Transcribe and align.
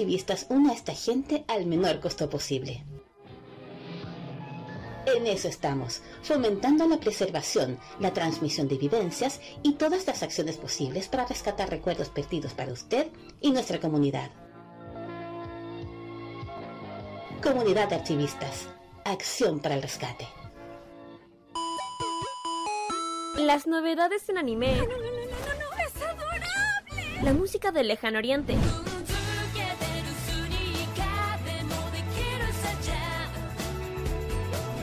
Archivistas 0.00 0.46
une 0.48 0.70
a 0.70 0.72
esta 0.72 0.94
gente 0.94 1.44
al 1.46 1.66
menor 1.66 2.00
costo 2.00 2.30
posible. 2.30 2.86
En 5.04 5.26
eso 5.26 5.46
estamos, 5.46 6.00
fomentando 6.22 6.88
la 6.88 6.98
preservación, 6.98 7.78
la 7.98 8.14
transmisión 8.14 8.66
de 8.66 8.78
vivencias 8.78 9.42
y 9.62 9.74
todas 9.74 10.06
las 10.06 10.22
acciones 10.22 10.56
posibles 10.56 11.08
para 11.08 11.26
rescatar 11.26 11.68
recuerdos 11.68 12.08
perdidos 12.08 12.54
para 12.54 12.72
usted 12.72 13.08
y 13.42 13.50
nuestra 13.50 13.78
comunidad. 13.78 14.30
Comunidad 17.42 17.90
de 17.90 17.96
Archivistas. 17.96 18.68
Acción 19.04 19.60
para 19.60 19.74
el 19.74 19.82
rescate. 19.82 20.26
Las 23.36 23.66
novedades 23.66 24.26
en 24.30 24.38
anime. 24.38 24.76
¡No, 24.76 24.86
no, 24.86 24.88
no, 24.88 24.96
no, 24.96 25.10
no! 25.10 25.84
¡Es 25.84 26.02
adorable! 26.02 27.22
La 27.22 27.34
música 27.34 27.70
del 27.70 27.88
lejano 27.88 28.16
oriente. 28.16 28.56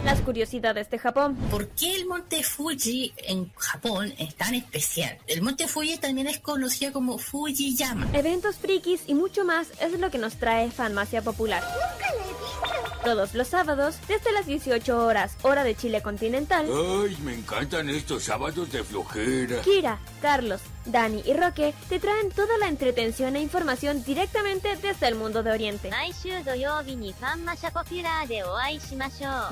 Las 0.08 0.22
curiosidades 0.22 0.90
de 0.90 1.00
Japón. 1.00 1.36
¿Por 1.52 1.68
qué 1.68 1.94
el 1.94 2.06
monte 2.06 2.42
Fuji 2.42 3.12
en 3.18 3.52
Japón 3.58 4.14
es 4.18 4.36
tan 4.36 4.56
especial? 4.56 5.18
El 5.28 5.42
monte 5.42 5.68
Fuji 5.68 5.98
también 5.98 6.28
es 6.28 6.40
conocido 6.40 6.94
como 6.94 7.18
Fujiyama. 7.18 8.08
Eventos 8.14 8.56
frikis 8.56 9.02
y 9.06 9.16
mucho 9.16 9.44
más 9.44 9.68
es 9.82 10.00
lo 10.00 10.10
que 10.10 10.18
nos 10.18 10.38
trae 10.38 10.72
Fanmacia 10.72 11.22
Popular. 11.22 11.62
¡Nunca 11.62 12.16
la 12.16 12.24
he 12.24 12.28
visto! 12.30 13.04
Todos 13.04 13.34
los 13.34 13.50
sábados, 13.50 13.98
desde 14.08 14.32
las 14.32 14.46
18 14.46 14.98
horas, 14.98 15.36
hora 15.42 15.66
de 15.66 15.76
Chile 15.76 16.02
continental, 16.02 16.68
Ay, 16.72 17.18
me 17.26 17.34
encantan 17.34 17.90
estos 17.90 18.24
sábados 18.24 18.72
de 18.72 18.86
flojera. 18.86 19.60
Kira, 19.62 20.00
Carlos, 20.22 20.62
Dani 20.88 21.22
y 21.26 21.34
Roque 21.34 21.74
te 21.90 22.00
traen 22.00 22.32
toda 22.32 22.58
la 22.58 22.68
entretención 22.68 23.36
e 23.36 23.42
información 23.42 24.04
directamente 24.04 24.76
desde 24.78 25.08
el 25.08 25.16
mundo 25.16 25.44
de 25.44 25.52
Oriente. 25.52 25.90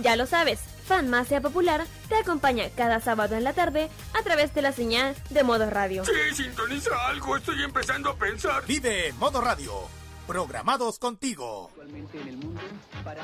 Ya 0.01 0.15
lo 0.15 0.25
sabes, 0.25 0.59
Fanma 0.85 1.25
sea 1.25 1.41
popular 1.41 1.85
te 2.07 2.15
acompaña 2.15 2.69
cada 2.75 2.99
sábado 2.99 3.35
en 3.35 3.43
la 3.43 3.53
tarde 3.53 3.89
a 4.13 4.23
través 4.23 4.53
de 4.53 4.61
la 4.61 4.71
señal 4.71 5.15
de 5.29 5.43
Modo 5.43 5.69
Radio. 5.69 6.05
Sí, 6.05 6.43
sintoniza 6.43 7.07
algo, 7.07 7.37
estoy 7.37 7.63
empezando 7.63 8.11
a 8.11 8.15
pensar. 8.15 8.65
Vive 8.65 9.11
Modo 9.13 9.41
Radio, 9.41 9.73
programados 10.27 10.99
contigo. 10.99 11.69
Actualmente 11.69 12.21
en 12.21 12.27
el 12.27 12.37
mundo 12.37 12.61
para... 13.03 13.23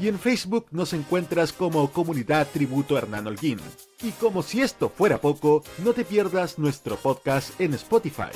y 0.00 0.08
en 0.08 0.18
Facebook 0.18 0.66
nos 0.70 0.92
encuentras 0.94 1.52
como 1.52 1.92
Comunidad 1.92 2.48
Tributo 2.50 2.96
Hernán 2.96 3.26
Holguín. 3.26 3.60
Y 4.02 4.12
como 4.12 4.42
si 4.42 4.62
esto 4.62 4.88
fuera 4.88 5.20
poco, 5.20 5.62
no 5.84 5.92
te 5.92 6.04
pierdas 6.04 6.58
nuestro 6.58 6.96
podcast 6.96 7.60
en 7.60 7.74
Spotify. 7.74 8.30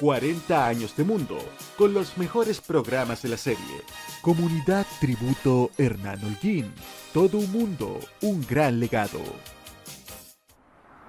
40 0.00 0.66
años 0.66 0.96
de 0.96 1.04
mundo, 1.04 1.38
con 1.76 1.92
los 1.92 2.16
mejores 2.16 2.60
programas 2.62 3.20
de 3.20 3.28
la 3.28 3.36
serie. 3.36 3.82
Comunidad 4.22 4.86
Tributo 4.98 5.70
Hernán 5.76 6.24
Holguín. 6.24 6.72
Todo 7.12 7.36
un 7.36 7.52
mundo, 7.52 8.00
un 8.22 8.46
gran 8.46 8.80
legado. 8.80 9.20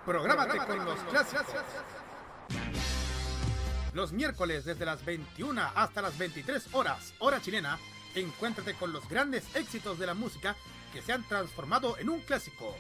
Prográmate 0.06 0.58
con 0.58 0.84
los. 0.84 1.00
Los 3.94 4.12
miércoles 4.12 4.66
desde 4.66 4.86
las 4.86 5.04
21 5.06 5.62
hasta 5.76 6.02
las 6.02 6.18
23 6.18 6.70
horas, 6.74 7.14
hora 7.20 7.42
chilena, 7.42 7.78
encuéntrate 8.20 8.74
con 8.74 8.92
los 8.92 9.08
grandes 9.08 9.44
éxitos 9.56 9.98
de 9.98 10.06
la 10.06 10.14
música 10.14 10.56
que 10.92 11.02
se 11.02 11.14
han 11.14 11.28
transformado 11.28 11.98
en 11.98 12.10
un 12.10 12.20
clásico. 12.22 12.76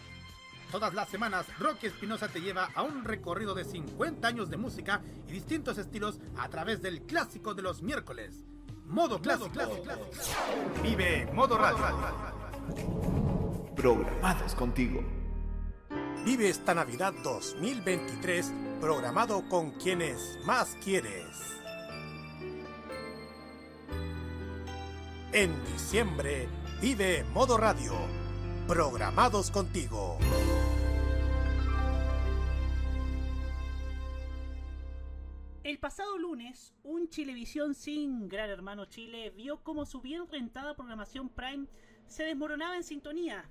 Todas 0.71 0.93
las 0.93 1.09
semanas, 1.09 1.45
Rocky 1.59 1.87
Espinosa 1.87 2.27
te 2.27 2.41
lleva 2.41 2.69
a 2.75 2.81
un 2.81 3.03
recorrido 3.03 3.53
de 3.53 3.65
50 3.65 4.27
años 4.27 4.49
de 4.49 4.57
música 4.57 5.01
y 5.27 5.31
distintos 5.31 5.77
estilos 5.77 6.19
a 6.37 6.47
través 6.49 6.81
del 6.81 7.01
clásico 7.01 7.53
de 7.53 7.61
los 7.61 7.81
miércoles. 7.81 8.45
Modo 8.85 9.21
clásico. 9.21 9.49
Vive 10.83 11.29
Modo 11.33 11.57
Radio. 11.57 11.77
Programados 13.75 14.55
contigo. 14.55 15.03
Vive 16.25 16.49
esta 16.49 16.73
Navidad 16.73 17.13
2023 17.23 18.53
programado 18.79 19.47
con 19.49 19.71
quienes 19.71 20.39
más 20.45 20.77
quieres. 20.83 21.60
En 25.33 25.63
diciembre, 25.63 26.49
vive 26.81 27.23
Modo 27.33 27.55
Radio. 27.55 27.93
Programados 28.67 29.49
contigo. 29.49 30.17
El 35.63 35.79
pasado 35.79 36.17
lunes, 36.17 36.73
un 36.83 37.07
Chilevisión 37.07 37.75
sin 37.75 38.27
Gran 38.27 38.49
Hermano 38.49 38.87
Chile 38.87 39.29
vio 39.29 39.63
cómo 39.63 39.85
su 39.85 40.01
bien 40.01 40.27
rentada 40.27 40.75
programación 40.75 41.29
Prime 41.29 41.67
se 42.07 42.25
desmoronaba 42.25 42.75
en 42.75 42.83
sintonía. 42.83 43.49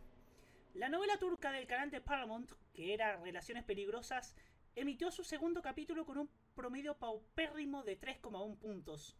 La 0.75 0.91
novela 0.91 1.19
turca 1.19 1.51
del 1.51 1.67
canal 1.67 1.91
de 1.91 2.03
Paramount, 2.03 2.53
que 2.75 2.93
era 2.93 3.17
Relaciones 3.23 3.65
Peligrosas, 3.65 4.37
emitió 4.77 5.11
su 5.11 5.25
segundo 5.25 5.63
capítulo 5.63 6.05
con 6.05 6.19
un 6.19 6.31
promedio 6.55 6.99
paupérrimo 6.99 7.83
de 7.85 7.99
3,1 7.99 8.59
puntos, 8.59 9.17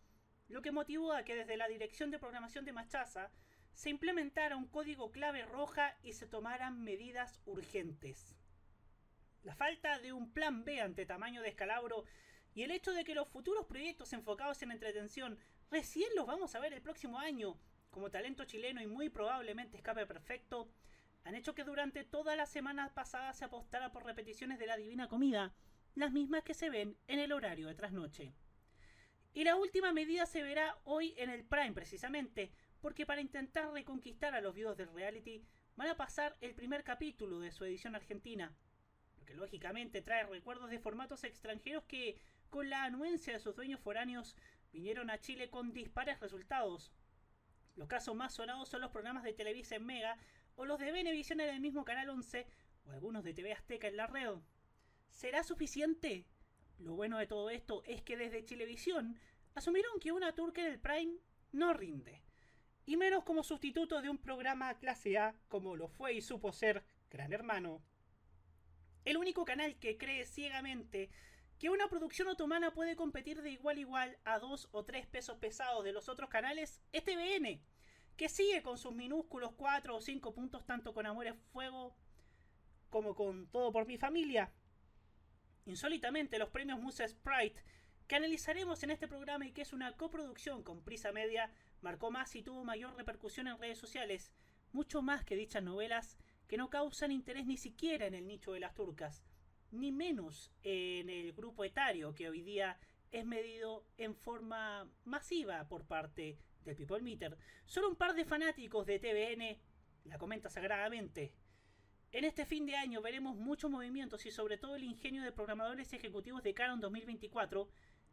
lo 0.51 0.63
que 0.63 0.73
motivó 0.73 1.13
a 1.13 1.23
que 1.23 1.37
desde 1.37 1.57
la 1.57 1.69
dirección 1.69 2.11
de 2.11 2.19
programación 2.19 2.65
de 2.65 2.73
Machaza 2.73 3.31
se 3.73 3.89
implementara 3.89 4.57
un 4.57 4.67
código 4.67 5.13
clave 5.13 5.45
roja 5.47 5.97
y 6.03 6.13
se 6.13 6.27
tomaran 6.27 6.83
medidas 6.83 7.41
urgentes. 7.47 8.37
La 9.43 9.55
falta 9.55 9.99
de 10.01 10.13
un 10.13 10.33
plan 10.33 10.65
B 10.65 10.81
ante 10.81 11.07
tamaño 11.07 11.41
descalabro 11.41 12.05
y 12.53 12.63
el 12.63 12.73
hecho 12.73 12.93
de 12.93 13.05
que 13.05 13.15
los 13.15 13.29
futuros 13.29 13.67
proyectos 13.67 14.13
enfocados 14.13 14.61
en 14.63 14.73
entretención 14.73 15.39
recién 15.71 16.11
los 16.17 16.27
vamos 16.27 16.55
a 16.55 16.61
ver 16.61 16.73
el 16.73 16.83
próximo 16.83 17.19
año, 17.19 17.57
como 17.91 18.11
talento 18.11 18.45
chileno 18.45 18.83
y 18.83 18.87
muy 18.87 19.09
probablemente 19.09 19.77
escape 19.77 20.05
perfecto, 20.05 20.69
han 21.23 21.37
hecho 21.37 21.55
que 21.55 21.65
durante 21.65 22.03
toda 22.03 22.35
la 22.35 22.47
semana 22.47 22.93
pasada 22.93 23.33
se 23.35 23.45
apostara 23.45 23.93
por 23.93 24.05
repeticiones 24.05 24.59
de 24.59 24.67
la 24.67 24.77
Divina 24.77 25.09
Comida, 25.09 25.55
las 25.95 26.13
mismas 26.13 26.43
que 26.43 26.55
se 26.55 26.71
ven 26.71 26.97
en 27.07 27.21
el 27.21 27.33
horario 27.33 27.69
de 27.69 27.75
trasnoche. 27.75 28.35
Y 29.33 29.45
la 29.45 29.57
última 29.57 29.93
medida 29.93 30.27
se 30.27 30.43
verá 30.43 30.77
hoy 30.85 31.15
en 31.17 31.31
el 31.31 31.45
Prime 31.45 31.73
precisamente, 31.73 32.51
porque 32.81 33.07
para 33.07 33.21
intentar 33.21 33.73
reconquistar 33.73 34.35
a 34.35 34.41
los 34.41 34.55
viudos 34.55 34.77
del 34.77 34.93
reality 34.93 35.45
van 35.77 35.89
a 35.89 35.97
pasar 35.97 36.37
el 36.41 36.55
primer 36.55 36.83
capítulo 36.83 37.39
de 37.39 37.53
su 37.53 37.65
edición 37.65 37.95
argentina, 37.95 38.53
lo 39.19 39.25
que 39.25 39.35
lógicamente 39.35 40.03
trae 40.03 40.25
recuerdos 40.25 40.69
de 40.71 40.81
formatos 40.81 41.23
extranjeros 41.25 41.85
que, 41.85 42.21
con 42.49 42.69
la 42.69 42.85
anuencia 42.85 43.33
de 43.33 43.39
sus 43.39 43.55
dueños 43.55 43.81
foráneos, 43.81 44.37
vinieron 44.73 45.11
a 45.11 45.21
Chile 45.21 45.49
con 45.49 45.73
dispares 45.73 46.19
resultados. 46.21 46.93
Los 47.77 47.89
casos 47.89 48.17
más 48.17 48.35
sonados 48.35 48.69
son 48.69 48.81
los 48.81 48.91
programas 48.91 49.23
de 49.23 49.33
Televisa 49.33 49.77
en 49.77 49.87
Mega 49.87 50.19
o 50.57 50.65
los 50.65 50.79
de 50.81 50.91
Venevisión 50.91 51.41
en 51.41 51.51
el 51.51 51.61
mismo 51.61 51.85
Canal 51.85 52.11
11 52.11 52.47
o 52.87 52.91
algunos 52.91 53.23
de 53.23 53.33
TV 53.33 53.53
Azteca 53.53 53.87
en 53.87 53.97
la 53.97 54.09
red. 54.09 54.35
¿Será 55.09 55.45
suficiente? 55.45 56.27
Lo 56.81 56.95
bueno 56.95 57.19
de 57.19 57.27
todo 57.27 57.51
esto 57.51 57.83
es 57.85 58.03
que 58.03 58.17
desde 58.17 58.45
Chilevisión 58.45 59.21
asumieron 59.55 60.01
que 60.01 60.13
una 60.13 60.35
turca 60.35 60.63
en 60.63 60.69
el 60.69 60.81
Prime 60.81 61.19
no 61.53 61.75
rinde, 61.75 62.23
y 62.87 62.97
menos 62.97 63.23
como 63.25 63.43
sustituto 63.43 64.01
de 64.01 64.09
un 64.09 64.17
programa 64.17 64.79
clase 64.79 65.19
A 65.19 65.37
como 65.49 65.77
lo 65.77 65.89
fue 65.89 66.15
y 66.15 66.23
supo 66.23 66.53
ser 66.53 66.83
Gran 67.11 67.33
Hermano. 67.35 67.83
El 69.05 69.19
único 69.19 69.45
canal 69.45 69.79
que 69.79 69.99
cree 69.99 70.25
ciegamente 70.25 71.11
que 71.59 71.69
una 71.69 71.89
producción 71.89 72.29
otomana 72.29 72.73
puede 72.73 72.97
competir 72.97 73.43
de 73.43 73.51
igual 73.51 73.77
a 73.77 73.81
igual 73.81 74.19
a 74.25 74.39
dos 74.39 74.69
o 74.73 74.83
tres 74.85 75.07
pesos 75.07 75.37
pesados 75.37 75.85
de 75.85 75.93
los 75.93 76.09
otros 76.09 76.31
canales 76.31 76.81
es 76.93 77.05
TVN, 77.05 77.61
que 78.17 78.31
sigue 78.31 78.63
con 78.63 78.79
sus 78.79 78.95
minúsculos 78.95 79.53
4 79.53 79.97
o 79.97 80.01
5 80.01 80.33
puntos 80.33 80.65
tanto 80.65 80.95
con 80.95 81.05
Amores 81.05 81.35
Fuego 81.53 81.95
como 82.89 83.15
con 83.15 83.49
Todo 83.49 83.71
por 83.71 83.87
mi 83.87 83.99
familia. 83.99 84.51
Insólitamente, 85.71 86.39
los 86.39 86.51
premios 86.51 86.81
Musa 86.81 87.07
Sprite, 87.07 87.63
que 88.09 88.17
analizaremos 88.17 88.83
en 88.83 88.91
este 88.91 89.07
programa 89.07 89.47
y 89.47 89.53
que 89.53 89.63
es 89.63 89.73
una 89.73 89.93
coproducción 89.97 90.65
con 90.65 90.83
Prisa 90.83 91.13
Media, 91.13 91.53
marcó 91.81 92.11
más 92.11 92.35
y 92.35 92.43
tuvo 92.43 92.65
mayor 92.65 92.97
repercusión 92.97 93.47
en 93.47 93.57
redes 93.57 93.79
sociales, 93.79 94.35
mucho 94.73 95.01
más 95.01 95.25
que 95.25 95.37
dichas 95.37 95.63
novelas 95.63 96.19
que 96.49 96.57
no 96.57 96.71
causan 96.71 97.13
interés 97.13 97.47
ni 97.47 97.57
siquiera 97.57 98.07
en 98.07 98.15
el 98.15 98.27
nicho 98.27 98.53
de 98.53 98.59
las 98.59 98.75
turcas, 98.75 99.23
ni 99.71 99.93
menos 99.93 100.51
en 100.65 101.09
el 101.09 101.33
grupo 101.33 101.65
etario 101.65 102.13
que 102.17 102.29
hoy 102.29 102.43
día 102.43 102.81
es 103.13 103.25
medido 103.25 103.87
en 103.97 104.17
forma 104.17 104.91
masiva 105.05 105.69
por 105.69 105.87
parte 105.87 106.37
del 106.65 106.75
People 106.75 107.01
Meter, 107.01 107.39
solo 107.65 107.89
un 107.89 107.97
par 107.97 108.15
de 108.15 108.25
fanáticos 108.25 108.87
de 108.87 108.99
TVN 108.99 109.57
la 110.09 110.19
comenta 110.19 110.51
sagradamente. 110.51 111.33
En 112.13 112.25
este 112.25 112.45
fin 112.45 112.67
de 112.67 112.75
año 112.75 113.01
veremos 113.01 113.37
muchos 113.37 113.71
movimientos 113.71 114.27
y 114.27 114.33
sobre 114.33 114.59
todo 114.59 114.75
el 114.75 114.83
ingenio 114.83 115.23
de 115.23 115.31
programadores 115.31 115.93
ejecutivos 115.93 116.43
de 116.43 116.55
Canon 116.55 116.81
2024 116.81 117.69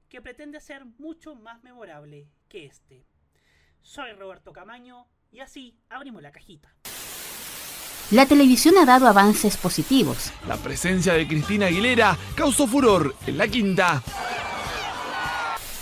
que 0.08 0.22
pretende 0.22 0.62
ser 0.62 0.86
mucho 1.00 1.34
más 1.34 1.64
memorable 1.64 2.28
que 2.48 2.68
este. 2.68 3.08
Soy 3.82 4.12
Roberto 4.14 4.54
Camaño 4.54 5.08
y 5.32 5.40
así 5.40 5.80
abrimos 5.90 6.22
la 6.22 6.32
cajita. 6.32 6.76
La 8.12 8.28
televisión 8.28 8.78
ha 8.78 8.86
dado 8.86 9.08
avances 9.08 9.58
positivos. 9.58 10.32
La 10.48 10.58
presencia 10.58 11.14
de 11.14 11.28
Cristina 11.28 11.66
Aguilera 11.66 12.16
causó 12.36 12.68
furor 12.68 13.16
en 13.26 13.38
la 13.40 13.48
quinta. 13.48 14.04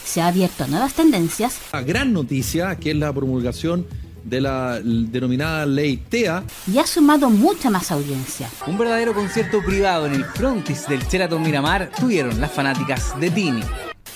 Se 0.06 0.22
ha 0.22 0.28
abierto 0.28 0.64
a 0.64 0.68
nuevas 0.68 0.94
tendencias. 0.94 1.60
La 1.74 1.82
gran 1.82 2.14
noticia, 2.14 2.78
que 2.78 2.92
es 2.92 2.96
la 2.96 3.12
promulgación 3.12 3.86
de 4.26 4.42
la 4.42 4.80
denominada 4.84 5.66
ley 5.66 5.98
TEA. 5.98 6.44
Y 6.68 6.78
ha 6.80 6.86
sumado 6.86 7.30
mucha 7.30 7.70
más 7.70 7.92
audiencia. 7.92 8.50
Un 8.68 8.78
verdadero 8.78 9.14
concierto 9.14 9.64
privado 9.64 10.08
en 10.08 10.16
el 10.16 10.26
frontis 10.26 10.88
del 10.88 11.02
Sheraton 11.08 11.42
Miramar 11.42 11.92
tuvieron 11.98 12.42
las 12.42 12.52
fanáticas 12.52 13.18
de 13.20 13.32
Tini. 13.32 13.64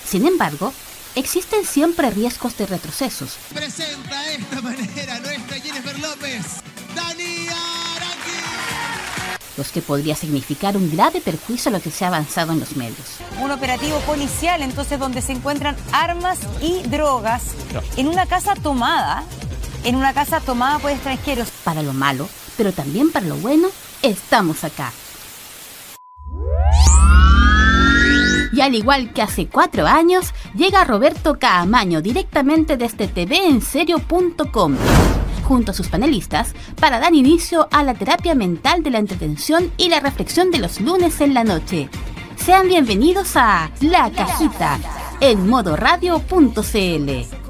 Sin 0.04 0.26
embargo, 0.26 0.72
existen 1.14 1.64
siempre 1.64 2.10
riesgos 2.10 2.58
de 2.58 2.66
retrocesos. 2.66 3.38
Presenta 3.54 4.22
de 4.24 4.34
esta 4.34 4.60
manera 4.60 5.20
nuestra 5.20 5.56
Jennifer 5.60 5.98
López, 6.00 6.60
Dani 6.94 7.40
los 9.60 9.72
que 9.72 9.82
podría 9.82 10.16
significar 10.16 10.74
un 10.74 10.90
grave 10.90 11.20
perjuicio 11.20 11.68
a 11.68 11.72
lo 11.72 11.82
que 11.82 11.90
se 11.90 12.06
ha 12.06 12.08
avanzado 12.08 12.52
en 12.52 12.60
los 12.60 12.76
medios. 12.76 13.18
Un 13.42 13.50
operativo 13.50 13.98
policial, 14.00 14.62
entonces, 14.62 14.98
donde 14.98 15.20
se 15.20 15.32
encuentran 15.32 15.76
armas 15.92 16.38
y 16.62 16.80
drogas 16.88 17.42
en 17.98 18.08
una 18.08 18.24
casa 18.24 18.54
tomada, 18.54 19.22
en 19.84 19.96
una 19.96 20.12
casa 20.12 20.40
tomada 20.40 20.78
por 20.78 20.90
extranjeros. 20.90 21.50
Para 21.64 21.82
lo 21.82 21.92
malo, 21.92 22.28
pero 22.56 22.72
también 22.72 23.10
para 23.10 23.26
lo 23.26 23.36
bueno, 23.36 23.68
estamos 24.02 24.64
acá. 24.64 24.92
Y 28.52 28.62
al 28.62 28.74
igual 28.74 29.12
que 29.12 29.22
hace 29.22 29.46
cuatro 29.46 29.86
años, 29.86 30.34
llega 30.54 30.84
Roberto 30.84 31.38
Caamaño 31.38 32.02
directamente 32.02 32.76
desde 32.76 33.06
tvenserio.com 33.06 34.76
junto 35.50 35.72
a 35.72 35.74
sus 35.74 35.88
panelistas 35.88 36.54
para 36.80 37.00
dar 37.00 37.12
inicio 37.12 37.66
a 37.72 37.82
la 37.82 37.94
terapia 37.94 38.36
mental 38.36 38.84
de 38.84 38.90
la 38.90 38.98
entretención 38.98 39.72
y 39.76 39.88
la 39.88 39.98
reflexión 39.98 40.52
de 40.52 40.58
los 40.58 40.80
lunes 40.80 41.20
en 41.20 41.34
la 41.34 41.42
noche. 41.42 41.88
Sean 42.36 42.68
bienvenidos 42.68 43.36
a 43.36 43.68
La 43.80 44.12
Cajita 44.12 44.78
en 45.20 45.48
modoradio.cl. 45.48 47.49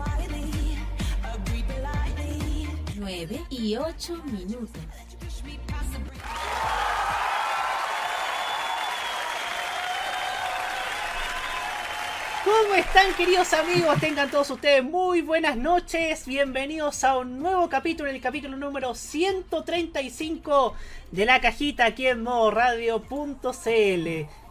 9 3.31 3.47
y 3.51 3.77
8 3.77 4.23
minutos. 4.25 4.83
¿Cómo 12.45 12.75
están 12.75 13.15
queridos 13.15 13.53
amigos? 13.53 14.01
Tengan 14.01 14.31
todos 14.31 14.51
ustedes 14.51 14.83
muy 14.83 15.21
buenas 15.21 15.57
noches. 15.57 16.27
Bienvenidos 16.27 17.05
a 17.05 17.19
un 17.19 17.39
nuevo 17.39 17.69
capítulo, 17.69 18.11
el 18.11 18.21
capítulo 18.21 18.57
número 18.57 18.97
135 18.97 20.75
de 21.13 21.25
la 21.25 21.41
cajita 21.41 21.85
aquí 21.85 22.09
en 22.09 22.25
modoradio.cl. 22.25 23.49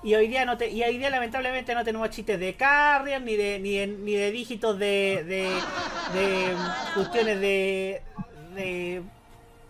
Y 0.03 0.15
hoy 0.15 0.27
día 0.29 0.45
no 0.45 0.57
y 0.63 0.83
hoy 0.83 0.97
día 0.97 1.09
lamentablemente 1.09 1.75
no 1.75 1.83
tenemos 1.83 2.09
chistes 2.11 2.39
de 2.39 2.55
carrier 2.55 3.21
ni 3.21 3.35
de 3.35 3.59
ni 3.59 3.85
ni 3.85 4.15
de 4.15 4.31
dígitos 4.31 4.79
de, 4.79 5.25
de 5.25 6.55
cuestiones 6.95 7.41
de, 7.41 8.01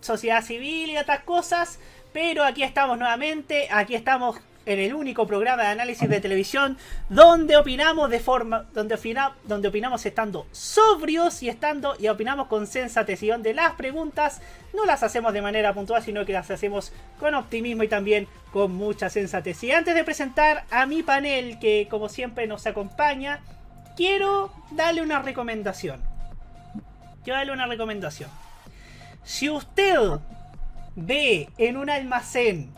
sociedad 0.02 0.44
civil 0.44 0.92
y 0.92 0.98
otras 0.98 1.22
cosas. 1.22 1.80
Pero 2.14 2.44
aquí 2.44 2.64
estamos 2.64 2.98
nuevamente, 2.98 3.68
aquí 3.72 3.96
estamos 3.96 4.38
en 4.66 4.80
el 4.80 4.94
único 4.94 5.26
programa 5.26 5.64
de 5.64 5.70
análisis 5.70 6.08
de 6.08 6.20
televisión 6.20 6.78
donde 7.08 7.58
opinamos 7.58 8.10
de 8.10 8.20
forma 8.20 8.66
donde, 8.74 8.96
opina, 8.96 9.36
donde 9.46 9.68
opinamos 9.68 10.06
estando 10.06 10.46
sobrios 10.52 11.42
y 11.42 11.50
estando 11.50 11.96
y 12.00 12.08
opinamos 12.08 12.48
con 12.48 12.68
sensatez 12.68 13.24
y 13.24 13.30
donde 13.30 13.54
las 13.54 13.74
preguntas. 13.74 14.42
No 14.74 14.86
las 14.86 15.02
hacemos 15.02 15.34
de 15.34 15.42
manera 15.42 15.74
puntual 15.74 16.04
sino 16.04 16.26
que 16.26 16.34
las 16.34 16.50
hacemos 16.52 16.92
con 17.20 17.34
optimismo 17.36 17.84
y 17.84 17.88
también 17.88 18.28
con 18.52 18.74
mucha 18.74 19.10
sensatez. 19.10 19.64
Y 19.64 19.72
antes 19.72 19.96
de 19.96 20.04
presentar 20.04 20.66
a 20.70 20.86
mi 20.86 21.04
panel 21.04 21.60
que 21.60 21.88
como 21.90 22.10
siempre 22.10 22.48
nos 22.48 22.68
acompaña 22.68 23.42
quiero 23.96 24.52
darle 24.72 25.02
una 25.02 25.22
recomendación. 25.22 26.02
Quiero 27.24 27.38
darle 27.38 27.54
una 27.54 27.68
recomendación 27.68 28.30
si 29.30 29.48
usted 29.48 29.96
ve 30.96 31.50
en 31.60 31.78
un 31.78 31.92
almacén 31.92 32.74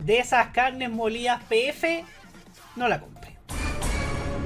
de 0.00 0.18
esas 0.18 0.48
carnes 0.48 0.90
molidas 0.90 1.40
PF, 1.44 2.04
no 2.74 2.88
la 2.88 3.00
compré. 3.00 3.36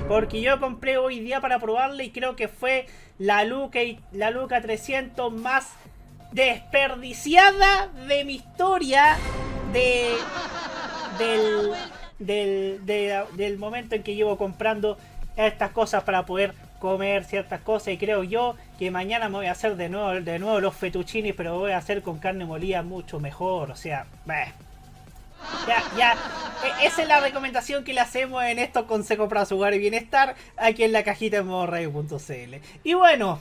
Porque 0.08 0.42
yo 0.42 0.60
compré 0.60 0.98
hoy 0.98 1.20
día 1.20 1.40
para 1.40 1.58
probarla 1.58 2.02
y 2.02 2.10
creo 2.10 2.36
que 2.36 2.48
fue 2.48 2.84
la 3.16 3.44
Luca, 3.44 3.78
la 4.12 4.30
Luca 4.30 4.60
300 4.60 5.32
más 5.32 5.72
desperdiciada 6.32 7.86
de 8.06 8.26
mi 8.26 8.34
historia 8.34 9.16
de, 9.72 10.16
del, 11.18 11.72
del, 12.84 13.26
del 13.36 13.56
momento 13.56 13.94
en 13.94 14.02
que 14.02 14.14
llevo 14.14 14.36
comprando 14.36 14.98
estas 15.34 15.70
cosas 15.70 16.02
para 16.02 16.26
poder 16.26 16.54
comer 16.78 17.25
ciertas 17.25 17.60
cosas 17.60 17.88
y 17.88 17.98
creo 17.98 18.22
yo 18.25 18.56
que 18.78 18.90
mañana 18.90 19.28
me 19.28 19.36
voy 19.36 19.46
a 19.46 19.52
hacer 19.52 19.76
de 19.76 19.88
nuevo, 19.88 20.20
de 20.20 20.38
nuevo 20.38 20.60
los 20.60 20.75
fettuccini 20.75 21.32
pero 21.32 21.58
voy 21.58 21.72
a 21.72 21.78
hacer 21.78 22.02
con 22.02 22.19
carne 22.19 22.44
molida 22.44 22.82
mucho 22.82 23.20
mejor, 23.20 23.70
o 23.70 23.76
sea, 23.76 24.06
ya, 25.66 25.82
ya. 25.96 26.12
E, 26.82 26.86
esa 26.86 27.02
es 27.02 27.08
la 27.08 27.20
recomendación 27.20 27.84
que 27.84 27.92
le 27.92 28.00
hacemos 28.00 28.42
en 28.44 28.58
estos 28.58 28.84
consejos 28.84 29.28
para 29.28 29.44
su 29.44 29.56
hogar 29.56 29.75
y 29.75 29.78
bienestar 29.78 30.34
aquí 30.56 30.84
en 30.84 30.92
la 30.92 31.04
cajita 31.04 31.38
en 31.38 31.46
modoradio.cl. 31.46 32.56
Y 32.84 32.94
bueno, 32.94 33.40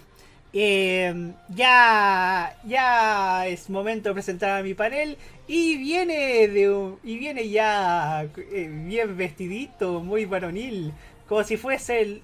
eh, 0.53 1.33
ya, 1.49 2.55
ya 2.63 3.47
es 3.47 3.69
momento 3.69 4.09
de 4.09 4.13
presentar 4.13 4.59
a 4.59 4.63
mi 4.63 4.73
panel 4.73 5.17
y 5.47 5.77
viene 5.77 6.47
de 6.47 6.93
y 7.03 7.17
viene 7.17 7.49
ya 7.49 8.23
eh, 8.23 8.69
bien 8.71 9.17
vestidito, 9.17 10.01
muy 10.01 10.25
varonil, 10.25 10.93
como 11.27 11.43
si 11.43 11.57
fuese 11.57 12.01
el, 12.01 12.21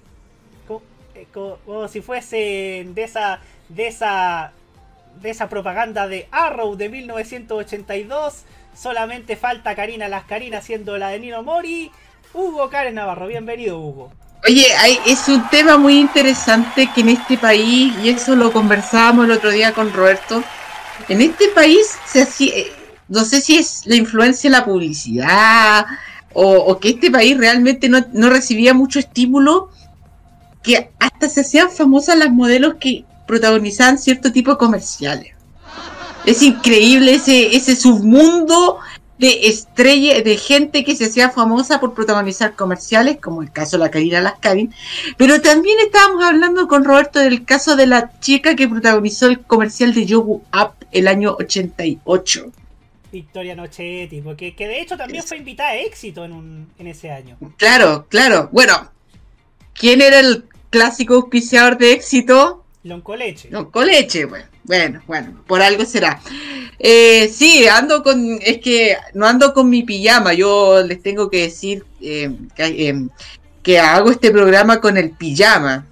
como 1.32 1.88
si 1.88 2.00
fuese 2.00 2.86
de 2.88 3.02
esa 3.02 3.40
de 3.68 3.86
esa 3.88 4.52
de 5.20 5.30
esa 5.30 5.48
propaganda 5.48 6.08
de 6.08 6.28
Arrow 6.32 6.76
de 6.76 6.88
1982 6.88 8.44
Solamente 8.76 9.36
falta 9.36 9.74
Karina 9.76 10.08
Las 10.08 10.24
Karina 10.24 10.60
siendo 10.60 10.98
la 10.98 11.08
de 11.08 11.20
Nino 11.20 11.42
Mori. 11.42 11.90
Hugo 12.32 12.68
Karen 12.68 12.96
Navarro, 12.96 13.28
bienvenido 13.28 13.78
Hugo. 13.78 14.12
Oye, 14.46 14.66
es 15.06 15.28
un 15.28 15.48
tema 15.48 15.78
muy 15.78 15.98
interesante 15.98 16.90
que 16.92 17.00
en 17.02 17.10
este 17.10 17.38
país, 17.38 17.94
y 18.02 18.08
eso 18.08 18.34
lo 18.34 18.52
conversábamos 18.52 19.26
el 19.26 19.30
otro 19.30 19.50
día 19.50 19.72
con 19.72 19.92
Roberto, 19.92 20.42
en 21.08 21.20
este 21.20 21.48
país 21.48 21.96
se 22.04 22.22
hacía, 22.22 22.54
eh, 22.54 22.72
no 23.08 23.24
sé 23.24 23.40
si 23.40 23.56
es 23.56 23.86
la 23.86 23.94
influencia 23.94 24.50
de 24.50 24.56
la 24.56 24.64
publicidad 24.64 25.86
o, 26.32 26.78
que 26.80 26.90
este 26.90 27.12
país 27.12 27.38
realmente 27.38 27.88
no, 27.88 28.04
no 28.12 28.28
recibía 28.28 28.74
mucho 28.74 28.98
estímulo, 28.98 29.70
que 30.64 30.90
hasta 30.98 31.28
se 31.28 31.42
hacían 31.42 31.70
famosas 31.70 32.18
las 32.18 32.32
modelos 32.32 32.74
que 32.80 33.04
protagonizaban 33.28 33.98
cierto 33.98 34.32
tipo 34.32 34.52
de 34.52 34.56
comerciales. 34.56 35.34
Es 36.26 36.42
increíble 36.42 37.14
ese, 37.14 37.54
ese 37.54 37.76
submundo 37.76 38.78
de 39.18 39.46
estrella, 39.46 40.22
de 40.22 40.36
gente 40.36 40.82
que 40.82 40.96
se 40.96 41.04
hacía 41.04 41.30
famosa 41.30 41.80
por 41.80 41.94
protagonizar 41.94 42.56
comerciales, 42.56 43.18
como 43.20 43.42
el 43.42 43.52
caso 43.52 43.76
de 43.76 43.84
la 43.84 43.90
Karina 43.90 44.20
Lascarin. 44.20 44.74
Pero 45.16 45.40
también 45.40 45.78
estábamos 45.84 46.24
hablando 46.24 46.66
con 46.66 46.84
Roberto 46.84 47.20
del 47.20 47.44
caso 47.44 47.76
de 47.76 47.86
la 47.86 48.18
chica 48.20 48.56
que 48.56 48.66
protagonizó 48.66 49.26
el 49.26 49.40
comercial 49.40 49.94
de 49.94 50.06
Yogu 50.06 50.42
Up 50.52 50.86
el 50.90 51.08
año 51.08 51.36
88. 51.38 52.52
Victoria 53.12 53.54
Nochetti, 53.54 54.22
porque 54.22 54.56
que 54.56 54.66
de 54.66 54.80
hecho 54.80 54.96
también 54.96 55.22
fue 55.22 55.36
invitada 55.36 55.70
a 55.70 55.76
éxito 55.76 56.24
en, 56.24 56.32
un, 56.32 56.68
en 56.78 56.86
ese 56.88 57.12
año. 57.12 57.36
Claro, 57.58 58.06
claro. 58.08 58.48
Bueno, 58.50 58.90
¿quién 59.72 60.00
era 60.00 60.18
el 60.18 60.44
clásico 60.74 61.14
auspiciador 61.14 61.78
de 61.78 61.92
éxito? 61.92 62.64
Loncoleche. 62.82 63.48
Loncoleche, 63.48 64.24
bueno. 64.24 64.46
Bueno, 64.64 65.02
bueno, 65.06 65.42
por 65.46 65.62
algo 65.62 65.84
será. 65.84 66.20
Eh, 66.78 67.30
sí, 67.32 67.68
ando 67.68 68.02
con, 68.02 68.38
es 68.40 68.58
que 68.58 68.96
no 69.12 69.26
ando 69.26 69.54
con 69.54 69.70
mi 69.70 69.84
pijama, 69.84 70.32
yo 70.32 70.82
les 70.82 71.00
tengo 71.00 71.30
que 71.30 71.42
decir 71.42 71.84
eh, 72.00 72.34
eh, 72.56 73.06
que, 73.62 73.78
hago 73.78 74.10
este 74.10 74.32
programa 74.32 74.80
con 74.80 74.96
el 74.96 75.10
pijama. 75.10 75.86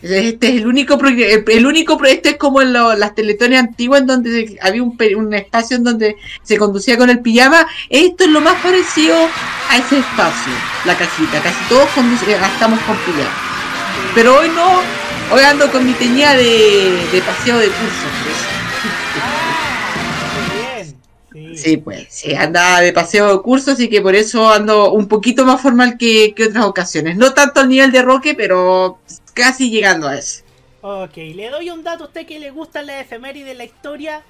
Este 0.00 0.48
es 0.48 0.54
el 0.56 0.66
único, 0.66 0.98
el 1.04 1.66
único 1.66 2.02
este 2.04 2.30
es 2.30 2.36
como 2.36 2.62
en 2.62 2.72
las 2.72 3.14
teletones 3.14 3.58
antiguas 3.58 4.02
en 4.02 4.06
donde 4.06 4.58
había 4.62 4.82
un, 4.82 4.96
un, 5.16 5.34
espacio 5.34 5.76
en 5.76 5.84
donde 5.84 6.16
se 6.42 6.56
conducía 6.56 6.96
con 6.96 7.10
el 7.10 7.20
pijama. 7.20 7.66
Esto 7.90 8.24
es 8.24 8.30
lo 8.30 8.40
más 8.40 8.62
parecido 8.62 9.16
a 9.70 9.76
ese 9.76 9.98
espacio, 9.98 10.52
la 10.84 10.96
cajita. 10.96 11.42
Casi 11.42 11.68
todos 11.68 11.88
estamos 11.88 12.80
con 12.80 12.96
pijama. 12.98 13.53
Pero 14.14 14.38
hoy 14.38 14.48
no, 14.48 14.82
Hoy 15.30 15.40
ando 15.40 15.70
con 15.72 15.84
mi 15.86 15.94
teñida 15.94 16.36
de, 16.36 17.08
de 17.10 17.22
paseo 17.22 17.58
de 17.58 17.68
curso. 17.68 18.06
pues. 21.32 21.60
Sí, 21.60 21.76
pues, 21.78 22.06
sí, 22.10 22.34
anda 22.34 22.80
de 22.80 22.92
paseo 22.92 23.32
de 23.32 23.42
curso, 23.42 23.72
así 23.72 23.88
que 23.88 24.02
por 24.02 24.14
eso 24.14 24.52
ando 24.52 24.92
un 24.92 25.08
poquito 25.08 25.44
más 25.44 25.60
formal 25.60 25.96
que, 25.98 26.34
que 26.34 26.44
otras 26.44 26.64
ocasiones. 26.66 27.16
No 27.16 27.32
tanto 27.32 27.60
al 27.60 27.68
nivel 27.68 27.90
de 27.90 28.02
Roque, 28.02 28.34
pero 28.34 28.98
casi 29.32 29.70
llegando 29.70 30.08
a 30.08 30.18
eso. 30.18 30.42
Ok, 30.82 31.16
le 31.16 31.48
doy 31.48 31.70
un 31.70 31.82
dato 31.82 32.04
a 32.04 32.06
usted 32.08 32.26
que 32.26 32.38
le 32.38 32.50
gusta 32.50 32.82
la 32.82 33.00
efeméride 33.00 33.46
de 33.46 33.54
la 33.54 33.64
historia. 33.64 34.22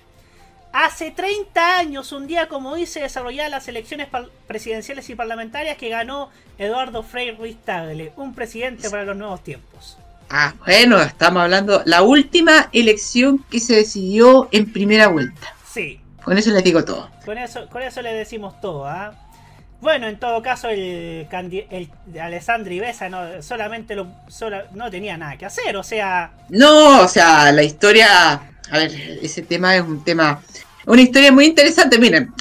Hace 0.76 1.12
30 1.12 1.78
años, 1.78 2.11
un 2.11 2.26
día 2.26 2.49
como 2.49 2.71
hoy, 2.73 2.85
se 2.87 2.99
desarrollaban 3.00 3.52
las 3.52 3.69
elecciones 3.69 4.09
presidenciales 4.49 5.09
y 5.09 5.14
parlamentarias 5.14 5.76
que 5.78 5.88
ganó 5.88 6.31
Eduardo 6.59 7.04
Frei 7.04 7.31
Ruiz 7.31 7.57
Tagle, 7.64 8.12
un 8.16 8.35
presidente 8.35 8.90
para 8.90 9.04
los 9.04 9.16
nuevos 9.16 9.43
tiempos. 9.45 9.97
Ah, 10.31 10.52
bueno, 10.66 11.00
estamos 11.00 11.43
hablando 11.45 11.83
la 11.85 12.02
última 12.02 12.71
elección 12.73 13.38
que 13.49 13.61
se 13.61 13.76
decidió 13.76 14.49
en 14.50 14.73
primera 14.73 15.07
vuelta. 15.07 15.54
Sí, 15.73 16.00
Con 16.25 16.37
eso 16.38 16.50
les 16.50 16.64
digo 16.64 16.85
todo. 16.85 17.09
con 17.25 17.38
eso, 17.38 17.69
con 17.69 17.83
eso 17.83 18.02
le 18.02 18.12
decimos 18.12 18.61
todo, 18.61 18.85
¿ah? 18.87 19.14
Bueno, 19.81 20.09
en 20.09 20.19
todo 20.19 20.43
caso, 20.43 20.71
el, 20.71 21.28
candi- 21.28 21.66
el 21.71 21.88
Alessandri 22.19 22.81
Besa 22.81 23.09
no, 23.11 23.43
solamente 23.43 23.95
lo, 23.95 24.09
sola- 24.28 24.64
no 24.73 24.90
tenía 24.90 25.16
nada 25.16 25.37
que 25.37 25.47
hacer, 25.47 25.76
o 25.76 25.83
sea, 25.85 26.33
No, 26.49 27.02
o 27.02 27.09
sea, 27.09 27.52
la 27.52 27.62
historia, 27.62 28.33
a 28.71 28.78
ver, 28.78 28.90
ese 29.23 29.43
tema 29.43 29.76
es 29.76 29.83
un 29.83 30.02
tema, 30.02 30.40
una 30.87 31.03
historia 31.03 31.33
muy 31.33 31.47
interesante. 31.47 31.99
Miren, 31.99 32.33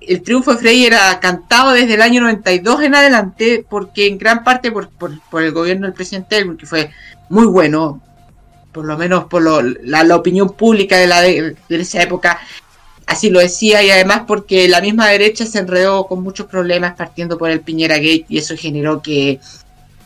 el 0.00 0.22
triunfo 0.22 0.52
de 0.52 0.58
Frey 0.58 0.86
era 0.86 1.18
cantado 1.20 1.72
desde 1.72 1.94
el 1.94 2.02
año 2.02 2.20
92 2.22 2.82
en 2.82 2.94
adelante, 2.94 3.64
porque 3.68 4.06
en 4.06 4.18
gran 4.18 4.44
parte 4.44 4.70
por, 4.72 4.88
por, 4.90 5.42
el 5.42 5.52
gobierno 5.52 5.86
del 5.86 5.94
presidente 5.94 6.38
Elbur, 6.38 6.56
que 6.56 6.66
fue 6.66 6.90
muy 7.28 7.46
bueno, 7.46 8.00
por 8.72 8.84
lo 8.86 8.96
menos 8.96 9.24
por 9.24 9.42
lo- 9.42 9.60
la, 9.62 10.04
la 10.04 10.16
opinión 10.16 10.52
pública 10.52 10.96
de, 10.96 11.06
la 11.06 11.20
de, 11.20 11.56
de 11.68 11.80
esa 11.80 12.02
época, 12.02 12.38
así 13.06 13.28
lo 13.30 13.40
decía, 13.40 13.82
y 13.82 13.90
además 13.90 14.22
porque 14.26 14.68
la 14.68 14.80
misma 14.80 15.08
derecha 15.08 15.44
se 15.46 15.58
enredó 15.58 16.06
con 16.06 16.22
muchos 16.22 16.46
problemas 16.46 16.94
partiendo 16.94 17.36
por 17.36 17.50
el 17.50 17.60
Piñera 17.60 17.96
Gate, 17.96 18.26
y 18.28 18.38
eso 18.38 18.54
generó 18.56 19.02
que 19.02 19.40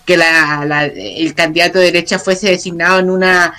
que 0.04 0.16
la, 0.16 0.64
la- 0.66 0.86
el 0.86 1.32
candidato 1.34 1.78
de 1.78 1.84
derecha 1.86 2.18
fuese 2.18 2.48
designado 2.50 2.98
en 2.98 3.08
una 3.08 3.54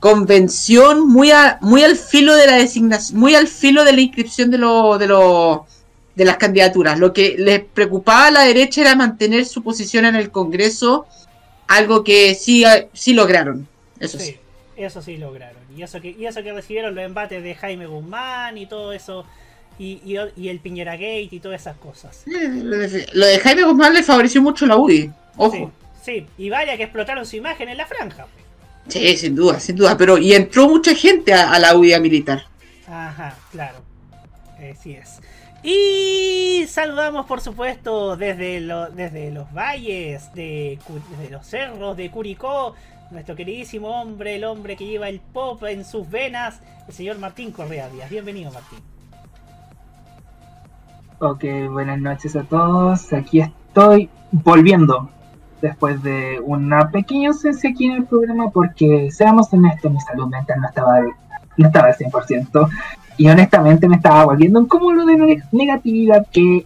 convención 0.00 1.06
muy 1.08 1.30
a- 1.30 1.58
muy 1.60 1.82
al 1.84 1.96
filo 1.96 2.34
de 2.36 2.46
la 2.46 2.56
designación, 2.56 3.18
muy 3.18 3.34
al 3.34 3.48
filo 3.48 3.84
de 3.84 3.92
la 3.92 4.00
inscripción 4.00 4.50
de 4.50 4.58
lo, 4.58 4.98
de 4.98 5.06
lo- 5.06 5.66
de 6.14 6.24
las 6.24 6.36
candidaturas. 6.36 6.98
Lo 6.98 7.12
que 7.12 7.36
les 7.38 7.60
preocupaba 7.64 8.26
a 8.26 8.30
la 8.30 8.42
derecha 8.42 8.80
era 8.80 8.94
mantener 8.96 9.44
su 9.46 9.62
posición 9.62 10.04
en 10.04 10.16
el 10.16 10.30
Congreso, 10.30 11.06
algo 11.68 12.02
que 12.04 12.34
sí, 12.34 12.64
sí 12.92 13.14
lograron. 13.14 13.68
Eso 14.00 14.18
sí. 14.18 14.26
sí, 14.26 14.36
eso 14.76 15.02
sí 15.02 15.16
lograron. 15.16 15.62
Y 15.76 15.82
eso 15.82 16.00
que, 16.00 16.10
y 16.10 16.26
eso 16.26 16.42
que 16.42 16.52
recibieron 16.52 16.94
los 16.94 17.04
embates 17.04 17.42
de 17.42 17.54
Jaime 17.54 17.86
Guzmán 17.86 18.58
y 18.58 18.66
todo 18.66 18.92
eso, 18.92 19.24
y, 19.78 20.00
y, 20.04 20.16
y 20.36 20.48
el 20.48 20.58
Piñera 20.58 20.92
Gate 20.94 21.28
y 21.30 21.38
todas 21.40 21.60
esas 21.60 21.76
cosas. 21.76 22.22
Lo 22.26 22.76
de, 22.78 23.38
Jaime 23.40 23.62
Guzmán 23.62 23.94
le 23.94 24.02
favoreció 24.02 24.42
mucho 24.42 24.66
la 24.66 24.76
UDI. 24.76 25.10
Ojo. 25.36 25.70
Sí, 26.02 26.26
y 26.36 26.50
vaya 26.50 26.76
que 26.76 26.84
explotaron 26.84 27.26
su 27.26 27.36
imagen 27.36 27.68
en 27.68 27.76
la 27.76 27.86
franja. 27.86 28.26
Sí, 28.88 29.16
sin 29.16 29.34
duda, 29.36 29.60
sin 29.60 29.76
duda. 29.76 29.96
Pero 29.96 30.18
y 30.18 30.32
entró 30.34 30.68
mucha 30.68 30.94
gente 30.94 31.32
a, 31.32 31.52
a 31.52 31.58
la 31.58 31.76
UDI 31.76 32.00
militar. 32.00 32.42
Ajá, 32.86 33.36
claro. 33.52 33.78
Así 34.72 34.92
es. 34.92 35.20
Y 35.62 36.64
saludamos, 36.68 37.26
por 37.26 37.40
supuesto, 37.40 38.16
desde, 38.16 38.60
lo- 38.60 38.90
desde 38.90 39.30
los 39.30 39.52
valles, 39.52 40.32
de, 40.34 40.78
desde 41.10 41.30
los 41.30 41.46
cerros 41.46 41.96
de 41.96 42.10
Curicó, 42.10 42.74
nuestro 43.10 43.34
queridísimo 43.36 43.88
hombre, 44.00 44.36
el 44.36 44.44
hombre 44.44 44.76
que 44.76 44.86
lleva 44.86 45.08
el 45.08 45.20
pop 45.20 45.62
en 45.64 45.84
sus 45.84 46.08
venas, 46.08 46.60
el 46.86 46.94
señor 46.94 47.18
Martín 47.18 47.50
Correa 47.52 47.88
Díaz. 47.88 48.08
Bienvenido, 48.10 48.52
Martín. 48.52 48.78
Ok, 51.20 51.44
buenas 51.70 51.98
noches 52.00 52.36
a 52.36 52.44
todos. 52.44 53.12
Aquí 53.12 53.40
estoy 53.40 54.08
volviendo 54.30 55.10
después 55.60 56.02
de 56.02 56.40
una 56.44 56.90
pequeña 56.90 57.28
ausencia 57.30 57.70
aquí 57.70 57.86
en 57.86 57.92
el 57.92 58.04
programa 58.04 58.50
porque, 58.50 59.10
seamos 59.10 59.52
honestos, 59.52 59.92
mi 59.92 60.00
salud 60.00 60.28
mental 60.28 60.60
no 60.60 60.68
estaba, 60.68 61.00
no 61.56 61.66
estaba 61.66 61.88
al 61.88 61.96
100%. 61.96 62.68
Y 63.16 63.28
honestamente 63.28 63.88
me 63.88 63.96
estaba 63.96 64.24
volviendo 64.24 64.60
un 64.60 64.66
cúmulo 64.68 65.04
de 65.04 65.16
ne- 65.16 65.42
negatividad 65.52 66.26
que 66.30 66.64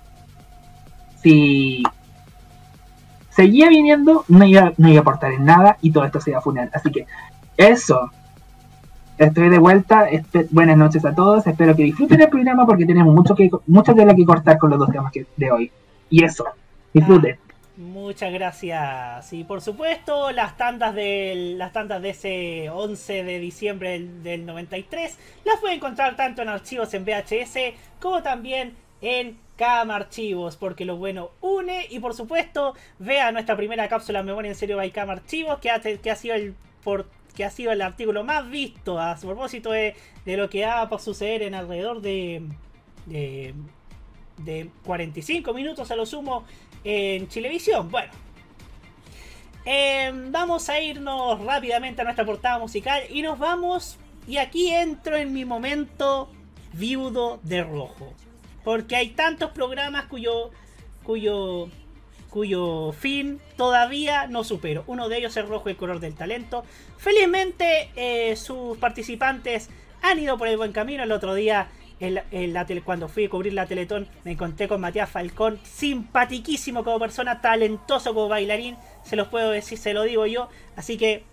si 1.23 1.83
seguía 3.31 3.69
viniendo 3.69 4.25
no 4.29 4.45
iba, 4.45 4.73
no 4.77 4.89
iba 4.89 4.99
a 4.99 5.03
aportar 5.03 5.33
en 5.33 5.45
nada 5.45 5.79
y 5.81 5.91
todo 5.91 6.05
esto 6.05 6.21
se 6.21 6.31
iba 6.31 6.39
a 6.39 6.43
funar. 6.43 6.71
Así 6.75 6.91
que 6.91 7.07
eso. 7.57 8.11
Estoy 9.19 9.49
de 9.51 9.59
vuelta. 9.59 10.09
espe- 10.11 10.49
buenas 10.51 10.77
noches 10.77 11.05
a 11.05 11.15
todos. 11.15 11.47
Espero 11.47 11.77
que 11.77 11.85
disfruten 11.85 12.21
el 12.21 12.29
programa 12.29 12.67
porque 12.67 12.85
tenemos 12.87 13.15
mucho 13.15 13.35
que 13.35 13.49
mucho 13.67 13.95
tela 13.95 14.15
que 14.15 14.25
cortar 14.25 14.59
con 14.59 14.71
los 14.71 14.79
dos 14.79 14.91
temas 14.91 15.13
de 15.37 15.51
hoy. 15.53 15.71
Y 16.11 16.25
eso. 16.25 16.45
Disfruten. 16.93 17.37
Muchas 17.83 18.33
gracias. 18.33 19.33
Y 19.33 19.43
por 19.43 19.61
supuesto, 19.61 20.31
las 20.31 20.57
tandas 20.57 20.95
del, 20.95 21.59
las 21.59 21.73
tandas 21.73 22.01
de 22.01 22.11
ese 22.11 22.71
11 22.71 23.25
de 23.25 23.39
diciembre 23.41 23.91
del, 23.91 24.23
del 24.23 24.47
93 24.47 25.19
las 25.45 25.59
pueden 25.59 25.79
encontrar 25.79 26.15
tanto 26.15 26.43
en 26.43 26.49
archivos 26.49 26.95
en 26.95 27.05
VHS 27.05 27.75
como 28.01 28.23
también 28.23 28.77
en 29.01 29.37
Cama 29.57 29.97
Archivos, 29.97 30.57
porque 30.57 30.85
lo 30.85 30.97
bueno 30.97 31.31
une. 31.41 31.87
Y 31.91 31.99
por 31.99 32.15
supuesto, 32.15 32.75
vea 33.01 33.33
nuestra 33.33 33.57
primera 33.57 33.89
cápsula 33.89 34.23
Memoria 34.23 34.51
en 34.51 34.57
Serio 34.57 34.77
by 34.77 34.91
Cama 34.93 35.15
Archivos, 35.15 35.59
que 35.59 35.71
ha, 35.71 35.81
que 35.81 36.11
ha 36.11 36.17
sido 36.17 36.37
el 36.37 36.55
por 36.85 37.07
que 37.35 37.45
ha 37.47 37.51
sido 37.51 37.73
el 37.73 37.81
artículo 37.81 38.25
más 38.25 38.49
visto 38.51 39.01
a 39.01 39.17
propósito 39.17 39.73
de, 39.73 39.97
de 40.27 40.37
lo 40.37 40.51
que 40.51 40.67
va 40.67 40.83
a 40.83 40.99
suceder 40.99 41.43
en 41.43 41.55
alrededor 41.55 42.03
de, 42.03 42.43
de 43.07 43.55
de 44.45 44.71
45 44.85 45.53
minutos 45.55 45.91
a 45.91 45.97
lo 45.97 46.07
sumo 46.07 46.45
en 46.85 47.29
Chilevisión. 47.29 47.91
Bueno, 47.91 48.13
em, 49.65 50.33
vamos 50.33 50.69
a 50.69 50.81
irnos 50.81 51.41
rápidamente 51.45 52.03
a 52.03 52.05
nuestra 52.05 52.25
portada 52.25 52.59
musical 52.59 53.03
y 53.11 53.23
nos 53.23 53.39
vamos. 53.39 53.99
Y 54.27 54.37
aquí 54.37 54.71
entro 54.71 55.17
en 55.17 55.33
mi 55.33 55.45
momento 55.45 56.31
viudo 56.73 57.41
de 57.43 57.63
rojo. 57.63 58.13
Porque 58.65 58.97
hay 58.97 59.11
tantos 59.11 59.51
programas 59.51 60.07
cuyo, 60.07 60.51
cuyo, 61.03 61.69
cuyo 62.31 62.93
fin 62.93 63.41
todavía 63.57 64.27
no 64.29 64.45
supero. 64.45 64.85
Uno 64.87 65.09
de 65.09 65.19
ellos 65.19 65.37
es 65.37 65.47
Rojo 65.49 65.69
el 65.69 65.77
color 65.77 66.01
del 66.01 66.15
talento. 66.15 66.65
Felizmente 66.99 67.91
eh, 67.97 68.37
sus 68.37 68.79
participantes 68.79 69.69
han 70.03 70.19
ido 70.19 70.39
por 70.39 70.49
el 70.49 70.57
buen 70.57 70.73
camino. 70.73 71.03
El 71.03 71.13
otro 71.13 71.35
día, 71.35 71.69
cuando 72.85 73.09
fui 73.09 73.27
a 73.27 73.31
cubrir 73.31 73.53
la 73.53 73.67
Teletón, 73.67 74.09
me 74.25 74.33
encontré 74.33 74.69
con 74.69 74.81
Matías 74.81 75.11
Falcón, 75.11 75.61
simpatiquísimo 75.63 76.85
como 76.85 76.99
persona, 76.99 77.41
talentoso 77.41 78.15
como 78.15 78.29
bailarín. 78.29 78.77
Se 79.05 79.17
los 79.17 79.29
puedo 79.29 79.51
decir, 79.51 79.79
se 79.79 79.93
lo 79.93 80.03
digo 80.03 80.27
yo. 80.27 80.49
Así 80.77 80.97
que 80.97 81.25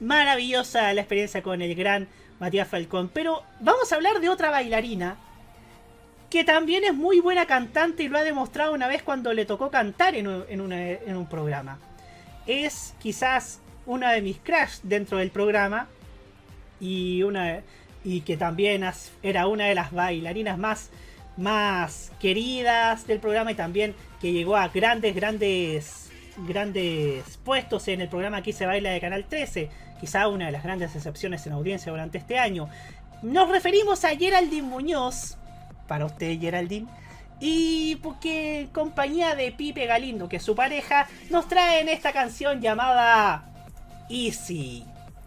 maravillosa 0.00 0.92
la 0.92 1.00
experiencia 1.00 1.42
con 1.42 1.62
el 1.62 1.74
gran 1.74 2.08
Matías 2.38 2.68
Falcón. 2.68 3.10
Pero 3.12 3.42
vamos 3.60 3.92
a 3.92 3.96
hablar 3.96 4.20
de 4.20 4.28
otra 4.28 4.50
bailarina 4.50 5.16
que 6.32 6.44
también 6.44 6.82
es 6.84 6.94
muy 6.94 7.20
buena 7.20 7.44
cantante 7.44 8.04
y 8.04 8.08
lo 8.08 8.16
ha 8.16 8.24
demostrado 8.24 8.72
una 8.72 8.88
vez 8.88 9.02
cuando 9.02 9.34
le 9.34 9.44
tocó 9.44 9.70
cantar 9.70 10.14
en 10.14 10.26
un, 10.26 11.26
programa. 11.28 11.78
Es 12.46 12.94
quizás 13.02 13.60
una 13.84 14.12
de 14.12 14.22
mis 14.22 14.38
crush 14.38 14.80
dentro 14.82 15.18
del 15.18 15.30
programa 15.30 15.88
y 16.80 17.22
una 17.22 17.60
y 18.04 18.22
que 18.22 18.36
también 18.36 18.84
era 19.22 19.46
una 19.46 19.66
de 19.66 19.74
las 19.74 19.92
bailarinas 19.92 20.58
más 20.58 20.90
más 21.36 22.12
queridas 22.20 23.06
del 23.06 23.18
programa 23.18 23.52
y 23.52 23.54
también 23.54 23.94
que 24.20 24.32
llegó 24.32 24.56
a 24.56 24.68
grandes 24.68 25.14
grandes 25.14 26.10
grandes 26.36 27.38
puestos 27.44 27.88
en 27.88 28.00
el 28.00 28.08
programa 28.08 28.38
Aquí 28.38 28.52
se 28.52 28.66
baila 28.66 28.90
de 28.90 29.00
Canal 29.00 29.24
13, 29.24 29.70
quizá 30.00 30.28
una 30.28 30.46
de 30.46 30.52
las 30.52 30.62
grandes 30.62 30.94
excepciones 30.94 31.46
en 31.46 31.52
audiencia 31.52 31.92
durante 31.92 32.18
este 32.18 32.38
año. 32.38 32.68
Nos 33.22 33.48
referimos 33.50 34.04
a 34.04 34.16
Geraldine 34.16 34.66
Muñoz, 34.66 35.36
para 35.86 36.06
usted 36.06 36.40
Geraldine, 36.40 36.88
y 37.38 37.96
porque 37.96 38.60
en 38.60 38.66
compañía 38.68 39.34
de 39.34 39.52
Pipe 39.52 39.86
Galindo, 39.86 40.28
que 40.28 40.36
es 40.36 40.42
su 40.42 40.54
pareja, 40.54 41.06
nos 41.30 41.48
traen 41.48 41.88
esta 41.88 42.12
canción 42.12 42.60
llamada 42.60 43.44
Easy. 44.08 44.84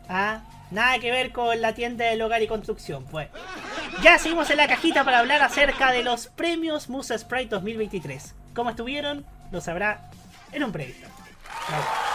¿Ah? 0.10 0.42
Nada 0.72 1.00
que 1.00 1.12
ver 1.12 1.32
con 1.32 1.62
la 1.62 1.74
tienda 1.74 2.06
del 2.06 2.22
hogar 2.22 2.42
y 2.42 2.48
construcción, 2.48 3.06
pues. 3.06 3.30
Ya 4.02 4.18
seguimos 4.18 4.50
en 4.50 4.58
la 4.58 4.68
cajita 4.68 5.04
para 5.04 5.20
hablar 5.20 5.42
acerca 5.42 5.92
de 5.92 6.04
los 6.04 6.28
premios 6.28 6.90
Musa 6.90 7.18
Sprite 7.18 7.50
2023. 7.50 8.34
¿Cómo 8.54 8.72
estuvieron? 8.72 9.26
Lo 9.52 9.62
sabrá 9.62 10.10
en 10.52 10.64
un 10.64 10.72
previo. 10.72 11.08
Te 11.68 12.15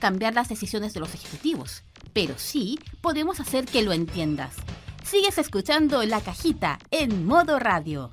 cambiar 0.00 0.34
las 0.34 0.48
decisiones 0.48 0.92
de 0.94 1.00
los 1.00 1.14
ejecutivos, 1.14 1.84
pero 2.12 2.34
sí 2.36 2.78
podemos 3.00 3.38
hacer 3.38 3.66
que 3.66 3.82
lo 3.82 3.92
entiendas. 3.92 4.56
Sigues 5.04 5.38
escuchando 5.38 6.02
La 6.04 6.20
Cajita 6.20 6.78
en 6.90 7.26
modo 7.26 7.58
radio. 7.58 8.12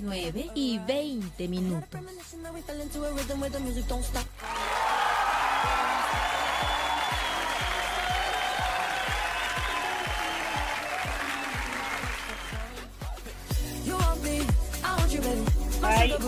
9 0.00 0.50
y 0.54 0.78
20 0.78 1.48
minutos. 1.48 2.00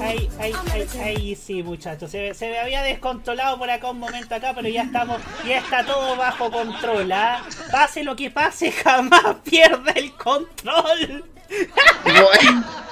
Ay, 0.01 0.29
ay, 0.39 0.53
ay, 0.73 0.89
ay, 0.95 1.01
ay, 1.01 1.37
sí, 1.37 1.63
muchachos. 1.63 2.11
Se, 2.11 2.35
se 2.35 2.49
me 2.49 2.59
había 2.59 2.83
descontrolado 2.83 3.59
por 3.59 3.71
acá 3.71 3.91
un 3.91 3.99
momento 3.99 4.35
acá, 4.35 4.53
pero 4.55 4.69
ya 4.69 4.83
estamos, 4.83 5.21
ya 5.47 5.59
está 5.59 5.85
todo 5.85 6.17
bajo 6.17 6.51
control, 6.51 7.11
¿ah? 7.13 7.45
Pase 7.71 8.05
lo 8.05 8.15
que 8.17 8.31
pase, 8.31 8.73
jamás 8.85 9.37
pierda 9.45 9.93
el 9.93 10.13
control. 10.13 11.25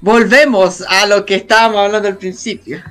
Volvemos 0.00 0.82
a 0.82 1.06
lo 1.06 1.24
que 1.24 1.36
estábamos 1.36 1.78
hablando 1.78 2.08
al 2.08 2.16
principio. 2.16 2.82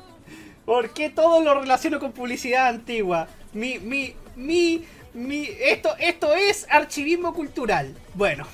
¿Por 0.64 0.90
qué 0.90 1.10
todo 1.10 1.40
lo 1.40 1.60
relaciono 1.60 1.98
con 1.98 2.12
publicidad 2.12 2.68
antigua? 2.68 3.28
Mi, 3.52 3.78
mi, 3.78 4.14
mi, 4.36 4.84
mi, 5.14 5.48
esto, 5.60 5.94
esto 5.98 6.34
es 6.34 6.66
archivismo 6.70 7.34
cultural. 7.34 7.94
Bueno. 8.14 8.46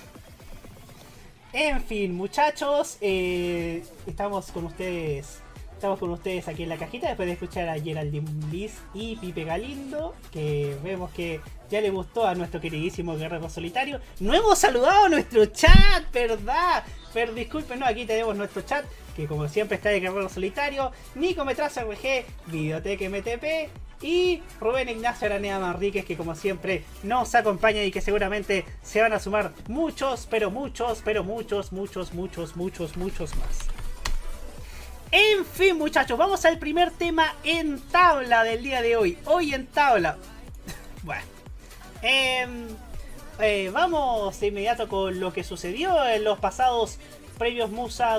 En 1.61 1.83
fin, 1.83 2.14
muchachos, 2.14 2.99
eh, 3.01 3.83
estamos 4.07 4.53
con 4.53 4.66
ustedes. 4.66 5.40
Estamos 5.75 5.99
con 5.99 6.11
ustedes 6.11 6.47
aquí 6.47 6.62
en 6.62 6.68
la 6.68 6.77
cajita 6.77 7.09
después 7.09 7.27
de 7.27 7.33
escuchar 7.33 7.68
a 7.68 7.81
Geraldine 7.81 8.31
Bliss 8.47 8.75
y 8.94 9.16
Pipe 9.16 9.42
Galindo, 9.42 10.14
que 10.31 10.77
vemos 10.85 11.11
que 11.11 11.40
ya 11.68 11.81
le 11.81 11.90
gustó 11.90 12.29
a 12.29 12.37
nuestro 12.37 12.61
queridísimo 12.61 13.16
Guerrero 13.16 13.51
Solitario. 13.51 14.01
No 14.21 14.35
hemos 14.35 14.57
saludado 14.57 15.07
a 15.07 15.09
nuestro 15.09 15.47
chat, 15.47 16.09
¿verdad? 16.12 16.85
Pero 17.12 17.35
disculpen, 17.35 17.81
no, 17.81 17.87
aquí 17.87 18.05
tenemos 18.05 18.37
nuestro 18.37 18.62
chat, 18.62 18.85
que 19.16 19.27
como 19.27 19.49
siempre 19.49 19.79
está 19.79 19.88
de 19.88 19.99
Guerrero 19.99 20.29
Solitario, 20.29 20.92
Nico 21.16 21.44
Metraza 21.44 21.83
RG, 21.83 22.25
Videoteca 22.47 23.09
MTP 23.09 23.88
y 24.01 24.43
Rubén 24.61 24.89
Ignacio 24.89 25.27
Aranea 25.27 25.59
Manríquez, 25.59 26.05
que 26.05 26.17
como 26.17 26.35
siempre 26.35 26.85
nos 27.03 27.35
acompaña 27.35 27.83
y 27.83 27.91
que 27.91 28.01
seguramente 28.01 28.65
se 28.83 29.01
van 29.01 29.13
a 29.13 29.19
sumar 29.19 29.53
muchos, 29.69 30.27
pero 30.31 30.51
muchos, 30.51 31.03
pero 31.05 31.25
muchos, 31.25 31.73
muchos, 31.73 32.15
muchos, 32.15 32.57
muchos, 32.57 32.97
muchos 32.97 33.37
más. 33.37 33.59
En 35.11 35.45
fin, 35.45 35.77
muchachos, 35.77 36.19
vamos 36.19 36.45
al 36.45 36.59
primer 36.59 36.91
tema 36.91 37.35
en 37.43 37.81
tabla 37.81 38.45
del 38.45 38.63
día 38.63 38.83
de 38.83 38.97
hoy. 38.97 39.19
Hoy 39.25 39.55
en 39.55 39.67
tabla. 39.67 40.19
bueno. 41.03 41.23
em, 42.03 42.67
eh, 43.41 43.71
vamos 43.73 44.39
de 44.39 44.49
inmediato 44.49 44.89
con 44.89 45.19
lo 45.19 45.33
que 45.33 45.45
sucedió 45.45 46.07
en 46.07 46.25
los 46.25 46.39
pasados 46.39 46.99
previos 47.39 47.71
Musa 47.71 48.19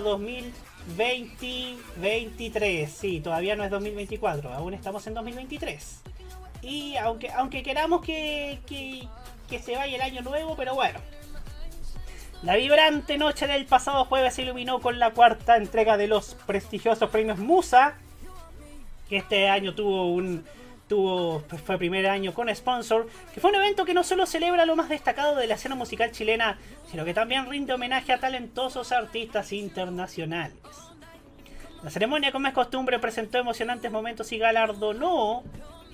2020-2023. 0.97 2.87
Sí, 2.87 3.21
todavía 3.21 3.55
no 3.55 3.63
es 3.63 3.71
2024, 3.71 4.53
aún 4.53 4.73
estamos 4.73 5.05
en 5.07 5.13
2023. 5.13 6.01
Y 6.61 6.95
aunque, 6.97 7.31
aunque 7.31 7.63
queramos 7.63 8.01
que, 8.01 8.59
que, 8.65 9.07
que 9.49 9.59
se 9.59 9.75
vaya 9.75 9.95
el 9.95 10.01
año 10.01 10.21
nuevo, 10.21 10.55
pero 10.55 10.75
bueno. 10.75 10.99
La 12.41 12.55
vibrante 12.55 13.17
noche 13.17 13.47
del 13.47 13.65
pasado 13.65 14.05
jueves 14.05 14.33
se 14.35 14.43
iluminó 14.43 14.79
con 14.79 14.97
la 14.97 15.11
cuarta 15.11 15.57
entrega 15.57 15.97
de 15.97 16.07
los 16.07 16.35
prestigiosos 16.45 17.09
premios 17.09 17.37
Musa, 17.37 17.95
que 19.09 19.17
este 19.17 19.49
año 19.49 19.75
tuvo 19.75 20.13
un 20.13 20.45
tuvo 20.89 21.41
fue 21.63 21.77
primer 21.77 22.07
año 22.07 22.33
con 22.33 22.53
sponsor, 22.53 23.07
que 23.33 23.39
fue 23.39 23.51
un 23.51 23.57
evento 23.57 23.85
que 23.85 23.93
no 23.93 24.03
solo 24.03 24.25
celebra 24.25 24.65
lo 24.65 24.75
más 24.75 24.89
destacado 24.89 25.35
de 25.35 25.47
la 25.47 25.53
escena 25.53 25.75
musical 25.75 26.11
chilena, 26.11 26.57
sino 26.89 27.05
que 27.05 27.13
también 27.13 27.49
rinde 27.49 27.71
homenaje 27.73 28.11
a 28.11 28.19
talentosos 28.19 28.91
artistas 28.91 29.53
internacionales. 29.53 30.57
La 31.83 31.91
ceremonia, 31.91 32.33
como 32.33 32.47
es 32.47 32.53
costumbre, 32.53 32.99
presentó 32.99 33.37
emocionantes 33.37 33.89
momentos 33.89 34.29
y 34.33 34.37
galardonó, 34.37 35.43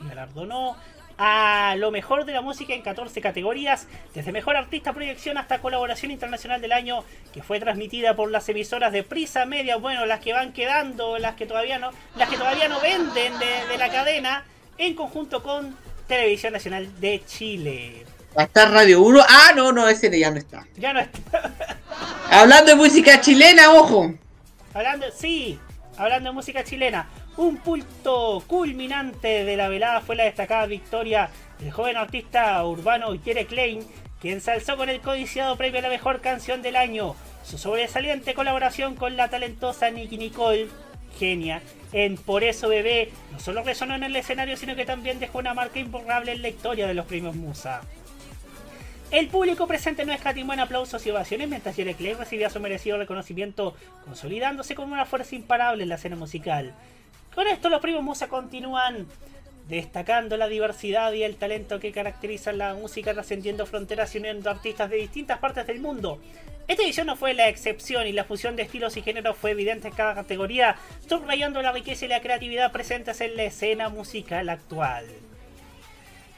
y 0.01 0.07
galardonó 0.07 0.75
a 1.17 1.75
lo 1.77 1.91
mejor 1.91 2.25
de 2.25 2.33
la 2.33 2.41
música 2.41 2.73
en 2.73 2.81
14 2.81 3.21
categorías, 3.21 3.87
desde 4.13 4.31
mejor 4.31 4.55
artista 4.55 4.93
proyección 4.93 5.37
hasta 5.37 5.59
colaboración 5.59 6.11
internacional 6.11 6.61
del 6.61 6.71
año, 6.71 7.03
que 7.33 7.43
fue 7.43 7.59
transmitida 7.59 8.15
por 8.15 8.31
las 8.31 8.47
emisoras 8.49 8.91
de 8.91 9.03
Prisa 9.03 9.45
Media, 9.45 9.75
bueno, 9.75 10.05
las 10.05 10.21
que 10.21 10.33
van 10.33 10.53
quedando, 10.53 11.19
las 11.19 11.35
que 11.35 11.45
todavía 11.45 11.79
no, 11.79 11.91
las 12.15 12.29
que 12.29 12.37
todavía 12.37 12.67
no 12.67 12.79
venden 12.79 13.37
de, 13.39 13.67
de 13.69 13.77
la 13.77 13.89
cadena, 13.89 14.43
en 14.77 14.95
conjunto 14.95 15.41
con 15.41 15.75
Televisión 16.07 16.53
Nacional 16.53 16.99
de 16.99 17.23
Chile. 17.25 18.05
Va 18.37 18.43
a 18.43 18.45
estar 18.45 18.71
Radio 18.71 19.01
1. 19.01 19.21
Ah, 19.27 19.51
no, 19.55 19.71
no, 19.71 19.87
ese 19.87 20.17
ya 20.17 20.29
no 20.29 20.37
está. 20.37 20.65
Ya 20.75 20.93
no 20.93 20.99
está. 20.99 21.53
Hablando 22.29 22.71
de 22.71 22.75
música 22.75 23.21
chilena, 23.21 23.71
ojo. 23.71 24.13
Hablando, 24.73 25.05
sí, 25.15 25.57
hablando 25.97 26.29
de 26.29 26.33
música 26.33 26.63
chilena, 26.63 27.07
un 27.37 27.57
punto 27.57 28.43
culminante 28.45 29.45
de 29.45 29.55
la 29.57 29.69
velada 29.69 30.01
fue 30.01 30.15
la 30.15 30.25
destacada 30.25 30.65
victoria 30.65 31.29
del 31.59 31.71
joven 31.71 31.95
artista 31.95 32.63
urbano 32.65 33.13
Jere 33.23 33.45
Klein, 33.45 33.85
quien 34.19 34.41
se 34.41 34.51
alzó 34.51 34.75
con 34.75 34.89
el 34.89 34.99
codiciado 34.99 35.55
premio 35.55 35.79
a 35.79 35.83
la 35.83 35.89
mejor 35.89 36.19
canción 36.19 36.61
del 36.61 36.75
año. 36.75 37.15
Su 37.43 37.57
sobresaliente 37.57 38.33
colaboración 38.33 38.95
con 38.95 39.15
la 39.15 39.29
talentosa 39.29 39.91
Nicky 39.91 40.17
Nicole, 40.17 40.67
genia, 41.17 41.61
en 41.91 42.17
Por 42.17 42.43
eso 42.43 42.67
Bebé, 42.67 43.11
no 43.31 43.39
solo 43.39 43.63
resonó 43.63 43.95
en 43.95 44.03
el 44.03 44.15
escenario, 44.15 44.57
sino 44.57 44.75
que 44.75 44.85
también 44.85 45.19
dejó 45.19 45.39
una 45.39 45.53
marca 45.53 45.79
imborrable 45.79 46.33
en 46.33 46.41
la 46.41 46.49
historia 46.49 46.87
de 46.87 46.93
los 46.93 47.05
premios 47.05 47.35
Musa. 47.35 47.81
El 49.11 49.27
público 49.27 49.67
presente 49.67 50.03
no 50.03 50.13
escatimó 50.13 50.53
en 50.53 50.59
aplausos 50.59 51.05
y 51.05 51.11
ovaciones 51.11 51.47
mientras 51.47 51.75
Klein 51.75 52.17
recibía 52.17 52.49
su 52.49 52.59
merecido 52.59 52.97
reconocimiento, 52.97 53.75
consolidándose 54.03 54.75
como 54.75 54.93
una 54.93 55.05
fuerza 55.05 55.35
imparable 55.35 55.83
en 55.83 55.89
la 55.89 55.95
escena 55.95 56.15
musical. 56.15 56.73
Con 57.33 57.47
esto 57.47 57.69
los 57.69 57.81
primos 57.81 58.03
Musa 58.03 58.27
continúan 58.27 59.07
destacando 59.67 60.37
la 60.37 60.47
diversidad 60.47 61.11
y 61.13 61.23
el 61.23 61.37
talento 61.37 61.79
que 61.79 61.91
caracterizan 61.91 62.57
la 62.57 62.73
música 62.73 63.13
trascendiendo 63.13 63.65
fronteras 63.65 64.13
y 64.13 64.19
uniendo 64.19 64.49
artistas 64.49 64.89
de 64.89 64.97
distintas 64.97 65.39
partes 65.39 65.65
del 65.65 65.79
mundo. 65.79 66.19
Esta 66.67 66.83
edición 66.83 67.07
no 67.07 67.15
fue 67.15 67.33
la 67.33 67.47
excepción 67.47 68.07
y 68.07 68.11
la 68.11 68.23
fusión 68.23 68.55
de 68.55 68.63
estilos 68.63 68.97
y 68.97 69.01
géneros 69.01 69.37
fue 69.37 69.51
evidente 69.51 69.87
en 69.87 69.93
cada 69.93 70.15
categoría, 70.15 70.75
subrayando 71.07 71.61
la 71.61 71.71
riqueza 71.71 72.05
y 72.05 72.07
la 72.07 72.21
creatividad 72.21 72.71
presentes 72.71 73.21
en 73.21 73.35
la 73.35 73.43
escena 73.43 73.89
musical 73.89 74.49
actual. 74.49 75.05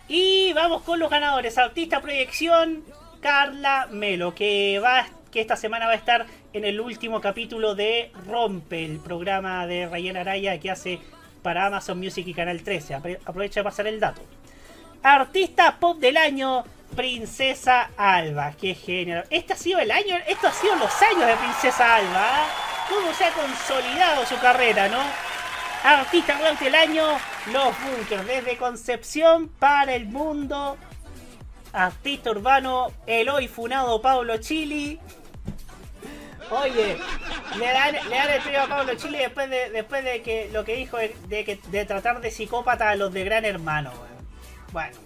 Y 0.10 0.54
vamos 0.54 0.84
con 0.84 1.00
los 1.00 1.10
ganadores. 1.10 1.58
Artista 1.58 2.02
proyección, 2.02 2.84
Carla 3.22 3.88
Melo, 3.92 4.36
que 4.36 4.80
va 4.84 5.08
que 5.32 5.42
esta 5.42 5.56
semana 5.56 5.88
va 5.88 5.94
a 5.94 5.96
estar 5.96 6.26
en 6.54 6.66
el 6.66 6.80
último 6.80 7.20
capítulo 7.22 7.76
de 7.76 8.12
Rompe, 8.26 8.86
el 8.86 9.00
programa 9.00 9.68
de 9.68 9.88
Rayen 9.88 10.18
Araya 10.18 10.60
que 10.60 10.72
hace 10.72 11.00
para 11.42 11.66
Amazon 11.66 12.00
Music 12.00 12.26
y 12.28 12.34
Canal 12.34 12.62
13. 12.62 12.96
Apro- 12.96 13.20
Aprovecha 13.26 13.60
de 13.62 13.64
pasar 13.64 13.88
el 13.88 14.00
dato. 14.00 14.22
Artista 15.04 15.78
pop 15.80 15.98
del 16.00 16.18
año, 16.18 16.64
Princesa 16.96 17.92
Alba. 17.98 18.54
Qué 18.60 18.74
género. 18.76 19.24
Este 19.30 19.54
ha 19.54 19.56
sido 19.56 19.80
el 19.80 19.92
año, 19.92 20.16
esto 20.28 20.48
ha 20.48 20.52
sido 20.52 20.76
los 20.76 20.92
años 21.02 21.28
de 21.28 21.36
Princesa 21.36 21.96
Alba. 21.96 22.46
Cómo 22.90 23.14
se 23.14 23.26
ha 23.26 23.32
consolidado 23.32 24.26
su 24.26 24.38
carrera, 24.40 24.88
¿no? 24.90 25.00
Artista 25.84 26.38
rock 26.40 26.60
del 26.60 26.76
año, 26.76 27.06
Los 27.54 27.74
Bunkers, 27.82 28.26
desde 28.26 28.58
Concepción 28.58 29.48
para 29.48 29.94
el 29.94 30.06
mundo. 30.08 30.78
Artista 31.74 32.32
urbano, 32.32 32.88
el 33.06 33.30
hoy 33.30 33.48
funado 33.48 34.02
Pablo 34.02 34.38
Chili. 34.38 35.00
Oye, 36.50 36.98
le 37.60 37.66
dan, 37.66 37.94
le 38.10 38.16
dan 38.16 38.30
el 38.30 38.42
premio 38.42 38.62
a 38.62 38.68
Pablo 38.68 38.96
Chili 38.96 39.18
después 39.18 39.50
de, 39.50 39.70
después 39.70 40.04
de 40.04 40.22
que 40.22 40.50
lo 40.54 40.64
que 40.64 40.76
dijo 40.76 40.98
de, 40.98 41.86
tratar 41.86 42.22
de 42.22 42.32
psicópata 42.32 42.90
a 42.90 42.96
los 42.96 43.12
de 43.14 43.24
Gran 43.24 43.46
Hermano. 43.46 43.92
Bueno. 44.72 44.98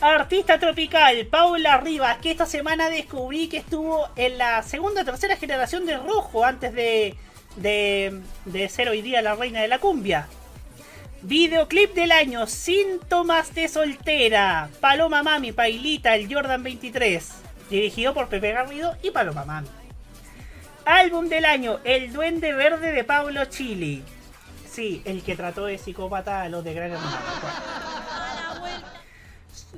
Artista 0.00 0.58
tropical, 0.58 1.26
Paula 1.26 1.78
Rivas, 1.78 2.18
que 2.18 2.30
esta 2.30 2.46
semana 2.46 2.90
descubrí 2.90 3.48
que 3.48 3.58
estuvo 3.58 4.08
en 4.16 4.38
la 4.38 4.62
segunda 4.62 5.02
o 5.02 5.04
tercera 5.04 5.36
generación 5.36 5.86
de 5.86 5.96
Rojo 5.96 6.44
antes 6.44 6.74
de, 6.74 7.16
de, 7.56 8.20
de 8.44 8.68
ser 8.68 8.88
hoy 8.88 9.02
día 9.02 9.22
la 9.22 9.34
reina 9.34 9.60
de 9.60 9.68
la 9.68 9.78
cumbia. 9.78 10.28
Videoclip 11.22 11.94
del 11.94 12.12
año, 12.12 12.46
Síntomas 12.46 13.54
de 13.54 13.66
soltera, 13.68 14.68
Paloma 14.80 15.22
Mami, 15.22 15.52
Pailita, 15.52 16.14
el 16.16 16.32
Jordan 16.32 16.62
23, 16.62 17.32
dirigido 17.70 18.12
por 18.12 18.28
Pepe 18.28 18.52
Garrido 18.52 18.94
y 19.02 19.10
Paloma 19.10 19.44
Mami. 19.44 19.83
Álbum 20.86 21.28
del 21.28 21.46
año, 21.46 21.80
El 21.84 22.12
Duende 22.12 22.52
Verde 22.52 22.92
de 22.92 23.04
Pablo 23.04 23.46
Chili. 23.46 24.04
Sí, 24.70 25.02
el 25.06 25.22
que 25.22 25.34
trató 25.34 25.64
de 25.64 25.78
psicópata 25.78 26.42
a 26.42 26.48
los 26.48 26.62
de 26.62 26.74
Gran 26.74 26.92
Hermano. 26.92 27.16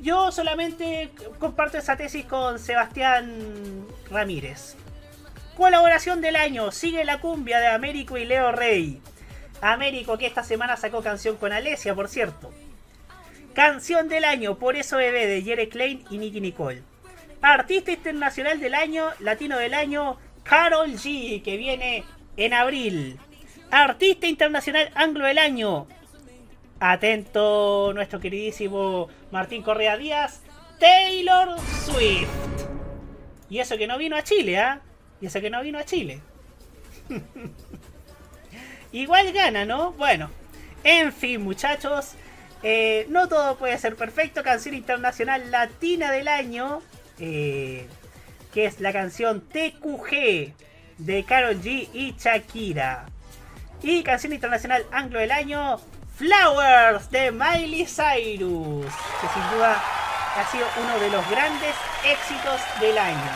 Yo 0.01 0.33
solamente 0.33 1.11
comparto 1.39 1.79
esa 1.79 1.97
tesis 1.97 2.25
con 2.25 2.59
Sebastián 2.59 3.87
Ramírez. 4.11 4.75
Colaboración 5.57 6.21
del 6.21 6.37
año, 6.37 6.73
sigue 6.73 7.05
la 7.05 7.21
cumbia 7.21 7.61
de 7.61 7.69
Américo 7.69 8.19
y 8.19 8.25
Leo 8.25 8.51
Rey. 8.53 9.01
Américo 9.61 10.19
que 10.19 10.27
esta 10.27 10.43
semana 10.43 10.77
sacó 10.77 11.03
canción 11.03 11.37
con 11.37 11.53
Alesia, 11.53 11.95
por 11.95 12.09
cierto. 12.09 12.53
Canción 13.55 14.09
del 14.09 14.25
año, 14.25 14.59
por 14.59 14.77
eso 14.77 14.97
bebé 14.97 15.27
de 15.27 15.43
Jere 15.43 15.69
Klein 15.69 16.05
y 16.11 16.19
Nicky 16.19 16.41
Nicole. 16.41 16.83
Artista 17.41 17.93
internacional 17.93 18.61
del 18.61 18.75
año, 18.75 19.09
latino 19.21 19.57
del 19.57 19.73
año, 19.73 20.19
Carol 20.49 20.93
G, 20.93 21.43
que 21.43 21.57
viene 21.57 22.05
en 22.37 22.55
abril. 22.55 23.19
Artista 23.71 24.27
internacional 24.27 24.91
anglo 24.95 25.27
del 25.27 25.39
año. 25.39 25.87
Atento 26.79 27.93
nuestro 27.95 28.21
queridísimo 28.21 29.09
Martín 29.31 29.63
Correa 29.63 29.97
Díaz, 29.97 30.43
Taylor 30.79 31.59
Swift. 31.85 32.29
Y 33.49 33.59
eso 33.61 33.77
que 33.77 33.87
no 33.87 33.97
vino 33.99 34.17
a 34.17 34.23
Chile, 34.23 34.59
¿ah? 34.59 34.81
Y 35.21 35.27
eso 35.27 35.41
que 35.41 35.51
no 35.51 35.63
vino 35.63 35.79
a 35.79 35.85
Chile. 35.85 36.21
Igual 38.93 39.33
gana, 39.33 39.65
¿no? 39.65 39.93
Bueno, 39.93 40.31
en 40.85 41.13
fin, 41.13 41.43
muchachos. 41.43 42.13
eh, 42.63 43.07
no 43.09 43.29
todo 43.29 43.57
puede 43.57 43.79
ser 43.79 43.97
perfecto. 43.97 44.43
Canción 44.43 44.75
internacional 44.75 45.51
latina 45.51 46.11
del 46.13 46.29
año. 46.29 46.83
eh, 47.19 47.87
que 48.57 48.65
es 48.65 48.81
la 48.81 48.91
canción 48.91 49.43
TQG 49.43 50.55
de 50.97 51.25
Karol 51.29 51.61
G 51.61 51.91
y 51.93 52.15
Shakira. 52.19 53.05
Y 53.83 54.03
canción 54.03 54.33
internacional 54.33 54.87
anglo 54.93 55.19
del 55.19 55.31
año. 55.31 55.79
Flowers 56.17 57.11
de 57.11 57.33
Miley 57.33 57.85
Cyrus. 57.85 58.87
Que 59.21 59.29
sin 59.29 59.51
duda 59.55 59.77
ha 60.37 60.51
sido 60.51 60.65
uno 60.83 60.99
de 60.99 61.11
los 61.11 61.29
grandes 61.29 61.75
éxitos 62.03 62.59
del 62.81 62.97
año. 62.97 63.31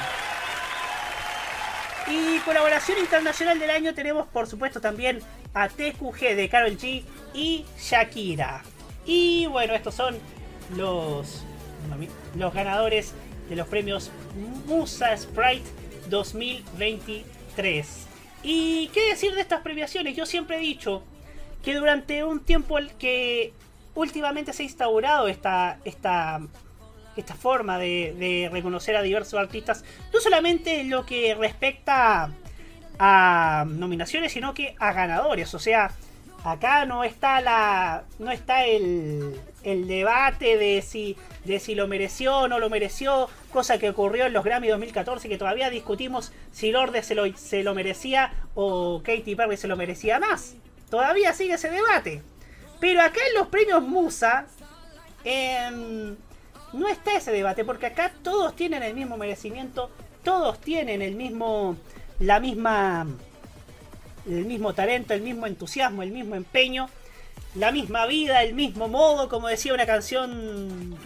Y 2.07 2.39
colaboración 2.39 2.97
internacional 2.97 3.59
del 3.59 3.73
año 3.73 3.93
tenemos 3.93 4.27
por 4.29 4.47
supuesto 4.47 4.81
también 4.81 5.21
a 5.53 5.69
TQG 5.69 6.35
de 6.35 6.49
Karol 6.51 6.79
G 6.79 7.05
y 7.35 7.67
Shakira. 7.79 8.63
Y 9.05 9.45
bueno, 9.49 9.75
estos 9.75 9.95
son 9.95 10.19
los, 10.75 11.45
los 12.37 12.55
ganadores 12.55 13.13
de 13.51 13.57
los 13.57 13.69
premios 13.69 14.11
Musa 14.67 15.15
Sprite 15.17 15.69
2023. 16.09 18.07
¿Y 18.43 18.89
qué 18.95 19.11
decir 19.11 19.35
de 19.35 19.43
estas 19.43 19.61
premiaciones? 19.61 20.17
Yo 20.17 20.25
siempre 20.25 20.57
he 20.57 20.61
dicho 20.61 21.03
que 21.63 21.75
durante 21.75 22.25
un 22.25 22.41
tiempo 22.41 22.79
que 22.99 23.53
últimamente 23.95 24.55
se 24.55 24.63
ha 24.63 24.65
instaurado 24.65 25.29
esta, 25.29 25.79
esta, 25.85 26.41
esta 27.17 27.35
forma 27.35 27.79
de, 27.79 28.15
de 28.19 28.49
reconocer 28.51 28.97
a 28.97 29.03
diversos 29.03 29.39
artistas, 29.39 29.85
no 30.15 30.21
solamente 30.21 30.81
en 30.81 30.89
lo 30.89 31.05
que 31.05 31.35
respecta 31.35 32.31
a 32.99 33.65
nominaciones, 33.67 34.33
sino 34.33 34.55
que 34.55 34.75
a 34.79 34.93
ganadores. 34.93 35.53
O 35.55 35.59
sea, 35.59 35.91
acá 36.45 36.85
no 36.85 37.03
está 37.03 37.41
la. 37.41 38.05
no 38.19 38.31
está 38.31 38.65
el, 38.65 39.41
el 39.63 39.89
debate 39.89 40.57
de 40.57 40.83
si, 40.83 41.17
de 41.45 41.59
si 41.59 41.75
lo 41.75 41.89
mereció 41.89 42.39
o 42.39 42.49
no 42.49 42.59
lo 42.59 42.71
mereció, 42.71 43.29
cosa 43.53 43.79
que 43.79 43.91
ocurrió 43.91 44.27
en 44.27 44.33
los 44.33 44.45
Grammy 44.45 44.69
2014, 44.69 45.29
que 45.29 45.39
todavía 45.39 45.71
discutimos 45.71 46.33
si 46.53 46.71
Lorde 46.71 47.03
se 47.03 47.15
lo, 47.15 47.25
se 47.37 47.63
lo 47.63 47.75
merecía 47.75 48.33
o 48.55 49.03
Katy 49.03 49.35
Perry 49.35 49.57
se 49.57 49.69
lo 49.69 49.77
merecía 49.77 50.21
más. 50.21 50.55
Todavía 50.91 51.33
sigue 51.33 51.55
ese 51.55 51.71
debate. 51.71 52.23
Pero 52.81 53.03
acá 53.03 53.21
en 53.29 53.35
los 53.39 53.49
premios 53.49 53.83
Musa 53.83 54.47
em, 55.25 56.17
no 56.73 56.89
está 56.89 57.17
ese 57.17 57.31
debate, 57.31 57.65
porque 57.65 57.87
acá 57.87 58.13
todos 58.23 58.57
tienen 58.57 58.83
el 58.83 58.95
mismo 58.95 59.17
merecimiento, 59.17 59.91
todos 60.25 60.61
tienen 60.61 61.03
el 61.03 61.15
mismo, 61.15 61.77
la 62.19 62.41
misma, 62.41 63.07
el 64.27 64.45
mismo 64.47 64.73
talento, 64.73 65.15
el 65.15 65.23
mismo 65.23 65.47
entusiasmo, 65.47 66.03
el 66.03 66.11
mismo 66.11 66.35
empeño, 66.35 66.89
la 67.55 67.73
misma 67.73 68.07
vida, 68.07 68.43
el 68.43 68.55
mismo 68.55 68.89
modo, 68.89 69.29
como 69.29 69.49
decía 69.49 69.75
una 69.75 69.87
canción 69.87 70.97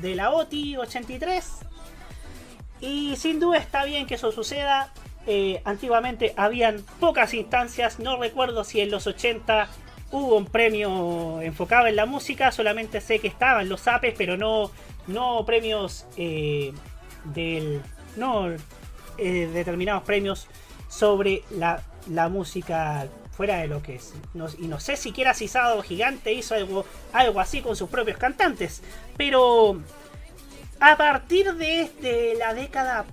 de 0.00 0.14
la 0.14 0.30
OTI 0.30 0.76
83. 0.76 1.44
Y 2.80 3.16
sin 3.16 3.40
duda 3.40 3.58
está 3.58 3.84
bien 3.84 4.06
que 4.06 4.14
eso 4.14 4.32
suceda. 4.32 4.92
Eh, 5.26 5.62
antiguamente 5.64 6.34
habían 6.36 6.84
pocas 7.00 7.32
instancias, 7.32 7.98
no 7.98 8.18
recuerdo 8.18 8.62
si 8.62 8.80
en 8.80 8.90
los 8.90 9.06
80 9.06 9.68
hubo 10.10 10.36
un 10.36 10.44
premio 10.44 11.40
enfocado 11.40 11.86
en 11.86 11.96
la 11.96 12.04
música, 12.04 12.52
solamente 12.52 13.00
sé 13.00 13.20
que 13.20 13.28
estaban 13.28 13.68
los 13.70 13.88
apes, 13.88 14.14
pero 14.16 14.36
no, 14.36 14.70
no 15.06 15.44
premios 15.46 16.06
eh, 16.16 16.72
del. 17.24 17.80
no 18.16 18.50
eh, 19.16 19.50
determinados 19.52 20.02
premios 20.02 20.46
sobre 20.88 21.42
la, 21.50 21.82
la 22.10 22.28
música 22.28 23.08
fuera 23.36 23.58
de 23.58 23.66
lo 23.68 23.82
que 23.82 23.96
es. 23.96 24.12
No- 24.34 24.46
y 24.58 24.66
no 24.68 24.80
sé 24.80 24.96
siquiera 24.96 25.34
si 25.34 25.48
Sábado 25.48 25.82
Gigante 25.82 26.32
hizo 26.32 26.54
algo, 26.54 26.84
algo 27.12 27.40
así 27.40 27.60
con 27.60 27.76
sus 27.76 27.88
propios 27.88 28.16
cantantes, 28.18 28.82
pero 29.16 29.80
a 30.80 30.96
partir 30.96 31.54
de, 31.54 31.90
de 32.00 32.34
la 32.38 32.54
década, 32.54 33.04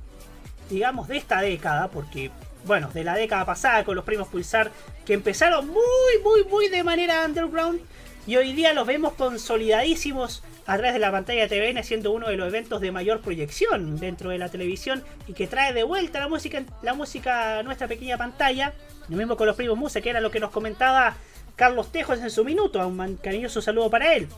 digamos 0.69 1.07
de 1.07 1.17
esta 1.17 1.41
década, 1.41 1.87
porque 1.89 2.31
bueno, 2.65 2.89
de 2.93 3.03
la 3.03 3.15
década 3.15 3.45
pasada 3.45 3.83
con 3.83 3.95
los 3.95 4.05
primos 4.05 4.27
Pulsar, 4.27 4.71
que 5.05 5.13
empezaron 5.13 5.67
muy, 5.67 5.77
muy, 6.23 6.43
muy 6.45 6.69
de 6.69 6.83
manera 6.83 7.25
underground 7.25 7.81
y 8.27 8.35
hoy 8.35 8.53
día 8.53 8.71
los 8.73 8.85
vemos 8.85 9.13
consolidadísimos 9.13 10.43
a 10.71 10.77
través 10.77 10.93
de 10.93 10.99
la 10.99 11.11
pantalla 11.11 11.45
de 11.45 11.49
TVN, 11.49 11.83
siendo 11.83 12.13
uno 12.13 12.29
de 12.29 12.37
los 12.37 12.47
eventos 12.47 12.79
de 12.79 12.93
mayor 12.93 13.19
proyección 13.19 13.99
dentro 13.99 14.29
de 14.29 14.37
la 14.37 14.47
televisión 14.47 15.03
y 15.27 15.33
que 15.33 15.45
trae 15.45 15.73
de 15.73 15.83
vuelta 15.83 16.21
la 16.21 16.29
música, 16.29 16.63
la 16.81 16.93
música 16.93 17.59
a 17.59 17.63
nuestra 17.63 17.89
pequeña 17.89 18.17
pantalla. 18.17 18.71
Lo 19.09 19.17
mismo 19.17 19.35
con 19.35 19.47
los 19.47 19.57
primos 19.57 19.77
Muse, 19.77 20.01
que 20.01 20.09
era 20.09 20.21
lo 20.21 20.31
que 20.31 20.39
nos 20.39 20.49
comentaba 20.51 21.17
Carlos 21.57 21.91
Tejos 21.91 22.19
en 22.19 22.31
su 22.31 22.45
minuto. 22.45 22.87
Un 22.87 23.17
cariñoso 23.17 23.61
saludo 23.61 23.89
para 23.89 24.13
él. 24.13 24.29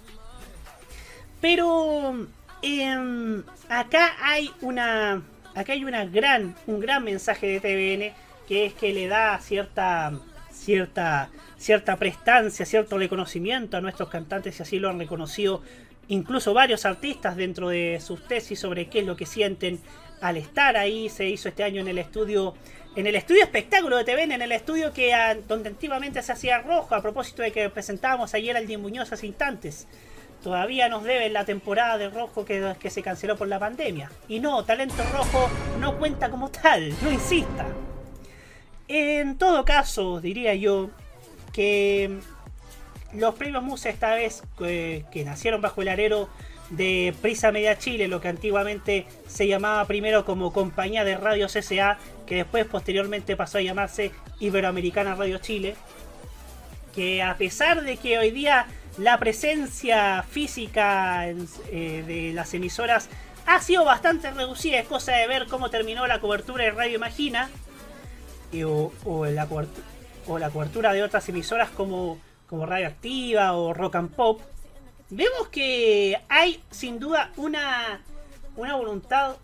Pero 1.39 2.27
em, 2.63 3.43
acá 3.69 4.13
hay 4.19 4.51
una 4.61 5.21
acá 5.53 5.73
hay 5.73 5.85
una 5.85 6.03
gran 6.05 6.55
un 6.65 6.79
gran 6.79 7.03
mensaje 7.03 7.45
de 7.45 7.59
TVN 7.59 8.15
que 8.47 8.65
es 8.65 8.73
que 8.73 8.91
le 8.91 9.07
da 9.07 9.37
cierta 9.39 10.13
cierta 10.51 11.29
cierta 11.59 11.95
prestancia, 11.97 12.65
cierto 12.65 12.97
reconocimiento 12.97 13.77
a 13.77 13.81
nuestros 13.81 14.09
cantantes 14.09 14.59
y 14.59 14.63
así 14.63 14.79
lo 14.79 14.89
han 14.89 14.97
reconocido 14.97 15.61
incluso 16.07 16.53
varios 16.53 16.85
artistas 16.85 17.35
dentro 17.35 17.69
de 17.69 17.99
sus 18.01 18.27
tesis 18.27 18.59
sobre 18.59 18.87
qué 18.87 18.99
es 18.99 19.05
lo 19.05 19.15
que 19.15 19.25
sienten 19.25 19.79
al 20.21 20.37
estar 20.37 20.77
ahí. 20.77 21.09
Se 21.09 21.27
hizo 21.27 21.49
este 21.49 21.63
año 21.63 21.81
en 21.81 21.87
el 21.87 21.97
estudio 21.97 22.53
en 22.95 23.07
el 23.07 23.15
estudio 23.15 23.43
espectáculo 23.43 23.97
de 23.97 24.03
TVN, 24.03 24.33
en 24.33 24.41
el 24.43 24.51
estudio 24.51 24.93
que 24.93 25.13
ah, 25.13 25.35
donde 25.47 25.69
antiguamente 25.69 26.21
se 26.21 26.31
hacía 26.31 26.59
rojo 26.59 26.93
a 26.93 27.01
propósito 27.01 27.41
de 27.41 27.51
que 27.51 27.69
presentábamos 27.69 28.33
ayer 28.35 28.55
al 28.55 28.77
Muñoz 28.77 29.11
hace 29.11 29.25
instantes. 29.25 29.87
Todavía 30.43 30.89
nos 30.89 31.03
deben 31.03 31.31
la 31.31 31.45
temporada 31.45 31.97
de 31.97 32.09
Rojo 32.09 32.43
que, 32.43 32.75
que 32.77 32.89
se 32.89 33.01
canceló 33.01 33.37
por 33.37 33.47
la 33.47 33.59
pandemia. 33.59 34.11
Y 34.27 34.41
no, 34.41 34.65
Talento 34.65 35.01
Rojo 35.13 35.49
no 35.79 35.97
cuenta 35.97 36.29
como 36.29 36.51
tal, 36.51 36.93
no 37.01 37.11
insista. 37.11 37.65
En 38.89 39.37
todo 39.37 39.63
caso, 39.63 40.19
diría 40.19 40.53
yo 40.53 40.89
que 41.53 42.19
los 43.15 43.35
premios 43.35 43.63
Musa 43.63 43.89
esta 43.89 44.15
vez 44.15 44.43
eh, 44.61 45.03
que 45.11 45.23
nacieron 45.25 45.61
bajo 45.61 45.81
el 45.81 45.87
arero 45.89 46.29
de 46.69 47.13
Prisa 47.21 47.51
Media 47.51 47.77
Chile, 47.77 48.07
lo 48.07 48.19
que 48.21 48.29
antiguamente 48.29 49.05
se 49.27 49.47
llamaba 49.47 49.85
primero 49.85 50.25
como 50.25 50.51
Compañía 50.53 51.03
de 51.03 51.17
Radios 51.17 51.51
SA, 51.53 51.97
que 52.25 52.35
después 52.35 52.65
posteriormente 52.65 53.35
pasó 53.35 53.57
a 53.59 53.61
llamarse 53.61 54.11
Iberoamericana 54.39 55.13
Radio 55.15 55.37
Chile, 55.37 55.75
que 56.95 57.21
a 57.21 57.35
pesar 57.37 57.83
de 57.83 57.97
que 57.97 58.17
hoy 58.17 58.31
día 58.31 58.65
la 58.97 59.17
presencia 59.19 60.23
física 60.23 61.27
eh, 61.27 62.03
de 62.07 62.31
las 62.33 62.53
emisoras 62.53 63.09
ha 63.45 63.59
sido 63.61 63.83
bastante 63.83 64.31
reducida, 64.31 64.79
es 64.79 64.87
cosa 64.87 65.11
de 65.13 65.27
ver 65.27 65.47
cómo 65.47 65.69
terminó 65.69 66.07
la 66.07 66.19
cobertura 66.19 66.63
de 66.63 66.71
Radio 66.71 66.95
Imagina 66.95 67.49
cobertu- 69.47 69.81
o 70.27 70.39
la 70.39 70.49
cobertura 70.49 70.93
de 70.93 71.03
otras 71.03 71.27
emisoras 71.29 71.69
como, 71.71 72.17
como 72.53 72.67
Radio 72.67 72.85
Activa 72.85 73.53
o 73.53 73.73
Rock 73.73 73.95
and 73.95 74.11
Pop. 74.11 74.39
Vemos 75.09 75.47
que 75.47 76.15
hay 76.29 76.61
sin 76.69 76.99
duda 76.99 77.31
una, 77.35 77.99
una 78.55 78.75
voluntad 78.75 79.37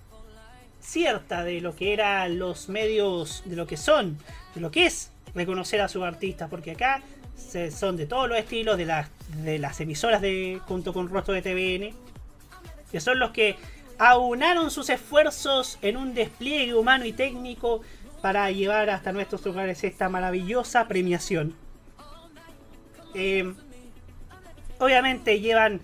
cierta 0.80 1.44
de 1.44 1.60
lo 1.60 1.76
que 1.76 1.94
eran 1.94 2.38
los 2.38 2.70
medios, 2.70 3.42
de 3.46 3.56
lo 3.56 3.66
que 3.66 3.78
son, 3.78 4.20
de 4.54 4.62
lo 4.62 4.70
que 4.70 4.86
es 4.86 5.10
reconocer 5.34 5.82
a 5.82 5.88
sus 5.88 6.04
artistas, 6.04 6.52
porque 6.52 6.70
acá 6.70 7.02
se- 7.36 7.72
son 7.72 7.98
de 7.98 8.06
todos 8.06 8.30
los 8.30 8.38
estilos, 8.38 8.78
de 8.78 8.86
las, 8.86 9.10
de 9.44 9.58
las 9.58 9.82
emisoras 9.82 10.22
de 10.22 10.62
junto 10.68 10.94
con 10.94 11.10
Rostro 11.10 11.34
de 11.34 11.42
TVN, 11.42 11.96
que 12.92 13.00
son 13.02 13.18
los 13.18 13.32
que 13.32 13.56
aunaron 13.98 14.70
sus 14.70 14.88
esfuerzos 14.92 15.80
en 15.82 15.98
un 15.98 16.14
despliegue 16.14 16.76
humano 16.76 17.06
y 17.06 17.14
técnico 17.14 17.82
para 18.22 18.52
llevar 18.52 18.92
hasta 18.92 19.12
nuestros 19.14 19.44
hogares 19.48 19.84
esta 19.84 20.10
maravillosa 20.10 20.88
premiación. 20.88 21.56
Eh, 23.14 23.54
obviamente 24.80 25.40
llevan 25.40 25.82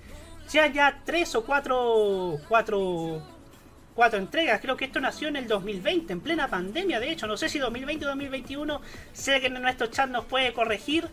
ya 0.49 0.67
ya 0.67 1.01
tres 1.05 1.33
o 1.35 1.43
cuatro 1.43 2.37
cuatro 2.47 3.21
cuatro 3.95 4.19
entregas. 4.19 4.59
Creo 4.61 4.75
que 4.77 4.85
esto 4.85 4.99
nació 4.99 5.27
en 5.29 5.37
el 5.37 5.47
2020, 5.47 6.13
en 6.13 6.21
plena 6.21 6.49
pandemia. 6.49 6.99
De 6.99 7.11
hecho, 7.11 7.27
no 7.27 7.37
sé 7.37 7.49
si 7.49 7.59
2020 7.59 8.05
o 8.05 8.09
2021. 8.09 8.81
Sé 9.13 9.39
que 9.41 9.47
en 9.47 9.61
nuestro 9.61 9.87
chat 9.87 10.09
nos 10.09 10.25
puede 10.25 10.53
corregir. 10.53 11.07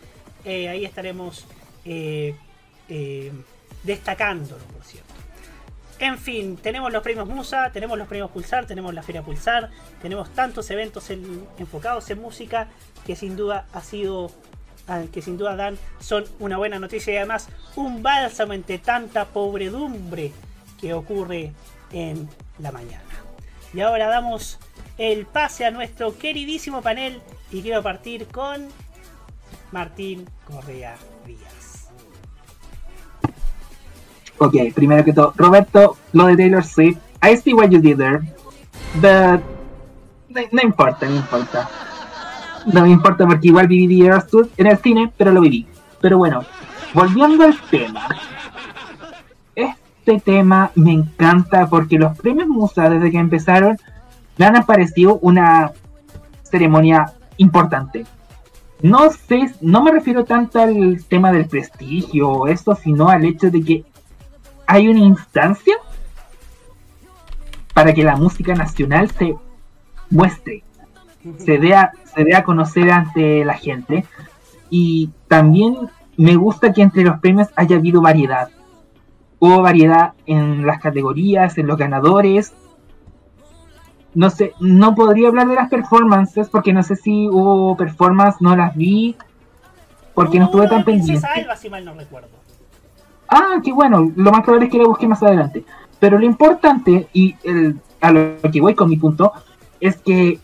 Eh, 0.44 0.68
ahí 0.68 0.84
estaremos 0.84 1.46
eh, 1.84 2.34
destacándolo, 3.84 4.62
por 4.64 4.82
cierto. 4.84 5.12
En 5.98 6.18
fin, 6.18 6.56
tenemos 6.56 6.92
los 6.92 7.00
premios 7.02 7.28
Musa, 7.28 7.70
tenemos 7.72 7.96
los 7.96 8.08
premios 8.08 8.28
Pulsar, 8.32 8.66
tenemos 8.66 8.92
la 8.92 9.04
Feria 9.04 9.22
Pulsar, 9.22 9.70
tenemos 10.00 10.30
tantos 10.34 10.68
eventos 10.72 11.08
en- 11.10 11.46
enfocados 11.58 12.10
en 12.10 12.20
música 12.20 12.66
que 13.06 13.14
sin 13.14 13.36
duda 13.36 13.66
ha 13.72 13.80
sido, 13.82 14.32
que 15.12 15.22
sin 15.22 15.38
duda 15.38 15.56
dan, 15.56 15.78
son 16.00 16.24
una 16.38 16.56
buena 16.56 16.78
noticia 16.78 17.12
y 17.12 17.16
además 17.16 17.48
un 17.76 18.02
bálsamo 18.02 18.52
entre 18.52 18.78
tanta 18.78 19.24
pobredumbre 19.26 20.32
que 20.80 20.92
ocurre 20.94 21.52
en 21.92 22.28
la 22.58 22.72
mañana. 22.72 23.02
Y 23.72 23.80
ahora 23.80 24.08
damos 24.08 24.58
el 24.98 25.26
pase 25.26 25.64
a 25.64 25.70
nuestro 25.70 26.16
queridísimo 26.18 26.82
panel 26.82 27.22
y 27.50 27.62
quiero 27.62 27.82
partir 27.82 28.26
con 28.26 28.68
Martín 29.70 30.28
Correa 30.44 30.96
Díaz. 31.26 31.88
Ok, 34.38 34.54
primero 34.74 35.04
que 35.04 35.12
todo, 35.12 35.32
Roberto, 35.36 35.96
lo 36.12 36.26
de 36.26 36.36
Taylor 36.36 36.64
Swift, 36.64 36.98
I 37.22 37.36
see 37.36 37.54
what 37.54 37.70
you 37.70 37.80
did 37.80 37.96
there, 37.96 38.20
but 38.96 39.40
no, 40.28 40.40
no 40.50 40.62
importa, 40.62 41.06
no 41.06 41.16
importa. 41.16 41.68
No 42.66 42.82
me 42.82 42.90
importa 42.90 43.26
porque 43.26 43.48
igual 43.48 43.66
viví 43.66 44.08
Swift 44.28 44.50
en 44.56 44.66
el 44.66 44.78
cine, 44.78 45.12
pero 45.16 45.32
lo 45.32 45.40
viví. 45.40 45.66
Pero 46.00 46.18
bueno, 46.18 46.44
volviendo 46.94 47.44
al 47.44 47.58
tema. 47.70 48.08
Este 49.54 50.20
tema 50.20 50.70
me 50.74 50.92
encanta 50.92 51.66
porque 51.68 51.98
los 51.98 52.16
premios 52.18 52.48
Musa 52.48 52.90
desde 52.90 53.10
que 53.10 53.18
empezaron 53.18 53.78
me 54.36 54.46
han 54.46 54.64
parecido 54.64 55.18
una 55.20 55.72
ceremonia 56.42 57.12
importante. 57.36 58.06
No 58.82 59.10
sé, 59.12 59.54
no 59.60 59.82
me 59.82 59.92
refiero 59.92 60.24
tanto 60.24 60.60
al 60.60 61.04
tema 61.04 61.30
del 61.30 61.46
prestigio 61.46 62.28
o 62.30 62.48
eso, 62.48 62.74
sino 62.74 63.08
al 63.08 63.24
hecho 63.24 63.50
de 63.50 63.62
que 63.62 63.84
hay 64.66 64.88
una 64.88 65.00
instancia 65.00 65.76
para 67.72 67.94
que 67.94 68.02
la 68.02 68.16
música 68.16 68.54
nacional 68.54 69.10
se 69.10 69.36
muestre, 70.10 70.62
se 71.38 71.58
dé 71.58 71.74
a, 71.74 71.92
se 72.14 72.24
dé 72.24 72.34
a 72.34 72.44
conocer 72.44 72.90
ante 72.90 73.44
la 73.44 73.54
gente. 73.54 74.04
Y 74.70 75.10
también 75.28 75.76
me 76.16 76.36
gusta 76.36 76.72
que 76.72 76.82
entre 76.82 77.04
los 77.04 77.18
premios 77.20 77.48
haya 77.56 77.76
habido 77.76 78.00
variedad. 78.00 78.48
Hubo 79.38 79.60
variedad 79.62 80.12
en 80.26 80.66
las 80.66 80.80
categorías, 80.80 81.58
en 81.58 81.66
los 81.66 81.76
ganadores. 81.76 82.52
No 84.14 84.30
sé, 84.30 84.52
no 84.60 84.94
podría 84.94 85.28
hablar 85.28 85.48
de 85.48 85.54
las 85.54 85.68
performances 85.68 86.48
porque 86.48 86.72
no 86.72 86.82
sé 86.82 86.96
si 86.96 87.28
hubo 87.28 87.76
performance, 87.76 88.36
no 88.40 88.54
las 88.54 88.76
vi 88.76 89.16
porque 90.14 90.38
no 90.38 90.44
estuve 90.46 90.68
tan 90.68 90.84
pendiente. 90.84 91.26
Alba, 91.26 91.56
si 91.56 91.70
mal 91.70 91.84
no 91.84 91.94
recuerdo. 91.94 92.28
Ah, 93.28 93.60
qué 93.64 93.72
bueno. 93.72 94.12
Lo 94.14 94.30
más 94.30 94.42
probable 94.42 94.66
es 94.66 94.72
que 94.72 94.78
la 94.78 94.84
busque 94.84 95.08
más 95.08 95.22
adelante. 95.22 95.64
Pero 95.98 96.18
lo 96.18 96.26
importante, 96.26 97.08
y 97.14 97.34
el- 97.44 97.80
a 98.00 98.12
lo 98.12 98.36
que 98.52 98.60
voy 98.60 98.74
con 98.74 98.90
mi 98.90 98.96
punto, 98.96 99.32
es 99.80 99.96
que 99.96 100.38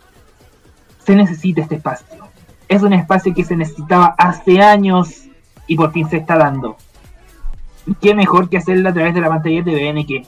se 1.09 1.17
necesita 1.17 1.63
este 1.63 1.77
espacio. 1.77 2.07
Es 2.69 2.83
un 2.83 2.93
espacio 2.93 3.33
que 3.33 3.43
se 3.43 3.57
necesitaba 3.57 4.15
hace 4.19 4.61
años 4.61 5.23
y 5.67 5.75
por 5.75 5.91
fin 5.91 6.07
se 6.11 6.19
está 6.19 6.37
dando. 6.37 6.77
Qué 8.03 8.15
mejor 8.15 8.51
que 8.51 8.59
hacerlo 8.59 8.91
a 8.91 8.93
través 8.93 9.15
de 9.15 9.23
la 9.23 9.29
pantalla 9.29 9.63
de 9.63 9.73
TVN 9.73 10.05
que 10.07 10.27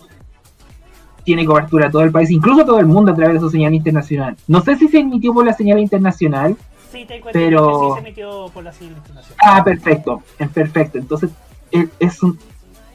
tiene 1.22 1.44
cobertura 1.44 1.88
a 1.88 1.90
todo 1.90 2.00
el 2.00 2.10
país, 2.10 2.30
incluso 2.30 2.62
a 2.62 2.64
todo 2.64 2.80
el 2.80 2.86
mundo 2.86 3.12
a 3.12 3.14
través 3.14 3.34
de 3.34 3.40
su 3.40 3.50
señal 3.50 3.74
internacional. 3.74 4.38
No 4.48 4.62
sé 4.62 4.76
si 4.76 4.88
se 4.88 5.00
emitió 5.00 5.34
por 5.34 5.44
la 5.44 5.52
señal 5.52 5.80
internacional. 5.80 6.56
Sí, 6.90 7.04
te 7.04 7.16
encuentro 7.18 7.32
Pero- 7.42 7.66
que 7.66 7.86
sí 7.88 7.92
se 7.92 7.98
emitió 8.08 8.46
por 8.54 8.64
la 8.64 8.72
señal 8.72 8.96
internacional. 8.96 9.38
Ah, 9.44 9.62
perfecto, 9.62 10.22
perfecto. 10.54 10.96
Entonces, 10.96 11.28
es, 11.70 11.88
es 11.98 12.22
un, 12.22 12.38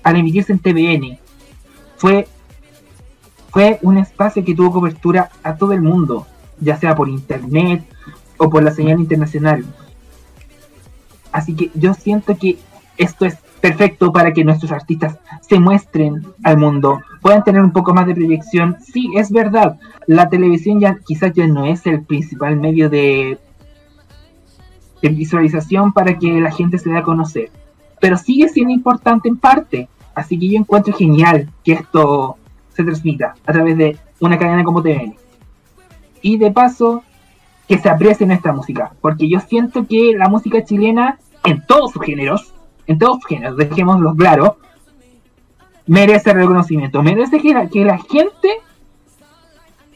al 0.02 0.16
emitirse 0.16 0.54
en 0.54 0.58
TVN, 0.58 1.20
fue, 1.98 2.28
fue 3.52 3.78
un 3.84 4.00
espacio 4.00 4.44
que 4.44 4.56
tuvo 4.56 4.72
cobertura 4.72 5.30
a 5.44 5.56
todo 5.56 5.74
el 5.74 5.84
mundo, 5.84 6.26
ya 6.60 6.78
sea 6.78 6.96
por 6.96 7.10
internet 7.10 7.84
o 8.38 8.50
por 8.50 8.64
la 8.64 8.72
señal 8.72 9.00
internacional. 9.00 9.66
Así 11.32 11.54
que 11.54 11.72
yo 11.74 11.94
siento 11.94 12.38
que 12.38 12.58
esto 12.98 13.26
es 13.26 13.38
perfecto 13.60 14.12
para 14.12 14.32
que 14.32 14.44
nuestros 14.44 14.72
artistas 14.72 15.18
se 15.42 15.60
muestren 15.60 16.26
al 16.44 16.58
mundo, 16.58 17.02
puedan 17.22 17.44
tener 17.44 17.62
un 17.62 17.72
poco 17.72 17.94
más 17.94 18.06
de 18.06 18.14
proyección. 18.14 18.78
Sí, 18.80 19.10
es 19.16 19.32
verdad, 19.32 19.80
la 20.08 20.30
televisión 20.30 20.80
ya 20.80 21.00
quizás 21.06 21.34
ya 21.34 21.48
no 21.48 21.66
es 21.66 21.86
el 21.88 22.04
principal 22.04 22.58
medio 22.58 22.90
de, 22.90 23.40
de 25.02 25.10
visualización 25.10 25.94
para 25.94 26.18
que 26.20 26.40
la 26.40 26.52
gente 26.52 26.78
se 26.78 26.90
dé 26.90 26.98
a 26.98 27.04
conocer, 27.04 27.50
pero 28.00 28.18
sigue 28.18 28.50
siendo 28.50 28.74
importante 28.74 29.30
en 29.30 29.38
parte. 29.38 29.90
Así 30.14 30.40
que 30.40 30.48
yo 30.48 30.58
encuentro 30.60 30.94
genial 30.94 31.50
que 31.64 31.74
esto 31.74 32.38
se 32.74 32.84
transmita 32.84 33.36
a 33.46 33.52
través 33.52 33.78
de 33.78 33.98
una 34.20 34.38
cadena 34.38 34.64
como 34.64 34.82
TVN. 34.82 35.25
Y 36.26 36.38
de 36.38 36.50
paso, 36.50 37.04
que 37.68 37.78
se 37.78 37.88
aprecie 37.88 38.26
nuestra 38.26 38.52
música, 38.52 38.94
porque 39.00 39.30
yo 39.30 39.40
siento 39.42 39.86
que 39.86 40.16
la 40.18 40.28
música 40.28 40.66
chilena, 40.66 41.20
en 41.44 41.64
todos 41.68 41.92
sus 41.92 42.02
géneros, 42.02 42.52
en 42.88 42.98
todos 42.98 43.18
sus 43.18 43.26
géneros, 43.28 43.58
dejémoslo 43.58 44.16
claro, 44.16 44.58
merece 45.86 46.34
reconocimiento, 46.34 47.04
merece 47.04 47.40
que 47.40 47.54
la, 47.54 48.00
gente 48.00 48.50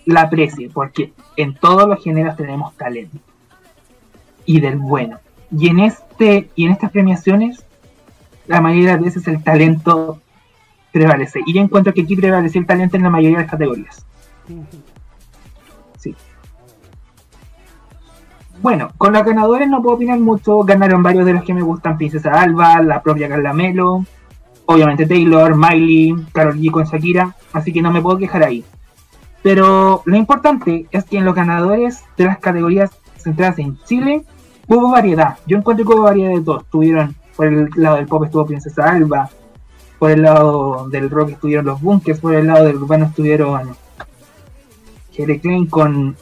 la 0.06 0.22
aprecie, 0.22 0.70
porque 0.72 1.14
en 1.36 1.56
todos 1.56 1.90
los 1.90 2.04
géneros 2.04 2.36
tenemos 2.36 2.78
talento 2.78 3.18
y 4.46 4.60
del 4.60 4.78
bueno. 4.78 5.18
Y 5.50 5.70
en 5.70 5.80
este 5.80 6.52
y 6.54 6.68
en 6.68 6.74
estas 6.74 6.92
premiaciones, 6.92 7.66
la 8.46 8.62
mayoría 8.62 8.98
de 8.98 9.04
veces 9.04 9.28
el 9.28 9.44
talento 9.44 10.22
prevalece. 10.92 11.40
Y 11.48 11.56
yo 11.56 11.62
encuentro 11.64 11.92
que 11.92 12.04
aquí 12.04 12.16
prevalece 12.16 12.60
el 12.60 12.68
talento 12.68 12.98
en 12.98 13.02
la 13.02 13.10
mayoría 13.10 13.40
de 13.40 13.44
las 13.46 13.52
categorías. 13.52 14.06
Bueno, 18.62 18.90
con 18.98 19.14
los 19.14 19.24
ganadores 19.24 19.70
no 19.70 19.82
puedo 19.82 19.96
opinar 19.96 20.20
mucho. 20.20 20.60
Ganaron 20.60 21.02
varios 21.02 21.26
de 21.26 21.34
los 21.34 21.44
que 21.44 21.54
me 21.54 21.62
gustan: 21.62 21.98
Princesa 21.98 22.42
Alba, 22.42 22.82
la 22.82 23.02
propia 23.02 23.30
Carla 23.30 23.54
Melo, 23.54 24.06
obviamente 24.66 25.06
Taylor, 25.06 25.56
Miley, 25.56 26.16
Karol 26.34 26.58
G 26.58 26.70
con 26.72 26.84
Shakira. 26.84 27.36
Así 27.54 27.72
que 27.72 27.82
no 27.82 27.92
me 27.92 28.02
puedo 28.02 28.18
quejar 28.18 28.44
ahí. 28.44 28.66
Pero 29.42 30.02
lo 30.06 30.18
importante 30.18 30.88
es 30.92 31.06
que 31.06 31.18
en 31.18 31.26
los 31.26 31.36
ganadores 31.36 32.04
de 32.18 32.26
las 32.26 32.40
categorías 32.40 32.92
centradas 33.18 33.60
en 33.60 33.78
Chile 33.86 34.26
hubo 34.68 34.92
variedad. 34.92 35.38
Yo 35.48 35.58
encuentro 35.58 35.86
que 35.86 35.94
hubo 35.94 36.04
variedad 36.04 36.36
de 36.36 36.42
todos. 36.42 36.66
Tuvieron, 36.66 37.16
por 37.38 37.48
el 37.48 37.70
lado 37.76 37.96
del 37.96 38.08
pop 38.08 38.26
estuvo 38.26 38.46
Princesa 38.46 38.90
Alba, 38.92 39.30
por 39.98 40.12
el 40.12 40.22
lado 40.22 40.90
del 40.90 41.10
rock 41.10 41.30
estuvieron 41.30 41.66
los 41.66 41.82
Bunkers, 41.82 42.20
por 42.20 42.36
el 42.36 42.48
lado 42.48 42.66
del 42.66 42.76
urbano 42.76 43.06
estuvieron 43.06 43.72
Jere 45.12 45.40
Klein 45.40 45.68
con 45.68 46.18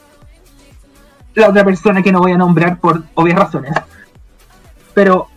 la 1.42 1.50
otra 1.50 1.64
persona 1.64 2.02
que 2.02 2.12
no 2.12 2.20
voy 2.20 2.32
a 2.32 2.38
nombrar 2.38 2.80
por 2.80 3.04
obvias 3.14 3.38
razones. 3.38 3.74
Pero 4.94 5.28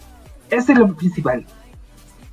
ese 0.48 0.72
es 0.72 0.78
lo 0.78 0.94
principal. 0.94 1.44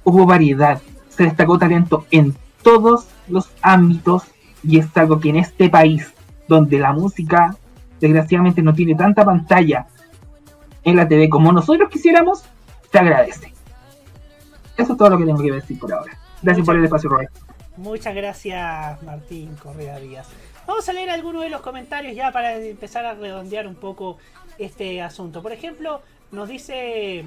Hubo 0.03 0.25
variedad, 0.25 0.82
se 1.10 1.23
destacó 1.23 1.58
talento 1.58 2.06
en 2.12 2.36
todos 2.63 3.08
los 3.27 3.49
ámbitos 3.62 4.23
y 4.63 4.80
es 4.80 4.95
algo 4.95 5.19
que 5.19 5.30
en 5.30 5.38
este 5.38 5.69
país, 5.69 6.13
donde 6.47 6.80
la 6.80 6.93
música 6.93 7.56
desgraciadamente 7.99 8.62
no 8.62 8.73
tiene 8.73 8.95
tanta 8.95 9.25
pantalla 9.25 9.88
en 10.84 10.95
la 10.95 11.08
TV 11.08 11.27
como 11.27 11.51
nosotros 11.51 11.89
quisiéramos, 11.89 12.45
se 12.89 12.99
agradece. 12.99 13.53
Eso 14.77 14.93
es 14.93 14.97
todo 14.97 15.10
lo 15.10 15.17
que 15.17 15.25
tengo 15.25 15.41
que 15.41 15.51
decir 15.51 15.77
por 15.77 15.91
ahora. 15.91 16.17
Gracias 16.41 16.65
por 16.65 16.75
el 16.75 16.86
espacio, 16.86 17.10
Roberto. 17.10 17.39
Muchas 17.75 18.15
gracias, 18.15 19.03
Martín 19.03 19.56
Correa 19.62 19.99
Díaz. 19.99 20.27
Vamos 20.67 20.89
a 20.89 20.93
leer 20.93 21.10
algunos 21.10 21.43
de 21.43 21.49
los 21.49 21.62
comentarios 21.62 22.13
ya 22.13 22.30
para 22.34 22.58
empezar 22.58 23.06
a 23.06 23.13
redondear 23.13 23.67
un 23.67 23.75
poco 23.75 24.17
este 24.60 25.01
asunto. 25.01 25.41
Por 25.41 25.53
ejemplo, 25.53 26.01
nos 26.32 26.49
dice. 26.49 27.23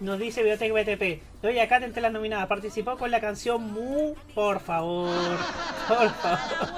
Nos 0.00 0.18
dice 0.18 0.42
Biblioteca 0.42 0.74
BTP. 0.74 1.22
Doy 1.40 1.58
acá 1.58 1.78
entre 1.78 2.02
las 2.02 2.12
nominadas. 2.12 2.46
Participó 2.46 2.98
con 2.98 3.10
la 3.10 3.22
canción 3.22 3.72
Mu. 3.72 4.14
Por 4.34 4.60
favor. 4.60 5.08
Por 5.88 6.10
favor. 6.10 6.74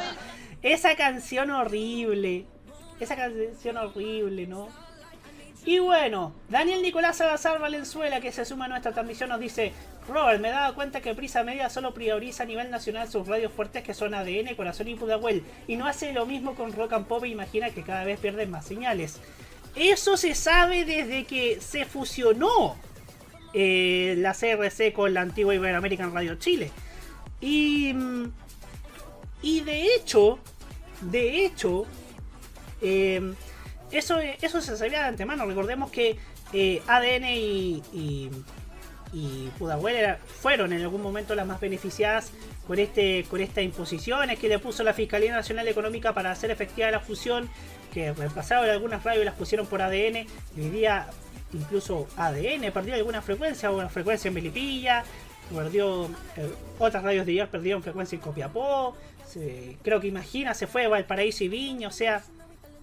Esa 0.63 0.95
canción 0.95 1.51
horrible. 1.51 2.47
Esa 3.01 3.17
canción 3.17 3.79
horrible, 3.79 4.47
¿no? 4.47 4.69
Y 5.69 5.81
bueno, 5.81 6.33
Daniel 6.49 6.81
Nicolás 6.81 7.19
Salazar 7.19 7.61
Valenzuela, 7.61 8.23
que 8.23 8.33
se 8.33 8.47
suma 8.47 8.65
a 8.65 8.69
nuestra 8.69 8.93
transmisión, 8.93 9.29
nos 9.29 9.39
dice: 9.39 9.75
Robert, 10.09 10.41
me 10.41 10.49
he 10.49 10.51
dado 10.51 10.75
cuenta 10.75 11.03
que 11.03 11.15
Prisa 11.15 11.45
Media 11.45 11.69
solo 11.69 11.93
prioriza 11.93 12.45
a 12.45 12.47
nivel 12.47 12.71
nacional 12.71 13.11
sus 13.11 13.29
radios 13.29 13.53
fuertes 13.53 13.83
que 13.83 13.93
son 13.93 14.15
ADN, 14.15 14.55
Corazón 14.57 14.89
y 14.89 14.95
Pudahuel, 14.95 15.45
y 15.67 15.77
no 15.77 15.87
hace 15.87 16.15
lo 16.15 16.25
mismo 16.25 16.55
con 16.55 16.73
Rock 16.73 16.95
and 16.95 17.07
Pop 17.07 17.23
e 17.23 17.29
imagina 17.29 17.69
que 17.69 17.83
cada 17.83 18.05
vez 18.05 18.19
pierden 18.19 18.51
más 18.51 18.65
señales. 18.65 19.21
Eso 19.75 20.17
se 20.17 20.35
sabe 20.35 20.87
desde 20.87 21.25
que 21.25 21.61
se 21.61 21.85
fusionó 21.85 22.79
eh, 23.53 24.15
la 24.17 24.33
CRC 24.33 24.95
con 24.95 25.13
la 25.13 25.21
antigua 25.21 25.55
Iberoamerican 25.55 26.15
Radio 26.15 26.37
Chile. 26.37 26.71
Y, 27.43 27.93
mm, 27.93 28.33
y 29.43 29.61
de 29.61 29.95
hecho, 29.95 30.39
de 31.03 31.45
hecho, 31.45 31.85
eh, 32.81 33.35
eso, 33.91 34.19
eso 34.21 34.61
se 34.61 34.77
sabía 34.77 35.01
de 35.01 35.09
antemano. 35.09 35.47
Recordemos 35.47 35.91
que 35.91 36.17
eh, 36.53 36.83
ADN 36.87 37.25
y, 37.25 37.83
y, 37.93 38.31
y 39.13 39.51
Pudahuel 39.59 40.17
fueron 40.41 40.73
en 40.73 40.83
algún 40.83 41.03
momento 41.03 41.35
las 41.35 41.47
más 41.47 41.61
beneficiadas 41.61 42.31
con 42.67 42.79
este 42.79 43.25
con 43.31 43.41
estas 43.41 43.65
imposiciones 43.65 44.39
que 44.39 44.49
le 44.49 44.59
puso 44.59 44.83
la 44.83 44.93
Fiscalía 44.93 45.33
Nacional 45.33 45.67
Económica 45.69 46.13
para 46.13 46.31
hacer 46.31 46.51
efectiva 46.51 46.91
la 46.91 47.01
fusión, 47.01 47.49
que 47.93 48.13
reemplazaron 48.13 48.69
algunas 48.69 49.03
radios 49.03 49.23
y 49.23 49.25
las 49.25 49.35
pusieron 49.35 49.67
por 49.67 49.83
ADN. 49.83 50.27
Y 50.57 50.61
hoy 50.61 50.71
día 50.71 51.07
incluso 51.53 52.07
ADN 52.17 52.71
perdió 52.73 52.95
alguna 52.95 53.23
frecuencia, 53.23 53.71
una 53.71 53.89
frecuencia 53.89 54.29
en 54.29 54.35
Melipilla, 54.35 55.05
perdió 55.55 56.05
eh, 56.37 56.53
otras 56.79 57.03
radios 57.03 57.25
de 57.25 57.33
IAR 57.33 57.49
perdieron 57.49 57.83
frecuencia 57.83 58.17
en 58.17 58.23
Copiapó, 58.23 58.97
creo 59.83 60.01
que 60.01 60.07
Imagina 60.07 60.55
se 60.55 60.67
fue 60.67 60.85
a 60.85 60.89
Valparaíso 60.89 61.45
y 61.45 61.49
Viña, 61.49 61.89
o 61.89 61.93
sea, 61.93 62.23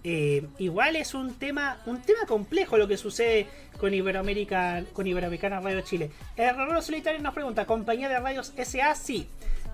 eh, 0.08 0.46
igual 0.58 0.94
es 0.94 1.14
un 1.14 1.34
tema 1.34 1.78
un 1.84 2.00
tema 2.00 2.26
complejo 2.28 2.78
lo 2.78 2.86
que 2.86 2.96
sucede 2.96 3.48
con 3.76 3.92
Iberoamérica 3.92 4.84
con 4.92 5.04
Iberoamericana 5.04 5.58
Radio 5.58 5.80
Chile. 5.80 6.12
El 6.36 6.44
Herrero 6.44 6.80
Solitario 6.80 7.20
nos 7.20 7.34
pregunta, 7.34 7.66
¿compañía 7.66 8.08
de 8.08 8.20
radios 8.20 8.54
SA? 8.56 8.94
Sí. 8.94 9.26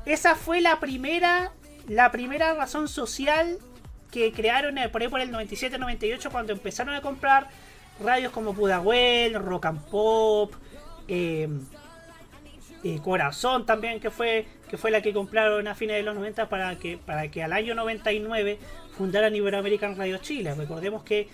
Esa 0.07 0.35
fue 0.35 0.63
la 0.63 0.81
primera 0.81 1.53
la 1.87 2.11
primera 2.11 2.55
razón 2.55 2.89
social 2.89 3.59
que 4.11 4.33
crearon 4.33 4.79
eh, 4.79 4.89
por 4.89 5.03
ahí 5.03 5.09
por 5.09 5.21
el 5.21 5.31
97-98 5.31 6.31
cuando 6.31 6.55
empezaron 6.55 6.95
a 6.95 7.03
comprar 7.03 7.51
radios 8.03 8.33
como 8.33 8.55
Pudahuel, 8.55 9.35
Rock 9.35 9.67
and 9.67 9.85
Pop, 9.85 10.55
eh, 11.09 11.47
eh, 12.85 13.01
Corazón 13.05 13.67
también 13.67 14.01
que 14.01 14.11
fue 14.11 14.47
que 14.73 14.79
fue 14.79 14.91
la 14.91 15.03
que 15.03 15.13
compraron 15.13 15.69
a 15.69 15.75
fines 15.75 15.97
de 15.97 16.03
los 16.03 16.15
90 16.15 16.49
para 16.49 16.77
que 16.79 16.97
para 16.97 17.29
que 17.31 17.43
al 17.43 17.53
año 17.53 17.75
99 17.75 18.59
fundaran 18.97 19.37
Iberoamerican 19.37 19.99
Radio 19.99 20.17
Chile. 20.17 20.55
Recordemos 20.55 21.03
que 21.05 21.29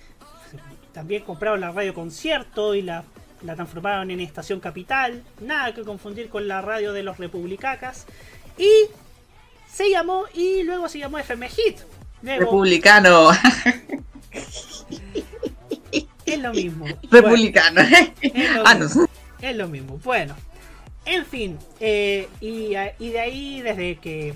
también 0.92 1.22
compraron 1.22 1.60
la 1.60 1.70
radio 1.70 1.94
concierto 1.94 2.74
y 2.74 2.82
la, 2.82 3.04
la 3.42 3.54
transformaron 3.54 4.10
en 4.10 4.18
estación 4.18 4.58
capital. 4.58 5.22
Nada 5.40 5.72
que 5.72 5.82
confundir 5.84 6.28
con 6.30 6.48
la 6.48 6.62
radio 6.62 6.92
de 6.92 7.04
los 7.04 7.18
republicacas. 7.18 8.06
Y 8.58 8.68
se 9.72 9.88
llamó 9.88 10.24
y 10.34 10.64
luego 10.64 10.88
se 10.88 10.98
llamó 10.98 11.18
FM 11.20 11.48
Hit. 11.48 11.78
Luego- 12.22 12.40
Republicano. 12.40 13.30
Es 16.26 16.38
lo 16.40 16.52
mismo. 16.52 16.86
Republicano. 17.10 17.80
es, 18.20 18.50
lo 18.54 18.66
Ah, 18.66 18.74
mismo. 18.74 19.06
Es 19.40 19.56
lo 19.56 19.68
mismo. 19.68 19.98
Bueno, 20.02 20.34
en 21.08 21.26
fin. 21.26 21.58
eh, 21.80 22.28
y, 22.40 22.70
de 23.10 23.20
ahí, 23.20 23.60
desde 23.62 23.96
que 23.96 24.34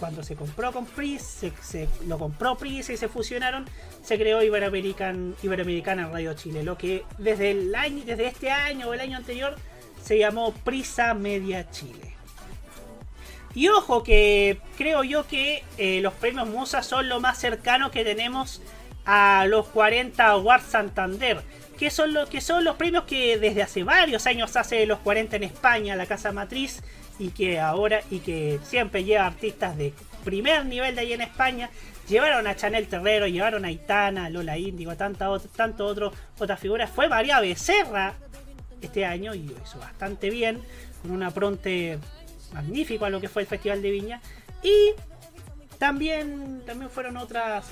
cuando 0.00 0.22
se 0.22 0.34
compró 0.34 0.72
con 0.72 0.86
Pris, 0.86 1.22
se, 1.22 1.52
se- 1.62 1.88
lo 2.06 2.18
compró 2.18 2.56
Pris 2.56 2.88
y 2.90 2.96
se 2.96 3.08
fusionaron, 3.08 3.66
se 4.02 4.18
creó 4.18 4.42
Iberoamerican, 4.42 5.36
Iberoamericana 5.42 6.08
Radio 6.08 6.34
Chile. 6.34 6.62
Lo 6.62 6.76
que 6.78 7.04
desde 7.18 7.50
el 7.52 7.74
año, 7.74 8.02
desde 8.04 8.26
este 8.26 8.50
año 8.50 8.88
o 8.88 8.94
el 8.94 9.00
año 9.00 9.16
anterior 9.16 9.56
se 10.02 10.18
llamó 10.18 10.52
Prisa 10.52 11.14
Media 11.14 11.70
Chile. 11.70 12.14
Y 13.54 13.68
ojo 13.68 14.02
que 14.02 14.58
creo 14.78 15.04
yo 15.04 15.26
que 15.28 15.62
eh, 15.76 16.00
los 16.00 16.14
premios 16.14 16.48
Musa 16.48 16.82
son 16.82 17.08
lo 17.08 17.20
más 17.20 17.38
cercano 17.38 17.90
que 17.90 18.02
tenemos 18.02 18.62
a 19.04 19.44
los 19.46 19.66
40 19.68 20.26
Awards 20.26 20.64
Santander. 20.64 21.42
Que 21.82 21.90
son, 21.90 22.14
los, 22.14 22.28
que 22.28 22.40
son 22.40 22.62
los 22.62 22.76
premios 22.76 23.02
que 23.06 23.38
desde 23.38 23.60
hace 23.60 23.82
varios 23.82 24.28
años 24.28 24.54
hace 24.54 24.86
los 24.86 25.00
40 25.00 25.34
en 25.34 25.42
España, 25.42 25.96
la 25.96 26.06
casa 26.06 26.30
matriz, 26.30 26.80
y 27.18 27.30
que 27.30 27.58
ahora, 27.58 28.02
y 28.08 28.20
que 28.20 28.60
siempre 28.62 29.02
lleva 29.02 29.26
artistas 29.26 29.76
de 29.76 29.92
primer 30.24 30.64
nivel 30.64 30.94
de 30.94 31.00
ahí 31.00 31.12
en 31.12 31.22
España. 31.22 31.70
Llevaron 32.08 32.46
a 32.46 32.54
Chanel 32.54 32.86
Terrero, 32.86 33.26
llevaron 33.26 33.64
a 33.64 33.72
Itana, 33.72 34.30
Lola 34.30 34.56
Índigo, 34.58 34.92
ot- 34.92 35.48
tanto 35.56 35.84
otro, 35.84 36.12
otras 36.38 36.60
figuras. 36.60 36.88
Fue 36.88 37.08
María 37.08 37.40
Becerra 37.40 38.14
este 38.80 39.04
año 39.04 39.34
y 39.34 39.42
lo 39.42 39.54
hizo 39.60 39.80
bastante 39.80 40.30
bien, 40.30 40.62
con 41.02 41.10
un 41.10 41.24
apronte 41.24 41.98
magnífico 42.52 43.06
a 43.06 43.10
lo 43.10 43.20
que 43.20 43.28
fue 43.28 43.42
el 43.42 43.48
Festival 43.48 43.82
de 43.82 43.90
Viña. 43.90 44.20
Y 44.62 44.92
también, 45.78 46.62
también 46.64 46.90
fueron 46.90 47.16
otras 47.16 47.64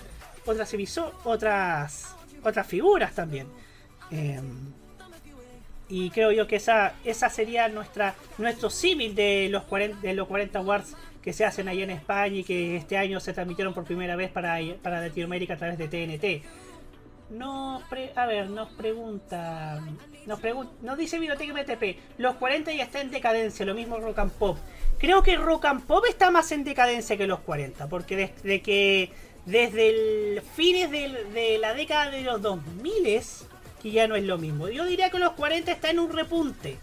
otras 0.46 0.74
otras 1.22 2.16
otras 2.42 2.66
figuras 2.66 3.14
también. 3.14 3.46
Eh, 4.12 4.40
y 5.88 6.11
creo 6.11 6.30
yo 6.30 6.46
que 6.46 6.56
esa 6.56 6.94
esa 7.04 7.28
sería 7.30 7.68
nuestra 7.68 8.14
nuestro 8.38 8.70
símil 8.70 9.14
de 9.14 9.48
los 9.50 9.64
40 9.64 10.00
de 10.00 10.14
los 10.14 10.28
40 10.28 10.58
awards 10.61 10.94
que 11.22 11.32
se 11.32 11.44
hacen 11.44 11.68
ahí 11.68 11.82
en 11.82 11.90
España 11.90 12.36
y 12.36 12.44
que 12.44 12.76
este 12.76 12.96
año 12.96 13.18
se 13.20 13.32
transmitieron 13.32 13.74
por 13.74 13.84
primera 13.84 14.16
vez 14.16 14.30
para, 14.30 14.58
para 14.82 15.00
Latinoamérica 15.00 15.54
a 15.54 15.56
través 15.58 15.76
de 15.78 15.88
TNT. 15.88 16.44
Nos 17.30 17.82
pre- 17.84 18.12
a 18.16 18.26
ver, 18.26 18.48
nos 18.50 18.70
pregunta. 18.70 19.80
Nos, 20.26 20.40
pregun- 20.40 20.70
nos 20.82 20.96
dice 20.96 21.18
Biblioteca 21.18 21.52
MTP. 21.52 21.98
Los 22.18 22.36
40 22.36 22.72
ya 22.72 22.84
está 22.84 23.00
en 23.02 23.11
decadencia, 23.11 23.66
lo 23.66 23.74
mismo 23.74 23.98
Rock 23.98 24.18
and 24.18 24.32
Pop. 24.32 24.56
Creo 24.98 25.22
que 25.22 25.36
Rock 25.36 25.66
and 25.66 25.84
Pop 25.86 26.04
está 26.08 26.30
más 26.30 26.50
en 26.52 26.64
decadencia 26.64 27.16
que 27.16 27.26
los 27.26 27.40
40, 27.40 27.88
porque 27.88 28.16
desde 28.16 28.62
que 28.62 29.11
desde 29.44 29.88
el 30.36 30.42
fines 30.42 30.90
del- 30.90 31.32
de 31.34 31.58
la 31.58 31.74
década 31.74 32.11
de 32.11 32.22
los 32.22 32.40
2000 32.40 33.20
que 33.80 33.90
ya 33.90 34.06
no 34.06 34.16
es 34.16 34.24
lo 34.24 34.38
mismo. 34.38 34.68
Yo 34.68 34.84
diría 34.84 35.10
que 35.10 35.18
los 35.18 35.32
40 35.32 35.70
está 35.72 35.90
en 35.90 35.98
un 35.98 36.12
repunte. 36.12 36.78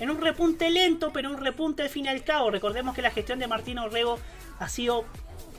En 0.00 0.10
un 0.10 0.20
repunte 0.20 0.70
lento, 0.70 1.12
pero 1.12 1.30
un 1.30 1.38
repunte 1.38 1.82
al 1.82 1.88
fin 1.88 2.06
y 2.06 2.08
al 2.08 2.24
cabo. 2.24 2.50
Recordemos 2.50 2.94
que 2.94 3.02
la 3.02 3.10
gestión 3.10 3.38
de 3.38 3.46
Martín 3.46 3.78
Orrego 3.78 4.18
ha 4.58 4.68
sido, 4.68 5.04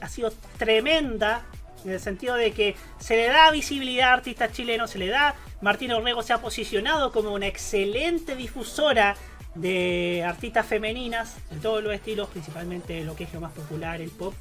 ha 0.00 0.08
sido 0.08 0.32
tremenda. 0.58 1.44
En 1.84 1.92
el 1.92 2.00
sentido 2.00 2.34
de 2.34 2.52
que 2.52 2.74
se 2.98 3.16
le 3.16 3.26
da 3.26 3.50
visibilidad 3.50 4.10
a 4.10 4.14
artistas 4.14 4.52
chilenos, 4.52 4.90
se 4.90 4.98
le 4.98 5.08
da. 5.08 5.34
Martín 5.60 5.92
Orrego 5.92 6.22
se 6.22 6.32
ha 6.32 6.38
posicionado 6.38 7.12
como 7.12 7.32
una 7.32 7.46
excelente 7.46 8.36
difusora 8.36 9.16
de 9.54 10.22
artistas 10.26 10.66
femeninas, 10.66 11.36
de 11.50 11.58
todos 11.60 11.82
los 11.82 11.92
estilos, 11.94 12.28
principalmente 12.28 13.02
lo 13.04 13.16
que 13.16 13.24
es 13.24 13.32
lo 13.32 13.40
más 13.40 13.52
popular, 13.52 14.00
el 14.00 14.10
pop. 14.10 14.34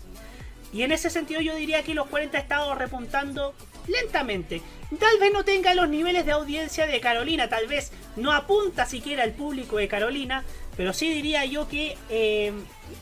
Y 0.74 0.84
en 0.84 0.92
ese 0.92 1.10
sentido 1.10 1.40
yo 1.40 1.56
diría 1.56 1.84
que 1.84 1.94
los 1.94 2.08
40 2.08 2.38
ha 2.38 2.42
estado 2.42 2.76
repuntando 2.76 3.54
lentamente. 3.88 4.62
Tal 5.00 5.20
vez 5.20 5.32
no 5.34 5.44
tenga 5.44 5.74
los 5.74 5.90
niveles 5.90 6.26
de 6.26 6.32
audiencia 6.32 6.88
de 6.88 7.00
Carolina, 7.00 7.50
tal 7.50 7.68
vez 7.68 7.92
no 8.16 8.32
apunta 8.32 8.86
siquiera 8.86 9.24
al 9.24 9.32
público 9.32 9.78
de 9.78 9.88
Carolina, 9.88 10.44
pero 10.78 10.94
sí 10.94 11.14
diría 11.14 11.46
yo 11.46 11.68
que 11.68 11.98
eh, 12.10 12.54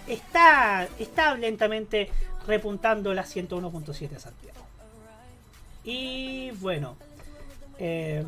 está, 0.07 0.87
está 0.99 1.35
lentamente 1.35 2.09
repuntando 2.47 3.13
la 3.13 3.23
101.7 3.23 4.09
de 4.09 4.19
Santiago. 4.19 4.59
Y 5.83 6.51
bueno, 6.51 6.95
eh, 7.79 8.23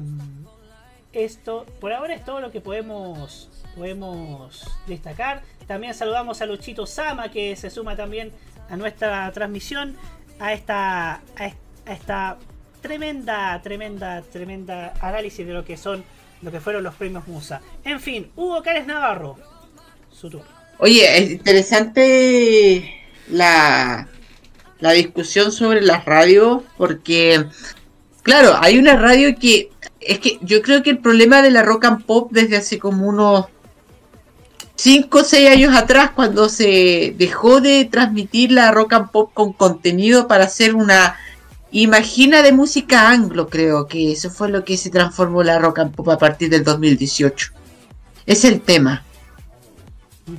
esto 1.14 1.66
por 1.80 1.94
ahora 1.94 2.14
es 2.16 2.26
todo 2.26 2.42
lo 2.42 2.52
que 2.52 2.60
podemos, 2.62 3.50
podemos 3.76 4.66
destacar. 4.88 5.44
También 5.68 5.94
saludamos 5.94 6.42
a 6.42 6.46
Luchito 6.46 6.86
Sama 6.86 7.32
que 7.32 7.56
se 7.56 7.70
suma 7.70 7.96
también 7.96 8.32
a 8.70 8.76
nuestra 8.76 9.32
transmisión, 9.32 9.96
a 10.40 10.54
esta, 10.54 11.22
a 11.38 11.46
est- 11.46 11.58
a 11.58 11.65
esta 11.86 12.38
tremenda, 12.82 13.62
tremenda, 13.64 14.22
tremenda 14.22 14.94
análisis 15.02 15.46
de 15.46 15.54
lo 15.54 15.66
que 15.66 15.78
son, 15.78 16.04
lo 16.42 16.52
que 16.52 16.60
fueron 16.60 16.84
los 16.84 16.96
premios 16.96 17.28
Musa. 17.28 17.62
En 17.84 18.00
fin, 18.00 18.30
Hugo 18.36 18.62
Cárez 18.62 18.86
Navarro. 18.86 19.38
Oye, 20.80 21.18
es 21.18 21.32
interesante 21.32 22.94
la, 23.30 24.08
la 24.80 24.92
discusión 24.92 25.52
sobre 25.52 25.82
las 25.82 26.06
radios, 26.06 26.64
porque, 26.78 27.46
claro, 28.24 28.56
hay 28.60 28.78
una 28.78 28.96
radio 28.96 29.36
que, 29.40 29.72
es 30.00 30.20
que 30.20 30.38
yo 30.42 30.62
creo 30.62 30.84
que 30.84 30.92
el 30.92 31.00
problema 31.00 31.42
de 31.42 31.52
la 31.52 31.64
rock 31.64 31.86
and 31.86 32.06
pop 32.06 32.32
desde 32.32 32.58
hace 32.58 32.80
como 32.80 33.08
unos 33.08 33.46
5 34.76 35.18
o 35.18 35.24
6 35.24 35.50
años 35.50 35.76
atrás, 35.76 36.12
cuando 36.12 36.50
se 36.50 37.14
dejó 37.18 37.62
de 37.62 37.86
transmitir 37.86 38.52
la 38.52 38.72
rock 38.72 38.94
and 38.94 39.12
pop 39.12 39.32
con 39.34 39.54
contenido 39.54 40.28
para 40.28 40.46
hacer 40.46 40.76
una 40.76 41.18
imagina 41.82 42.42
de 42.42 42.54
música 42.54 43.10
anglo, 43.10 43.50
creo 43.50 43.88
que 43.88 44.14
eso 44.14 44.30
fue 44.30 44.50
lo 44.50 44.64
que 44.64 44.78
se 44.78 44.90
transformó 44.90 45.44
la 45.44 45.60
rock 45.60 45.80
and 45.80 45.94
pop 45.94 46.10
a 46.10 46.18
partir 46.18 46.50
del 46.50 46.64
2018. 46.64 47.52
Es 48.26 48.46
el 48.46 48.62
tema. 48.62 49.04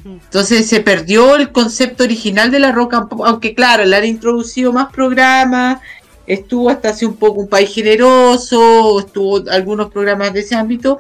Entonces 0.05 0.67
se 0.67 0.81
perdió 0.81 1.37
el 1.37 1.53
concepto 1.53 2.05
original 2.05 2.51
de 2.51 2.59
la 2.59 2.73
rock 2.73 2.95
and 2.95 3.09
pop, 3.09 3.23
aunque 3.25 3.55
claro, 3.55 3.85
le 3.85 3.97
han 3.97 4.07
introducido 4.07 4.73
más 4.73 4.91
programas, 4.91 5.81
estuvo 6.27 6.71
hasta 6.71 6.89
hace 6.89 7.05
un 7.07 7.17
poco 7.17 7.43
un 7.43 7.49
país 7.49 7.73
generoso, 7.73 8.99
estuvo 8.99 9.45
algunos 9.51 9.91
programas 9.91 10.33
de 10.33 10.41
ese 10.41 10.55
ámbito, 10.55 10.99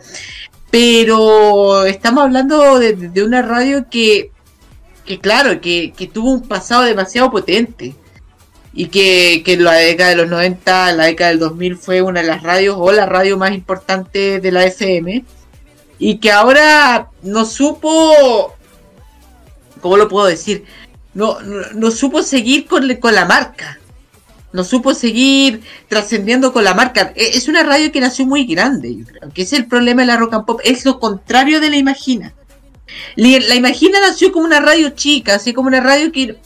pero 0.70 1.87
estamos 1.87 2.24
hablando 2.24 2.78
de, 2.78 2.93
de 2.93 3.24
una 3.24 3.41
radio 3.41 3.87
que, 3.91 4.30
que 5.07 5.18
claro, 5.18 5.61
que, 5.62 5.95
que 5.97 6.07
tuvo 6.07 6.30
un 6.30 6.43
pasado 6.47 6.82
demasiado 6.82 7.30
potente 7.30 7.97
y 8.78 8.86
que, 8.88 9.42
que 9.44 9.54
en 9.54 9.64
la 9.64 9.72
década 9.72 10.10
de 10.10 10.16
los 10.16 10.28
90, 10.28 10.92
la 10.92 11.06
década 11.06 11.30
del 11.30 11.38
2000 11.40 11.76
fue 11.76 12.02
una 12.02 12.20
de 12.20 12.26
las 12.28 12.42
radios 12.42 12.76
o 12.78 12.92
la 12.92 13.06
radio 13.06 13.38
más 13.38 13.52
importante 13.52 14.38
de 14.38 14.52
la 14.52 14.64
FM 14.64 15.24
y 15.98 16.18
que 16.18 16.30
ahora 16.30 17.08
no 17.22 17.46
supo 17.46 18.54
¿cómo 19.80 19.96
lo 19.96 20.08
puedo 20.08 20.26
decir? 20.26 20.64
No, 21.14 21.38
no, 21.40 21.90
supo 21.90 22.22
seguir 22.22 22.66
con, 22.66 22.94
con 22.96 23.14
la 23.14 23.24
marca. 23.24 23.78
No 24.52 24.64
supo 24.64 24.94
seguir 24.94 25.62
trascendiendo 25.88 26.52
con 26.52 26.64
la 26.64 26.74
marca. 26.74 27.12
E- 27.16 27.30
Es 27.34 27.48
una 27.48 27.62
radio 27.62 27.90
que 27.90 28.00
nació 28.00 28.26
muy 28.26 28.44
grande, 28.44 28.94
yo 28.94 29.04
creo. 29.06 29.30
Que 29.32 29.42
es 29.42 29.52
el 29.54 29.66
problema 29.66 30.02
de 30.02 30.06
la 30.08 30.16
rock 30.16 30.34
and 30.34 30.44
pop. 30.44 30.60
Es 30.64 30.84
lo 30.84 30.98
contrario 31.00 31.60
de 31.60 31.70
la 31.70 31.76
Imagina. 31.76 32.34
La 33.16 33.54
Imagina 33.54 34.00
nació 34.00 34.32
como 34.32 34.44
una 34.44 34.60
radio 34.60 34.90
chica, 34.90 35.34
así 35.36 35.52
como 35.54 35.68
una 35.68 35.80
radio 35.80 36.12
que, 36.12 36.36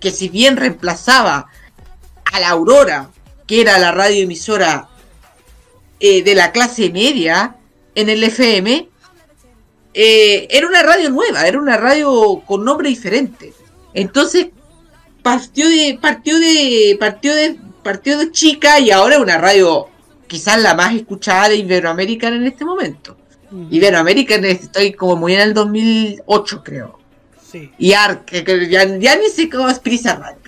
que 0.00 0.10
si 0.12 0.28
bien 0.28 0.56
reemplazaba 0.56 1.46
a 2.32 2.40
la 2.40 2.50
Aurora, 2.50 3.10
que 3.46 3.60
era 3.60 3.78
la 3.78 3.92
radio 3.92 4.22
emisora 4.22 4.88
eh, 5.98 6.22
de 6.22 6.34
la 6.34 6.52
clase 6.52 6.90
media 6.90 7.56
en 7.94 8.08
el 8.08 8.22
FM, 8.22 8.88
eh, 9.92 10.46
era 10.50 10.66
una 10.66 10.82
radio 10.82 11.10
nueva, 11.10 11.46
era 11.46 11.58
una 11.58 11.76
radio 11.76 12.42
con 12.46 12.64
nombre 12.64 12.88
diferente. 12.88 13.52
Entonces 13.92 14.48
partió 15.22 15.68
de, 15.68 15.98
partió 16.00 16.38
de, 16.38 16.96
partió 16.98 17.34
de, 17.34 17.58
partió 17.82 18.18
de 18.18 18.30
chica 18.30 18.78
y 18.78 18.90
ahora 18.90 19.16
es 19.16 19.20
una 19.20 19.38
radio 19.38 19.88
quizás 20.28 20.62
la 20.62 20.74
más 20.74 20.94
escuchada 20.94 21.48
de 21.48 21.56
Iberoamérica 21.56 22.28
en 22.28 22.46
este 22.46 22.64
momento. 22.64 23.16
Iberoamérica 23.70 24.36
estoy 24.36 24.92
como 24.92 25.16
muy 25.16 25.34
en 25.34 25.40
el 25.40 25.54
2008 25.54 26.62
creo. 26.62 27.00
Sí. 27.50 27.72
Y 27.78 27.94
ARC, 27.94 28.30
ya, 28.70 28.96
ya 28.96 29.16
ni 29.16 29.28
sé 29.28 29.50
cómo 29.50 29.68
es 29.68 29.80
Prisa 29.80 30.14
Radio. 30.14 30.38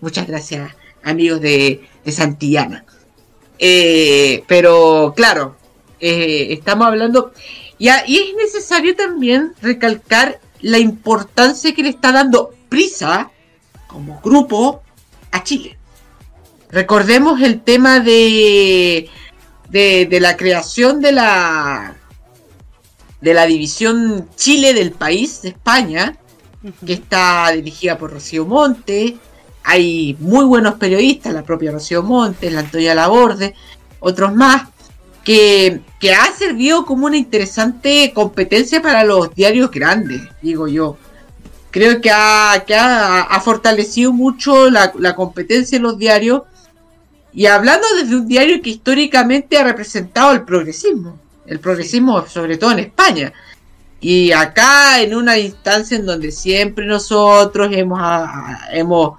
Muchas 0.00 0.26
gracias 0.26 0.77
amigos 1.02 1.40
de, 1.40 1.86
de 2.04 2.12
Santillana. 2.12 2.84
Eh, 3.58 4.44
pero 4.46 5.12
claro, 5.16 5.56
eh, 6.00 6.48
estamos 6.50 6.86
hablando... 6.86 7.32
Y, 7.78 7.88
a- 7.88 8.04
y 8.06 8.16
es 8.18 8.34
necesario 8.36 8.96
también 8.96 9.52
recalcar 9.62 10.40
la 10.60 10.78
importancia 10.78 11.72
que 11.74 11.82
le 11.84 11.90
está 11.90 12.10
dando 12.10 12.50
Prisa 12.68 13.30
como 13.86 14.20
grupo 14.20 14.82
a 15.30 15.44
Chile. 15.44 15.78
Recordemos 16.70 17.40
el 17.40 17.60
tema 17.62 18.00
de, 18.00 19.08
de, 19.70 20.06
de 20.06 20.20
la 20.20 20.36
creación 20.36 21.00
de 21.00 21.12
la 21.12 21.94
de 23.20 23.34
la 23.34 23.46
división 23.46 24.28
Chile 24.36 24.74
del 24.74 24.92
país 24.92 25.42
de 25.42 25.48
España, 25.48 26.16
que 26.84 26.92
está 26.92 27.50
dirigida 27.52 27.96
por 27.98 28.12
Rocío 28.12 28.44
Monte. 28.44 29.16
Hay 29.70 30.16
muy 30.18 30.46
buenos 30.46 30.76
periodistas, 30.76 31.34
la 31.34 31.42
propia 31.42 31.70
Rocío 31.72 32.02
Montes, 32.02 32.50
la 32.50 32.60
Antonia 32.60 32.94
Laborde, 32.94 33.54
otros 34.00 34.34
más, 34.34 34.62
que, 35.22 35.82
que 36.00 36.14
ha 36.14 36.32
servido 36.32 36.86
como 36.86 37.04
una 37.04 37.18
interesante 37.18 38.10
competencia 38.14 38.80
para 38.80 39.04
los 39.04 39.34
diarios 39.34 39.70
grandes, 39.70 40.22
digo 40.40 40.68
yo. 40.68 40.96
Creo 41.70 42.00
que 42.00 42.10
ha, 42.10 42.64
que 42.66 42.74
ha, 42.74 43.20
ha 43.20 43.40
fortalecido 43.42 44.10
mucho 44.10 44.70
la, 44.70 44.90
la 44.98 45.14
competencia 45.14 45.76
en 45.76 45.82
los 45.82 45.98
diarios. 45.98 46.44
Y 47.34 47.44
hablando 47.44 47.86
desde 48.00 48.16
un 48.16 48.26
diario 48.26 48.62
que 48.62 48.70
históricamente 48.70 49.58
ha 49.58 49.64
representado 49.64 50.32
el 50.32 50.46
progresismo, 50.46 51.18
el 51.44 51.60
progresismo 51.60 52.26
sobre 52.26 52.56
todo 52.56 52.72
en 52.72 52.78
España. 52.78 53.34
Y 54.00 54.32
acá 54.32 55.02
en 55.02 55.14
una 55.14 55.36
instancia 55.36 55.98
en 55.98 56.06
donde 56.06 56.32
siempre 56.32 56.86
nosotros 56.86 57.68
hemos, 57.72 58.00
hemos, 58.72 59.18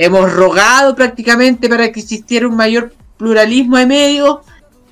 hemos 0.00 0.32
rogado 0.32 0.94
prácticamente 0.94 1.68
para 1.68 1.92
que 1.92 2.00
existiera 2.00 2.48
un 2.48 2.56
mayor 2.56 2.94
pluralismo 3.18 3.76
de 3.76 3.84
medios, 3.84 4.38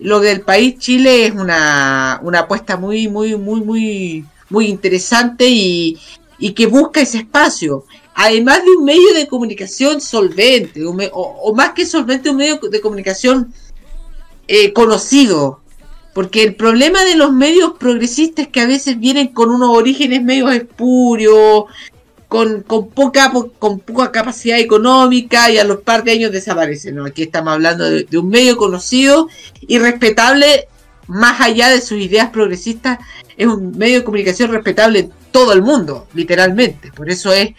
lo 0.00 0.20
del 0.20 0.42
país 0.42 0.78
Chile 0.78 1.26
es 1.26 1.34
una, 1.34 2.20
una 2.22 2.40
apuesta 2.40 2.76
muy, 2.76 3.08
muy, 3.08 3.34
muy, 3.34 3.62
muy, 3.62 4.24
muy 4.50 4.66
interesante 4.66 5.48
y, 5.48 5.98
y 6.38 6.52
que 6.52 6.66
busca 6.66 7.00
ese 7.00 7.18
espacio. 7.18 7.86
Además 8.14 8.62
de 8.62 8.70
un 8.76 8.84
medio 8.84 9.14
de 9.14 9.26
comunicación 9.28 10.02
solvente, 10.02 10.82
o 10.84 11.54
más 11.54 11.70
que 11.70 11.86
solvente, 11.86 12.28
un 12.28 12.36
medio 12.36 12.56
de 12.56 12.80
comunicación 12.80 13.54
eh, 14.46 14.74
conocido. 14.74 15.60
Porque 16.12 16.42
el 16.42 16.54
problema 16.54 17.04
de 17.04 17.16
los 17.16 17.32
medios 17.32 17.74
progresistas 17.78 18.46
es 18.46 18.52
que 18.52 18.60
a 18.60 18.66
veces 18.66 18.98
vienen 18.98 19.28
con 19.28 19.50
unos 19.50 19.70
orígenes 19.70 20.22
medios 20.22 20.52
espurios, 20.52 21.64
con, 22.28 22.62
poca, 22.62 23.32
capacidad 24.12 24.58
económica 24.58 25.50
y 25.50 25.58
a 25.58 25.64
los 25.64 25.80
par 25.80 26.04
de 26.04 26.12
años 26.12 26.30
desaparecen. 26.30 26.96
¿no? 26.96 27.06
Aquí 27.06 27.22
estamos 27.22 27.54
hablando 27.54 27.90
de, 27.90 28.06
un 28.18 28.28
medio 28.28 28.56
conocido 28.56 29.28
y 29.60 29.78
respetable 29.78 30.68
más 31.06 31.40
allá 31.40 31.70
de 31.70 31.80
sus 31.80 31.98
ideas 31.98 32.28
progresistas. 32.30 32.98
Es 33.36 33.46
un 33.46 33.76
medio 33.76 33.98
de 33.98 34.04
comunicación 34.04 34.52
respetable 34.52 35.00
en 35.00 35.12
todo 35.30 35.52
el 35.54 35.62
mundo, 35.62 36.06
literalmente. 36.12 36.92
Por 36.92 37.10
eso 37.10 37.32
es, 37.32 37.50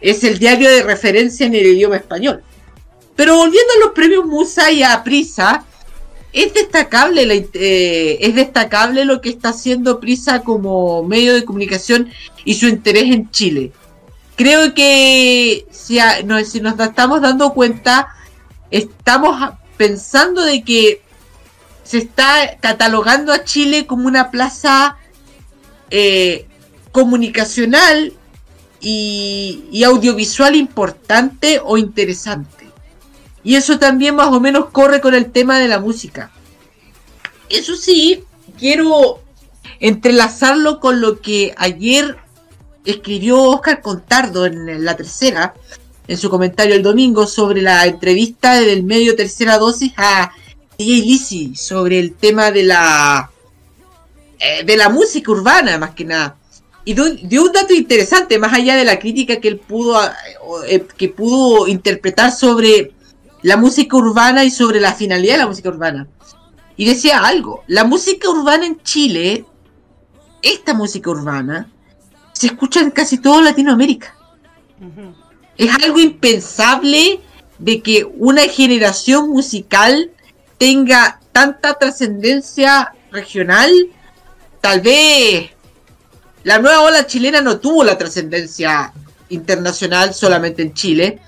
es 0.00 0.24
el 0.24 0.38
diario 0.38 0.68
de 0.68 0.82
referencia 0.82 1.46
en 1.46 1.54
el 1.54 1.66
idioma 1.66 1.96
español. 1.96 2.42
Pero 3.14 3.36
volviendo 3.36 3.72
a 3.76 3.86
los 3.86 3.94
premios 3.94 4.26
Musa 4.26 4.70
y 4.72 4.82
a 4.82 5.02
Prisa, 5.04 5.64
es 6.32 6.54
destacable, 6.54 7.24
la 7.24 7.34
eh, 7.34 8.18
es 8.20 8.34
destacable 8.34 9.04
lo 9.04 9.20
que 9.20 9.30
está 9.30 9.50
haciendo 9.50 9.98
Prisa 9.98 10.40
como 10.40 11.02
medio 11.04 11.34
de 11.34 11.44
comunicación 11.44 12.10
y 12.44 12.54
su 12.54 12.68
interés 12.68 13.04
en 13.04 13.30
Chile. 13.30 13.72
Creo 14.38 14.72
que 14.72 15.66
si, 15.70 15.98
nos 16.24 16.54
estamos 16.80 17.20
dando 17.20 17.52
cuenta, 17.52 18.14
estamos 18.70 19.52
pensando 19.76 20.42
de 20.42 20.62
que 20.62 21.02
se 21.82 21.98
está 21.98 22.56
catalogando 22.60 23.32
a 23.32 23.42
Chile 23.42 23.86
como 23.86 24.06
una 24.06 24.30
plaza 24.30 24.96
eh, 25.90 26.46
comunicacional 26.92 28.14
y 28.80 29.82
audiovisual 29.84 30.54
importante 30.54 31.60
o 31.64 31.76
interesante. 31.76 32.68
Y 33.42 33.56
eso 33.56 33.80
también 33.80 34.14
más 34.14 34.28
o 34.28 34.38
menos 34.38 34.66
corre 34.70 35.00
con 35.00 35.14
el 35.14 35.32
tema 35.32 35.58
de 35.58 35.66
la 35.66 35.80
música. 35.80 36.30
Eso 37.48 37.76
sí, 37.76 38.22
quiero 38.56 39.20
entrelazarlo 39.80 40.78
con 40.78 41.00
lo 41.00 41.20
que 41.20 41.54
ayer 41.56 42.18
escribió 42.84 43.42
Oscar 43.42 43.80
Contardo 43.80 44.46
en 44.46 44.84
la 44.84 44.96
tercera, 44.96 45.54
en 46.06 46.16
su 46.16 46.30
comentario 46.30 46.74
el 46.74 46.82
domingo, 46.82 47.26
sobre 47.26 47.62
la 47.62 47.84
entrevista 47.86 48.60
del 48.60 48.84
medio 48.84 49.14
tercera 49.14 49.58
dosis 49.58 49.92
a 49.96 50.32
DJ 50.78 51.02
Lizzy 51.02 51.56
sobre 51.56 51.98
el 51.98 52.14
tema 52.14 52.50
de 52.50 52.62
la 52.62 53.30
eh, 54.40 54.64
de 54.64 54.76
la 54.76 54.88
música 54.88 55.32
urbana 55.32 55.78
más 55.78 55.90
que 55.90 56.04
nada. 56.04 56.36
Y 56.84 56.94
dio, 56.94 57.42
un 57.42 57.52
dato 57.52 57.74
interesante, 57.74 58.38
más 58.38 58.54
allá 58.54 58.76
de 58.76 58.84
la 58.84 58.98
crítica 58.98 59.40
que 59.40 59.48
él 59.48 59.58
pudo, 59.58 60.02
eh, 60.02 60.10
eh, 60.68 60.86
que 60.96 61.08
pudo 61.08 61.66
interpretar 61.68 62.32
sobre 62.32 62.92
la 63.42 63.56
música 63.56 63.96
urbana 63.96 64.44
y 64.44 64.50
sobre 64.50 64.80
la 64.80 64.94
finalidad 64.94 65.34
de 65.34 65.38
la 65.38 65.46
música 65.48 65.68
urbana. 65.68 66.08
Y 66.76 66.86
decía 66.86 67.26
algo, 67.26 67.64
la 67.66 67.84
música 67.84 68.30
urbana 68.30 68.64
en 68.64 68.80
Chile, 68.82 69.44
esta 70.40 70.72
música 70.72 71.10
urbana, 71.10 71.68
se 72.38 72.46
escucha 72.46 72.80
en 72.80 72.92
casi 72.92 73.18
toda 73.18 73.42
Latinoamérica. 73.42 74.14
Es 75.56 75.74
algo 75.82 75.98
impensable 75.98 77.18
de 77.58 77.82
que 77.82 78.04
una 78.04 78.42
generación 78.42 79.30
musical 79.30 80.12
tenga 80.56 81.18
tanta 81.32 81.74
trascendencia 81.74 82.94
regional. 83.10 83.72
Tal 84.60 84.80
vez 84.82 85.50
la 86.44 86.60
nueva 86.60 86.82
ola 86.82 87.08
chilena 87.08 87.40
no 87.40 87.58
tuvo 87.58 87.82
la 87.82 87.98
trascendencia 87.98 88.92
internacional 89.30 90.14
solamente 90.14 90.62
en 90.62 90.74
Chile. 90.74 91.18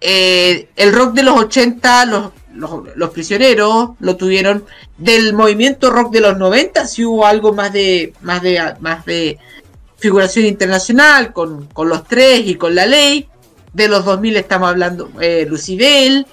Eh, 0.00 0.68
el 0.74 0.92
rock 0.92 1.14
de 1.14 1.22
los 1.22 1.38
80, 1.38 2.06
los, 2.06 2.32
los, 2.54 2.96
los 2.96 3.10
prisioneros 3.10 3.90
lo 4.00 4.16
tuvieron. 4.16 4.64
Del 4.98 5.32
movimiento 5.32 5.90
rock 5.90 6.12
de 6.12 6.22
los 6.22 6.36
90 6.36 6.88
sí 6.88 7.04
hubo 7.04 7.24
algo 7.24 7.52
más 7.52 7.72
de, 7.72 8.14
más 8.20 8.42
de, 8.42 8.74
más 8.80 9.04
de 9.04 9.38
figuración 10.00 10.46
internacional 10.46 11.32
con, 11.32 11.66
con 11.66 11.88
los 11.88 12.04
tres 12.04 12.42
y 12.44 12.56
con 12.56 12.74
la 12.74 12.86
ley. 12.86 13.28
De 13.72 13.88
los 13.88 14.04
2000 14.04 14.36
estamos 14.36 14.68
hablando 14.68 15.10
eh, 15.20 15.46
Lucibel. 15.48 16.26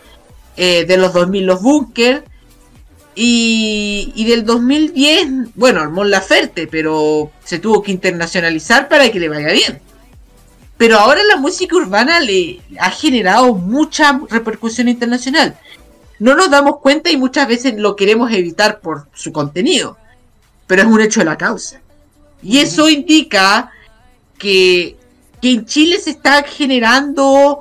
eh, 0.55 0.85
de 0.85 0.97
los 0.97 1.13
2000 1.13 1.45
los 1.45 1.61
Bunker. 1.61 2.23
Y, 3.19 4.11
y 4.15 4.25
del 4.25 4.45
2010, 4.45 5.55
bueno, 5.55 5.89
Mon 5.89 6.11
Laferte, 6.11 6.67
pero 6.67 7.31
se 7.43 7.57
tuvo 7.57 7.81
que 7.81 7.91
internacionalizar 7.91 8.87
para 8.87 9.11
que 9.11 9.19
le 9.19 9.27
vaya 9.27 9.51
bien. 9.51 9.81
Pero 10.77 10.99
ahora 10.99 11.23
la 11.23 11.37
música 11.37 11.75
urbana 11.75 12.19
le 12.19 12.61
ha 12.79 12.91
generado 12.91 13.55
mucha 13.55 14.21
repercusión 14.29 14.87
internacional. 14.87 15.57
No 16.19 16.35
nos 16.35 16.51
damos 16.51 16.79
cuenta 16.79 17.09
y 17.09 17.17
muchas 17.17 17.47
veces 17.47 17.73
lo 17.77 17.95
queremos 17.95 18.31
evitar 18.31 18.81
por 18.81 19.07
su 19.13 19.31
contenido. 19.31 19.97
Pero 20.67 20.83
es 20.83 20.87
un 20.87 21.01
hecho 21.01 21.21
de 21.21 21.25
la 21.25 21.37
causa. 21.37 21.81
Y 22.47 22.59
eso 22.59 22.87
indica 22.87 23.73
que, 24.37 24.95
que 25.41 25.51
en 25.51 25.65
Chile 25.65 25.99
se 25.99 26.11
está 26.11 26.43
generando 26.43 27.59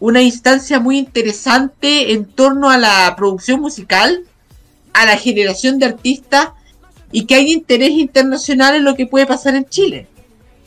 una 0.00 0.20
instancia 0.20 0.80
muy 0.80 0.98
interesante 0.98 2.12
en 2.12 2.24
torno 2.24 2.68
a 2.68 2.76
la 2.76 3.14
producción 3.16 3.60
musical, 3.60 4.24
a 4.92 5.06
la 5.06 5.16
generación 5.16 5.78
de 5.78 5.86
artistas 5.86 6.48
y 7.12 7.26
que 7.26 7.36
hay 7.36 7.52
interés 7.52 7.90
internacional 7.90 8.74
en 8.74 8.82
lo 8.82 8.96
que 8.96 9.06
puede 9.06 9.26
pasar 9.26 9.54
en 9.54 9.68
Chile. 9.68 10.08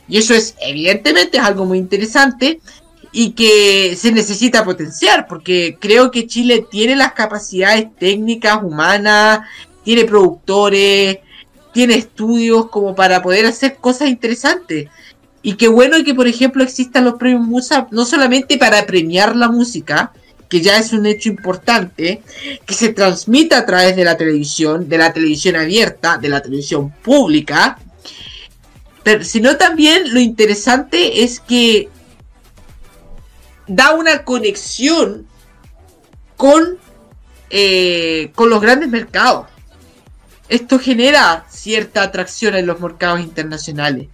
Y 0.08 0.20
eso 0.20 0.34
es, 0.34 0.56
evidentemente, 0.62 1.38
es 1.38 1.44
algo 1.44 1.66
muy 1.66 1.80
interesante 1.80 2.62
y 3.12 3.32
que 3.32 3.98
se 3.98 4.14
necesita 4.14 4.64
potenciar, 4.64 5.28
porque 5.28 5.76
creo 5.82 6.12
que 6.12 6.28
Chile 6.28 6.66
tiene 6.72 6.96
las 6.96 7.12
capacidades 7.12 7.94
técnicas, 7.98 8.64
humanas, 8.64 9.42
tiene 9.84 10.06
productores, 10.06 11.18
tiene 11.74 11.96
estudios 11.96 12.70
como 12.70 12.96
para 12.96 13.22
poder 13.22 13.46
hacer 13.46 13.78
cosas 13.78 14.10
interesantes. 14.10 14.90
Y 15.42 15.54
qué 15.54 15.68
bueno 15.68 15.98
que, 16.04 16.14
por 16.14 16.28
ejemplo, 16.28 16.64
existan 16.64 17.06
los 17.06 17.16
premios 17.16 17.46
Musa, 17.46 17.88
no 17.92 18.06
solamente 18.06 18.58
para 18.58 18.86
premiar 18.86 19.36
la 19.36 19.50
música, 19.50 20.12
que 20.50 20.62
ya 20.62 20.78
es 20.78 20.92
un 20.92 21.06
hecho 21.06 21.30
importante, 21.30 22.22
que 22.66 22.74
se 22.74 22.90
transmita 22.90 23.60
a 23.60 23.66
través 23.66 23.96
de 23.96 24.04
la 24.04 24.18
televisión, 24.18 24.90
de 24.90 24.98
la 24.98 25.14
televisión 25.14 25.56
abierta, 25.56 26.18
de 26.18 26.30
la 26.30 26.42
televisión 26.42 26.92
pública, 27.04 27.78
pero 29.04 29.24
sino 29.24 29.58
también 29.58 30.14
lo 30.14 30.20
interesante 30.20 31.24
es 31.24 31.40
que 31.40 31.90
da 33.68 33.94
una 33.94 34.24
conexión 34.24 35.28
con, 36.36 36.78
eh, 37.50 38.32
con 38.36 38.50
los 38.50 38.62
grandes 38.62 38.90
mercados. 38.90 39.48
Esto 40.50 40.80
genera 40.80 41.46
cierta 41.48 42.02
atracción 42.02 42.56
en 42.56 42.66
los 42.66 42.80
mercados 42.80 43.22
internacionales. 43.22 44.08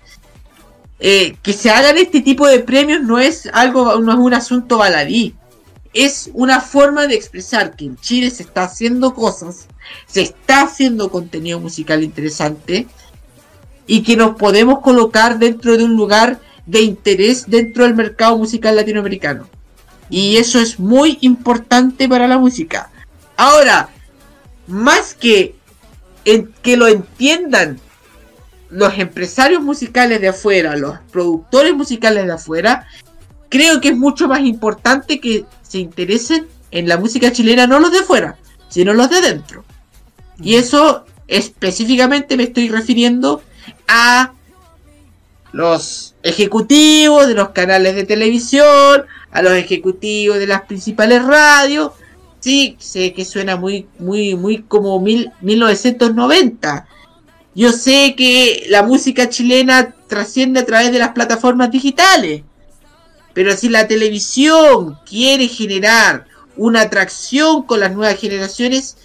Eh, 0.99 1.37
que 1.41 1.53
se 1.53 1.69
hagan 1.69 1.97
este 1.97 2.21
tipo 2.21 2.47
de 2.47 2.59
premios 2.59 3.01
no 3.01 3.19
es 3.19 3.49
algo, 3.53 3.99
no 3.99 4.11
es 4.11 4.17
un 4.17 4.33
asunto 4.33 4.77
baladí. 4.77 5.33
Es 5.93 6.29
una 6.33 6.59
forma 6.59 7.07
de 7.07 7.15
expresar 7.15 7.75
que 7.75 7.85
en 7.85 7.97
Chile 7.97 8.29
se 8.29 8.43
está 8.43 8.63
haciendo 8.63 9.13
cosas, 9.13 9.67
se 10.07 10.21
está 10.21 10.63
haciendo 10.63 11.09
contenido 11.09 11.61
musical 11.61 12.03
interesante 12.03 12.85
y 13.87 14.03
que 14.03 14.17
nos 14.17 14.35
podemos 14.35 14.79
colocar 14.79 15.39
dentro 15.39 15.77
de 15.77 15.85
un 15.85 15.95
lugar 15.95 16.41
de 16.65 16.81
interés 16.81 17.45
dentro 17.47 17.85
del 17.85 17.95
mercado 17.95 18.37
musical 18.37 18.75
latinoamericano. 18.75 19.47
Y 20.09 20.35
eso 20.35 20.59
es 20.59 20.79
muy 20.79 21.17
importante 21.21 22.09
para 22.09 22.27
la 22.27 22.37
música. 22.37 22.91
Ahora, 23.37 23.89
más 24.67 25.13
que 25.13 25.55
en 26.25 26.51
que 26.61 26.75
lo 26.75 26.87
entiendan 26.87 27.79
los 28.69 28.97
empresarios 28.97 29.61
musicales 29.61 30.19
de 30.19 30.29
afuera, 30.29 30.75
los 30.75 30.99
productores 31.11 31.73
musicales 31.73 32.25
de 32.25 32.33
afuera, 32.33 32.87
creo 33.49 33.79
que 33.79 33.89
es 33.89 33.97
mucho 33.97 34.27
más 34.27 34.41
importante 34.41 35.19
que 35.19 35.45
se 35.61 35.77
interesen 35.79 36.47
en 36.71 36.89
la 36.89 36.97
música 36.97 37.31
chilena, 37.31 37.67
no 37.67 37.79
los 37.79 37.91
de 37.91 37.99
afuera, 37.99 38.37
sino 38.69 38.93
los 38.93 39.09
de 39.09 39.21
dentro. 39.21 39.63
Y 40.41 40.55
eso 40.55 41.05
específicamente 41.27 42.37
me 42.37 42.43
estoy 42.43 42.69
refiriendo 42.69 43.41
a 43.87 44.33
los 45.51 46.15
ejecutivos 46.23 47.27
de 47.27 47.33
los 47.33 47.49
canales 47.49 47.95
de 47.95 48.03
televisión, 48.03 49.05
a 49.31 49.41
los 49.41 49.53
ejecutivos 49.53 50.37
de 50.37 50.47
las 50.47 50.63
principales 50.63 51.23
radios. 51.23 51.91
Sí, 52.45 52.75
sé 52.77 53.11
que 53.11 53.25
suena 53.25 53.55
muy, 53.55 53.87
muy, 53.97 54.35
muy 54.35 54.61
como 54.61 54.99
mil, 54.99 55.31
1990. 55.41 56.87
Yo 57.55 57.71
sé 57.71 58.13
que 58.15 58.67
la 58.69 58.83
música 58.83 59.29
chilena 59.29 59.95
trasciende 60.07 60.59
a 60.59 60.65
través 60.67 60.91
de 60.91 60.99
las 60.99 61.09
plataformas 61.13 61.71
digitales. 61.71 62.43
Pero 63.33 63.57
si 63.57 63.67
la 63.67 63.87
televisión 63.87 64.99
quiere 65.09 65.47
generar 65.47 66.27
una 66.55 66.81
atracción 66.81 67.63
con 67.63 67.79
las 67.79 67.95
nuevas 67.95 68.19
generaciones, 68.19 68.95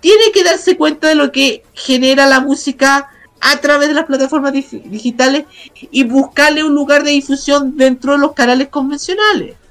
tiene 0.00 0.30
que 0.34 0.44
darse 0.44 0.76
cuenta 0.76 1.08
de 1.08 1.14
lo 1.14 1.32
que 1.32 1.62
genera 1.72 2.26
la 2.26 2.40
música 2.40 3.08
a 3.40 3.56
través 3.62 3.88
de 3.88 3.94
las 3.94 4.04
plataformas 4.04 4.52
dig- 4.52 4.82
digitales 4.82 5.46
y 5.90 6.04
buscarle 6.04 6.62
un 6.62 6.74
lugar 6.74 7.04
de 7.04 7.12
difusión 7.12 7.74
dentro 7.78 8.12
de 8.12 8.18
los 8.18 8.34
canales 8.34 8.68
convencionales. 8.68 9.61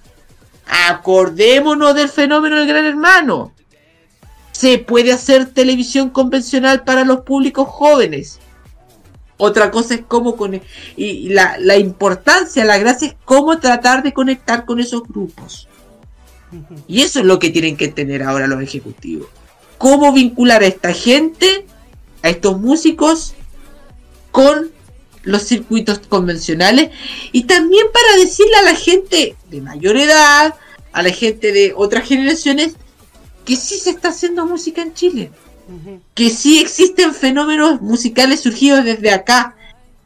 Acordémonos 0.72 1.94
del 1.94 2.08
fenómeno 2.08 2.56
del 2.56 2.68
gran 2.68 2.86
hermano. 2.86 3.52
Se 4.54 4.78
puede 4.78 5.12
hacer 5.12 5.48
televisión 5.48 6.10
convencional 6.10 6.84
para 6.84 7.04
los 7.04 7.22
públicos 7.22 7.68
jóvenes. 7.68 8.40
Otra 9.36 9.70
cosa 9.70 9.96
es 9.96 10.02
cómo 10.08 10.38
con 10.38 10.56
y 10.56 10.62
y 10.96 11.30
la, 11.30 11.58
la 11.60 11.76
importancia, 11.76 12.64
la 12.64 12.78
gracia 12.78 13.10
es 13.10 13.16
cómo 13.26 13.60
tratar 13.60 14.02
de 14.02 14.14
conectar 14.14 14.66
con 14.66 14.80
esos 14.80 15.04
grupos. 15.04 15.68
Y 16.88 17.02
eso 17.02 17.20
es 17.20 17.26
lo 17.26 17.38
que 17.38 17.50
tienen 17.50 17.76
que 17.76 17.90
tener 17.90 18.24
ahora 18.24 18.48
los 18.48 18.62
ejecutivos. 18.62 19.28
Cómo 19.78 20.14
vincular 20.14 20.64
a 20.64 20.68
esta 20.68 20.94
gente, 20.94 21.66
a 22.24 22.30
estos 22.30 22.60
músicos, 22.60 23.34
con 24.32 24.72
los 25.24 25.44
circuitos 25.44 26.00
convencionales 26.00 26.92
y 27.32 27.44
también 27.44 27.86
para 27.94 28.24
decirle 28.24 28.56
a 28.56 28.64
la 28.64 28.76
gente 28.76 29.36
de 29.50 29.62
mayor 29.62 29.98
edad, 29.98 30.56
a 30.92 31.04
la 31.04 31.12
gente 31.12 31.52
de 31.52 31.74
otras 31.76 32.08
generaciones, 32.08 32.76
que 33.46 33.56
sí 33.56 33.78
se 33.78 33.92
está 33.92 34.10
haciendo 34.10 34.46
música 34.46 34.82
en 34.82 34.94
Chile, 34.94 35.32
que 36.14 36.30
sí 36.30 36.60
existen 36.60 37.14
fenómenos 37.14 37.82
musicales 37.82 38.42
surgidos 38.42 38.84
desde 38.84 39.12
acá, 39.12 39.56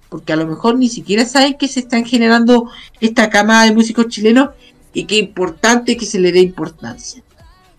porque 0.10 0.34
a 0.34 0.36
lo 0.36 0.48
mejor 0.48 0.78
ni 0.78 0.90
siquiera 0.90 1.26
saben 1.26 1.58
que 1.58 1.68
se 1.68 1.82
están 1.82 2.06
generando 2.06 2.70
esta 3.02 3.30
camada 3.30 3.66
de 3.66 3.74
músicos 3.74 4.08
chilenos 4.08 4.50
y 4.94 5.06
que 5.06 5.18
importante 5.18 5.98
que 5.98 6.06
se 6.06 6.20
le 6.20 6.32
dé 6.32 6.40
importancia, 6.40 7.22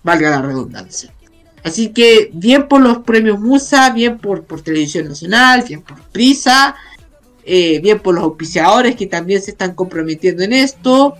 valga 0.03 0.31
la 0.31 0.43
redundancia. 0.43 1.13
Así 1.65 1.89
que 1.89 2.31
bien 2.33 2.69
por 2.69 2.81
los 2.81 2.99
premios 2.99 3.41
Musa, 3.41 3.91
bien 3.91 4.19
por, 4.19 4.45
por 4.45 4.61
Televisión 4.61 5.09
Nacional, 5.09 5.65
bien 5.67 5.83
por 5.83 6.01
Prisa, 6.01 6.77
eh, 7.49 7.79
bien 7.81 8.01
por 8.01 8.17
los 8.17 8.25
auspiciadores 8.25 8.97
que 8.97 9.07
también 9.07 9.41
se 9.41 9.53
están 9.53 9.75
comprometiendo 9.75 10.43
en 10.43 10.53
esto. 10.53 11.17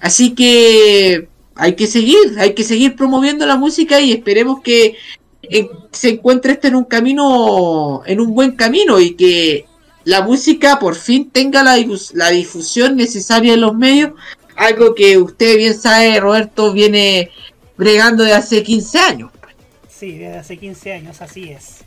Así 0.00 0.34
que 0.34 1.28
hay 1.54 1.74
que 1.74 1.86
seguir, 1.86 2.18
hay 2.38 2.54
que 2.54 2.62
seguir 2.62 2.94
promoviendo 2.94 3.46
la 3.46 3.56
música 3.56 3.98
y 4.00 4.12
esperemos 4.12 4.60
que 4.60 4.96
eh, 5.42 5.70
se 5.90 6.10
encuentre 6.10 6.52
esto 6.52 6.68
en 6.68 6.76
un 6.76 6.84
camino, 6.84 8.02
en 8.04 8.20
un 8.20 8.34
buen 8.34 8.52
camino 8.52 9.00
y 9.00 9.14
que 9.14 9.64
la 10.04 10.20
música 10.22 10.78
por 10.78 10.94
fin 10.94 11.30
tenga 11.30 11.62
la, 11.62 11.76
la 12.14 12.30
difusión 12.30 12.96
necesaria 12.96 13.54
en 13.54 13.62
los 13.62 13.74
medios, 13.74 14.12
algo 14.56 14.94
que 14.94 15.16
usted 15.16 15.56
bien 15.56 15.74
sabe, 15.74 16.20
Roberto, 16.20 16.72
viene 16.72 17.30
bregando 17.76 18.24
de 18.24 18.34
hace 18.34 18.62
15 18.62 18.98
años. 18.98 19.30
Sí, 19.88 20.18
desde 20.18 20.38
hace 20.38 20.58
15 20.58 20.92
años, 20.92 21.22
así 21.22 21.50
es. 21.50 21.78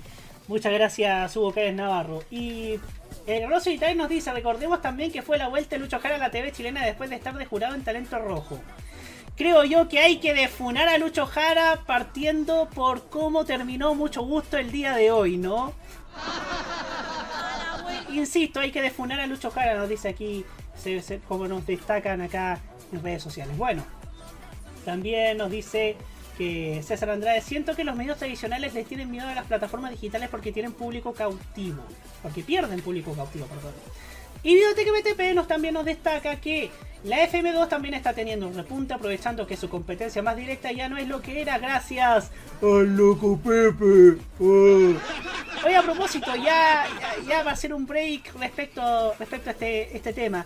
Muchas 0.48 0.74
gracias, 0.74 1.36
Hugo 1.36 1.52
Pérez 1.52 1.76
Navarro. 1.76 2.24
Y 2.32 2.80
el 3.28 3.50
Rosy 3.50 3.72
Itaí 3.72 3.96
nos 3.96 4.10
dice, 4.10 4.32
recordemos 4.32 4.82
también 4.82 5.12
que 5.12 5.22
fue 5.22 5.38
la 5.38 5.48
vuelta 5.48 5.76
de 5.76 5.80
Lucho 5.82 6.00
Jara 6.00 6.16
a 6.16 6.20
la 6.20 6.30
TV 6.32 6.52
chilena 6.52 6.86
después 6.86 7.10
de 7.10 7.16
estar 7.16 7.36
de 7.38 7.46
jurado 7.46 7.76
en 7.76 7.84
Talento 7.84 8.20
Rojo. 8.20 8.60
Creo 9.36 9.64
yo 9.66 9.90
que 9.90 10.00
hay 10.00 10.18
que 10.18 10.34
defunar 10.34 10.88
a 10.88 10.98
Lucho 10.98 11.26
Jara 11.26 11.82
partiendo 11.86 12.70
por 12.74 13.10
cómo 13.10 13.44
terminó 13.44 13.94
mucho 13.96 14.22
gusto 14.24 14.58
el 14.58 14.72
día 14.72 14.96
de 14.96 15.12
hoy, 15.12 15.38
¿no? 15.38 15.74
Insisto, 18.12 18.60
hay 18.60 18.72
que 18.72 18.82
defunar 18.82 19.20
a 19.20 19.28
Lucho 19.28 19.52
Jara, 19.52 19.76
nos 19.76 19.90
dice 19.90 20.08
aquí, 20.10 20.46
se- 20.78 21.20
como 21.28 21.48
nos 21.48 21.66
destacan 21.66 22.22
acá 22.22 22.60
en 22.94 23.04
redes 23.04 23.24
sociales. 23.24 23.58
Bueno, 23.58 23.84
también 24.86 25.38
nos 25.38 25.52
dice 25.52 25.98
que 26.38 26.82
César 26.84 27.10
Andrade, 27.10 27.42
siento 27.42 27.76
que 27.76 27.84
los 27.84 27.96
medios 27.96 28.18
tradicionales 28.18 28.74
les 28.74 28.86
tienen 28.88 29.10
miedo 29.10 29.28
a 29.28 29.36
las 29.36 29.46
plataformas 29.46 29.92
digitales 29.92 30.30
porque 30.30 30.52
tienen 30.52 30.74
público 30.74 31.14
cautivo. 31.14 31.84
Porque 32.22 32.44
pierden 32.44 32.82
público 32.82 33.14
cautivo, 33.14 33.46
perdón. 33.46 33.74
Y 34.44 34.54
Videoteca 34.54 34.92
BTP 34.92 35.34
nos 35.34 35.48
también 35.48 35.74
nos 35.74 35.86
destaca 35.86 36.36
que 36.40 36.70
la 37.04 37.18
FM2 37.28 37.68
también 37.68 37.96
está 37.96 38.14
teniendo 38.14 38.48
un 38.48 38.54
repunte 38.54 38.94
aprovechando 38.94 39.48
que 39.48 39.58
su 39.58 39.70
competencia 39.70 40.22
más 40.22 40.36
directa 40.36 40.72
ya 40.72 40.88
no 40.88 40.98
es 40.98 41.08
lo 41.08 41.22
que 41.22 41.42
era 41.42 41.58
gracias 41.58 42.30
al 42.62 42.96
loco 42.96 43.38
Pepe. 43.38 44.22
Oh. 44.40 44.94
Oye, 45.66 45.76
a 45.76 45.82
propósito, 45.82 46.36
ya, 46.36 46.86
ya, 47.00 47.28
ya 47.28 47.44
va 47.44 47.52
a 47.52 47.56
ser 47.56 47.74
un 47.74 47.88
break 47.88 48.36
respecto, 48.40 49.16
respecto 49.18 49.50
a 49.50 49.54
este, 49.54 49.98
este 49.98 50.14
tema. 50.14 50.46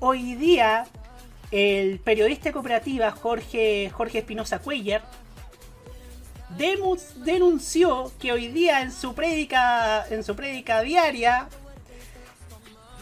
Hoy 0.00 0.34
día, 0.34 0.86
el 1.54 2.00
periodista 2.00 2.50
cooperativa 2.52 3.10
Jorge, 3.12 3.88
Jorge 3.94 4.18
Espinosa 4.18 4.58
Cuellar 4.58 5.02
denunció 7.24 8.12
que 8.20 8.32
hoy 8.32 8.48
día 8.48 8.80
en 8.82 8.92
su 8.92 9.14
prédica, 9.14 10.04
en 10.10 10.22
su 10.24 10.34
prédica 10.36 10.82
diaria, 10.82 11.48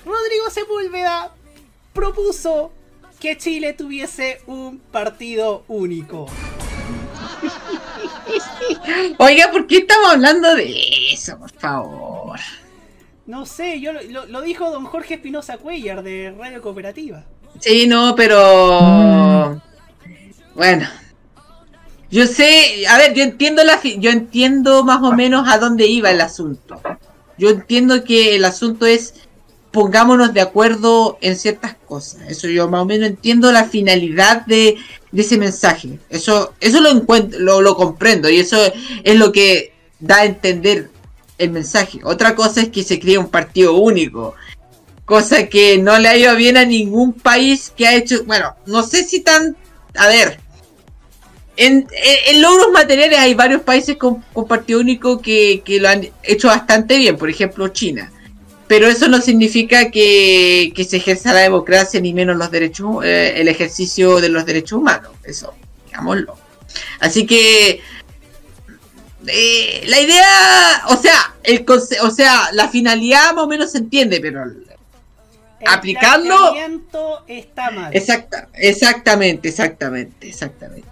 Rodrigo 0.04 0.50
Sepúlveda 0.50 1.32
propuso 1.92 2.72
que 3.20 3.36
Chile 3.38 3.72
tuviese 3.72 4.40
un 4.46 4.78
partido 4.78 5.64
único. 5.68 6.26
Oiga, 9.18 9.50
¿por 9.50 9.66
qué 9.66 9.78
estamos 9.78 10.12
hablando 10.12 10.54
de 10.54 10.74
eso, 11.12 11.38
por 11.38 11.50
favor? 11.52 12.38
No 13.26 13.46
sé, 13.46 13.80
yo 13.80 13.92
lo, 13.92 14.02
lo- 14.02 14.26
lo 14.26 14.40
dijo 14.42 14.70
don 14.70 14.84
Jorge 14.84 15.14
Espinosa 15.14 15.58
Cuellar 15.58 16.02
de 16.02 16.34
Radio 16.36 16.60
Cooperativa. 16.62 17.24
Sí, 17.62 17.86
no, 17.86 18.14
pero 18.16 19.60
bueno. 20.54 20.88
Yo 22.10 22.26
sé, 22.26 22.86
a 22.88 22.98
ver, 22.98 23.14
yo 23.14 23.22
entiendo 23.22 23.64
la 23.64 23.78
fi- 23.78 23.98
yo 23.98 24.10
entiendo 24.10 24.84
más 24.84 25.02
o 25.02 25.12
menos 25.12 25.48
a 25.48 25.58
dónde 25.58 25.86
iba 25.86 26.10
el 26.10 26.20
asunto. 26.20 26.80
Yo 27.38 27.48
entiendo 27.50 28.04
que 28.04 28.34
el 28.36 28.44
asunto 28.44 28.84
es 28.84 29.14
pongámonos 29.70 30.34
de 30.34 30.42
acuerdo 30.42 31.16
en 31.22 31.36
ciertas 31.38 31.74
cosas. 31.88 32.20
Eso 32.28 32.48
yo 32.48 32.68
más 32.68 32.82
o 32.82 32.84
menos 32.84 33.08
entiendo 33.08 33.50
la 33.52 33.64
finalidad 33.64 34.44
de, 34.44 34.76
de 35.10 35.22
ese 35.22 35.38
mensaje. 35.38 35.98
Eso 36.10 36.52
eso 36.60 36.80
lo 36.82 36.90
encuentro, 36.90 37.38
lo, 37.40 37.62
lo 37.62 37.76
comprendo 37.76 38.28
y 38.28 38.38
eso 38.40 38.58
es 39.04 39.16
lo 39.16 39.32
que 39.32 39.72
da 39.98 40.16
a 40.18 40.24
entender 40.26 40.90
el 41.38 41.50
mensaje. 41.50 42.00
Otra 42.04 42.34
cosa 42.34 42.60
es 42.60 42.68
que 42.68 42.82
se 42.82 43.00
cree 43.00 43.16
un 43.16 43.30
partido 43.30 43.72
único 43.74 44.34
cosa 45.12 45.46
que 45.46 45.76
no 45.76 45.98
le 45.98 46.08
ha 46.08 46.16
ido 46.16 46.34
bien 46.36 46.56
a 46.56 46.64
ningún 46.64 47.12
país 47.12 47.70
que 47.76 47.86
ha 47.86 47.94
hecho, 47.94 48.24
bueno, 48.24 48.56
no 48.64 48.82
sé 48.82 49.04
si 49.04 49.20
tan, 49.20 49.58
a 49.94 50.08
ver, 50.08 50.40
en, 51.58 51.86
logros 52.40 52.72
materiales 52.72 53.18
hay 53.18 53.34
varios 53.34 53.60
países 53.60 53.98
con, 53.98 54.24
partido 54.48 54.80
único 54.80 55.20
que, 55.20 55.60
que 55.66 55.80
lo 55.80 55.90
han 55.90 56.08
hecho 56.22 56.48
bastante 56.48 56.96
bien, 56.96 57.18
por 57.18 57.28
ejemplo 57.28 57.68
China, 57.68 58.10
pero 58.66 58.88
eso 58.88 59.06
no 59.06 59.20
significa 59.20 59.90
que, 59.90 60.72
que 60.74 60.84
se 60.84 60.96
ejerza 60.96 61.34
la 61.34 61.40
democracia 61.40 62.00
ni 62.00 62.14
menos 62.14 62.38
los 62.38 62.50
derechos, 62.50 63.04
eh, 63.04 63.34
el 63.36 63.48
ejercicio 63.48 64.18
de 64.18 64.30
los 64.30 64.46
derechos 64.46 64.78
humanos, 64.78 65.12
eso, 65.24 65.52
digámoslo. 65.88 66.38
Así 67.00 67.26
que 67.26 67.82
eh, 69.26 69.84
la 69.88 70.00
idea, 70.00 70.84
o 70.88 70.96
sea, 70.96 71.34
el 71.42 71.66
o 71.68 72.10
sea, 72.10 72.48
la 72.54 72.70
finalidad 72.70 73.34
más 73.34 73.44
o 73.44 73.46
menos 73.46 73.72
se 73.72 73.76
entiende, 73.76 74.18
pero 74.22 74.46
El 75.62 75.68
aplicando 75.68 76.36
planteamiento 76.36 77.24
está 77.28 77.70
mal. 77.70 77.94
Exacta, 77.94 78.48
exactamente, 78.54 79.48
exactamente, 79.48 80.28
exactamente. 80.28 80.88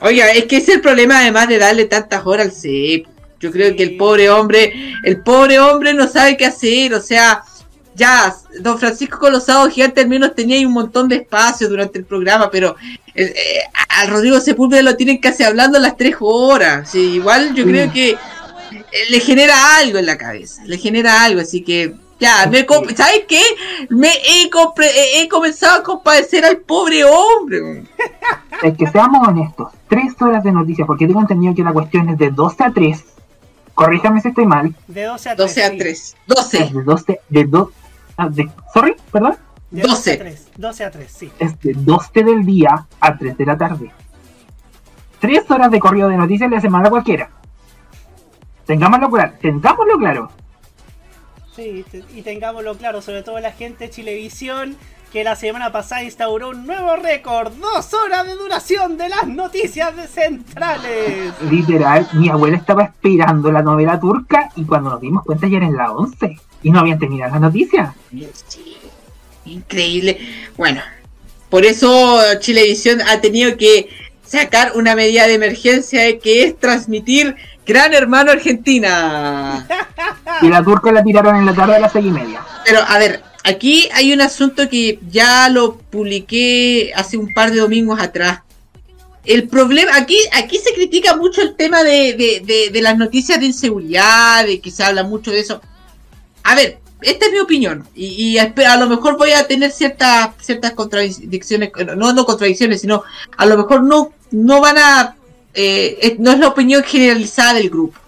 Oiga, 0.00 0.30
es 0.32 0.44
que 0.46 0.56
ese 0.56 0.72
es 0.72 0.76
el 0.76 0.82
problema 0.82 1.20
además 1.20 1.48
de 1.48 1.58
darle 1.58 1.84
tantas 1.84 2.26
horas 2.26 2.46
al 2.46 2.52
CEP. 2.52 3.06
Yo 3.40 3.52
creo 3.52 3.76
que 3.76 3.82
el 3.82 3.96
pobre 3.96 4.28
hombre, 4.28 4.72
el 5.04 5.20
pobre 5.22 5.60
hombre 5.60 5.94
no 5.94 6.08
sabe 6.08 6.36
qué 6.36 6.46
hacer, 6.46 6.94
o 6.94 7.00
sea, 7.00 7.44
ya, 7.94 8.34
don 8.60 8.78
Francisco 8.78 9.18
Colosado 9.18 9.70
Gigante 9.70 10.00
al 10.00 10.08
menos 10.08 10.34
tenía 10.34 10.56
ahí 10.56 10.64
un 10.64 10.72
montón 10.72 11.08
de 11.08 11.16
espacio 11.16 11.68
durante 11.68 11.98
el 11.98 12.04
programa, 12.04 12.50
pero 12.50 12.74
eh, 13.14 13.32
eh, 13.36 13.60
a 13.88 14.06
Rodrigo 14.06 14.40
Sepúlveda 14.40 14.82
lo 14.82 14.96
tienen 14.96 15.18
casi 15.18 15.44
hablando 15.44 15.78
las 15.78 15.96
tres 15.96 16.16
horas. 16.20 16.90
Sí, 16.90 17.14
igual 17.14 17.54
yo 17.54 17.64
creo 17.64 17.92
que 17.92 18.10
eh, 18.10 18.16
le 19.10 19.20
genera 19.20 19.76
algo 19.76 19.98
en 19.98 20.06
la 20.06 20.18
cabeza, 20.18 20.62
le 20.64 20.78
genera 20.78 21.22
algo, 21.22 21.40
así 21.40 21.62
que 21.62 21.94
ya, 22.24 22.46
me 22.50 22.66
¿sabes 22.96 23.22
qué? 23.28 23.42
Me 23.90 24.08
he, 24.08 24.50
compre- 24.50 24.90
he- 24.94 25.28
comenzado 25.28 25.80
a 25.80 25.82
compadecer 25.82 26.44
al 26.44 26.58
pobre 26.58 27.04
hombre. 27.04 27.84
Es 28.62 28.76
que 28.76 28.86
seamos 28.86 29.26
honestos, 29.28 29.72
tres 29.88 30.14
horas 30.20 30.42
de 30.42 30.52
noticias, 30.52 30.86
porque 30.86 31.06
tengo 31.06 31.20
entendido 31.20 31.54
que 31.54 31.62
la 31.62 31.72
cuestión 31.72 32.08
es 32.08 32.18
de 32.18 32.30
12 32.30 32.64
a 32.64 32.70
3. 32.72 33.04
Corríjame 33.74 34.20
si 34.20 34.28
estoy 34.28 34.46
mal. 34.46 34.74
De 34.86 35.02
12 35.04 35.30
a 35.30 35.36
3. 35.36 35.46
12 35.46 35.64
a 35.64 35.70
3. 35.78 36.16
12. 36.26 36.58
Es 36.62 36.72
de 36.74 36.82
12, 36.82 37.20
de 37.28 37.44
do- 37.44 37.72
ah, 38.16 38.28
de- 38.28 38.50
sorry, 38.72 38.94
perdón. 39.12 39.36
De 39.70 39.82
12 39.82 40.12
a 40.12 40.18
3. 40.18 40.48
12 40.56 40.84
a 40.84 40.90
3, 40.90 41.12
sí. 41.12 41.32
Es 41.38 41.58
de 41.60 41.72
12 41.74 42.22
del 42.24 42.44
día 42.46 42.86
a 43.00 43.18
3 43.18 43.36
de 43.36 43.46
la 43.46 43.58
tarde. 43.58 43.90
Tres 45.18 45.50
horas 45.50 45.70
de 45.70 45.80
corrido 45.80 46.08
de 46.08 46.16
noticias 46.16 46.48
le 46.50 46.60
semana 46.60 46.88
cualquiera. 46.90 47.28
Tengámoslo 48.66 49.10
claro, 49.10 49.32
tengámoslo 49.42 49.98
claro. 49.98 50.30
Sí, 51.54 51.84
te- 51.90 52.04
y 52.14 52.22
tengámoslo 52.22 52.76
claro, 52.76 53.00
sobre 53.02 53.22
todo 53.22 53.38
la 53.40 53.52
gente 53.52 53.84
de 53.84 53.90
Chilevisión, 53.90 54.76
que 55.12 55.22
la 55.22 55.36
semana 55.36 55.70
pasada 55.70 56.02
instauró 56.02 56.48
un 56.48 56.66
nuevo 56.66 56.96
récord, 56.96 57.52
dos 57.52 57.94
horas 57.94 58.26
de 58.26 58.34
duración 58.34 58.96
de 58.98 59.08
las 59.08 59.28
noticias 59.28 59.94
de 59.96 60.08
centrales. 60.08 61.32
Literal, 61.48 62.08
mi 62.14 62.28
abuela 62.28 62.56
estaba 62.56 62.82
esperando 62.84 63.52
la 63.52 63.62
novela 63.62 64.00
turca 64.00 64.50
y 64.56 64.64
cuando 64.64 64.90
nos 64.90 65.00
dimos 65.00 65.24
cuenta 65.24 65.46
ya 65.46 65.58
eran 65.58 65.76
las 65.76 65.90
11 65.90 66.36
y 66.64 66.70
no 66.72 66.80
habían 66.80 66.98
terminado 66.98 67.30
las 67.32 67.40
noticias. 67.40 67.94
Increíble. 69.44 70.18
Bueno, 70.56 70.80
por 71.50 71.64
eso 71.64 72.18
Chilevisión 72.40 73.00
ha 73.02 73.20
tenido 73.20 73.56
que 73.56 73.88
sacar 74.34 74.72
una 74.74 74.94
medida 74.94 75.26
de 75.26 75.34
emergencia 75.34 76.18
que 76.18 76.44
es 76.44 76.58
transmitir 76.58 77.36
Gran 77.66 77.94
Hermano 77.94 78.32
Argentina. 78.32 79.66
Y 80.42 80.48
la 80.48 80.62
turca 80.64 80.90
la 80.92 81.02
tiraron 81.02 81.36
en 81.36 81.46
la 81.46 81.54
tarde 81.54 81.76
a 81.76 81.78
las 81.78 81.92
6 81.92 82.06
y 82.06 82.10
media. 82.10 82.40
Pero 82.66 82.80
a 82.86 82.98
ver, 82.98 83.22
aquí 83.44 83.88
hay 83.94 84.12
un 84.12 84.20
asunto 84.20 84.68
que 84.68 84.98
ya 85.08 85.48
lo 85.48 85.76
publiqué 85.76 86.92
hace 86.96 87.16
un 87.16 87.32
par 87.32 87.50
de 87.52 87.58
domingos 87.60 88.00
atrás. 88.00 88.40
El 89.24 89.48
problema, 89.48 89.92
aquí, 89.96 90.18
aquí 90.32 90.58
se 90.58 90.74
critica 90.74 91.16
mucho 91.16 91.40
el 91.40 91.54
tema 91.56 91.82
de, 91.82 92.14
de- 92.14 92.42
de- 92.44 92.70
de 92.70 92.82
las 92.82 92.98
noticias 92.98 93.38
de 93.40 93.46
inseguridad, 93.46 94.44
de 94.44 94.60
que 94.60 94.70
se 94.70 94.82
habla 94.84 95.02
mucho 95.04 95.30
de 95.30 95.40
eso. 95.40 95.62
A 96.42 96.54
ver, 96.54 96.78
esta 97.04 97.26
es 97.26 97.32
mi 97.32 97.38
opinión. 97.38 97.86
Y, 97.94 98.38
a 98.38 98.76
lo 98.76 98.88
mejor 98.88 99.16
voy 99.16 99.32
a 99.32 99.46
tener 99.46 99.70
ciertas 99.70 100.30
ciertas 100.40 100.72
contradicciones, 100.72 101.70
no, 101.96 102.12
no 102.12 102.24
contradicciones, 102.26 102.80
sino 102.80 103.02
a 103.36 103.46
lo 103.46 103.56
mejor 103.56 103.82
no, 103.82 104.12
no 104.30 104.60
van 104.60 104.78
a... 104.78 105.16
eh, 105.54 106.16
no 106.18 106.32
es 106.32 106.38
la 106.38 106.48
opinión 106.48 106.82
generalizada 106.82 107.54
del 107.54 107.70
grupo. 107.70 107.98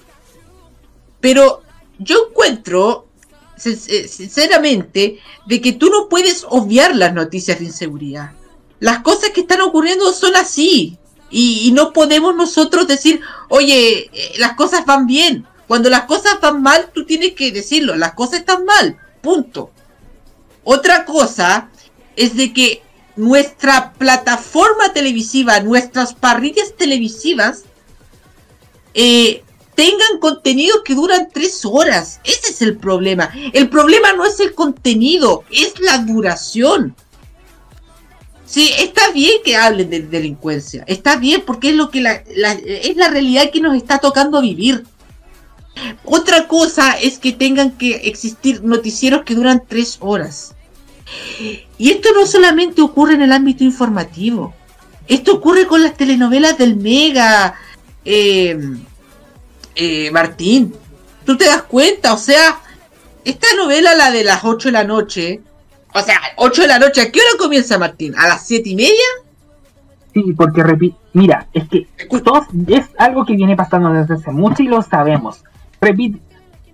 Pero 1.20 1.62
yo 1.98 2.28
encuentro 2.28 3.06
sin- 3.56 3.80
eh, 3.88 4.06
sinceramente, 4.08 5.18
de 5.46 5.60
que 5.60 5.72
tú 5.72 5.88
no 5.90 6.08
puedes 6.08 6.44
obviar 6.48 6.94
las 6.94 7.14
noticias 7.14 7.58
de 7.58 7.66
inseguridad. 7.66 8.32
Las 8.80 9.00
cosas 9.00 9.30
que 9.30 9.40
están 9.42 9.60
ocurriendo 9.62 10.12
son 10.12 10.36
así. 10.36 10.98
Y, 11.30 11.66
y 11.66 11.72
no 11.72 11.92
podemos 11.92 12.36
nosotros 12.36 12.86
decir, 12.86 13.20
oye, 13.48 14.10
eh, 14.12 14.32
las 14.38 14.52
cosas 14.54 14.84
van 14.86 15.06
bien. 15.06 15.46
Cuando 15.66 15.90
las 15.90 16.02
cosas 16.02 16.40
van 16.40 16.62
mal, 16.62 16.90
tú 16.94 17.04
tienes 17.04 17.32
que 17.32 17.50
decirlo, 17.52 17.96
las 17.96 18.14
cosas 18.14 18.40
están 18.40 18.64
mal. 18.64 18.98
Punto. 19.20 19.70
Otra 20.64 21.04
cosa 21.04 21.68
es 22.14 22.36
de 22.36 22.52
que 22.52 22.82
nuestra 23.16 23.92
plataforma 23.94 24.92
televisiva, 24.92 25.60
nuestras 25.60 26.14
parrillas 26.14 26.74
televisivas, 26.76 27.64
eh, 28.94 29.42
tengan 29.74 30.18
contenidos 30.20 30.82
que 30.84 30.94
duran 30.94 31.28
tres 31.32 31.64
horas. 31.64 32.20
Ese 32.24 32.50
es 32.50 32.62
el 32.62 32.76
problema. 32.78 33.30
El 33.52 33.68
problema 33.68 34.12
no 34.12 34.24
es 34.24 34.40
el 34.40 34.54
contenido, 34.54 35.44
es 35.50 35.78
la 35.80 35.98
duración. 35.98 36.94
Sí, 38.46 38.70
está 38.78 39.10
bien 39.10 39.42
que 39.44 39.56
hablen 39.56 39.90
de 39.90 40.00
delincuencia, 40.02 40.84
está 40.86 41.16
bien 41.16 41.42
porque 41.44 41.70
es 41.70 41.74
lo 41.74 41.90
que 41.90 42.00
la- 42.00 42.22
es 42.22 42.96
la 42.96 43.08
realidad 43.08 43.50
que 43.50 43.60
nos 43.60 43.76
está 43.76 43.98
tocando 43.98 44.40
vivir. 44.40 44.86
Otra 46.04 46.48
cosa 46.48 46.92
es 46.98 47.18
que 47.18 47.32
tengan 47.32 47.72
que 47.72 47.96
existir 48.08 48.62
noticieros 48.64 49.22
que 49.22 49.34
duran 49.34 49.62
tres 49.66 49.98
horas. 50.00 50.54
Y 51.78 51.90
esto 51.90 52.08
no 52.14 52.26
solamente 52.26 52.80
ocurre 52.82 53.14
en 53.14 53.22
el 53.22 53.32
ámbito 53.32 53.62
informativo. 53.64 54.54
Esto 55.06 55.34
ocurre 55.34 55.66
con 55.66 55.82
las 55.82 55.96
telenovelas 55.96 56.58
del 56.58 56.76
Mega, 56.76 57.54
eh, 58.04 58.58
eh, 59.74 60.10
Martín. 60.10 60.74
Tú 61.24 61.36
te 61.36 61.44
das 61.46 61.62
cuenta, 61.62 62.12
o 62.14 62.18
sea, 62.18 62.58
esta 63.24 63.46
novela, 63.56 63.94
la 63.94 64.10
de 64.10 64.24
las 64.24 64.44
8 64.44 64.68
de 64.68 64.72
la 64.72 64.84
noche, 64.84 65.40
o 65.94 66.02
sea, 66.02 66.20
8 66.36 66.62
de 66.62 66.68
la 66.68 66.78
noche, 66.78 67.00
¿a 67.02 67.12
qué 67.12 67.20
hora 67.20 67.38
comienza 67.38 67.78
Martín? 67.78 68.14
¿A 68.16 68.26
las 68.28 68.46
7 68.46 68.68
y 68.70 68.76
media? 68.76 68.92
Sí, 70.14 70.22
porque 70.36 70.62
repi- 70.62 70.96
mira, 71.12 71.46
es 71.52 71.68
que 71.68 71.86
todos- 72.24 72.46
es 72.68 72.86
algo 72.98 73.24
que 73.26 73.34
viene 73.36 73.54
pasando 73.54 73.92
desde 73.92 74.14
hace 74.14 74.30
mucho 74.30 74.62
y 74.62 74.66
lo 74.68 74.82
sabemos. 74.82 75.40
Repite, 75.86 76.18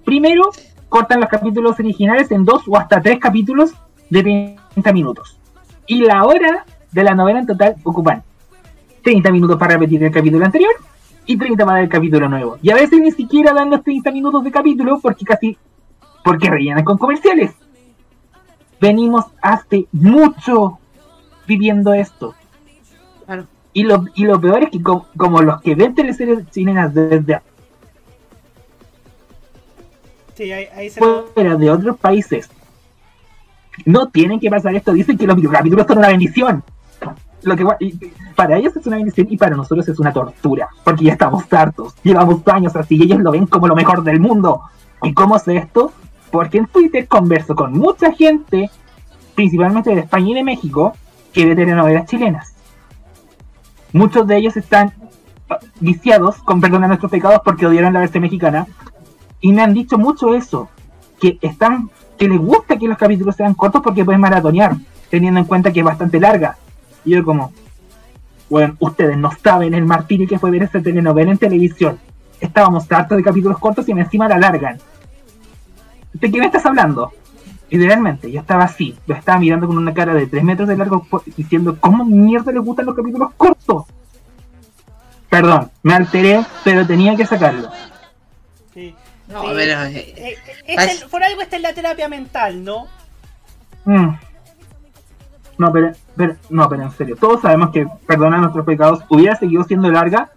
primero 0.04 0.44
cortan 0.88 1.20
los 1.20 1.28
capítulos 1.28 1.78
originales 1.78 2.30
en 2.30 2.44
dos 2.46 2.62
o 2.66 2.76
hasta 2.78 3.00
tres 3.02 3.18
capítulos 3.18 3.74
de 4.08 4.22
30 4.22 4.92
minutos. 4.92 5.38
Y 5.86 6.00
la 6.00 6.24
hora 6.24 6.64
de 6.90 7.04
la 7.04 7.14
novela 7.14 7.40
en 7.40 7.46
total 7.46 7.76
ocupan 7.84 8.22
30 9.02 9.30
minutos 9.30 9.58
para 9.58 9.74
repetir 9.74 10.02
el 10.02 10.10
capítulo 10.10 10.44
anterior 10.46 10.72
y 11.26 11.36
30 11.36 11.64
para 11.66 11.80
el 11.82 11.88
capítulo 11.88 12.28
nuevo. 12.28 12.58
Y 12.62 12.70
a 12.70 12.74
veces 12.74 13.00
ni 13.00 13.10
siquiera 13.10 13.52
dan 13.52 13.68
los 13.70 13.82
30 13.82 14.10
minutos 14.12 14.42
de 14.44 14.50
capítulo 14.50 14.98
porque 15.00 15.24
casi 15.24 15.58
porque 16.24 16.48
rellenan 16.48 16.84
con 16.84 16.96
comerciales. 16.98 17.52
Venimos 18.80 19.26
hace 19.40 19.86
mucho 19.92 20.78
viviendo 21.46 21.92
esto. 21.94 22.34
Y 23.74 23.84
lo, 23.84 24.04
y 24.14 24.24
lo 24.24 24.40
peor 24.40 24.64
es 24.64 24.70
que 24.70 24.82
co- 24.82 25.06
como 25.16 25.40
los 25.42 25.60
que 25.62 25.74
ven 25.74 25.94
teleseries 25.94 26.48
chilenas 26.50 26.92
desde 26.94 27.40
Sí, 30.34 30.50
ahí, 30.52 30.66
ahí 30.74 30.90
se 30.90 31.00
lo- 31.00 31.26
fuera 31.34 31.56
de 31.56 31.70
otros 31.70 31.96
países 31.98 32.48
no 33.86 34.08
tienen 34.08 34.38
que 34.38 34.50
pasar 34.50 34.74
esto. 34.74 34.92
Dicen 34.92 35.16
que 35.16 35.26
los 35.26 35.36
videocapítulos 35.36 35.86
son 35.86 35.98
una 35.98 36.08
bendición. 36.08 36.62
Lo 37.42 37.56
que, 37.56 37.66
para 38.36 38.56
ellos 38.56 38.76
es 38.76 38.86
una 38.86 38.96
bendición 38.96 39.26
y 39.30 39.36
para 39.36 39.56
nosotros 39.56 39.88
es 39.88 39.98
una 39.98 40.12
tortura. 40.12 40.68
Porque 40.84 41.04
ya 41.04 41.12
estamos 41.12 41.50
hartos. 41.52 41.94
Llevamos 42.02 42.46
años 42.48 42.76
así 42.76 42.96
y 42.96 43.04
ellos 43.04 43.20
lo 43.20 43.32
ven 43.32 43.46
como 43.46 43.66
lo 43.66 43.74
mejor 43.74 44.02
del 44.04 44.20
mundo. 44.20 44.62
¿Y 45.02 45.12
cómo 45.14 45.38
sé 45.38 45.56
esto? 45.56 45.92
Porque 46.30 46.58
en 46.58 46.66
Twitter 46.66 47.08
converso 47.08 47.54
con 47.54 47.72
mucha 47.72 48.12
gente, 48.12 48.70
principalmente 49.34 49.94
de 49.94 50.02
España 50.02 50.30
y 50.30 50.34
de 50.34 50.44
México, 50.44 50.92
que 51.32 51.46
ve 51.46 51.56
telenovelas 51.56 52.06
chilenas. 52.06 52.54
Muchos 53.92 54.26
de 54.26 54.36
ellos 54.36 54.56
están 54.56 54.92
viciados, 55.80 56.36
con 56.44 56.60
perdón 56.60 56.84
a 56.84 56.88
nuestros 56.88 57.10
pecados, 57.10 57.40
porque 57.44 57.66
odiaron 57.66 57.92
la 57.92 58.00
versión 58.00 58.22
mexicana. 58.22 58.66
Y 59.42 59.52
me 59.52 59.60
han 59.60 59.74
dicho 59.74 59.98
mucho 59.98 60.34
eso, 60.34 60.70
que 61.20 61.36
están, 61.42 61.90
que 62.16 62.28
les 62.28 62.38
gusta 62.38 62.78
que 62.78 62.88
los 62.88 62.96
capítulos 62.96 63.36
sean 63.36 63.54
cortos 63.54 63.82
porque 63.82 64.04
pueden 64.04 64.20
maratonear, 64.20 64.76
teniendo 65.10 65.40
en 65.40 65.46
cuenta 65.46 65.72
que 65.72 65.80
es 65.80 65.84
bastante 65.84 66.18
larga. 66.18 66.56
Y 67.04 67.10
yo 67.10 67.24
como, 67.24 67.52
bueno, 68.48 68.76
ustedes 68.78 69.18
no 69.18 69.30
saben 69.42 69.74
el 69.74 69.84
martirio 69.84 70.28
que 70.28 70.38
fue 70.38 70.52
ver 70.52 70.62
esta 70.62 70.80
telenovela 70.80 71.32
en 71.32 71.38
televisión. 71.38 71.98
Estábamos 72.40 72.90
hartos 72.90 73.16
de 73.16 73.24
capítulos 73.24 73.58
cortos 73.58 73.88
y 73.88 73.92
encima 73.92 74.28
la 74.28 74.38
largan. 74.38 74.78
¿De 76.12 76.30
qué 76.30 76.38
me 76.38 76.46
estás 76.46 76.64
hablando? 76.64 77.12
Literalmente, 77.68 78.30
yo 78.30 78.40
estaba 78.40 78.64
así, 78.64 78.96
yo 79.08 79.14
estaba 79.14 79.38
mirando 79.38 79.66
con 79.66 79.76
una 79.76 79.92
cara 79.92 80.14
de 80.14 80.26
3 80.26 80.44
metros 80.44 80.68
de 80.68 80.76
largo 80.76 81.04
diciendo, 81.36 81.76
¿cómo 81.80 82.04
mierda 82.04 82.52
les 82.52 82.62
gustan 82.62 82.86
los 82.86 82.94
capítulos 82.94 83.32
cortos? 83.36 83.86
Perdón, 85.28 85.70
me 85.82 85.94
alteré, 85.94 86.44
pero 86.62 86.86
tenía 86.86 87.16
que 87.16 87.26
sacarlo. 87.26 87.70
sí. 88.72 88.94
No, 89.32 89.42
Sí. 89.42 89.48
pero, 89.54 89.82
eh, 89.84 90.14
Eh, 90.16 90.36
esta 90.66 90.84
es- 90.84 91.04
por 91.04 91.22
algo 91.24 91.40
está 91.40 91.56
en 91.56 91.62
la 91.62 91.72
terapia 91.72 92.08
mental, 92.08 92.62
¿no? 92.64 92.86
Mm. 93.84 94.10
No, 95.58 95.72
pero, 95.72 95.92
pero- 96.16 96.36
no, 96.50 96.68
pero 96.68 96.82
en 96.82 96.90
serio, 96.92 97.16
todos 97.16 97.40
sabemos 97.42 97.70
que, 97.70 97.86
perdona 98.06 98.38
nuestros 98.38 98.64
pecados, 98.66 99.00
hubiera 99.08 99.36
seguido 99.36 99.64
siendo 99.64 99.90
larga, 99.90 100.30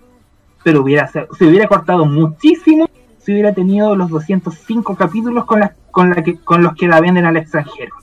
pero 0.63 0.81
hubiera 0.81 1.07
se, 1.07 1.27
se 1.37 1.45
hubiera 1.45 1.67
cortado 1.67 2.05
muchísimo 2.05 2.87
si 3.23 3.31
hubiera 3.33 3.53
tenido 3.53 3.95
los 3.95 4.09
205 4.09 4.95
capítulos 4.95 5.45
con, 5.45 5.59
las 5.59 5.71
con, 5.91 6.09
la 6.11 6.23
que, 6.23 6.35
con 6.39 6.61
los 6.63 6.75
que 6.75 6.87
la 6.87 7.01
venden 7.01 7.25
al 7.25 7.37
extranjero. 7.37 7.95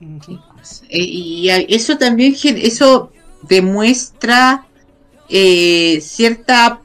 Eh, 0.00 0.98
y 1.00 1.50
a- 1.50 1.58
eso 1.58 1.98
también 1.98 2.34
eso 2.42 3.10
demuestra 3.42 4.64
eh, 5.28 6.00
cierta 6.00 6.80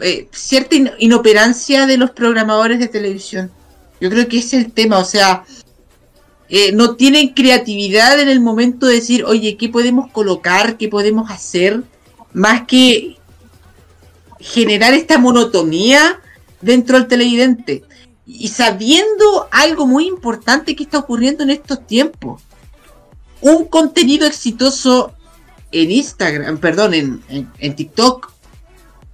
eh, 0.00 0.28
cierta 0.32 0.76
in- 0.76 0.90
inoperancia 0.98 1.86
de 1.86 1.96
los 1.96 2.10
programadores 2.10 2.78
de 2.78 2.88
televisión. 2.88 3.50
Yo 4.00 4.10
creo 4.10 4.28
que 4.28 4.38
ese 4.38 4.58
es 4.58 4.64
el 4.66 4.72
tema 4.72 4.98
o 4.98 5.04
sea 5.04 5.44
eh, 6.48 6.72
no 6.72 6.96
tienen 6.96 7.28
creatividad 7.34 8.18
en 8.18 8.28
el 8.28 8.40
momento 8.40 8.86
de 8.86 8.94
decir 8.94 9.24
oye 9.24 9.56
qué 9.56 9.68
podemos 9.68 10.10
colocar 10.10 10.76
qué 10.76 10.88
podemos 10.88 11.30
hacer 11.30 11.82
más 12.32 12.66
que 12.66 13.16
generar 14.40 14.94
esta 14.94 15.18
monotonía 15.18 16.20
dentro 16.60 16.98
del 16.98 17.08
televidente. 17.08 17.84
Y 18.26 18.48
sabiendo 18.48 19.48
algo 19.50 19.86
muy 19.86 20.06
importante 20.06 20.76
que 20.76 20.84
está 20.84 20.98
ocurriendo 20.98 21.42
en 21.42 21.50
estos 21.50 21.86
tiempos. 21.86 22.42
Un 23.40 23.64
contenido 23.66 24.26
exitoso 24.26 25.12
en 25.72 25.90
Instagram, 25.90 26.58
perdón, 26.58 26.94
en, 26.94 27.22
en 27.58 27.76
TikTok, 27.76 28.30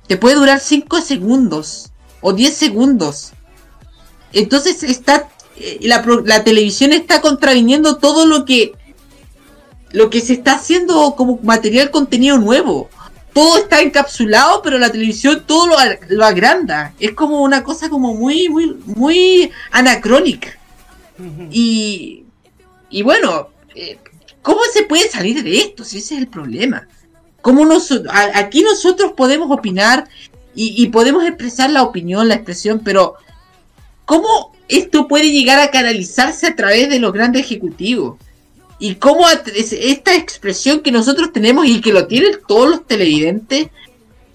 te 0.06 0.16
puede 0.16 0.36
durar 0.36 0.60
5 0.60 1.00
segundos 1.00 1.90
o 2.20 2.32
10 2.32 2.54
segundos. 2.54 3.32
Entonces 4.32 4.82
está 4.82 5.28
eh, 5.58 5.78
la, 5.82 6.04
la 6.24 6.44
televisión 6.44 6.92
está 6.92 7.20
contraviniendo 7.20 7.96
todo 7.96 8.26
lo 8.26 8.44
que 8.44 8.72
lo 9.92 10.10
que 10.10 10.20
se 10.20 10.34
está 10.34 10.56
haciendo 10.56 11.14
como 11.16 11.38
material 11.42 11.90
contenido 11.90 12.38
nuevo. 12.38 12.90
Todo 13.32 13.58
está 13.58 13.80
encapsulado, 13.80 14.62
pero 14.62 14.78
la 14.78 14.90
televisión 14.90 15.44
todo 15.46 15.66
lo, 15.68 15.76
lo 16.08 16.24
agranda. 16.24 16.94
Es 16.98 17.12
como 17.12 17.42
una 17.42 17.62
cosa 17.62 17.88
como 17.88 18.14
muy 18.14 18.48
muy 18.48 18.76
muy 18.84 19.50
anacrónica. 19.70 20.58
Y 21.50 22.24
y 22.90 23.02
bueno, 23.02 23.48
eh, 23.74 23.98
¿cómo 24.42 24.60
se 24.72 24.82
puede 24.82 25.08
salir 25.08 25.42
de 25.42 25.58
esto? 25.58 25.84
Si 25.84 25.98
ese 25.98 26.14
es 26.14 26.20
el 26.20 26.28
problema. 26.28 26.86
¿Cómo 27.46 27.64
nos, 27.64 27.92
aquí 28.34 28.62
nosotros 28.62 29.12
podemos 29.12 29.56
opinar 29.56 30.08
y, 30.52 30.82
y 30.82 30.88
podemos 30.88 31.24
expresar 31.24 31.70
la 31.70 31.84
opinión, 31.84 32.26
la 32.26 32.34
expresión, 32.34 32.80
pero 32.84 33.14
¿cómo 34.04 34.52
esto 34.66 35.06
puede 35.06 35.30
llegar 35.30 35.60
a 35.60 35.70
canalizarse 35.70 36.48
a 36.48 36.56
través 36.56 36.88
de 36.88 36.98
los 36.98 37.12
grandes 37.12 37.42
ejecutivos? 37.42 38.18
Y 38.80 38.96
cómo 38.96 39.28
esta 39.30 40.16
expresión 40.16 40.80
que 40.80 40.90
nosotros 40.90 41.32
tenemos 41.32 41.66
y 41.66 41.80
que 41.80 41.92
lo 41.92 42.08
tienen 42.08 42.32
todos 42.48 42.68
los 42.68 42.84
televidentes 42.84 43.68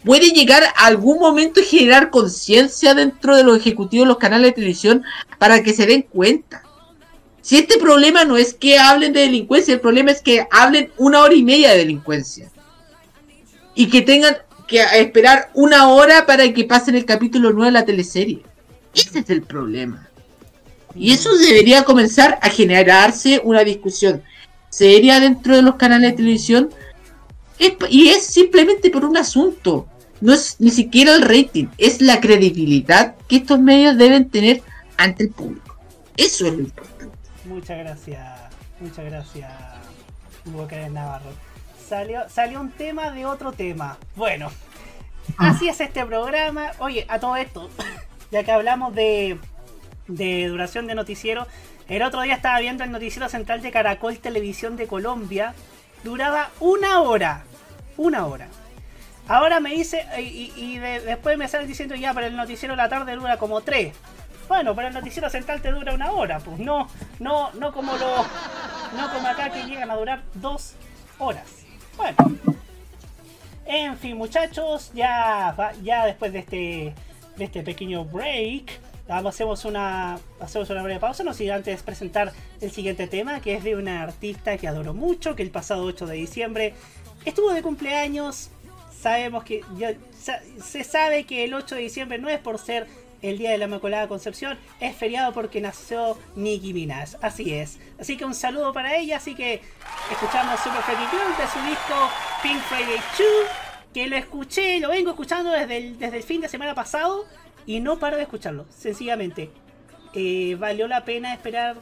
puede 0.05 0.30
llegar 0.30 0.64
a 0.64 0.86
algún 0.86 1.20
momento 1.20 1.59
y 1.59 1.66
generar 1.66 2.12
conciencia 2.12 2.93
dentro 2.93 3.36
de 3.36 3.43
los 3.43 3.57
ejecutivos 3.57 4.05
de 4.05 4.14
los 4.14 4.20
canales 4.20 4.51
de 4.51 4.53
televisión 4.53 5.03
para 5.38 5.62
que 5.64 5.74
se 5.74 5.86
den 5.86 6.03
cuenta. 6.03 6.64
Si 7.41 7.57
este 7.57 7.78
problema 7.78 8.24
no 8.24 8.38
es 8.38 8.53
que 8.53 8.80
hablen 8.80 9.12
de 9.12 9.20
delincuencia, 9.20 9.74
el 9.74 9.82
problema 9.82 10.12
es 10.12 10.22
que 10.22 10.47
hablen 10.49 10.93
una 10.97 11.20
hora 11.20 11.34
y 11.34 11.43
media 11.43 11.72
de 11.72 11.80
delincuencia. 11.80 12.51
Y 13.76 13.88
que 13.89 14.01
tengan 14.01 14.38
que 14.67 14.82
esperar 14.99 15.49
una 15.53 15.89
hora 15.89 16.26
para 16.26 16.51
que 16.53 16.63
pasen 16.63 16.95
el 16.95 17.05
capítulo 17.05 17.51
9 17.51 17.67
de 17.67 17.72
la 17.72 17.86
teleserie. 17.86 18.41
Ese 18.93 19.19
es 19.19 19.30
el 19.30 19.41
problema. 19.41 20.07
Y 20.95 21.11
eso 21.13 21.36
debería 21.38 21.84
comenzar 21.84 22.38
a 22.41 22.49
generarse 22.49 23.41
una 23.43 23.63
discusión 23.63 24.22
seria 24.69 25.19
dentro 25.19 25.55
de 25.55 25.61
los 25.61 25.76
canales 25.76 26.11
de 26.11 26.17
televisión. 26.17 26.69
Es- 27.59 27.74
y 27.89 28.09
es 28.09 28.26
simplemente 28.26 28.89
por 28.89 29.05
un 29.05 29.17
asunto. 29.17 29.88
No 30.22 30.34
es 30.34 30.55
ni 30.59 30.69
siquiera 30.69 31.15
el 31.15 31.24
rating, 31.24 31.67
es 31.78 31.99
la 32.01 32.22
credibilidad 32.22 33.15
que 33.28 33.38
estos 33.38 33.59
medios 33.59 33.97
deben 33.97 34.30
tener 34.30 34.61
ante 34.97 35.24
el 35.24 35.30
público. 35.32 35.76
Eso 36.15 36.45
es 36.45 36.53
lo 36.53 36.59
importante. 36.59 37.17
Muchas 37.45 37.78
gracias, 37.80 38.22
muchas 38.80 39.05
gracias, 39.05 39.51
Hugo 40.45 40.67
Navarro. 40.91 41.32
Salió, 41.91 42.29
salió 42.29 42.61
un 42.61 42.71
tema 42.71 43.11
de 43.11 43.25
otro 43.25 43.51
tema. 43.51 43.97
Bueno, 44.15 44.49
así 45.37 45.67
es 45.67 45.81
este 45.81 46.05
programa. 46.05 46.71
Oye, 46.79 47.05
a 47.09 47.19
todo 47.19 47.35
esto, 47.35 47.69
ya 48.31 48.45
que 48.45 48.51
hablamos 48.53 48.95
de, 48.95 49.37
de 50.07 50.47
duración 50.47 50.87
de 50.87 50.95
noticiero, 50.95 51.47
el 51.89 52.01
otro 52.03 52.21
día 52.21 52.35
estaba 52.35 52.59
viendo 52.61 52.85
el 52.85 52.91
noticiero 52.93 53.27
central 53.27 53.61
de 53.61 53.71
Caracol 53.71 54.17
Televisión 54.19 54.77
de 54.77 54.87
Colombia. 54.87 55.53
Duraba 56.05 56.49
una 56.61 57.01
hora. 57.01 57.43
Una 57.97 58.25
hora. 58.25 58.47
Ahora 59.27 59.59
me 59.59 59.71
dice, 59.71 60.05
y, 60.17 60.21
y- 60.21 60.53
y 60.55 60.77
de- 60.79 61.01
después 61.01 61.37
me 61.37 61.49
salen 61.49 61.67
diciendo 61.67 61.95
ya, 61.95 62.13
pero 62.13 62.25
el 62.27 62.37
noticiero 62.37 62.71
de 62.73 62.77
la 62.77 62.87
tarde 62.87 63.17
dura 63.17 63.35
como 63.35 63.59
tres. 63.59 63.93
Bueno, 64.47 64.73
pero 64.75 64.87
el 64.87 64.93
noticiero 64.93 65.29
central 65.29 65.61
te 65.61 65.71
dura 65.71 65.93
una 65.93 66.11
hora, 66.11 66.39
pues 66.39 66.57
no, 66.57 66.87
no, 67.19 67.51
no 67.51 67.73
como 67.73 67.91
los, 67.97 68.27
no 68.95 69.13
como 69.13 69.27
acá 69.27 69.49
que 69.49 69.65
llegan 69.65 69.91
a 69.91 69.97
durar 69.97 70.21
dos 70.35 70.75
horas. 71.19 71.61
Bueno, 71.97 72.37
en 73.65 73.97
fin, 73.97 74.17
muchachos, 74.17 74.91
ya, 74.93 75.73
ya 75.83 76.05
después 76.05 76.33
de 76.33 76.39
este, 76.39 76.93
de 77.37 77.43
este 77.45 77.63
pequeño 77.63 78.05
break, 78.05 78.79
hacemos 79.07 79.65
una, 79.65 80.19
hacemos 80.39 80.69
una 80.69 80.83
breve 80.83 80.99
pausa, 80.99 81.23
no 81.23 81.33
sin 81.33 81.51
antes 81.51 81.83
presentar 81.83 82.31
el 82.59 82.71
siguiente 82.71 83.07
tema, 83.07 83.41
que 83.41 83.55
es 83.55 83.63
de 83.63 83.75
una 83.75 84.03
artista 84.03 84.57
que 84.57 84.67
adoro 84.67 84.93
mucho, 84.93 85.35
que 85.35 85.43
el 85.43 85.51
pasado 85.51 85.83
8 85.83 86.05
de 86.07 86.15
diciembre 86.15 86.73
estuvo 87.25 87.53
de 87.53 87.61
cumpleaños. 87.61 88.49
Sabemos 88.99 89.43
que 89.43 89.63
se 90.63 90.83
sabe 90.83 91.23
que 91.25 91.43
el 91.43 91.53
8 91.53 91.75
de 91.75 91.81
diciembre 91.81 92.17
no 92.19 92.29
es 92.29 92.39
por 92.39 92.59
ser 92.59 92.87
el 93.22 93.38
día 93.38 93.51
de 93.51 93.57
la 93.57 93.65
Inmaculada 93.65 94.07
Concepción, 94.07 94.57
es 94.80 94.95
feriado 94.95 95.34
porque 95.34 95.61
nació 95.61 96.17
Nicki 96.36 96.74
Minaj. 96.74 97.15
Así 97.22 97.53
es. 97.53 97.80
Así 97.99 98.17
que 98.17 98.26
un 98.26 98.34
saludo 98.34 98.74
para 98.74 98.95
ella. 98.95 99.17
Así 99.17 99.36
que 99.36 99.61
escuchamos 100.11 100.59
Super 100.59 100.82
Freaky 100.82 101.05
Girl 101.11 101.38
de 101.38 101.47
su 101.47 101.69
disco 101.69 102.09
Pink 102.41 102.61
Friday 102.63 102.99
2, 103.17 103.28
que 103.93 104.07
lo 104.07 104.15
escuché, 104.15 104.80
lo 104.80 104.89
vengo 104.89 105.11
escuchando 105.11 105.51
desde 105.51 105.78
el, 105.78 105.99
desde 105.99 106.17
el 106.17 106.24
fin 106.24 106.41
de 106.41 106.49
semana 106.49 106.74
pasado 106.74 107.26
y 107.65 107.80
no 107.80 107.99
paro 107.99 108.17
de 108.17 108.24
escucharlo. 108.24 108.65
Sencillamente, 108.69 109.51
eh, 110.13 110.55
¿valió 110.59 110.88
la 110.88 111.05
pena 111.05 111.34
esperar 111.34 111.76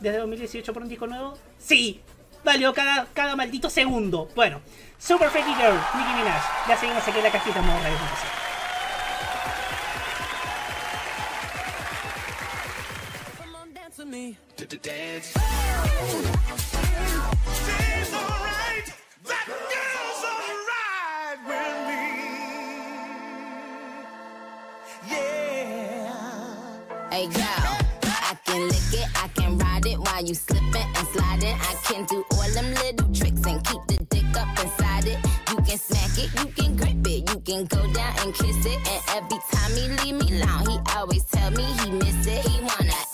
desde 0.00 0.18
2018 0.18 0.72
por 0.72 0.82
un 0.82 0.88
disco 0.88 1.06
nuevo? 1.06 1.36
Sí, 1.58 2.00
valió 2.44 2.72
cada, 2.72 3.06
cada 3.12 3.34
maldito 3.34 3.68
segundo. 3.68 4.28
Bueno, 4.36 4.60
Super 4.98 5.30
Freaky 5.30 5.54
Girl, 5.54 5.78
Nicki 5.96 6.12
Minaj. 6.18 6.68
Ya 6.68 6.76
seguimos 6.76 7.06
aquí 7.06 7.18
en 7.18 7.24
la 7.24 7.32
cajita 7.32 7.60
modo 7.60 7.78
radio. 7.78 8.43
Dance 14.04 14.10
with 14.10 14.12
me. 14.12 14.36
To 14.56 14.66
the 14.66 14.76
dance. 14.76 15.26
She's 15.26 15.38
alright. 18.14 18.92
That 19.24 19.46
girl's 19.48 20.24
alright 20.24 21.38
with 21.48 21.76
me. 21.88 22.04
Yeah. 25.10 26.12
Hey 27.10 27.26
girl, 27.28 27.78
I 28.02 28.36
can 28.44 28.68
lick 28.68 28.92
it, 28.92 29.08
I 29.14 29.28
can 29.28 29.58
ride 29.58 29.86
it 29.86 29.98
while 29.98 30.24
you 30.24 30.34
slipping 30.34 30.74
and 30.74 31.08
sliding. 31.08 31.56
I 31.60 31.74
can 31.84 32.04
do 32.06 32.24
all 32.32 32.50
them 32.52 32.74
little 32.74 33.12
tricks 33.14 33.46
and 33.46 33.64
keep 33.64 33.80
the 33.88 34.04
dick 34.10 34.36
up 34.36 34.48
inside 34.62 35.06
it. 35.06 35.18
You 35.50 35.56
can 35.56 35.78
smack 35.78 36.18
it, 36.18 36.30
you 36.40 36.46
can 36.52 36.76
grip 36.76 37.06
it, 37.06 37.30
you 37.30 37.40
can 37.40 37.64
go 37.66 37.92
down 37.92 38.18
and 38.20 38.34
kiss 38.34 38.66
it. 38.66 38.78
And 38.88 39.02
every 39.16 39.38
time 39.52 39.72
he 39.72 39.88
leave 40.04 40.16
me 40.20 40.42
alone, 40.42 40.66
he 40.68 40.78
always 40.96 41.24
tell 41.24 41.50
me 41.50 41.64
he 41.64 41.90
miss 41.90 42.26
it. 42.26 42.46
He 42.46 42.60
wanna 42.60 43.13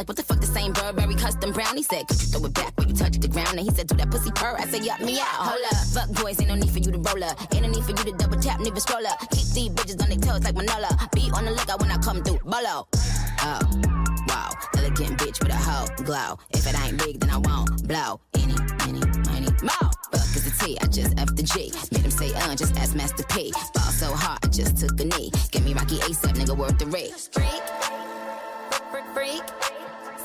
Like 0.00 0.08
what 0.08 0.16
the 0.16 0.22
fuck 0.22 0.40
this 0.40 0.56
ain't 0.56 0.74
Burberry 0.74 1.14
custom 1.14 1.52
brown? 1.52 1.76
He 1.76 1.82
said, 1.82 2.08
could 2.08 2.22
you 2.22 2.28
throw 2.28 2.46
it 2.46 2.54
back 2.54 2.72
when 2.78 2.88
you 2.88 2.94
touch 2.94 3.20
the 3.20 3.28
ground? 3.28 3.58
And 3.58 3.60
he 3.60 3.70
said, 3.70 3.86
do 3.86 3.94
that 3.96 4.10
pussy 4.10 4.30
purr. 4.30 4.56
I 4.58 4.64
said, 4.64 4.82
yup 4.82 4.98
me 5.00 5.20
out. 5.20 5.26
Hold 5.26 5.60
up, 5.60 5.76
fuck 5.92 6.08
boys, 6.16 6.40
ain't 6.40 6.48
no 6.48 6.54
need 6.54 6.70
for 6.70 6.78
you 6.78 6.90
to 6.90 6.96
roll 6.96 7.22
up. 7.22 7.36
Ain't 7.52 7.66
no 7.66 7.68
need 7.68 7.84
for 7.84 7.90
you 7.90 8.04
to 8.08 8.12
double 8.12 8.40
tap, 8.40 8.60
neither 8.60 8.80
scroll 8.80 9.06
up. 9.06 9.20
Keep 9.28 9.48
these 9.52 9.68
bitches 9.68 10.02
on 10.02 10.08
their 10.08 10.16
toes 10.16 10.42
like 10.42 10.54
Manola. 10.54 10.88
Be 11.12 11.30
on 11.36 11.44
the 11.44 11.50
lookout 11.50 11.80
when 11.82 11.90
I 11.90 11.98
come 11.98 12.22
through. 12.22 12.38
Bolo. 12.48 12.88
Oh, 13.44 13.60
wow. 14.26 14.48
Elegant 14.78 15.18
bitch 15.20 15.38
with 15.44 15.52
a 15.52 15.56
hoe 15.56 15.84
glow. 16.02 16.38
If 16.48 16.66
it 16.66 16.80
ain't 16.80 16.96
big, 16.96 17.20
then 17.20 17.28
I 17.28 17.36
won't 17.36 17.86
blow. 17.86 18.22
Any, 18.40 18.56
any, 18.88 19.04
money, 19.28 19.52
more. 19.60 19.92
Fuck 20.16 20.32
is 20.32 20.48
the 20.48 20.64
T, 20.64 20.78
I 20.80 20.86
just 20.86 21.12
F 21.20 21.36
the 21.36 21.42
G. 21.42 21.74
Made 21.92 22.06
him 22.06 22.10
say, 22.10 22.32
uh, 22.32 22.54
just 22.54 22.74
ask 22.78 22.96
Master 22.96 23.24
P. 23.24 23.52
Ball 23.74 23.92
so 23.92 24.14
hard, 24.14 24.38
I 24.42 24.48
just 24.48 24.78
took 24.78 24.98
a 24.98 25.04
knee. 25.04 25.30
Get 25.50 25.62
me 25.62 25.74
Rocky 25.74 25.98
ASAP, 25.98 26.40
nigga, 26.40 26.56
worth 26.56 26.78
the 26.78 26.86
risk. 26.86 27.34
Freak, 27.34 27.60
freak, 28.90 29.04
freak. 29.12 29.79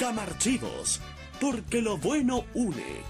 Camarchivos, 0.00 0.98
porque 1.38 1.82
lo 1.82 1.98
bueno 1.98 2.46
une. 2.54 3.02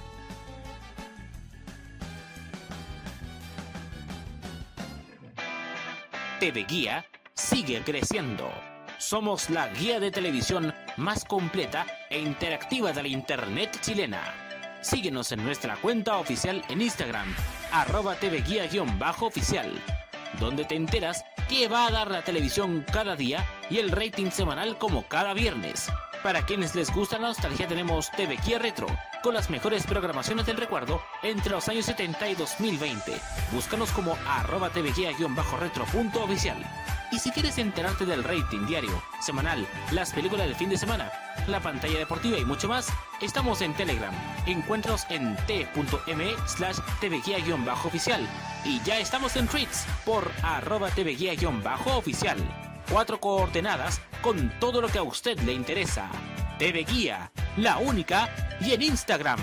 TV 6.40 6.64
Guía 6.64 7.06
sigue 7.32 7.80
creciendo. 7.84 8.50
Somos 8.98 9.50
la 9.50 9.68
guía 9.68 10.00
de 10.00 10.10
televisión 10.10 10.74
más 10.96 11.24
completa 11.24 11.86
e 12.10 12.18
interactiva 12.18 12.92
de 12.92 13.02
la 13.02 13.08
Internet 13.08 13.78
chilena. 13.80 14.34
Síguenos 14.80 15.30
en 15.30 15.44
nuestra 15.44 15.76
cuenta 15.76 16.18
oficial 16.18 16.64
en 16.68 16.82
Instagram, 16.82 17.32
arroba 17.70 18.16
TV 18.16 18.42
Guía-oficial, 18.42 19.70
donde 20.40 20.64
te 20.64 20.74
enteras 20.74 21.24
qué 21.48 21.68
va 21.68 21.86
a 21.86 21.92
dar 21.92 22.10
la 22.10 22.24
televisión 22.24 22.84
cada 22.92 23.14
día 23.14 23.46
y 23.70 23.78
el 23.78 23.92
rating 23.92 24.32
semanal 24.32 24.76
como 24.76 25.06
cada 25.06 25.34
viernes. 25.34 25.88
Para 26.22 26.42
quienes 26.42 26.74
les 26.74 26.92
gusta 26.92 27.18
la 27.18 27.28
nostalgia 27.28 27.66
tenemos 27.66 28.10
TV 28.10 28.38
Guía 28.44 28.58
Retro, 28.58 28.86
con 29.22 29.32
las 29.32 29.48
mejores 29.48 29.86
programaciones 29.86 30.44
del 30.44 30.58
recuerdo 30.58 31.02
entre 31.22 31.52
los 31.52 31.66
años 31.68 31.86
70 31.86 32.28
y 32.28 32.34
2020. 32.34 33.18
Búscanos 33.52 33.90
como 33.92 34.18
arroba 34.28 34.68
TV 34.68 34.92
Guía-retro.oficial. 34.92 36.58
Y 37.10 37.18
si 37.18 37.30
quieres 37.30 37.56
enterarte 37.56 38.04
del 38.04 38.22
rating 38.22 38.66
diario, 38.66 39.02
semanal, 39.20 39.66
las 39.92 40.12
películas 40.12 40.46
del 40.46 40.56
fin 40.56 40.68
de 40.68 40.76
semana, 40.76 41.10
la 41.46 41.60
pantalla 41.60 41.98
deportiva 41.98 42.36
y 42.36 42.44
mucho 42.44 42.68
más, 42.68 42.88
estamos 43.22 43.62
en 43.62 43.72
Telegram. 43.72 44.14
Encuéntranos 44.46 45.06
en 45.08 45.36
t.me 45.46 46.34
slash 46.46 46.78
tvguía-oficial. 47.00 48.28
Y 48.66 48.80
ya 48.82 48.98
estamos 48.98 49.36
en 49.36 49.48
tweets 49.48 49.86
por 50.04 50.30
arroba 50.42 50.90
tvguía-oficial. 50.90 52.69
Cuatro 52.88 53.20
coordenadas 53.20 54.00
con 54.22 54.52
todo 54.60 54.80
lo 54.80 54.88
que 54.88 54.98
a 54.98 55.02
usted 55.02 55.38
le 55.40 55.52
interesa. 55.52 56.10
TV 56.58 56.84
Guía, 56.84 57.32
la 57.56 57.78
única, 57.78 58.28
y 58.60 58.72
en 58.72 58.82
Instagram. 58.82 59.38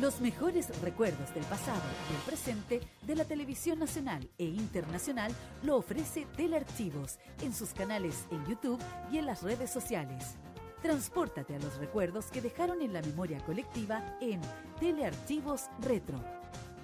Los 0.00 0.20
mejores 0.22 0.68
recuerdos 0.80 1.34
del 1.34 1.44
pasado 1.44 1.82
y 2.10 2.14
el 2.14 2.20
presente 2.22 2.80
de 3.02 3.14
la 3.14 3.24
televisión 3.26 3.78
nacional 3.78 4.30
e 4.38 4.44
internacional 4.44 5.30
lo 5.62 5.76
ofrece 5.76 6.26
Telearchivos 6.36 7.18
en 7.42 7.54
sus 7.54 7.74
canales 7.74 8.26
en 8.30 8.44
YouTube 8.46 8.80
y 9.12 9.18
en 9.18 9.26
las 9.26 9.42
redes 9.42 9.70
sociales. 9.70 10.36
Transpórtate 10.80 11.54
a 11.54 11.58
los 11.58 11.76
recuerdos 11.76 12.26
que 12.26 12.40
dejaron 12.40 12.80
en 12.80 12.94
la 12.94 13.02
memoria 13.02 13.38
colectiva 13.44 14.16
en 14.22 14.40
Telearchivos 14.80 15.66
Retro. 15.82 16.39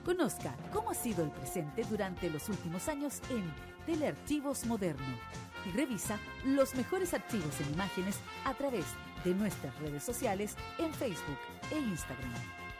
Conozca 0.07 0.55
cómo 0.73 0.93
ha 0.93 0.95
sido 0.95 1.25
el 1.25 1.33
presente 1.33 1.83
durante 1.83 2.31
los 2.31 2.49
últimos 2.49 2.87
años 2.87 3.21
en 3.29 3.53
Telearchivos 3.87 4.65
Moderno 4.65 5.05
y 5.67 5.77
revisa 5.77 6.21
los 6.45 6.77
mejores 6.77 7.13
archivos 7.13 7.61
en 7.61 7.73
imágenes 7.73 8.21
a 8.45 8.55
través 8.55 8.85
de 9.25 9.35
nuestras 9.35 9.77
redes 9.81 10.05
sociales 10.05 10.55
en 10.79 10.95
Facebook 10.95 11.39
e 11.73 11.79
Instagram. 11.81 12.33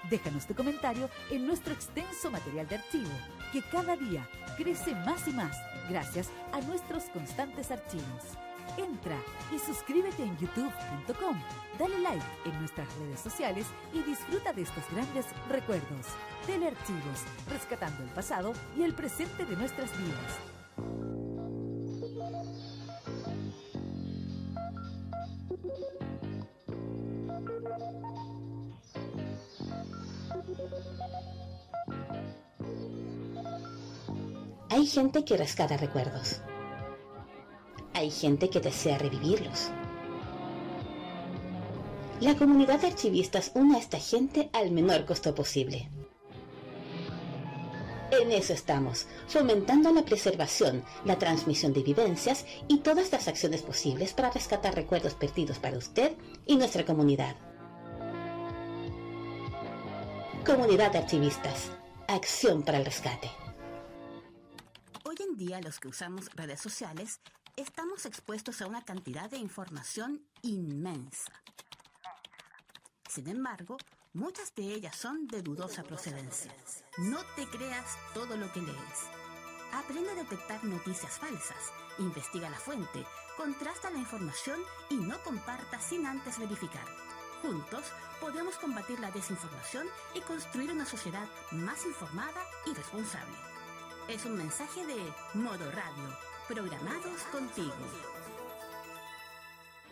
Déjanos 0.09 0.47
tu 0.47 0.55
comentario 0.55 1.11
en 1.29 1.49
nuestro 1.49 1.73
extenso 1.73 2.31
material 2.31 2.69
de 2.69 2.77
archivo, 2.77 3.11
que 3.53 3.61
cada 3.73 3.97
día 3.97 4.29
crece 4.57 4.95
más 4.95 5.27
y 5.27 5.33
más 5.33 5.57
gracias 5.91 6.31
a 6.53 6.61
nuestros 6.61 7.07
constantes 7.07 7.73
archivos. 7.73 8.23
Entra 8.79 9.17
y 9.53 9.59
suscríbete 9.59 10.23
en 10.23 10.39
youtube.com, 10.39 11.37
dale 11.77 11.99
like 11.99 12.25
en 12.45 12.57
nuestras 12.61 12.87
redes 12.99 13.19
sociales 13.19 13.67
y 13.93 14.03
disfruta 14.03 14.53
de 14.53 14.63
estos 14.63 14.85
grandes 14.93 15.27
recuerdos. 15.49 16.07
Telearchivos, 16.47 17.25
rescatando 17.51 18.03
el 18.05 18.09
pasado 18.11 18.53
y 18.79 18.85
el 18.85 18.95
presente 18.95 19.45
de 19.45 19.57
nuestras 19.57 19.91
vidas. 19.99 20.39
Hay 34.71 34.87
gente 34.87 35.25
que 35.25 35.37
rescata 35.37 35.77
recuerdos. 35.77 36.41
Hay 37.93 38.11
gente 38.11 38.51
que 38.51 38.61
desea 38.61 38.99
revivirlos. 38.99 39.71
La 42.21 42.35
comunidad 42.35 42.81
de 42.81 42.89
archivistas 42.89 43.51
une 43.55 43.77
a 43.77 43.79
esta 43.79 43.99
gente 43.99 44.49
al 44.53 44.71
menor 44.71 45.05
costo 45.07 45.35
posible. 45.35 45.89
En 48.11 48.31
eso 48.31 48.53
estamos, 48.53 49.07
fomentando 49.27 49.93
la 49.93 50.05
preservación, 50.05 50.85
la 51.05 51.19
transmisión 51.19 51.73
de 51.73 51.83
vivencias 51.83 52.47
y 52.69 52.79
todas 52.79 53.11
las 53.11 53.27
acciones 53.27 53.63
posibles 53.63 54.15
para 54.15 54.31
rescatar 54.31 54.75
recuerdos 54.77 55.15
perdidos 55.15 55.59
para 55.59 55.77
usted 55.77 56.13
y 56.47 56.57
nuestra 56.57 56.85
comunidad. 56.85 57.37
Comunidad 60.45 60.93
de 60.93 60.99
Archivistas. 60.99 61.73
Acción 62.07 62.63
para 62.63 62.79
el 62.79 62.85
rescate. 62.85 63.29
Hoy 65.05 65.17
en 65.19 65.37
día 65.37 65.61
los 65.61 65.81
que 65.81 65.89
usamos 65.89 66.31
redes 66.37 66.61
sociales 66.61 67.21
estamos 67.57 68.07
expuestos 68.07 68.63
a 68.63 68.69
una 68.69 68.85
cantidad 68.85 69.29
de 69.29 69.39
información 69.39 70.23
inmensa. 70.43 71.33
Sin 73.09 73.27
embargo, 73.27 73.77
muchas 74.17 74.55
de 74.55 74.63
ellas 74.63 74.97
son 74.97 75.29
de 75.29 75.43
dudosa 75.43 75.83
procedencia. 75.83 76.51
No 76.97 77.19
te 77.37 77.47
creas 77.47 77.99
todo 78.15 78.37
lo 78.37 78.51
que 78.53 78.63
lees. 78.63 78.99
Aprende 79.73 80.11
a 80.11 80.15
detectar 80.15 80.65
noticias 80.65 81.19
falsas, 81.19 81.73
investiga 81.99 82.49
la 82.49 82.59
fuente, 82.59 83.05
contrasta 83.37 83.91
la 83.91 83.99
información 83.99 84.59
y 84.89 84.97
no 84.97 85.23
comparta 85.23 85.79
sin 85.81 86.07
antes 86.07 86.39
verificar. 86.39 86.87
Juntos 87.43 87.85
podemos 88.19 88.57
combatir 88.57 88.99
la 89.01 89.11
desinformación 89.11 89.87
y 90.15 90.21
construir 90.21 90.73
una 90.73 90.87
sociedad 90.87 91.29
más 91.51 91.85
informada 91.85 92.43
y 92.65 92.73
responsable. 92.73 93.37
Es 94.09 94.25
un 94.25 94.37
mensaje 94.37 94.87
de 94.87 95.13
Modo 95.35 95.71
Radio, 95.73 96.19
programados 96.49 97.21
contigo. 97.31 97.75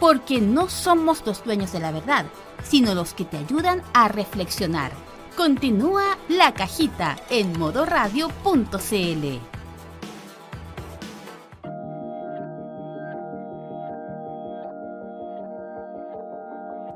Porque 0.00 0.40
no 0.40 0.68
somos 0.68 1.24
los 1.26 1.44
dueños 1.44 1.72
de 1.72 1.80
la 1.80 1.92
verdad, 1.92 2.26
sino 2.62 2.94
los 2.94 3.14
que 3.14 3.24
te 3.24 3.38
ayudan 3.38 3.82
a 3.94 4.08
reflexionar. 4.08 4.92
Continúa 5.36 6.18
la 6.28 6.54
cajita 6.54 7.16
en 7.30 7.58
modoradio.cl. 7.58 9.40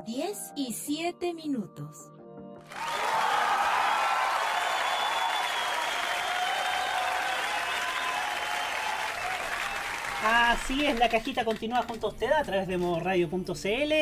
10 0.05 0.51
y 0.55 0.73
7 0.73 1.33
minutos. 1.33 2.11
Así 10.23 10.85
es, 10.85 10.99
la 10.99 11.09
cajita 11.09 11.43
continúa 11.43 11.83
junto 11.83 12.07
a 12.07 12.09
usted 12.11 12.31
a 12.31 12.43
través 12.43 12.67
de 12.67 12.77
modoradio.cl. 12.77 13.93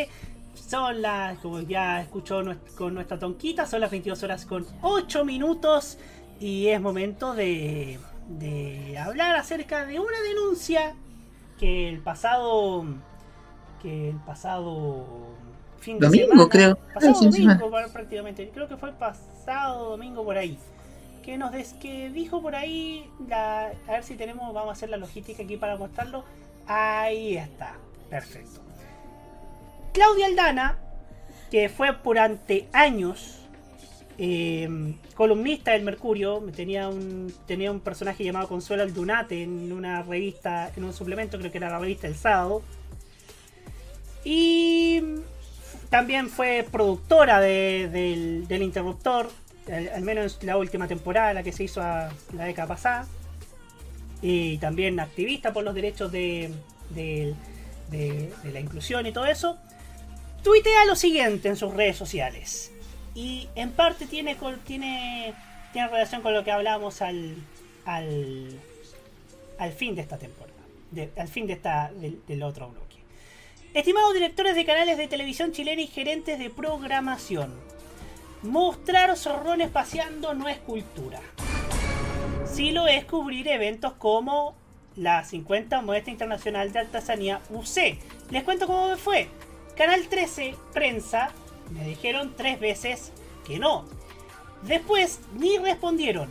Son 0.54 1.02
las, 1.02 1.38
como 1.40 1.62
ya 1.62 2.02
escuchó 2.02 2.42
con 2.78 2.94
nuestra 2.94 3.18
tonquita, 3.18 3.66
son 3.66 3.82
las 3.82 3.92
22 3.92 4.22
horas 4.24 4.46
con 4.46 4.66
8 4.82 5.24
minutos 5.24 5.98
y 6.40 6.68
es 6.68 6.82
momento 6.82 7.34
de, 7.34 8.00
de 8.28 8.98
hablar 8.98 9.36
acerca 9.38 9.86
de 9.86 10.00
una 10.00 10.20
denuncia 10.22 10.94
que 11.58 11.90
el 11.90 12.00
pasado 12.00 12.86
que 13.82 14.10
el 14.10 14.18
pasado 14.18 15.06
fin 15.80 16.00
de 16.00 16.08
Domingo, 16.08 16.28
semana, 16.28 16.50
creo. 16.50 16.76
pasado 16.94 17.14
Ah, 17.22 17.24
domingo 17.24 17.72
prácticamente, 17.94 18.52
creo 18.54 18.68
que 18.68 18.76
fue 18.76 18.92
pasado 18.92 19.92
domingo 19.92 20.26
por 20.26 20.38
ahí 20.38 20.58
que 21.30 21.38
nos 21.38 21.52
des, 21.52 21.74
que 21.74 22.10
dijo 22.10 22.42
por 22.42 22.56
ahí 22.56 23.08
la, 23.28 23.68
a 23.88 23.92
ver 23.92 24.04
si 24.04 24.16
tenemos 24.16 24.52
vamos 24.52 24.70
a 24.70 24.72
hacer 24.72 24.90
la 24.90 24.98
logística 24.98 25.44
aquí 25.44 25.58
para 25.58 25.76
mostrarlo. 25.78 26.24
Ahí 26.66 27.38
está 27.38 27.76
perfecto. 28.10 28.62
Claudia 29.94 30.26
Aldana 30.26 30.80
que 31.52 31.70
fue 31.70 31.92
durante 32.04 32.68
años 32.74 33.42
eh, 34.18 34.96
columnista 35.14 35.72
del 35.74 35.84
Mercurio 35.84 36.44
tenía 36.56 36.90
un 36.90 37.32
tenía 37.46 37.72
un 37.72 37.80
personaje 37.80 38.24
llamado 38.24 38.48
Consuelo 38.48 38.82
Aldunate 38.82 39.44
en 39.44 39.72
una 39.72 40.02
revista 40.02 40.72
en 40.76 40.84
un 40.84 40.94
suplemento 40.94 41.38
creo 41.38 41.52
que 41.52 41.58
era 41.60 41.70
la 41.70 41.78
revista 41.78 42.08
El 42.08 42.16
Sábado. 42.16 42.64
Y 44.24 45.02
también 45.92 46.28
fue 46.30 46.66
productora 46.72 47.40
de- 47.40 47.88
del, 47.92 48.48
del 48.48 48.64
Interruptor, 48.64 49.30
al, 49.72 49.90
al 49.90 50.02
menos 50.02 50.40
la 50.44 50.58
última 50.58 50.88
temporada, 50.88 51.34
la 51.34 51.44
que 51.44 51.52
se 51.52 51.64
hizo 51.64 51.82
a- 51.82 52.10
la 52.34 52.46
década 52.46 52.68
pasada. 52.68 53.08
Y 54.22 54.58
también 54.58 55.00
activista 55.00 55.54
por 55.54 55.64
los 55.64 55.74
derechos 55.74 56.12
de, 56.12 56.52
de- 56.90 57.34
de- 57.90 58.32
la 58.52 58.60
inclusión 58.60 59.06
y 59.06 59.12
todo 59.12 59.26
eso. 59.26 59.58
Tuitea 60.44 60.86
lo 60.86 60.96
siguiente 60.96 61.48
en 61.50 61.56
sus 61.56 61.74
redes 61.74 61.98
sociales. 61.98 62.72
Y 63.16 63.48
en 63.56 63.72
parte 63.72 64.06
tiene, 64.06 64.38
tiene, 64.66 65.34
relación 65.74 66.22
con 66.22 66.34
lo 66.34 66.44
que 66.44 66.52
hablamos 66.52 67.02
al, 67.02 67.36
al, 67.86 68.60
al 69.58 69.72
fin 69.74 69.96
de 69.96 70.02
esta 70.02 70.18
temporada. 70.18 70.56
al 71.18 71.28
fin 71.28 71.46
de 71.48 71.54
esta, 71.54 71.92
del 71.94 72.44
otro 72.44 72.70
bloque. 72.70 72.98
Estimados 73.74 74.14
directores 74.14 74.56
de 74.56 74.66
canales 74.66 74.98
de 74.98 75.08
televisión 75.08 75.52
chilena 75.52 75.82
y 75.82 75.88
gerentes 75.88 76.40
de 76.40 76.50
programación, 76.50 77.54
mostrar 78.44 79.16
zorrones 79.18 79.70
paseando 79.70 80.34
no 80.34 80.48
es 80.48 80.58
cultura. 80.60 81.20
Sí 82.46 82.72
lo 82.72 82.88
es 82.88 83.06
cubrir 83.06 83.48
eventos 83.48 83.94
como 83.94 84.56
la 84.96 85.24
50 85.24 85.82
Muestra 85.82 86.12
Internacional 86.12 86.72
de 86.72 86.80
Artesanía 86.80 87.42
UC. 87.50 87.98
Les 88.32 88.44
cuento 88.44 88.68
cómo 88.68 88.90
me 88.90 88.98
fue. 88.98 89.30
Canal 89.76 90.08
13, 90.08 90.56
prensa, 90.74 91.32
me 91.72 91.86
dijeron 91.86 92.34
tres 92.36 92.60
veces 92.60 93.12
que 93.46 93.60
no. 93.60 93.86
Después 94.64 95.22
ni 95.36 95.58
respondieron. 95.58 96.30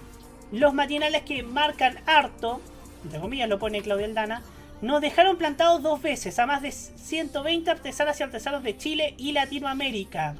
Los 0.52 0.74
matinales 0.74 1.22
que 1.22 1.42
marcan 1.42 1.98
harto, 2.06 2.61
entre 3.04 3.20
comillas 3.20 3.48
lo 3.48 3.59
pone 3.59 3.82
Claudia 3.82 4.06
Aldana, 4.06 4.42
nos 4.80 5.00
dejaron 5.00 5.38
plantados 5.38 5.82
dos 5.82 6.00
veces 6.00 6.38
a 6.38 6.46
más 6.46 6.62
de 6.62 6.72
120 6.72 7.70
artesanas 7.70 8.20
y 8.20 8.22
artesanos 8.22 8.62
de 8.62 8.76
Chile 8.76 9.14
y 9.18 9.32
Latinoamérica. 9.32 10.36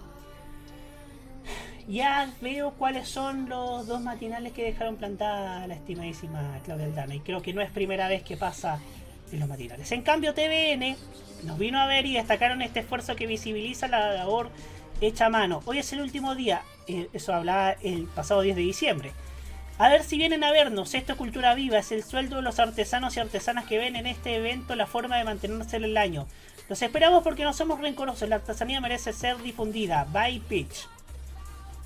Ya 1.89 2.30
veo 2.43 2.72
cuáles 2.72 3.09
son 3.09 3.49
los 3.49 3.86
dos 3.86 4.03
matinales 4.03 4.53
que 4.53 4.62
dejaron 4.62 4.97
plantada 4.97 5.66
la 5.66 5.74
estimadísima 5.74 6.61
Claudia 6.62 6.84
Aldana 6.84 7.14
y 7.14 7.20
creo 7.20 7.41
que 7.41 7.55
no 7.55 7.62
es 7.62 7.70
primera 7.70 8.09
vez 8.09 8.22
que 8.22 8.36
pasa 8.36 8.78
en 9.32 9.41
los 9.41 9.49
matinales. 9.49 9.91
En 9.93 10.03
cambio 10.03 10.34
TVN 10.34 10.97
nos 11.45 11.59
vino 11.59 11.80
a 11.80 11.86
ver 11.86 12.05
y 12.05 12.12
destacaron 12.12 12.61
este 12.61 12.80
esfuerzo 12.80 13.16
que 13.16 13.26
visibiliza 13.26 13.89
la 13.89 14.12
labor 14.12 14.51
hecha 15.01 15.26
a 15.26 15.30
mano. 15.30 15.62
Hoy 15.64 15.78
es 15.78 15.91
el 15.95 16.03
último 16.03 16.34
día, 16.34 16.61
eh, 16.89 17.09
eso 17.14 17.32
hablaba 17.32 17.72
el 17.82 18.05
pasado 18.05 18.43
10 18.43 18.57
de 18.57 18.62
diciembre. 18.62 19.12
A 19.78 19.89
ver 19.89 20.03
si 20.03 20.18
vienen 20.18 20.45
a 20.45 20.53
vernos, 20.53 20.93
esto 20.93 21.12
es 21.12 21.18
Cultura 21.18 21.55
Viva, 21.55 21.78
es 21.78 21.91
el 21.93 22.05
sueldo 22.05 22.36
de 22.36 22.43
los 22.43 22.59
artesanos 22.59 23.16
y 23.16 23.20
artesanas 23.20 23.64
que 23.64 23.78
ven 23.78 23.97
en 23.97 24.07
este 24.07 24.36
evento 24.36 24.74
la 24.74 24.86
forma 24.86 25.16
de 25.16 25.24
mantenerse 25.24 25.76
en 25.76 25.84
el 25.84 25.97
año. 25.97 26.26
Los 26.68 26.82
esperamos 26.82 27.22
porque 27.22 27.45
no 27.45 27.55
somos 27.55 27.80
rencorosos, 27.80 28.28
la 28.28 28.36
artesanía 28.36 28.78
merece 28.82 29.14
ser 29.14 29.39
difundida. 29.39 30.07
Bye 30.12 30.43
Pitch. 30.47 30.86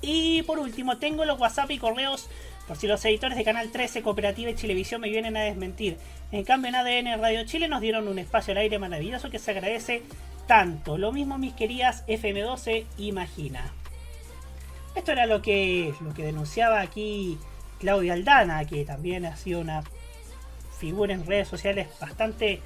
Y 0.05 0.43
por 0.43 0.59
último, 0.59 0.97
tengo 0.97 1.23
los 1.23 1.39
WhatsApp 1.39 1.71
y 1.71 1.77
correos 1.77 2.27
por 2.67 2.75
si 2.75 2.87
los 2.87 3.03
editores 3.05 3.37
de 3.37 3.45
Canal 3.45 3.71
13, 3.71 4.01
Cooperativa 4.01 4.51
y 4.51 4.53
Televisión 4.53 4.99
me 4.99 5.09
vienen 5.09 5.37
a 5.37 5.43
desmentir. 5.43 5.97
En 6.33 6.43
cambio, 6.43 6.67
en 6.69 6.75
ADN 6.75 7.21
Radio 7.21 7.45
Chile 7.45 7.69
nos 7.69 7.79
dieron 7.79 8.09
un 8.09 8.19
espacio 8.19 8.51
al 8.51 8.57
aire 8.57 8.79
maravilloso 8.79 9.29
que 9.29 9.39
se 9.39 9.51
agradece 9.51 10.03
tanto. 10.45 10.97
Lo 10.97 11.13
mismo, 11.13 11.37
mis 11.37 11.53
queridas 11.53 12.05
FM12, 12.07 12.85
imagina. 12.97 13.71
Esto 14.93 15.13
era 15.13 15.25
lo 15.25 15.41
que, 15.41 15.93
lo 16.01 16.13
que 16.13 16.23
denunciaba 16.23 16.81
aquí 16.81 17.37
Claudia 17.79 18.13
Aldana, 18.13 18.65
que 18.65 18.83
también 18.83 19.25
ha 19.25 19.37
sido 19.37 19.61
una 19.61 19.83
figura 20.77 21.13
en 21.13 21.25
redes 21.25 21.47
sociales 21.47 21.87
bastante, 22.01 22.59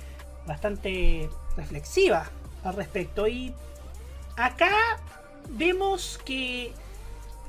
bastante 0.47 1.30
reflexiva 1.55 2.31
al 2.64 2.73
respecto. 2.76 3.27
Y 3.27 3.53
acá 4.35 4.72
vemos 5.49 6.19
que 6.26 6.73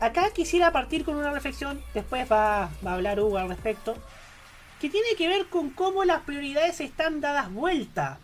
acá 0.01 0.31
quisiera 0.31 0.73
partir 0.73 1.05
con 1.05 1.17
una 1.17 1.31
reflexión, 1.31 1.81
después 1.95 2.31
va, 2.31 2.65
a 2.65 2.71
hablar 2.85 3.21
Hugo 3.21 3.39
al 3.39 3.49
respecto, 3.49 3.97
que 4.81 4.89
tiene 4.89 5.09
que 5.17 5.29
ver 5.29 5.47
con 5.47 5.71
cómo 5.71 6.05
las 6.05 6.23
prioridades 6.23 6.81
están 6.81 7.21
dadas 7.21 7.53
vuelta 7.53 8.19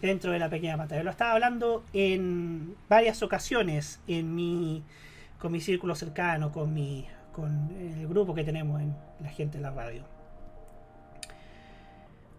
dentro 0.00 0.32
de 0.32 0.38
la 0.38 0.48
pequeña 0.48 0.76
pantalla. 0.76 1.02
Lo 1.02 1.10
estaba 1.10 1.32
hablando 1.32 1.84
en 1.92 2.74
varias 2.88 3.22
ocasiones 3.22 4.00
en 4.06 4.34
mi, 4.34 4.82
con 5.38 5.52
mi 5.52 5.60
círculo 5.60 5.94
cercano, 5.94 6.52
con, 6.52 6.72
mi, 6.72 7.06
con 7.32 7.70
el 7.78 8.08
grupo 8.08 8.34
que 8.34 8.44
tenemos 8.44 8.80
en 8.80 8.96
la 9.20 9.28
gente 9.28 9.58
de 9.58 9.62
la 9.62 9.70
radio. 9.70 10.04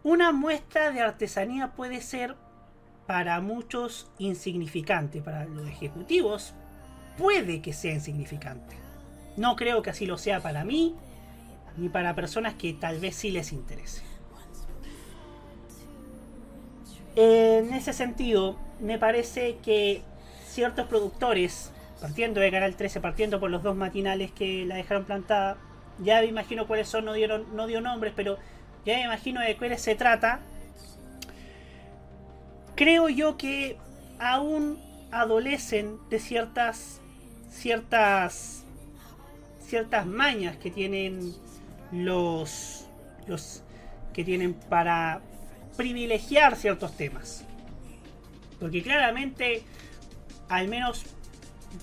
Una 0.03 0.31
muestra 0.31 0.91
de 0.91 1.01
artesanía 1.01 1.73
puede 1.73 2.01
ser 2.01 2.35
para 3.05 3.39
muchos 3.41 4.09
insignificante, 4.17 5.21
para 5.21 5.45
los 5.45 5.67
ejecutivos 5.67 6.53
puede 7.17 7.61
que 7.61 7.73
sea 7.73 7.93
insignificante. 7.93 8.75
No 9.35 9.55
creo 9.55 9.81
que 9.81 9.89
así 9.89 10.05
lo 10.05 10.17
sea 10.17 10.39
para 10.41 10.63
mí, 10.63 10.95
ni 11.77 11.89
para 11.89 12.15
personas 12.15 12.55
que 12.55 12.73
tal 12.73 12.99
vez 12.99 13.15
sí 13.15 13.31
les 13.31 13.51
interese. 13.51 14.03
En 17.15 17.73
ese 17.73 17.93
sentido, 17.93 18.57
me 18.79 18.99
parece 18.99 19.57
que 19.63 20.03
ciertos 20.45 20.87
productores, 20.87 21.71
partiendo 21.99 22.39
de 22.39 22.51
Canal 22.51 22.75
13, 22.75 23.01
partiendo 23.01 23.39
por 23.39 23.49
los 23.49 23.63
dos 23.63 23.75
matinales 23.75 24.31
que 24.31 24.65
la 24.65 24.75
dejaron 24.75 25.05
plantada, 25.05 25.57
ya 25.99 26.21
me 26.21 26.27
imagino 26.27 26.67
cuáles 26.67 26.87
son, 26.87 27.05
no, 27.05 27.13
dieron, 27.13 27.55
no 27.55 27.65
dio 27.65 27.81
nombres, 27.81 28.13
pero 28.15 28.37
ya 28.85 28.97
me 28.97 29.05
imagino 29.05 29.41
de 29.41 29.57
cuáles 29.57 29.81
se 29.81 29.95
trata. 29.95 30.41
Creo 32.75 33.09
yo 33.09 33.37
que 33.37 33.77
aún 34.19 34.79
adolecen 35.11 35.97
de 36.09 36.19
ciertas 36.19 37.01
ciertas 37.57 38.63
ciertas 39.65 40.05
mañas 40.05 40.55
que 40.57 40.71
tienen 40.71 41.33
los 41.91 42.85
los 43.27 43.63
que 44.13 44.23
tienen 44.23 44.53
para 44.53 45.21
privilegiar 45.75 46.55
ciertos 46.55 46.95
temas. 46.95 47.43
Porque 48.59 48.81
claramente 48.81 49.63
al 50.49 50.67
menos 50.67 51.03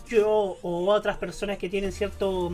yo 0.09 0.57
o 0.63 0.87
otras 0.91 1.19
personas 1.19 1.59
que 1.59 1.69
tienen 1.69 1.93
cierto 1.93 2.51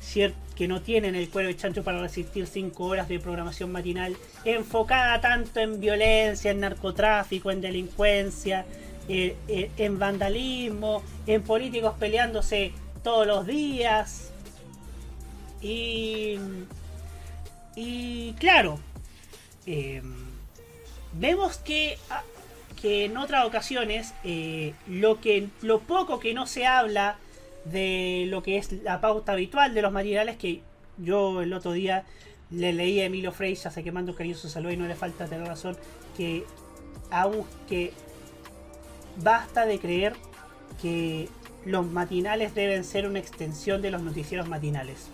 cier- 0.00 0.32
que 0.54 0.68
no 0.68 0.80
tienen 0.80 1.14
el 1.14 1.28
cuero 1.28 1.48
de 1.48 1.56
chancho 1.56 1.82
para 1.82 2.00
resistir 2.00 2.46
5 2.46 2.84
horas 2.84 3.08
de 3.08 3.18
programación 3.18 3.72
matinal 3.72 4.16
enfocada 4.44 5.20
tanto 5.20 5.60
en 5.60 5.80
violencia, 5.80 6.52
en 6.52 6.60
narcotráfico, 6.60 7.50
en 7.50 7.60
delincuencia, 7.60 8.64
eh, 9.08 9.36
eh, 9.48 9.70
en 9.76 9.98
vandalismo, 9.98 11.02
en 11.26 11.42
políticos 11.42 11.94
peleándose 11.98 12.72
todos 13.02 13.26
los 13.26 13.46
días. 13.46 14.30
Y, 15.60 16.38
y 17.76 18.32
claro, 18.34 18.78
eh, 19.66 20.02
vemos 21.12 21.58
que, 21.58 21.98
ah, 22.10 22.22
que 22.80 23.06
en 23.06 23.16
otras 23.16 23.44
ocasiones 23.46 24.14
lo, 24.86 25.20
que, 25.20 25.48
lo 25.60 25.80
poco 25.80 26.20
que 26.20 26.32
no 26.34 26.46
se 26.46 26.66
habla 26.66 27.18
de 27.64 28.24
lo 28.28 28.42
que 28.42 28.56
es 28.56 28.72
la 28.72 29.00
pauta 29.00 29.32
habitual 29.32 29.74
de 29.74 29.82
los 29.82 29.92
matinales 29.92 30.36
que 30.38 30.62
yo 30.96 31.42
el 31.42 31.52
otro 31.52 31.72
día 31.72 32.04
le 32.50 32.72
leí 32.72 33.00
a 33.00 33.04
Emilio 33.04 33.32
Frey, 33.32 33.54
ya 33.54 33.70
sé 33.70 33.82
que 33.84 33.92
mando 33.92 34.14
cariñoso 34.14 34.48
saludo 34.48 34.72
y 34.72 34.76
no 34.76 34.86
le 34.86 34.94
falta 34.94 35.26
tener 35.26 35.46
razón, 35.46 35.76
que 36.16 36.44
aún 37.10 37.44
que 37.68 37.92
basta 39.22 39.66
de 39.66 39.78
creer 39.78 40.14
que 40.80 41.28
los 41.64 41.86
matinales 41.86 42.54
deben 42.54 42.84
ser 42.84 43.06
una 43.06 43.18
extensión 43.18 43.82
de 43.82 43.90
los 43.90 44.02
noticieros 44.02 44.48
matinales. 44.48 45.08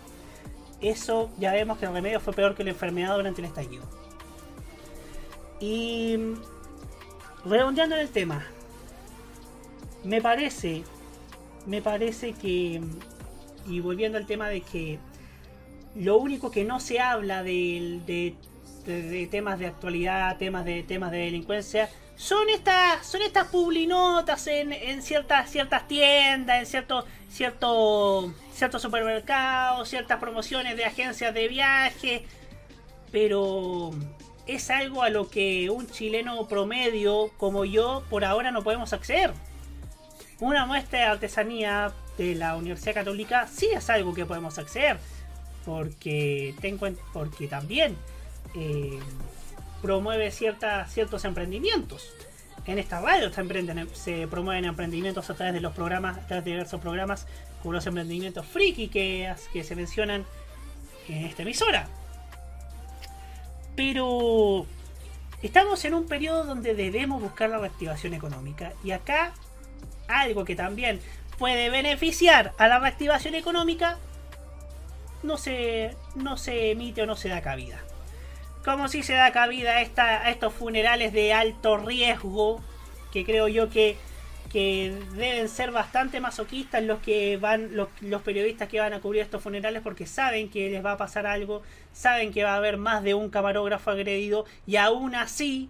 Eso 0.81 1.29
ya 1.39 1.51
vemos 1.51 1.77
que 1.77 1.85
el 1.85 1.93
remedio 1.93 2.19
fue 2.19 2.33
peor 2.33 2.55
que 2.55 2.63
la 2.63 2.69
enfermedad 2.69 3.15
durante 3.15 3.41
el 3.41 3.47
estallido. 3.47 3.83
Y 5.59 6.17
redondeando 7.45 7.95
en 7.95 8.01
el 8.01 8.09
tema, 8.09 8.45
me 10.03 10.21
parece, 10.21 10.83
me 11.65 11.81
parece 11.81 12.33
que, 12.33 12.81
y 13.67 13.79
volviendo 13.79 14.17
al 14.17 14.27
tema 14.27 14.49
de 14.49 14.61
que 14.61 14.99
lo 15.95 16.17
único 16.17 16.51
que 16.51 16.63
no 16.63 16.79
se 16.79 16.99
habla 16.99 17.41
de, 17.43 17.99
de- 18.05 18.35
de- 18.85 19.01
de 19.01 19.27
temas 19.27 19.57
de 19.59 19.65
actualidad, 19.67 20.37
temas 20.37 20.63
de 20.63 20.83
temas 20.83 21.11
de 21.11 21.17
delincuencia, 21.17 21.89
son 22.17 22.49
estas, 22.49 23.05
son 23.05 23.21
estas 23.21 23.47
publinotas 23.47 24.47
en, 24.47 24.73
en 24.73 25.01
ciertas, 25.01 25.49
ciertas 25.49 25.87
tiendas, 25.87 26.59
en 26.59 26.65
ciertos, 26.65 27.05
cierto, 27.29 28.33
ciertos 28.53 28.81
supermercados, 28.81 29.87
ciertas 29.87 30.19
promociones 30.19 30.75
de 30.75 30.83
agencias 30.85 31.33
de 31.33 31.47
viaje, 31.47 32.25
pero 33.11 33.91
es 34.47 34.69
algo 34.69 35.03
a 35.03 35.09
lo 35.09 35.29
que 35.29 35.69
un 35.69 35.87
chileno 35.89 36.47
promedio 36.47 37.31
como 37.37 37.65
yo 37.65 38.03
por 38.09 38.25
ahora 38.25 38.51
no 38.51 38.63
podemos 38.63 38.93
acceder. 38.93 39.31
Una 40.39 40.65
muestra 40.65 40.99
de 40.99 41.05
artesanía 41.05 41.91
de 42.17 42.35
la 42.35 42.55
Universidad 42.55 42.93
Católica 42.95 43.47
sí 43.47 43.69
es 43.73 43.89
algo 43.89 44.13
que 44.13 44.25
podemos 44.25 44.57
acceder, 44.57 44.97
porque, 45.65 46.55
tengo 46.61 46.87
en- 46.87 46.97
porque 47.13 47.47
también 47.47 47.95
eh, 48.55 48.99
promueve 49.81 50.31
ciertos 50.31 51.25
emprendimientos. 51.25 52.13
En 52.65 52.79
esta 52.79 52.99
radio 52.99 53.31
se, 53.31 53.87
se 53.93 54.27
promueven 54.27 54.65
emprendimientos 54.65 55.29
a 55.29 55.35
través 55.35 55.53
de 55.53 55.61
los 55.61 55.73
programas, 55.73 56.17
a 56.17 56.27
través 56.27 56.43
de 56.43 56.51
diversos 56.51 56.81
programas, 56.81 57.25
como 57.61 57.73
los 57.73 57.85
emprendimientos 57.87 58.45
friki 58.45 58.89
que, 58.89 59.33
que 59.53 59.63
se 59.63 59.75
mencionan 59.75 60.25
en 61.07 61.25
esta 61.25 61.43
emisora. 61.43 61.87
Pero 63.75 64.65
estamos 65.41 65.85
en 65.85 65.93
un 65.93 66.07
periodo 66.07 66.43
donde 66.43 66.73
debemos 66.73 67.21
buscar 67.21 67.49
la 67.49 67.59
reactivación 67.59 68.13
económica. 68.13 68.73
Y 68.83 68.91
acá 68.91 69.33
algo 70.07 70.45
que 70.45 70.55
también 70.55 70.99
puede 71.37 71.69
beneficiar 71.69 72.53
a 72.57 72.67
la 72.67 72.79
reactivación 72.79 73.35
económica 73.35 73.97
no 75.23 75.37
se, 75.37 75.95
no 76.15 76.37
se 76.37 76.71
emite 76.71 77.03
o 77.03 77.05
no 77.05 77.15
se 77.15 77.29
da 77.29 77.41
cabida. 77.41 77.79
Como 78.67 78.89
si 78.89 79.01
se 79.01 79.13
da 79.13 79.31
cabida 79.31 79.77
a, 79.77 80.29
estos 80.29 80.53
funerales 80.53 81.13
de 81.13 81.31
alto 81.31 81.77
riesgo, 81.77 82.61
que 83.13 83.23
creo 83.23 83.47
yo 83.47 83.69
que, 83.69 83.95
que 84.51 84.93
deben 85.13 85.47
ser 85.47 85.71
bastante 85.71 86.19
masoquistas 86.19 86.83
los 86.83 86.99
que 86.99 87.37
van, 87.37 87.77
los, 87.77 87.87
los 88.01 88.21
periodistas 88.23 88.67
que 88.67 88.81
van 88.81 88.91
a 88.91 88.99
cubrir 88.99 89.21
estos 89.21 89.41
funerales, 89.41 89.81
porque 89.81 90.05
saben 90.05 90.49
que 90.49 90.69
les 90.69 90.83
va 90.83 90.91
a 90.91 90.97
pasar 90.97 91.25
algo, 91.25 91.61
saben 91.93 92.33
que 92.33 92.43
va 92.43 92.55
a 92.55 92.57
haber 92.57 92.75
más 92.75 93.03
de 93.03 93.13
un 93.13 93.29
camarógrafo 93.29 93.91
agredido, 93.91 94.43
y 94.65 94.75
aún 94.75 95.15
así 95.15 95.69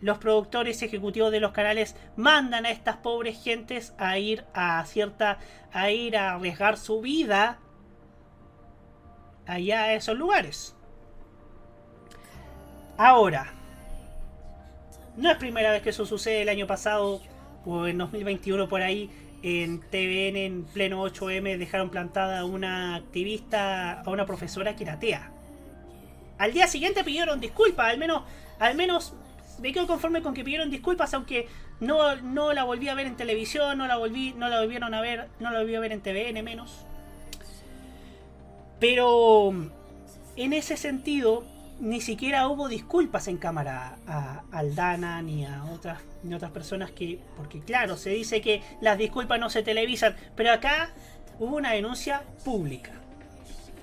los 0.00 0.18
productores 0.18 0.82
ejecutivos 0.82 1.32
de 1.32 1.40
los 1.40 1.50
canales 1.50 1.96
mandan 2.14 2.64
a 2.64 2.70
estas 2.70 2.98
pobres 2.98 3.42
gentes 3.42 3.92
a 3.98 4.18
ir 4.18 4.44
a 4.54 4.84
cierta 4.86 5.38
a 5.72 5.90
ir 5.90 6.16
a 6.16 6.34
arriesgar 6.34 6.76
su 6.76 7.00
vida 7.00 7.58
allá 9.46 9.82
a 9.82 9.94
esos 9.94 10.16
lugares. 10.16 10.76
Ahora, 13.02 13.54
no 15.16 15.30
es 15.30 15.38
primera 15.38 15.72
vez 15.72 15.80
que 15.80 15.88
eso 15.88 16.04
sucede. 16.04 16.42
El 16.42 16.50
año 16.50 16.66
pasado 16.66 17.22
o 17.64 17.86
en 17.86 17.96
2021 17.96 18.68
por 18.68 18.82
ahí 18.82 19.08
en 19.42 19.80
TVN 19.80 20.36
en 20.36 20.64
pleno 20.64 21.02
8M 21.06 21.56
dejaron 21.56 21.88
plantada 21.88 22.40
a 22.40 22.44
una 22.44 22.96
activista, 22.96 24.02
a 24.02 24.10
una 24.10 24.26
profesora 24.26 24.76
que 24.76 24.84
era 24.84 24.92
atea. 24.92 25.32
Al 26.36 26.52
día 26.52 26.66
siguiente 26.66 27.02
pidieron 27.02 27.40
disculpas, 27.40 27.86
al 27.86 27.96
menos, 27.96 28.24
al 28.58 28.74
menos 28.74 29.14
me 29.62 29.72
quedo 29.72 29.86
conforme 29.86 30.20
con 30.20 30.34
que 30.34 30.44
pidieron 30.44 30.70
disculpas, 30.70 31.14
aunque 31.14 31.48
no, 31.80 32.16
no 32.16 32.52
la 32.52 32.64
volví 32.64 32.90
a 32.90 32.94
ver 32.94 33.06
en 33.06 33.16
televisión, 33.16 33.78
no 33.78 33.86
la 33.86 33.96
volví, 33.96 34.34
no 34.34 34.50
la 34.50 34.60
volvieron 34.60 34.92
a 34.92 35.00
ver, 35.00 35.28
no 35.38 35.50
la 35.50 35.60
volví 35.60 35.74
a 35.74 35.80
ver 35.80 35.92
en 35.92 36.02
TVN 36.02 36.44
menos. 36.44 36.84
Pero 38.78 39.54
en 40.36 40.52
ese 40.52 40.76
sentido, 40.76 41.46
ni 41.80 42.00
siquiera 42.00 42.46
hubo 42.48 42.68
disculpas 42.68 43.26
en 43.28 43.38
cámara 43.38 43.96
a 44.06 44.44
Aldana 44.52 45.22
ni 45.22 45.46
a 45.46 45.64
otras, 45.64 46.02
ni 46.22 46.34
otras 46.34 46.50
personas 46.50 46.90
que. 46.90 47.18
Porque 47.36 47.60
claro, 47.60 47.96
se 47.96 48.10
dice 48.10 48.40
que 48.40 48.62
las 48.80 48.98
disculpas 48.98 49.40
no 49.40 49.50
se 49.50 49.62
televisan, 49.62 50.14
pero 50.36 50.52
acá 50.52 50.90
hubo 51.38 51.56
una 51.56 51.72
denuncia 51.72 52.22
pública. 52.44 52.92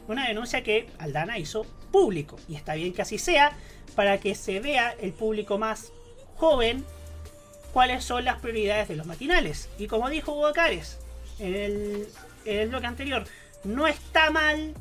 Una 0.07 0.27
denuncia 0.27 0.63
que 0.63 0.89
Aldana 0.99 1.37
hizo 1.37 1.65
público. 1.91 2.37
Y 2.47 2.55
está 2.55 2.75
bien 2.75 2.93
que 2.93 3.01
así 3.01 3.17
sea, 3.17 3.51
para 3.95 4.19
que 4.19 4.35
se 4.35 4.59
vea 4.59 4.91
el 5.01 5.11
público 5.11 5.57
más 5.57 5.91
joven 6.35 6.85
cuáles 7.73 8.03
son 8.03 8.25
las 8.25 8.39
prioridades 8.39 8.87
de 8.87 8.95
los 8.95 9.07
matinales. 9.07 9.69
Y 9.77 9.87
como 9.87 10.09
dijo 10.09 10.33
Hugo 10.33 10.51
en 11.39 11.55
el, 11.55 12.07
en 12.45 12.59
el 12.59 12.69
bloque 12.69 12.87
anterior, 12.87 13.25
no 13.63 13.87
está 13.87 14.31
mal 14.31 14.73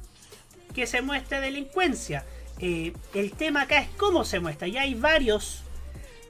que 0.75 0.87
se 0.87 1.01
muestre 1.03 1.41
delincuencia. 1.41 2.25
Eh, 2.61 2.93
el 3.15 3.33
tema 3.33 3.63
acá 3.63 3.79
es 3.81 3.89
cómo 3.97 4.25
se 4.25 4.41
muestra. 4.41 4.67
Ya 4.69 4.83
hay 4.83 4.95
varios, 4.95 5.63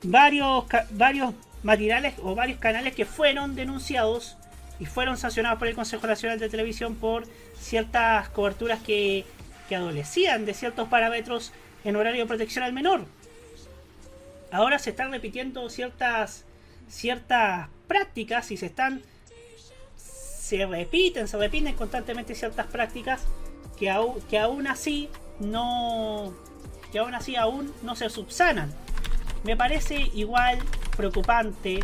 varios, 0.02 0.64
varios 0.90 1.34
matinales 1.62 2.14
o 2.22 2.34
varios 2.34 2.58
canales 2.58 2.94
que 2.94 3.04
fueron 3.04 3.54
denunciados 3.54 4.36
y 4.78 4.86
fueron 4.86 5.16
sancionados 5.16 5.58
por 5.58 5.68
el 5.68 5.74
Consejo 5.74 6.06
Nacional 6.06 6.38
de 6.38 6.48
Televisión 6.48 6.96
por 6.96 7.26
ciertas 7.58 8.28
coberturas 8.30 8.80
que, 8.82 9.24
que 9.68 9.76
adolecían 9.76 10.44
de 10.44 10.54
ciertos 10.54 10.88
parámetros 10.88 11.52
en 11.84 11.96
horario 11.96 12.22
de 12.22 12.26
protección 12.26 12.64
al 12.64 12.72
menor. 12.72 13.04
Ahora 14.52 14.78
se 14.78 14.90
están 14.90 15.10
repitiendo 15.10 15.68
ciertas 15.70 16.44
ciertas 16.88 17.68
prácticas 17.88 18.50
y 18.52 18.56
se 18.56 18.66
están 18.66 19.02
se 19.96 20.64
repiten, 20.66 21.26
se 21.26 21.36
repiten 21.36 21.74
constantemente 21.74 22.34
ciertas 22.36 22.66
prácticas 22.66 23.22
que, 23.76 23.90
au- 23.90 24.22
que 24.30 24.38
aún 24.38 24.68
así 24.68 25.08
no 25.40 26.32
que 26.92 26.98
aún 26.98 27.14
así 27.14 27.36
aún 27.36 27.72
no 27.82 27.96
se 27.96 28.08
subsanan. 28.10 28.72
Me 29.44 29.56
parece 29.56 30.10
igual 30.14 30.58
preocupante 30.96 31.80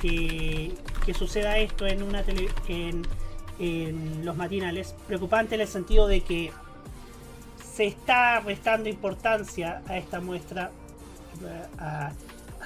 que, 0.00 0.74
que 1.04 1.14
suceda 1.14 1.58
esto 1.58 1.86
en 1.86 2.02
una 2.02 2.24
en, 2.68 3.06
en 3.58 4.24
los 4.24 4.36
matinales. 4.36 4.94
Preocupante 5.06 5.54
en 5.54 5.62
el 5.62 5.68
sentido 5.68 6.06
de 6.06 6.22
que 6.22 6.52
se 7.72 7.86
está 7.86 8.40
restando 8.40 8.88
importancia 8.88 9.82
a 9.86 9.96
esta 9.96 10.20
muestra, 10.20 10.70
a, 11.78 12.12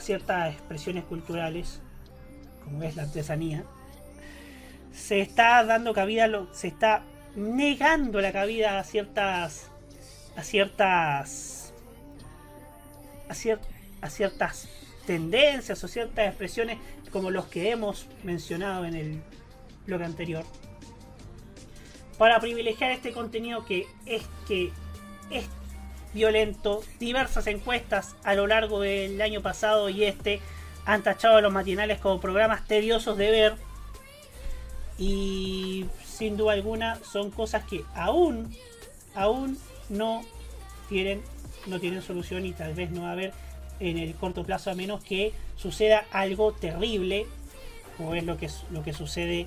ciertas 0.00 0.52
expresiones 0.52 1.04
culturales, 1.04 1.80
como 2.64 2.82
es 2.82 2.96
la 2.96 3.04
artesanía. 3.04 3.64
Se 4.92 5.20
está 5.20 5.64
dando 5.64 5.94
cabida, 5.94 6.28
se 6.52 6.68
está 6.68 7.02
negando 7.34 8.20
la 8.20 8.32
cabida 8.32 8.78
a 8.78 8.84
ciertas, 8.84 9.70
a 10.36 10.42
ciertas, 10.42 11.72
a, 13.28 13.34
cier- 13.34 13.60
a 14.00 14.10
ciertas 14.10 14.68
tendencias 15.06 15.82
o 15.82 15.88
ciertas 15.88 16.28
expresiones 16.28 16.78
como 17.10 17.30
los 17.30 17.46
que 17.46 17.70
hemos 17.70 18.06
mencionado 18.22 18.84
en 18.84 18.94
el 18.94 19.22
bloque 19.86 20.04
anterior 20.04 20.44
para 22.18 22.40
privilegiar 22.40 22.90
este 22.90 23.12
contenido 23.12 23.64
que 23.64 23.86
es 24.06 24.22
que 24.48 24.72
es 25.30 25.44
violento. 26.14 26.82
Diversas 26.98 27.46
encuestas 27.46 28.16
a 28.24 28.34
lo 28.34 28.46
largo 28.46 28.80
del 28.80 29.20
año 29.20 29.42
pasado 29.42 29.88
y 29.90 30.04
este 30.04 30.40
han 30.86 31.02
tachado 31.02 31.36
a 31.36 31.40
los 31.40 31.52
matinales 31.52 31.98
como 31.98 32.20
programas 32.20 32.66
tediosos 32.66 33.18
de 33.18 33.30
ver. 33.30 33.54
Y 34.98 35.86
sin 36.04 36.38
duda 36.38 36.54
alguna 36.54 36.98
son 37.04 37.30
cosas 37.30 37.64
que 37.64 37.84
aún, 37.94 38.56
aún 39.14 39.58
no 39.88 40.22
tienen, 40.88 41.22
no 41.66 41.80
tienen 41.80 42.02
solución 42.02 42.46
y 42.46 42.52
tal 42.52 42.74
vez 42.74 42.90
no 42.90 43.02
va 43.02 43.08
a 43.10 43.12
haber 43.12 43.32
en 43.80 43.98
el 43.98 44.14
corto 44.14 44.44
plazo 44.44 44.70
a 44.70 44.74
menos 44.74 45.02
que 45.04 45.32
suceda 45.56 46.04
algo 46.12 46.52
terrible 46.52 47.26
o 47.98 48.14
es 48.14 48.24
lo 48.24 48.36
que 48.36 48.48
lo 48.70 48.82
que 48.82 48.92
sucede 48.92 49.46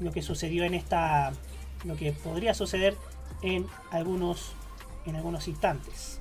lo 0.00 0.10
que 0.12 0.22
sucedió 0.22 0.64
en 0.64 0.74
esta 0.74 1.32
lo 1.84 1.96
que 1.96 2.12
podría 2.12 2.54
suceder 2.54 2.96
en 3.42 3.66
algunos 3.90 4.52
en 5.06 5.16
algunos 5.16 5.46
instantes. 5.48 6.20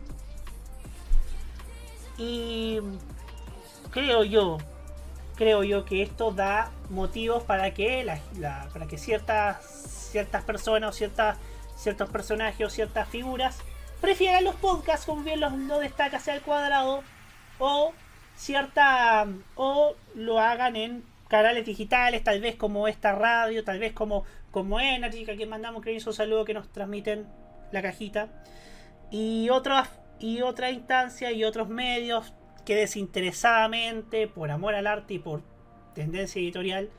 Y 2.18 2.80
creo 3.91 4.23
yo 4.23 4.57
creo 5.36 5.64
yo 5.64 5.86
que 5.86 6.03
esto 6.03 6.32
da 6.32 6.72
motivos 6.90 7.44
para 7.44 7.73
que 7.73 8.03
la- 8.03 8.68
para 8.73 8.86
que 8.88 8.98
ciertas 8.98 9.64
ciertas 10.11 10.44
personas 10.44 10.90
o 10.91 10.94
ciertas 10.94 11.38
ciertos 11.82 12.10
personajes 12.10 12.66
o 12.66 12.70
ciertas 12.70 13.10
figuras 13.10 13.60
prefieran 13.99 14.44
los 14.44 14.56
podcasts 14.56 15.06
como 15.06 15.24
bien 15.24 15.40
lo, 15.40 15.49
lo 15.49 15.80
destaca 15.80 16.18
hacia 16.18 16.36
el 16.36 16.41
cuadrado 16.41 17.03
o 17.60 17.94
cierta 18.36 19.28
o 19.56 19.95
lo 20.16 20.40
hagan 20.40 20.76
en 20.76 21.03
canales 21.28 21.66
digitales 21.66 22.24
tal 22.24 22.41
vez 22.41 22.56
como 22.56 22.88
esta 22.88 23.14
radio 23.14 23.64
tal 23.64 23.80
vez 23.80 23.94
como 23.94 24.26
como 24.52 24.80
Energy 24.80 25.26
que 25.26 25.32
aquí 25.32 25.45
mandamos 25.45 25.84
un 25.86 26.14
saludo 26.14 26.45
que 26.45 26.53
nos 26.53 26.72
transmiten 26.72 27.26
la 27.72 27.82
cajita. 27.82 28.28
Y 29.10 29.49
otras 29.49 29.90
y 30.20 30.41
otra 30.41 30.70
instancia 30.70 31.32
y 31.32 31.44
otros 31.44 31.68
medios 31.68 32.34
que 32.66 32.76
desinteresadamente 32.76 34.28
por 34.28 34.52
amor 34.52 34.76
al 34.76 34.86
arte 34.86 35.16
y 35.16 35.20
por 35.20 35.41
tendencia 35.95 36.40
editorial 36.40 36.90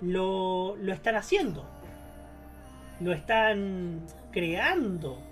lo, 0.00 0.76
lo 0.76 0.92
están 0.92 1.14
haciendo 1.14 1.70
lo 3.04 3.12
están 3.12 4.06
creando 4.32 5.22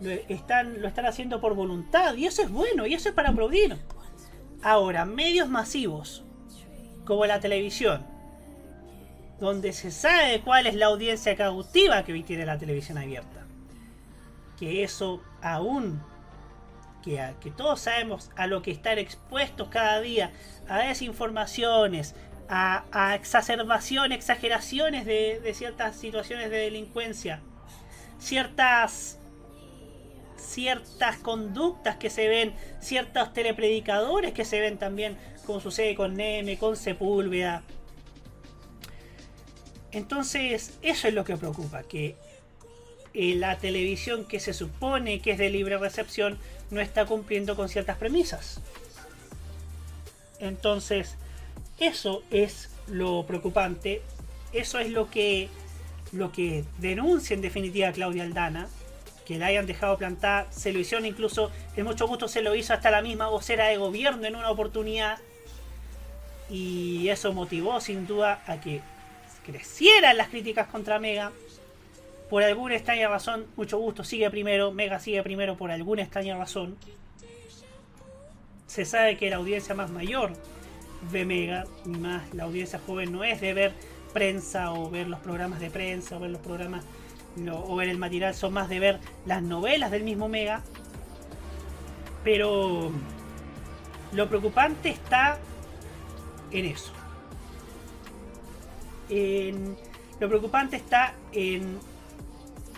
lo 0.00 0.10
están, 0.10 0.80
lo 0.80 0.88
están 0.88 1.06
haciendo 1.06 1.40
por 1.40 1.54
voluntad 1.54 2.14
y 2.14 2.26
eso 2.26 2.42
es 2.42 2.50
bueno 2.50 2.86
y 2.86 2.94
eso 2.94 3.08
es 3.08 3.14
para 3.14 3.30
aplaudir. 3.30 3.76
Ahora 4.62 5.04
medios 5.04 5.48
masivos 5.48 6.24
como 7.04 7.26
la 7.26 7.40
televisión 7.40 8.04
donde 9.40 9.72
se 9.72 9.90
sabe 9.90 10.40
cuál 10.40 10.66
es 10.66 10.74
la 10.74 10.86
audiencia 10.86 11.36
cautiva 11.36 12.04
que 12.04 12.22
tiene 12.22 12.46
la 12.46 12.58
televisión 12.58 12.98
abierta 12.98 13.46
que 14.58 14.82
eso 14.82 15.22
aún 15.42 16.02
que, 17.02 17.34
que 17.40 17.50
todos 17.50 17.80
sabemos 17.80 18.30
a 18.36 18.46
lo 18.46 18.62
que 18.62 18.70
están 18.72 18.98
expuestos 18.98 19.68
cada 19.68 20.00
día, 20.00 20.32
a 20.68 20.78
desinformaciones, 20.78 22.16
a, 22.48 22.84
a 22.92 23.14
exacerbación, 23.14 24.12
exageraciones 24.12 25.04
de, 25.04 25.52
ciertas 25.54 25.96
situaciones 25.96 26.50
de 26.50 26.58
delincuencia, 26.58 27.40
ciertas 28.18 29.18
ciertas 30.36 31.16
conductas 31.16 31.96
que 31.96 32.08
se 32.08 32.28
ven, 32.28 32.54
ciertos 32.80 33.32
telepredicadores 33.32 34.32
que 34.32 34.44
se 34.44 34.60
ven 34.60 34.78
también, 34.78 35.18
como 35.44 35.60
sucede 35.60 35.94
con 35.94 36.14
Neme, 36.14 36.56
con 36.56 36.76
Sepúlveda. 36.76 37.62
Entonces, 39.90 40.78
eso 40.82 41.08
es 41.08 41.14
lo 41.14 41.24
que 41.24 41.36
preocupa, 41.36 41.82
que 41.82 42.16
eh, 43.12 43.34
la 43.34 43.56
televisión 43.56 44.24
que 44.24 44.40
se 44.40 44.52
supone 44.52 45.20
que 45.20 45.32
es 45.32 45.38
de 45.38 45.50
libre 45.50 45.78
recepción 45.78 46.38
no 46.70 46.80
está 46.80 47.06
cumpliendo 47.06 47.56
con 47.56 47.68
ciertas 47.68 47.96
premisas. 47.96 48.60
Entonces, 50.38 51.16
eso 51.78 52.22
es 52.30 52.70
lo 52.86 53.26
preocupante, 53.26 54.02
eso 54.52 54.78
es 54.78 54.90
lo 54.90 55.10
que 55.10 55.48
lo 56.12 56.32
que 56.32 56.64
denuncia 56.78 57.34
en 57.34 57.42
definitiva 57.42 57.92
Claudia 57.92 58.22
Aldana, 58.22 58.68
que 59.26 59.38
la 59.38 59.46
hayan 59.46 59.66
dejado 59.66 59.98
plantar, 59.98 60.46
se 60.50 60.72
lo 60.72 60.78
hicieron 60.78 61.04
incluso, 61.04 61.50
en 61.76 61.84
mucho 61.84 62.06
gusto 62.06 62.28
se 62.28 62.42
lo 62.42 62.54
hizo 62.54 62.72
hasta 62.72 62.90
la 62.90 63.02
misma 63.02 63.28
vocera 63.28 63.66
de 63.66 63.76
gobierno 63.76 64.26
en 64.26 64.36
una 64.36 64.50
oportunidad, 64.50 65.18
y 66.48 67.08
eso 67.08 67.32
motivó 67.32 67.80
sin 67.80 68.06
duda 68.06 68.42
a 68.46 68.60
que 68.60 68.80
crecieran 69.44 70.16
las 70.16 70.28
críticas 70.28 70.68
contra 70.68 70.98
Mega. 70.98 71.32
Por 72.30 72.42
alguna 72.42 72.74
extraña 72.74 73.08
razón, 73.08 73.46
mucho 73.56 73.78
gusto 73.78 74.04
sigue 74.04 74.30
primero, 74.30 74.72
Mega 74.72 74.98
sigue 74.98 75.22
primero 75.22 75.56
por 75.56 75.70
alguna 75.70 76.02
extraña 76.02 76.36
razón. 76.36 76.76
Se 78.66 78.84
sabe 78.84 79.16
que 79.16 79.30
la 79.30 79.36
audiencia 79.36 79.74
más 79.74 79.90
mayor 79.90 80.32
ve 81.10 81.24
Mega, 81.24 81.64
más 81.84 82.32
la 82.34 82.44
audiencia 82.44 82.80
joven 82.84 83.12
no 83.12 83.24
es 83.24 83.40
de 83.40 83.54
ver 83.54 83.72
prensa 84.12 84.72
o 84.72 84.90
ver 84.90 85.08
los 85.08 85.20
programas 85.20 85.60
de 85.60 85.70
prensa 85.70 86.16
o 86.16 86.20
ver 86.20 86.30
los 86.30 86.40
programas 86.40 86.84
o 87.50 87.76
ver 87.76 87.88
el 87.88 87.98
matinal, 87.98 88.34
son 88.34 88.54
más 88.54 88.68
de 88.68 88.80
ver 88.80 88.98
las 89.26 89.42
novelas 89.42 89.90
del 89.90 90.04
mismo 90.04 90.28
Mega. 90.28 90.62
Pero 92.24 92.90
lo 94.12 94.28
preocupante 94.28 94.88
está 94.88 95.38
en 96.50 96.64
eso. 96.64 96.92
Lo 100.18 100.28
preocupante 100.28 100.76
está 100.76 101.14
en 101.32 101.78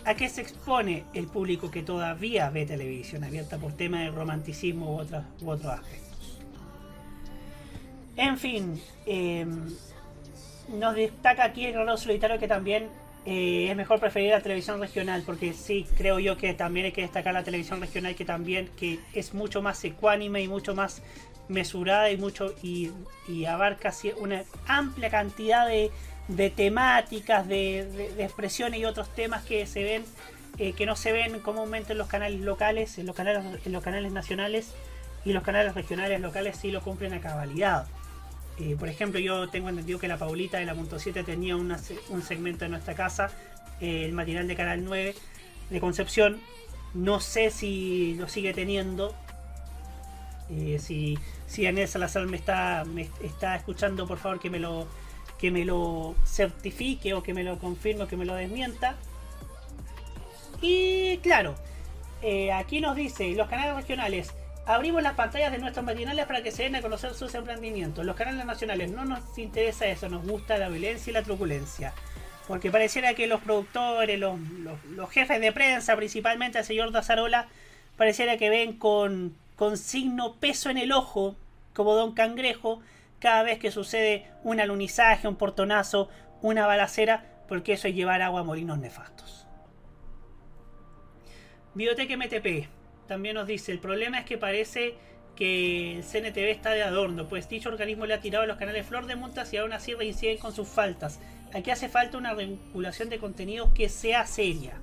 a 0.04 0.14
qué 0.14 0.28
se 0.28 0.40
expone 0.40 1.04
el 1.12 1.26
público 1.26 1.70
que 1.70 1.82
todavía 1.82 2.48
ve 2.50 2.64
televisión 2.64 3.24
abierta 3.24 3.58
por 3.58 3.72
tema 3.74 4.00
de 4.00 4.10
romanticismo 4.10 4.94
u, 4.94 5.00
otros 5.00 5.22
u 5.42 5.50
otros 5.50 5.72
aspectos. 5.74 6.07
En 8.18 8.36
fin, 8.36 8.78
eh, 9.06 9.46
nos 10.68 10.94
destaca 10.94 11.44
aquí 11.44 11.64
el 11.64 11.74
reloj 11.74 11.98
solitario 11.98 12.38
que 12.38 12.46
también 12.46 12.88
eh, 13.24 13.68
es 13.70 13.76
mejor 13.76 14.00
preferir 14.00 14.32
la 14.32 14.42
televisión 14.42 14.78
regional, 14.80 15.22
porque 15.24 15.54
sí, 15.54 15.86
creo 15.96 16.18
yo 16.18 16.36
que 16.36 16.52
también 16.52 16.86
hay 16.86 16.92
que 16.92 17.00
destacar 17.00 17.32
la 17.32 17.44
televisión 17.44 17.80
regional 17.80 18.14
que 18.14 18.26
también 18.26 18.68
que 18.76 18.98
es 19.14 19.32
mucho 19.32 19.62
más 19.62 19.82
ecuánime 19.84 20.42
y 20.42 20.48
mucho 20.48 20.74
más 20.74 21.00
mesurada 21.48 22.10
y 22.10 22.18
mucho 22.18 22.54
y, 22.62 22.90
abarca 23.46 23.92
una 24.18 24.44
amplia 24.66 25.08
cantidad 25.08 25.66
de, 25.66 25.90
de 26.28 26.50
temáticas, 26.50 27.48
de 27.48 28.12
expresiones 28.18 28.80
y 28.80 28.84
otros 28.84 29.14
temas 29.14 29.44
que 29.44 29.64
se 29.66 29.82
ven 29.82 30.04
eh, 30.58 30.72
que 30.72 30.86
no 30.86 30.96
se 30.96 31.12
ven 31.12 31.38
comúnmente 31.38 31.92
en 31.92 31.98
los 31.98 32.08
canales 32.08 32.40
locales, 32.40 32.98
en 32.98 33.06
los 33.06 33.14
canales, 33.14 33.44
en 33.64 33.72
los 33.72 33.82
canales 33.82 34.10
nacionales 34.10 34.74
y 35.24 35.32
los 35.32 35.44
canales 35.44 35.72
regionales 35.76 36.20
locales 36.20 36.56
sí 36.56 36.72
lo 36.72 36.82
cumplen 36.82 37.14
a 37.14 37.20
cabalidad. 37.20 37.86
Eh, 38.60 38.76
por 38.78 38.88
ejemplo, 38.88 39.20
yo 39.20 39.48
tengo 39.48 39.68
entendido 39.68 39.98
que 39.98 40.08
la 40.08 40.18
Paulita 40.18 40.58
de 40.58 40.66
la 40.66 40.74
Punto 40.74 40.98
7 40.98 41.22
tenía 41.22 41.56
una 41.56 41.78
un 42.08 42.22
segmento 42.22 42.64
en 42.64 42.72
nuestra 42.72 42.94
casa, 42.94 43.30
eh, 43.80 44.04
el 44.04 44.12
matinal 44.12 44.48
de 44.48 44.56
Canal 44.56 44.84
9 44.84 45.14
de 45.70 45.80
Concepción. 45.80 46.40
No 46.94 47.20
sé 47.20 47.50
si 47.50 48.14
lo 48.14 48.28
sigue 48.28 48.52
teniendo. 48.54 49.14
Eh, 50.50 50.78
si, 50.80 51.18
si 51.46 51.66
Anel 51.66 51.86
Salazar 51.86 52.26
me 52.26 52.36
está, 52.36 52.84
me 52.84 53.08
está 53.22 53.54
escuchando, 53.54 54.06
por 54.06 54.18
favor 54.18 54.40
que 54.40 54.50
me 54.50 54.58
lo 54.58 54.86
que 55.38 55.50
me 55.52 55.64
lo 55.64 56.16
certifique 56.26 57.14
o 57.14 57.22
que 57.22 57.32
me 57.32 57.44
lo 57.44 57.58
confirme 57.58 58.04
o 58.04 58.08
que 58.08 58.16
me 58.16 58.24
lo 58.24 58.34
desmienta. 58.34 58.96
Y 60.60 61.18
claro, 61.18 61.54
eh, 62.22 62.52
aquí 62.52 62.80
nos 62.80 62.96
dice, 62.96 63.30
los 63.34 63.48
canales 63.48 63.76
regionales, 63.76 64.34
abrimos 64.68 65.02
las 65.02 65.14
pantallas 65.14 65.50
de 65.50 65.58
nuestros 65.58 65.84
matinales 65.84 66.26
para 66.26 66.42
que 66.42 66.52
se 66.52 66.64
den 66.64 66.76
a 66.76 66.82
conocer 66.82 67.14
sus 67.14 67.34
emprendimientos. 67.34 68.04
Los 68.04 68.16
canales 68.16 68.44
nacionales 68.44 68.90
no 68.90 69.06
nos 69.06 69.38
interesa 69.38 69.86
eso, 69.86 70.10
nos 70.10 70.26
gusta 70.26 70.58
la 70.58 70.68
violencia 70.68 71.10
y 71.10 71.14
la 71.14 71.22
truculencia. 71.22 71.94
Porque 72.46 72.70
pareciera 72.70 73.14
que 73.14 73.26
los 73.26 73.40
productores, 73.40 74.20
los, 74.20 74.38
jefes 75.10 75.40
de 75.40 75.52
prensa, 75.52 75.96
principalmente 75.96 76.58
el 76.58 76.64
señor 76.66 76.92
Dazarola, 76.92 77.48
pareciera 77.96 78.36
que 78.36 78.50
ven 78.50 78.74
con, 78.74 79.34
con 79.56 79.78
signo 79.78 80.34
peso 80.34 80.68
en 80.68 80.76
el 80.76 80.92
ojo, 80.92 81.34
como 81.72 81.94
Don 81.94 82.12
Cangrejo, 82.12 82.82
cada 83.20 83.42
vez 83.44 83.58
que 83.58 83.70
sucede 83.70 84.26
un 84.44 84.60
alunizaje, 84.60 85.28
un 85.28 85.36
portonazo, 85.36 86.10
una 86.42 86.66
balacera, 86.66 87.24
porque 87.48 87.72
eso 87.72 87.88
es 87.88 87.94
llevar 87.94 88.20
agua 88.20 88.42
a 88.42 88.44
molinos 88.44 88.78
nefastos. 88.78 89.46
Biblioteca 91.74 92.16
MTP 92.18 92.77
también 93.08 93.34
nos 93.34 93.46
dice, 93.46 93.72
el 93.72 93.80
problema 93.80 94.20
es 94.20 94.26
que 94.26 94.38
parece 94.38 94.94
que 95.34 95.96
el 95.96 96.04
CNTV 96.04 96.50
está 96.50 96.70
de 96.70 96.82
adorno, 96.82 97.28
pues 97.28 97.48
dicho 97.48 97.68
organismo 97.68 98.06
le 98.06 98.14
ha 98.14 98.20
tirado 98.20 98.44
a 98.44 98.46
los 98.46 98.58
canales 98.58 98.86
Flor 98.86 99.06
de 99.06 99.16
Montas 99.16 99.52
y 99.52 99.56
aún 99.56 99.72
así 99.72 99.94
reinciden 99.94 100.38
con 100.38 100.52
sus 100.52 100.68
faltas. 100.68 101.18
Aquí 101.54 101.70
hace 101.70 101.88
falta 101.88 102.18
una 102.18 102.34
regulación 102.34 103.08
de 103.08 103.18
contenidos 103.18 103.70
que 103.72 103.88
sea 103.88 104.26
seria. 104.26 104.74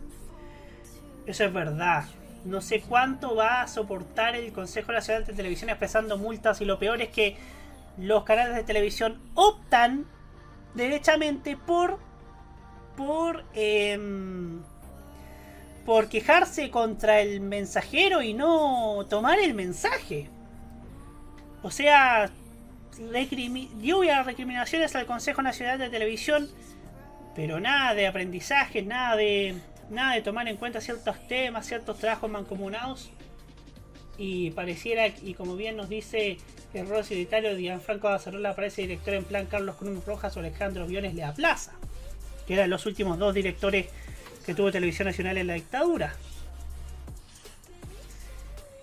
Eso 1.28 1.44
es 1.44 1.54
verdad. 1.54 2.06
No 2.46 2.62
sé 2.62 2.82
cuánto 2.82 3.36
va 3.36 3.62
a 3.62 3.68
soportar 3.68 4.36
el 4.36 4.52
Consejo 4.52 4.92
Nacional 4.92 5.26
de 5.26 5.34
Televisión 5.34 5.70
expresando 5.70 6.18
multas 6.18 6.62
y 6.62 6.66
lo 6.66 6.80
peor 6.80 7.02
es 7.02 7.10
que 7.10 7.38
los 7.98 8.24
canales 8.24 8.56
de 8.56 8.64
televisión 8.64 9.20
optan 9.36 10.06
derechamente 10.74 11.58
por 11.58 12.00
por 12.96 13.44
em, 13.54 14.62
por 15.86 16.10
quejarse 16.10 16.72
contra 16.72 17.22
el 17.22 17.42
mensajero 17.42 18.22
y 18.22 18.34
no 18.34 19.06
tomar 19.10 19.40
el 19.40 19.54
mensaje. 19.54 20.30
O 21.62 21.72
sea, 21.72 22.32
lluvia 23.82 24.18
de 24.18 24.24
recriminaciones 24.24 24.96
al 24.96 25.06
Consejo 25.06 25.42
Nacional 25.42 25.78
de 25.78 25.90
Televisión, 25.90 26.50
pero 27.36 27.60
nada 27.60 27.94
de 27.94 28.08
aprendizaje, 28.08 28.82
nada 28.82 29.16
de 29.16 29.56
nada 29.90 30.16
de 30.16 30.22
tomar 30.22 30.48
en 30.48 30.58
cuenta 30.58 30.82
ciertos 30.82 31.16
temas, 31.28 31.68
ciertos 31.68 32.00
trabajos 32.00 32.30
mancomunados. 32.30 33.12
Y 34.18 34.52
pareciera, 34.52 35.08
y 35.08 35.34
como 35.34 35.56
bien 35.56 35.76
nos 35.76 35.90
dice 35.90 36.38
el 36.74 36.88
de 36.88 37.16
Italia, 37.16 37.56
Gianfranco 37.56 38.08
Azzarola 38.08 38.52
aparece 38.52 38.82
director 38.82 39.14
en 39.14 39.24
plan 39.24 39.46
Carlos 39.46 39.76
Cruz 39.76 40.06
Rojas 40.06 40.36
o 40.36 40.40
Alejandro 40.40 40.88
Biones 40.88 41.14
le 41.14 41.24
aplaza. 41.24 41.74
Que 42.48 42.54
eran 42.54 42.70
los 42.70 42.86
últimos 42.86 43.18
dos 43.18 43.34
directores 43.34 43.88
que 44.46 44.54
tuvo 44.54 44.72
Televisión 44.72 45.08
Nacional 45.08 45.38
en 45.38 45.48
la 45.48 45.54
dictadura. 45.54 46.16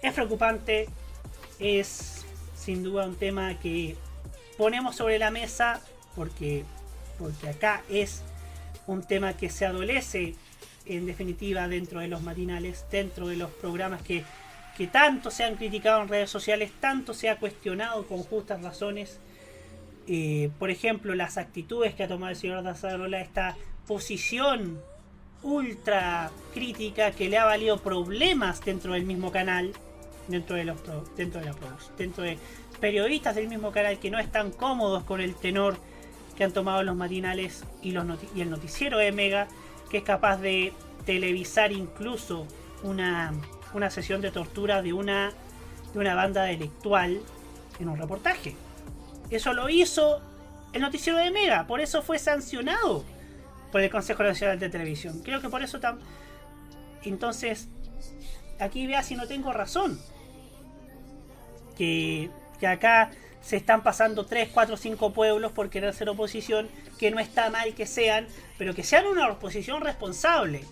Es 0.03 0.13
preocupante, 0.13 0.89
es 1.59 2.25
sin 2.57 2.83
duda 2.83 3.07
un 3.07 3.17
tema 3.17 3.59
que 3.59 3.97
ponemos 4.59 4.97
sobre 4.97 5.19
la 5.19 5.31
mesa 5.31 5.81
porque, 6.17 6.65
porque 7.19 7.49
acá 7.49 7.83
es 7.89 8.23
un 8.87 9.03
tema 9.03 9.37
que 9.37 9.49
se 9.49 9.65
adolece 9.65 10.35
en 10.87 11.07
definitiva 11.07 11.69
dentro 11.69 12.01
de 12.01 12.09
los 12.09 12.23
matinales, 12.23 12.85
dentro 12.91 13.29
de 13.29 13.37
los 13.37 13.51
programas 13.51 14.03
que, 14.03 14.25
que 14.77 14.89
tanto 14.89 15.31
se 15.31 15.45
han 15.45 15.55
criticado 15.55 16.03
en 16.03 16.09
redes 16.09 16.31
sociales, 16.31 16.73
tanto 16.81 17.15
se 17.15 17.31
ha 17.31 17.39
cuestionado 17.39 18.07
con 18.07 18.25
justas 18.25 18.63
razones. 18.63 19.21
Eh, 20.09 20.51
por 20.59 20.71
ejemplo, 20.71 21.15
las 21.15 21.39
actitudes 21.39 21.95
que 21.95 22.03
ha 22.03 22.09
tomado 22.09 22.31
el 22.31 22.37
señor 22.37 22.65
Dazarola, 22.65 23.21
esta 23.21 23.57
posición 23.87 24.81
ultra 25.43 26.31
crítica 26.55 27.11
que 27.13 27.29
le 27.29 27.39
ha 27.39 27.45
valido 27.45 27.79
problemas 27.79 28.65
dentro 28.65 28.95
del 28.95 29.05
mismo 29.05 29.33
canal, 29.33 29.73
dentro 30.29 30.57
de 30.57 30.65
los 30.65 30.81
pro- 30.81 31.05
dentro 31.17 31.41
de 31.41 31.47
la 31.47 31.53
produ- 31.53 31.97
dentro 31.97 32.23
de 32.25 32.39
periodistas 32.81 33.35
del 33.35 33.49
mismo 33.49 33.71
canal 33.73 33.99
que 33.99 34.11
no 34.11 34.19
están 34.19 34.51
cómodos 34.51 35.05
con 35.05 35.21
el 35.21 35.35
tenor 35.35 35.77
que 36.37 36.45
han 36.45 36.53
tomado 36.53 36.83
los 36.83 36.97
matinales 36.97 37.65
y, 37.83 37.91
los 37.93 38.05
noti- 38.05 38.29
y 38.35 38.41
el 38.41 38.51
noticiero 38.51 38.99
de 38.99 39.13
Mega, 39.13 39.49
que 39.91 39.99
es 39.99 40.03
capaz 40.05 40.39
de 40.39 40.73
televisar 41.05 41.73
incluso 41.73 42.47
una, 42.83 43.33
una 43.75 43.91
sesión 43.91 44.21
de 44.21 44.31
tortura 44.31 44.81
de 44.83 44.93
una, 44.93 45.33
de 45.93 45.99
una 45.99 46.15
banda 46.15 46.45
delictual 46.45 47.21
en 47.79 47.89
un 47.89 47.99
reportaje. 47.99 48.55
Eso 49.31 49.53
lo 49.53 49.69
hizo 49.69 50.21
el 50.73 50.81
noticiero 50.81 51.19
de 51.19 51.31
Mega, 51.31 51.67
por 51.67 51.81
eso 51.81 52.03
fue 52.03 52.19
sancionado 52.19 53.05
por 53.73 53.81
el 53.81 53.91
Consejo 53.91 54.23
Nacional 54.23 54.59
de 54.59 54.69
Televisión. 54.69 55.21
Creo 55.25 55.41
que 55.41 55.49
por 55.49 55.63
eso 55.63 55.81
tam 55.81 55.99
Entonces, 57.03 57.69
aquí 58.61 58.87
vea 58.87 59.03
si 59.03 59.17
no 59.17 59.27
tengo 59.27 59.53
razón. 59.53 59.99
Que, 61.77 62.31
que 62.61 62.67
acá 62.67 63.11
se 63.41 63.57
están 63.57 63.83
pasando 63.83 64.27
3, 64.27 64.51
4, 64.53 64.77
5 64.77 65.13
pueblos 65.13 65.53
por 65.53 65.69
querer 65.69 65.93
ser 65.95 66.09
oposición, 66.09 66.69
que 66.99 67.11
no 67.11 67.19
está 67.19 67.51
mal 67.51 67.75
que 67.75 67.87
sean, 67.87 68.29
pero 68.57 68.75
que 68.75 68.85
sean 68.85 69.07
una 69.07 69.29
oposición 69.29 69.81
responsable. 69.81 70.65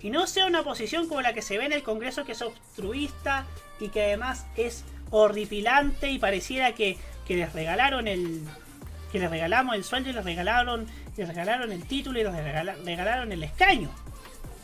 Y 0.00 0.10
no 0.10 0.26
sea 0.26 0.46
una 0.46 0.60
oposición 0.60 1.08
como 1.08 1.22
la 1.22 1.32
que 1.32 1.42
se 1.42 1.58
ve 1.58 1.66
en 1.66 1.72
el 1.72 1.82
Congreso, 1.82 2.24
que 2.24 2.32
es 2.32 2.42
obstruista 2.42 3.46
y 3.80 3.88
que 3.88 4.02
además 4.02 4.46
es 4.56 4.84
horripilante 5.10 6.10
y 6.10 6.18
pareciera 6.18 6.74
que, 6.74 6.98
que 7.26 7.36
les 7.36 7.52
regalaron 7.52 8.08
el. 8.08 8.42
que 9.12 9.18
les 9.18 9.30
regalamos 9.30 9.74
el 9.74 9.84
sueldo 9.84 10.10
y 10.10 10.12
les 10.12 10.24
regalaron, 10.24 10.86
les 11.16 11.28
regalaron 11.28 11.70
el 11.72 11.84
título 11.86 12.18
y 12.20 12.24
les 12.24 12.32
regala- 12.34 12.76
regalaron 12.84 13.30
el 13.32 13.42
escaño. 13.42 13.90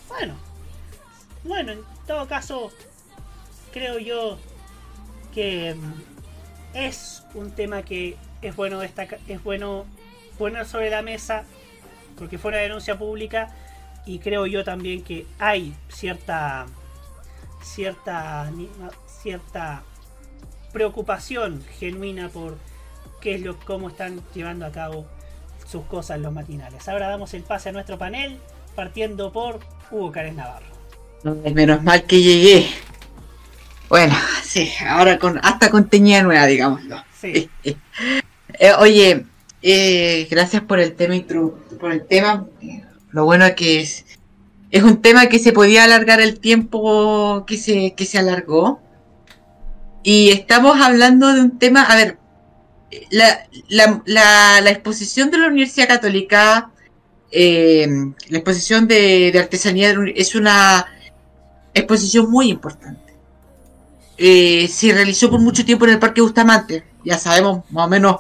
Bueno, 0.09 0.35
bueno, 1.45 1.73
en 1.73 1.83
todo 2.07 2.27
caso, 2.27 2.73
creo 3.73 3.99
yo 3.99 4.39
que 5.33 5.75
mm, 5.75 5.93
es 6.75 7.23
un 7.35 7.53
tema 7.53 7.83
que 7.83 8.17
es 8.43 8.57
bueno 8.57 8.81
destacar, 8.81 9.21
es 9.29 9.43
bueno 9.43 9.87
poner 10.39 10.67
sobre 10.67 10.91
la 10.91 11.03
mesa 11.03 11.45
porque 12.19 12.39
fue 12.39 12.51
una 12.51 12.59
denuncia 12.59 12.99
pública 12.99 13.55
y 14.07 14.19
creo 14.19 14.47
yo 14.47 14.65
también 14.65 15.05
que 15.05 15.27
hay 15.39 15.75
cierta 15.89 16.67
cierta 17.63 18.51
cierta 19.23 19.83
preocupación 20.73 21.63
genuina 21.79 22.29
por 22.29 22.57
qué 23.21 23.35
es 23.35 23.43
lo 23.43 23.59
cómo 23.61 23.89
están 23.91 24.21
llevando 24.35 24.65
a 24.67 24.73
cabo 24.73 25.07
sus 25.71 25.85
cosas 25.85 26.19
los 26.21 26.33
matinales. 26.33 26.89
Ahora 26.89 27.09
damos 27.09 27.33
el 27.35 27.43
pase 27.43 27.69
a 27.69 27.73
nuestro 27.73 27.97
panel 27.97 28.39
partiendo 28.75 29.33
por 29.33 29.61
Hugo 29.91 30.11
Cárez 30.11 30.35
Navarro. 30.35 30.67
Menos 31.55 31.83
mal 31.83 32.05
que 32.05 32.21
llegué. 32.21 32.67
Bueno, 33.89 34.15
sí, 34.43 34.71
ahora 34.87 35.19
con 35.19 35.39
hasta 35.43 35.71
con 35.71 35.89
teñida 35.89 36.23
nueva, 36.23 36.47
digámoslo. 36.47 37.03
Sí. 37.19 37.49
Eh, 38.59 38.73
oye, 38.79 39.25
eh, 39.63 40.27
gracias 40.29 40.63
por 40.63 40.81
el 40.81 40.95
tema 40.95 41.15
por 41.79 41.93
el 41.93 42.05
tema. 42.05 42.47
Lo 43.11 43.25
bueno 43.25 43.47
es 43.47 43.55
que 43.55 43.81
es, 43.81 44.05
es 44.71 44.83
un 44.83 45.01
tema 45.01 45.29
que 45.29 45.39
se 45.39 45.53
podía 45.53 45.85
alargar 45.85 46.21
el 46.21 46.41
tiempo 46.41 47.45
que 47.47 47.57
se, 47.57 47.95
que 47.95 48.05
se 48.05 48.19
alargó. 48.19 48.83
Y 50.03 50.31
estamos 50.31 50.79
hablando 50.81 51.33
de 51.33 51.41
un 51.41 51.59
tema, 51.59 51.85
a 51.85 51.97
ver, 51.97 52.19
la, 53.11 53.47
la, 53.69 54.03
la, 54.05 54.61
la 54.61 54.71
exposición 54.71 55.31
de 55.31 55.39
la 55.39 55.49
Universidad 55.49 55.89
Católica, 55.89 56.71
eh, 57.31 57.87
la 58.29 58.39
exposición 58.39 58.89
de, 58.89 59.31
de 59.33 59.39
artesanía 59.39 59.95
es 60.15 60.35
una 60.35 60.87
exposición 61.75 62.31
muy 62.31 62.51
importante. 62.51 63.15
Eh, 64.19 64.69
se 64.69 64.93
realizó 64.93 65.31
por 65.31 65.41
mucho 65.41 65.65
tiempo 65.65 65.87
en 65.87 65.93
el 65.93 65.99
Parque 65.99 66.21
Bustamante. 66.21 66.85
Ya 67.05 67.17
sabemos 67.17 67.65
más 67.71 67.87
o 67.87 67.89
menos 67.89 68.17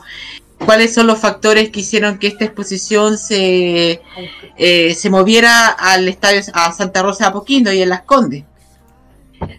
cuáles 0.64 0.94
son 0.94 1.06
los 1.06 1.18
factores 1.18 1.70
que 1.70 1.80
hicieron 1.80 2.18
que 2.18 2.28
esta 2.28 2.44
exposición 2.44 3.18
se, 3.18 4.01
eh, 4.56 4.94
se 4.94 5.10
moviera 5.10 5.68
al 5.68 6.09
estadio 6.09 6.40
a 6.55 6.72
Santa 6.72 7.02
Rosa 7.02 7.24
de 7.24 7.30
Apoquindo 7.30 7.72
y 7.72 7.82
en 7.82 7.88
Las 7.88 8.02
Condes. 8.02 8.44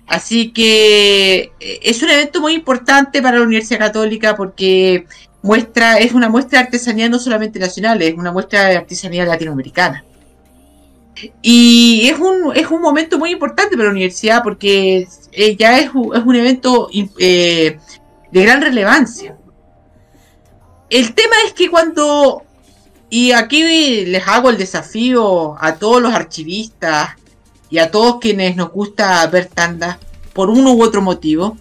Así 0.08 0.52
que 0.52 1.52
eh, 1.60 1.80
es 1.82 2.02
un 2.04 2.10
evento 2.10 2.42
muy 2.42 2.54
importante 2.54 3.22
para 3.22 3.38
la 3.38 3.44
Universidad 3.44 3.80
Católica 3.80 4.36
porque 4.36 5.06
muestra, 5.42 5.98
es 6.00 6.14
una 6.14 6.30
muestra 6.30 6.60
de 6.60 6.66
artesanía 6.66 7.10
no 7.10 7.18
solamente 7.20 7.60
nacional, 7.60 8.02
es 8.02 8.14
una 8.14 8.32
muestra 8.32 8.66
de 8.66 8.78
artesanía 8.78 9.26
latinoamericana. 9.26 10.04
Y 11.42 12.08
es 12.10 12.18
un, 12.20 12.56
es 12.56 12.68
un 12.68 12.82
momento 12.82 13.20
muy 13.20 13.32
importante 13.32 13.76
para 13.76 13.86
la 13.86 13.92
universidad 13.92 14.44
porque 14.44 15.08
eh, 15.32 15.56
ya 15.56 15.78
es, 15.80 15.90
un- 15.94 16.16
es 16.16 16.24
un 16.24 16.36
evento 16.36 16.90
eh, 17.20 17.78
de 18.32 18.42
gran 18.44 18.62
relevancia. 18.62 19.36
El 20.90 21.14
tema 21.14 21.36
es 21.46 21.54
que 21.54 21.70
cuando, 21.70 22.44
y 23.10 23.32
aquí 23.32 24.06
les 24.06 24.28
hago 24.28 24.50
el 24.50 24.58
desafío 24.58 25.56
a 25.60 25.76
todos 25.76 26.02
los 26.02 26.14
archivistas 26.14 27.12
y 27.72 27.80
a 27.80 27.90
todos 27.90 28.20
quienes 28.20 28.56
nos 28.58 28.70
gusta 28.72 29.26
ver 29.28 29.46
tandas 29.46 29.98
por 30.34 30.50
uno 30.50 30.74
u 30.74 30.84
otro 30.84 31.02
motivo, 31.02 31.58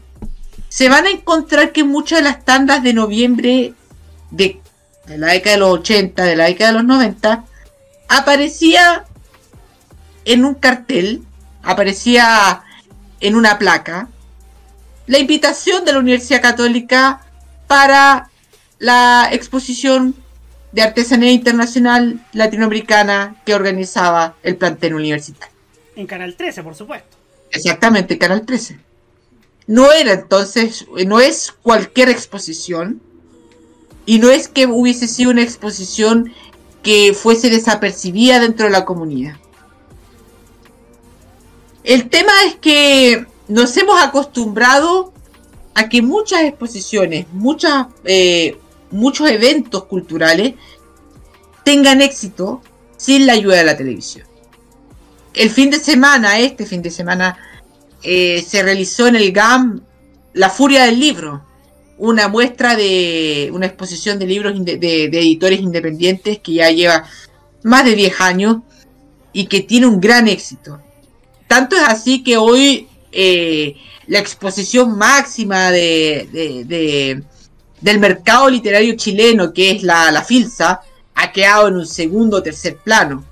se 0.69 0.89
van 0.89 1.07
a 1.07 1.11
encontrar 1.11 1.73
que 1.73 1.85
muchas 1.85 2.19
de 2.19 2.25
las 2.25 2.45
tandas 2.45 2.83
de 2.83 2.93
noviembre 2.93 3.75
de, 4.31 4.61
la 5.07 5.29
década 5.29 5.55
de 5.55 5.61
los 5.61 5.79
80, 5.81 6.25
de 6.25 6.37
la 6.37 6.45
década 6.45 6.73
de 6.73 6.79
los 6.79 6.85
90, 6.85 7.45
aparecía 8.09 9.05
en 10.25 10.45
un 10.45 10.55
cartel, 10.55 11.23
aparecía 11.63 12.63
en 13.21 13.37
una 13.37 13.59
placa, 13.59 14.09
la 15.07 15.19
invitación 15.19 15.85
de 15.85 15.93
la 15.93 16.01
Universidad 16.01 16.43
Católica 16.43 17.21
para 17.67 18.31
la 18.79 19.29
exposición 19.31 20.15
de 20.73 20.83
artesanía 20.83 21.33
internacional 21.33 22.25
latinoamericana 22.33 23.37
que 23.45 23.55
organizaba 23.55 24.35
el 24.43 24.57
plantel 24.57 24.95
universitario. 24.95 25.50
En 26.01 26.07
Canal 26.07 26.35
13, 26.35 26.63
por 26.63 26.75
supuesto. 26.75 27.19
Exactamente, 27.51 28.17
Canal 28.17 28.47
13. 28.47 28.79
No 29.67 29.93
era 29.93 30.15
entonces, 30.15 30.87
no 31.07 31.21
es 31.21 31.53
cualquier 31.53 32.09
exposición 32.09 33.03
y 34.07 34.19
no 34.19 34.31
es 34.31 34.49
que 34.49 34.65
hubiese 34.67 35.07
sido 35.07 35.31
una 35.31 35.43
exposición 35.43 36.33
que 36.83 37.13
fuese 37.13 37.51
desapercibida 37.51 38.41
dentro 38.41 38.65
de 38.65 38.73
la 38.73 38.87
comunidad. 38.87 39.37
El 41.85 42.09
tema 42.09 42.33
es 42.47 42.55
que 42.57 43.27
nos 43.47 43.77
hemos 43.77 44.03
acostumbrado 44.03 45.13
a 45.75 45.91
que 45.91 46.01
muchas 46.01 46.45
exposiciones, 46.45 47.27
eh, 48.05 48.57
muchos 48.91 49.29
eventos 49.29 49.85
culturales 49.85 50.55
tengan 51.63 52.01
éxito 52.01 52.63
sin 52.97 53.27
la 53.27 53.35
ayuda 53.35 53.59
de 53.59 53.65
la 53.65 53.77
televisión. 53.77 54.30
El 55.35 55.51
fin 55.51 55.71
de 55.71 55.79
semana, 55.79 56.39
este 56.41 56.67
fin 56.67 56.83
de 56.83 56.91
semana, 56.91 57.39
eh, 58.03 58.45
se 58.47 58.63
realizó 58.63 59.07
en 59.07 59.17
el 59.17 59.33
GAM 59.33 59.81
La 60.33 60.51
Furia 60.51 60.85
del 60.85 60.99
Libro, 60.99 61.45
una 61.99 62.29
muestra 62.29 62.77
de 62.77 63.51
una 63.53 63.67
exposición 63.67 64.19
de 64.19 64.27
libros 64.27 64.55
de, 64.65 65.05
editores 65.05 65.61
independientes 65.61 66.39
que 66.39 66.55
ya 66.55 66.71
lleva 66.71 67.05
más 67.63 67.85
de 67.85 67.95
10 67.95 68.21
años 68.21 68.57
y 69.33 69.47
que 69.47 69.61
tiene 69.61 69.87
un 69.87 70.01
gran 70.01 70.27
éxito. 70.27 70.81
Tanto 71.47 71.77
es 71.77 71.83
así 71.83 72.23
que 72.25 72.37
hoy 72.37 72.89
eh, 73.13 73.77
la 74.07 74.19
exposición 74.19 74.97
máxima 74.97 75.71
de, 75.71 76.29
de- 76.33 76.65
de- 76.65 77.23
del 77.81 77.99
mercado 77.99 78.49
literario 78.51 78.95
chileno, 78.97 79.53
que 79.55 79.71
es 79.71 79.83
la, 79.83 80.11
la 80.11 80.23
FILSA, 80.23 80.81
ha 81.15 81.33
quedado 81.33 81.69
en 81.69 81.77
un 81.77 81.87
segundo 81.87 82.39
o 82.39 82.43
tercer 82.43 82.77
plano. 82.77 83.25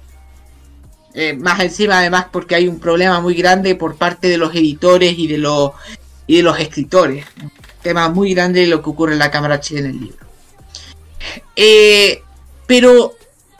Eh, 1.21 1.33
más 1.33 1.59
encima, 1.59 1.99
además, 1.99 2.27
porque 2.31 2.55
hay 2.55 2.69
un 2.69 2.79
problema 2.79 3.19
muy 3.19 3.35
grande 3.35 3.75
por 3.75 3.97
parte 3.97 4.29
de 4.29 4.39
los 4.39 4.55
editores 4.55 5.19
y 5.19 5.27
de 5.27 5.39
los 5.39 5.73
y 6.29 6.37
de 6.37 6.43
los 6.45 6.61
escritores. 6.61 7.27
Un 7.43 7.51
tema 7.83 8.09
muy 8.09 8.35
grande 8.35 8.61
de 8.61 8.69
lo 8.69 8.81
que 8.81 8.91
ocurre 8.91 9.15
en 9.15 9.19
la 9.19 9.33
Cámara 9.33 9.59
Chilena 9.59 9.89
del 9.89 9.99
Libro. 9.99 10.27
Eh, 11.57 12.23
pero 12.69 13.17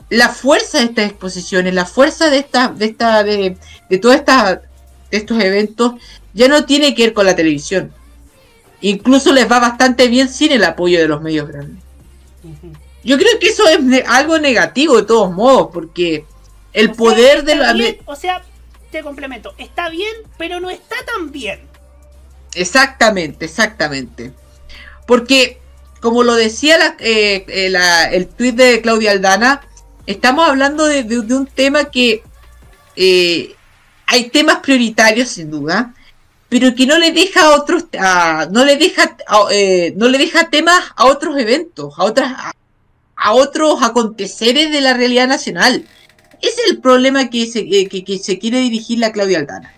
la 0.09 0.29
fuerza 0.29 0.77
de 0.77 0.85
estas 0.85 1.09
exposiciones, 1.09 1.73
la 1.73 1.83
fuerza 1.83 2.29
de 2.29 2.37
esta, 2.37 2.69
de 2.69 2.85
esta, 2.85 3.23
de, 3.25 3.57
de 3.89 3.97
todas 3.97 4.19
estas, 4.19 4.59
de 5.11 5.17
estos 5.17 5.43
eventos, 5.43 5.95
ya 6.33 6.47
no 6.47 6.63
tiene 6.63 6.95
que 6.95 7.07
ver 7.07 7.13
con 7.13 7.25
la 7.25 7.35
televisión. 7.35 7.91
Incluso 8.79 9.33
les 9.33 9.51
va 9.51 9.59
bastante 9.59 10.07
bien 10.07 10.29
sin 10.29 10.53
el 10.53 10.63
apoyo 10.63 10.97
de 10.97 11.09
los 11.09 11.21
medios 11.21 11.49
grandes. 11.49 11.83
Yo 13.03 13.17
creo 13.17 13.37
que 13.37 13.47
eso 13.47 13.67
es 13.67 13.79
algo 14.07 14.39
negativo 14.39 14.95
de 14.95 15.03
todos 15.03 15.33
modos, 15.33 15.71
porque 15.73 16.23
el 16.73 16.91
poder 16.93 17.43
de 17.43 17.55
la... 17.55 17.73
bien, 17.73 17.97
o 18.05 18.15
sea, 18.15 18.43
te 18.91 19.01
complemento. 19.03 19.53
Está 19.57 19.89
bien, 19.89 20.13
pero 20.37 20.59
no 20.59 20.69
está 20.69 20.95
tan 21.05 21.31
bien. 21.31 21.61
Exactamente, 22.55 23.45
exactamente. 23.45 24.33
Porque, 25.05 25.59
como 26.01 26.23
lo 26.23 26.35
decía 26.35 26.77
la- 26.77 26.95
eh, 26.99 27.45
eh, 27.47 27.69
la- 27.69 28.05
el 28.11 28.27
tuit 28.27 28.55
de 28.55 28.81
Claudia 28.81 29.11
Aldana, 29.11 29.61
estamos 30.05 30.47
hablando 30.47 30.85
de, 30.85 31.03
de- 31.03 31.21
de 31.21 31.35
un 31.35 31.45
tema 31.47 31.85
que 31.85 32.23
eh, 32.95 33.55
hay 34.07 34.29
temas 34.29 34.57
prioritarios 34.59 35.29
sin 35.29 35.51
duda, 35.51 35.93
pero 36.49 36.73
que 36.73 36.87
no 36.87 36.97
le 36.97 37.11
deja 37.11 37.41
a 37.45 37.51
otros, 37.55 37.85
a- 37.99 38.47
no 38.51 38.65
le 38.65 38.75
deja, 38.77 39.15
a- 39.27 39.47
eh, 39.51 39.93
no 39.95 40.07
le 40.07 40.17
deja 40.17 40.49
temas 40.49 40.83
a 40.95 41.05
otros 41.05 41.37
eventos, 41.37 41.93
a 41.97 42.03
otras, 42.03 42.31
a, 42.35 42.51
a 43.15 43.33
otros 43.33 43.81
aconteceres 43.83 44.71
de 44.71 44.81
la 44.81 44.93
realidad 44.95 45.27
nacional. 45.27 45.85
Ese 46.41 46.61
es 46.65 46.71
el 46.71 46.79
problema 46.79 47.29
que 47.29 47.45
se, 47.47 47.59
eh, 47.59 47.87
que, 47.89 48.03
que 48.03 48.17
se 48.17 48.39
quiere 48.39 48.59
dirigir 48.59 48.99
la 48.99 49.11
Claudia 49.11 49.39
Aldana. 49.39 49.73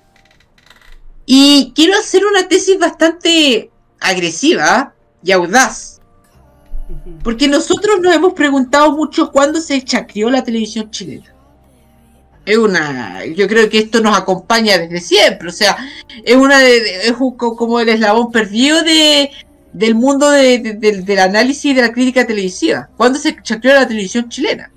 Y 1.25 1.71
quiero 1.75 1.97
hacer 1.97 2.25
una 2.25 2.47
tesis 2.47 2.77
bastante 2.79 3.69
agresiva 3.99 4.93
y 5.23 5.31
audaz. 5.31 5.99
Porque 7.23 7.47
nosotros 7.47 8.01
nos 8.01 8.13
hemos 8.13 8.33
preguntado 8.33 8.91
mucho 8.95 9.31
cuándo 9.31 9.61
se 9.61 9.81
chacreó 9.83 10.29
la 10.29 10.43
televisión 10.43 10.91
chilena. 10.91 11.33
Es 12.45 12.57
una. 12.57 13.23
Yo 13.25 13.47
creo 13.47 13.69
que 13.69 13.77
esto 13.79 14.01
nos 14.01 14.17
acompaña 14.17 14.77
desde 14.77 14.99
siempre. 14.99 15.47
O 15.47 15.51
sea, 15.53 15.77
es 16.23 16.35
una 16.35 16.59
de, 16.59 17.07
es 17.07 17.13
un- 17.19 17.37
co- 17.37 17.55
como 17.55 17.79
el 17.79 17.87
eslabón 17.89 18.31
perdido 18.31 18.81
de, 18.83 19.29
del 19.73 19.95
mundo 19.95 20.29
de- 20.31 20.59
de- 20.59 20.73
del- 20.73 21.05
del 21.05 21.19
análisis 21.19 21.65
y 21.65 21.73
de 21.75 21.81
la 21.83 21.93
crítica 21.93 22.25
televisiva. 22.27 22.89
¿Cuándo 22.97 23.19
se 23.19 23.37
chacreó 23.41 23.73
la 23.75 23.87
televisión 23.87 24.27
chilena? 24.27 24.71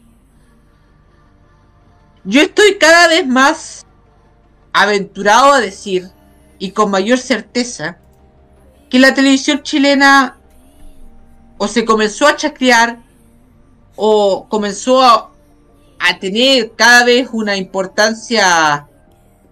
Yo 2.25 2.41
estoy 2.41 2.79
cada 2.79 3.09
vez 3.09 3.27
más 3.27 3.85
aventurado 4.73 5.53
a 5.53 5.61
decir, 5.61 6.09
y 6.59 6.71
con 6.71 6.91
mayor 6.91 7.19
certeza, 7.19 7.99
que 8.89 8.99
la 8.99 9.13
televisión 9.13 9.63
chilena 9.63 10.39
o 11.59 11.69
se 11.69 11.85
comenzó 11.85 12.27
a 12.27 12.37
chacrear 12.37 12.99
o 13.97 14.47
comenzó 14.49 15.03
a, 15.03 15.31
a 15.99 16.19
tener 16.19 16.73
cada 16.77 17.05
vez 17.05 17.29
una 17.33 17.57
importancia 17.57 18.87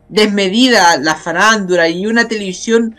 desmedida 0.09 0.97
la 0.97 1.15
farándula 1.15 1.89
y 1.89 2.07
una 2.07 2.29
televisión 2.29 2.97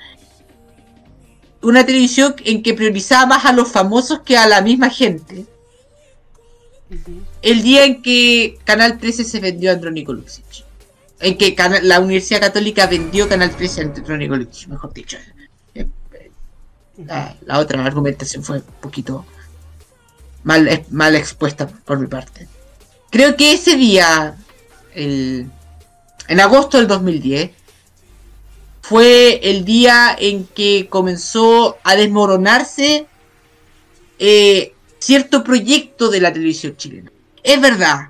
una 1.62 1.86
televisión 1.86 2.36
en 2.44 2.62
que 2.62 2.74
priorizaba 2.74 3.26
más 3.26 3.46
a 3.46 3.54
los 3.54 3.72
famosos 3.72 4.22
que 4.22 4.36
a 4.36 4.48
la 4.48 4.62
misma 4.62 4.90
gente 4.90 5.46
el 7.42 7.64
día 7.64 7.86
en 7.86 8.02
que 8.02 8.58
Canal 8.64 8.98
13 8.98 9.24
se 9.24 9.40
vendió 9.40 9.70
a 9.70 9.74
Andrónico 9.74 10.14
Luxich. 10.14 10.66
En 11.20 11.38
que 11.38 11.56
la 11.84 12.00
Universidad 12.00 12.42
Católica 12.42 12.88
vendió 12.88 13.30
Canal 13.30 13.56
13 13.56 13.82
a 13.82 13.84
Andrónico 13.86 14.36
Luxich 14.36 14.68
mejor 14.68 14.94
dicho. 14.94 15.18
Eh, 15.76 15.88
la, 17.06 17.36
la 17.46 17.60
otra 17.60 17.84
argumentación 17.84 18.44
fue 18.44 18.58
un 18.58 18.64
poquito 18.82 19.26
mal, 20.44 20.68
eh, 20.68 20.86
mal 20.90 21.16
expuesta 21.16 21.68
por 21.68 22.00
mi 22.00 22.08
parte. 22.08 22.48
Creo 23.10 23.36
que 23.36 23.54
ese 23.54 23.76
día, 23.76 24.36
el, 24.94 25.50
en 26.28 26.40
agosto 26.40 26.78
del 26.78 26.88
2010, 26.88 27.52
fue 28.82 29.40
el 29.50 29.64
día 29.64 30.16
en 30.20 30.46
que 30.46 30.88
comenzó 30.90 31.78
a 31.84 31.96
desmoronarse 31.96 33.08
eh, 34.20 34.73
cierto 35.06 35.44
proyecto 35.44 36.10
de 36.10 36.22
la 36.22 36.32
televisión 36.32 36.76
chilena. 36.78 37.12
Es 37.44 37.60
verdad, 37.60 38.10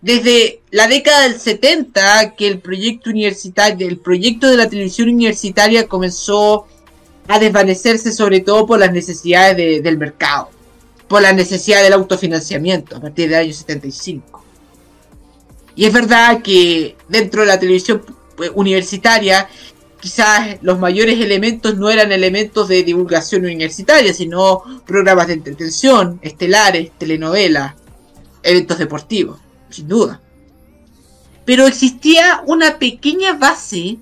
desde 0.00 0.60
la 0.70 0.86
década 0.86 1.22
del 1.22 1.38
70 1.40 2.34
que 2.36 2.46
el 2.46 2.58
proyecto 2.60 3.10
universitario, 3.10 3.88
el 3.88 3.98
proyecto 3.98 4.48
de 4.48 4.56
la 4.56 4.68
televisión 4.68 5.08
universitaria 5.08 5.88
comenzó 5.88 6.66
a 7.28 7.38
desvanecerse 7.38 8.12
sobre 8.12 8.40
todo 8.40 8.66
por 8.66 8.78
las 8.78 8.92
necesidades 8.92 9.56
de- 9.56 9.80
del 9.80 9.98
mercado, 9.98 10.50
por 11.08 11.22
la 11.22 11.32
necesidad 11.32 11.82
del 11.82 11.92
autofinanciamiento 11.92 12.96
a 12.96 13.00
partir 13.00 13.28
del 13.28 13.38
año 13.40 13.52
75. 13.52 14.44
Y 15.74 15.86
es 15.86 15.92
verdad 15.92 16.42
que 16.42 16.96
dentro 17.08 17.40
de 17.42 17.46
la 17.48 17.58
televisión 17.58 18.04
pues, 18.36 18.50
universitaria 18.54 19.48
quizás 20.02 20.58
los 20.60 20.78
mayores 20.78 21.18
elementos 21.18 21.78
no 21.78 21.88
eran 21.88 22.12
elementos 22.12 22.68
de 22.68 22.82
divulgación 22.82 23.46
universitaria, 23.46 24.12
sino 24.12 24.62
programas 24.84 25.28
de 25.28 25.34
entretención, 25.34 26.18
estelares, 26.20 26.90
telenovelas, 26.98 27.74
eventos 28.42 28.76
deportivos, 28.76 29.38
sin 29.70 29.88
duda. 29.88 30.20
Pero 31.46 31.66
existía 31.66 32.42
una 32.46 32.78
pequeña 32.78 33.32
base 33.32 33.96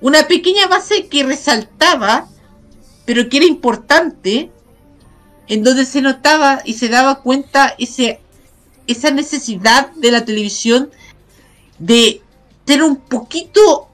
una 0.00 0.28
pequeña 0.28 0.66
base 0.68 1.08
que 1.08 1.24
resaltaba, 1.24 2.28
pero 3.04 3.28
que 3.28 3.38
era 3.38 3.46
importante, 3.46 4.50
en 5.48 5.64
donde 5.64 5.84
se 5.84 6.02
notaba 6.02 6.62
y 6.64 6.74
se 6.74 6.88
daba 6.88 7.22
cuenta 7.22 7.74
ese, 7.78 8.20
esa 8.86 9.10
necesidad 9.10 9.90
de 9.92 10.12
la 10.12 10.24
televisión 10.24 10.90
de 11.78 12.22
ser 12.66 12.82
un 12.82 12.96
poquito... 12.96 13.87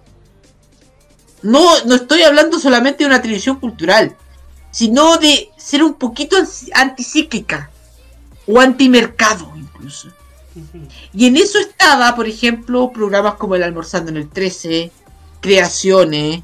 No, 1.44 1.84
no 1.84 1.94
estoy 1.94 2.22
hablando 2.22 2.58
solamente 2.58 3.04
de 3.04 3.08
una 3.08 3.20
televisión 3.22 3.60
cultural, 3.60 4.16
sino 4.70 5.18
de 5.18 5.50
ser 5.56 5.82
un 5.84 5.94
poquito 5.94 6.36
anti- 6.36 6.70
anticíclica 6.74 7.70
o 8.46 8.58
antimercado 8.60 9.52
incluso. 9.56 10.08
Y 11.12 11.26
en 11.26 11.36
eso 11.36 11.58
estaba, 11.58 12.14
por 12.16 12.26
ejemplo, 12.28 12.90
programas 12.92 13.34
como 13.34 13.54
el 13.56 13.62
Almorzando 13.62 14.10
en 14.10 14.16
el 14.16 14.28
13, 14.28 14.90
creaciones, 15.40 16.42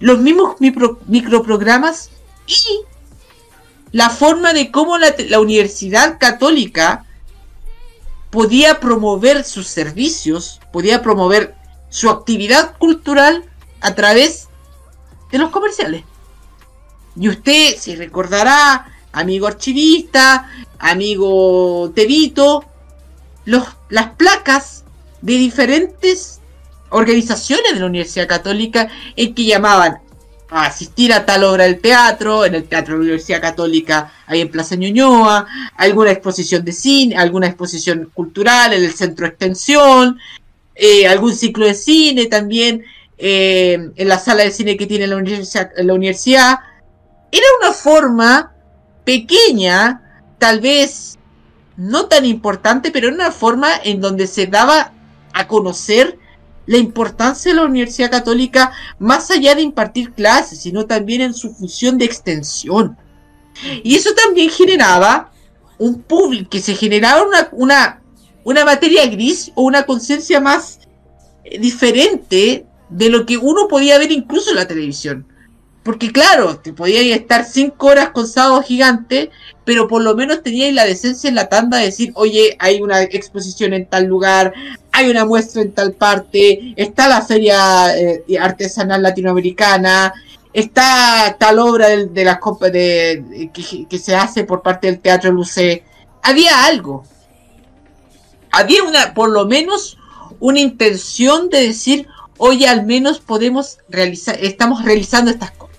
los 0.00 0.18
mismos 0.20 0.56
micro- 0.60 0.98
microprogramas 1.06 2.10
y 2.46 2.80
la 3.92 4.08
forma 4.10 4.52
de 4.52 4.70
cómo 4.70 4.98
la, 4.98 5.14
la 5.28 5.38
Universidad 5.40 6.18
Católica 6.18 7.04
podía 8.30 8.80
promover 8.80 9.44
sus 9.44 9.66
servicios, 9.68 10.60
podía 10.72 11.02
promover 11.02 11.54
su 11.90 12.10
actividad 12.10 12.76
cultural 12.78 13.44
a 13.84 13.94
través 13.94 14.48
de 15.30 15.38
los 15.38 15.50
comerciales. 15.50 16.04
Y 17.20 17.28
usted 17.28 17.76
se 17.76 17.96
recordará, 17.96 18.90
amigo 19.12 19.46
archivista, 19.46 20.50
amigo 20.78 21.92
Tevito, 21.94 22.64
los, 23.44 23.68
las 23.90 24.10
placas 24.12 24.84
de 25.20 25.34
diferentes 25.34 26.40
organizaciones 26.88 27.74
de 27.74 27.80
la 27.80 27.86
Universidad 27.86 28.26
Católica 28.26 28.88
en 29.16 29.34
que 29.34 29.44
llamaban 29.44 29.98
a 30.48 30.66
asistir 30.66 31.12
a 31.12 31.26
tal 31.26 31.44
obra 31.44 31.64
del 31.64 31.80
teatro, 31.80 32.46
en 32.46 32.54
el 32.54 32.64
Teatro 32.64 32.94
de 32.94 32.98
la 32.98 33.02
Universidad 33.02 33.42
Católica, 33.42 34.12
ahí 34.26 34.40
en 34.40 34.50
Plaza 34.50 34.76
Ñuñoa, 34.76 35.46
alguna 35.76 36.10
exposición 36.10 36.64
de 36.64 36.72
cine, 36.72 37.16
alguna 37.16 37.48
exposición 37.48 38.10
cultural 38.14 38.72
en 38.72 38.82
el 38.82 38.94
Centro 38.94 39.26
Extensión, 39.26 40.18
eh, 40.74 41.06
algún 41.06 41.34
ciclo 41.34 41.66
de 41.66 41.74
cine 41.74 42.26
también 42.26 42.84
eh, 43.18 43.90
en 43.94 44.08
la 44.08 44.18
sala 44.18 44.42
de 44.42 44.50
cine 44.50 44.76
que 44.76 44.86
tiene 44.86 45.06
la 45.06 45.16
universidad, 45.16 45.70
la 45.76 45.94
universidad. 45.94 46.58
Era 47.30 47.46
una 47.60 47.72
forma 47.72 48.54
pequeña, 49.04 50.24
tal 50.38 50.60
vez 50.60 51.18
no 51.76 52.06
tan 52.06 52.24
importante, 52.24 52.90
pero 52.90 53.08
era 53.08 53.16
una 53.16 53.32
forma 53.32 53.68
en 53.82 54.00
donde 54.00 54.26
se 54.26 54.46
daba 54.46 54.92
a 55.32 55.48
conocer 55.48 56.18
la 56.66 56.78
importancia 56.78 57.52
de 57.52 57.56
la 57.56 57.66
Universidad 57.66 58.10
Católica 58.10 58.72
más 58.98 59.30
allá 59.30 59.54
de 59.54 59.62
impartir 59.62 60.12
clases, 60.12 60.60
sino 60.60 60.86
también 60.86 61.20
en 61.20 61.34
su 61.34 61.52
función 61.52 61.98
de 61.98 62.06
extensión. 62.06 62.96
Y 63.82 63.96
eso 63.96 64.14
también 64.14 64.50
generaba 64.50 65.30
un 65.78 66.02
público, 66.02 66.50
que 66.50 66.60
se 66.60 66.74
generaba 66.74 67.22
una, 67.22 67.48
una, 67.52 68.02
una 68.44 68.64
materia 68.64 69.06
gris 69.06 69.52
o 69.54 69.62
una 69.62 69.84
conciencia 69.84 70.40
más 70.40 70.80
eh, 71.44 71.58
diferente 71.58 72.66
de 72.88 73.08
lo 73.08 73.26
que 73.26 73.36
uno 73.36 73.68
podía 73.68 73.98
ver 73.98 74.12
incluso 74.12 74.50
en 74.50 74.56
la 74.56 74.68
televisión. 74.68 75.26
Porque 75.82 76.10
claro, 76.12 76.56
te 76.58 76.72
podías 76.72 77.04
estar 77.04 77.44
cinco 77.44 77.88
horas 77.88 78.08
con 78.10 78.26
sábado 78.26 78.62
gigante, 78.62 79.30
pero 79.66 79.86
por 79.86 80.02
lo 80.02 80.14
menos 80.14 80.42
teníais 80.42 80.72
la 80.74 80.86
decencia 80.86 81.28
en 81.28 81.34
la 81.34 81.50
tanda 81.50 81.76
de 81.76 81.86
decir, 81.86 82.10
oye, 82.14 82.56
hay 82.58 82.80
una 82.80 83.02
exposición 83.02 83.74
en 83.74 83.84
tal 83.84 84.04
lugar, 84.04 84.54
hay 84.92 85.10
una 85.10 85.26
muestra 85.26 85.60
en 85.60 85.72
tal 85.72 85.92
parte, 85.92 86.72
está 86.76 87.06
la 87.06 87.20
feria 87.20 87.98
eh, 87.98 88.24
artesanal 88.40 89.02
latinoamericana, 89.02 90.14
está 90.54 91.36
tal 91.38 91.58
obra 91.58 91.88
de, 91.88 92.06
de 92.06 92.24
las 92.24 92.38
de, 92.60 92.70
de- 92.70 93.50
que, 93.52 93.86
que 93.86 93.98
se 93.98 94.14
hace 94.14 94.44
por 94.44 94.62
parte 94.62 94.86
del 94.86 95.00
Teatro 95.00 95.32
Luce. 95.32 95.82
Había 96.22 96.64
algo. 96.64 97.04
Había 98.52 98.84
una, 98.84 99.12
por 99.12 99.28
lo 99.28 99.44
menos, 99.44 99.98
una 100.40 100.60
intención 100.60 101.50
de 101.50 101.66
decir, 101.66 102.06
oye, 102.38 102.66
al 102.66 102.84
menos 102.84 103.20
podemos 103.20 103.78
realizar, 103.88 104.36
estamos 104.42 104.84
realizando 104.84 105.30
estas 105.30 105.50
cosas. 105.52 105.76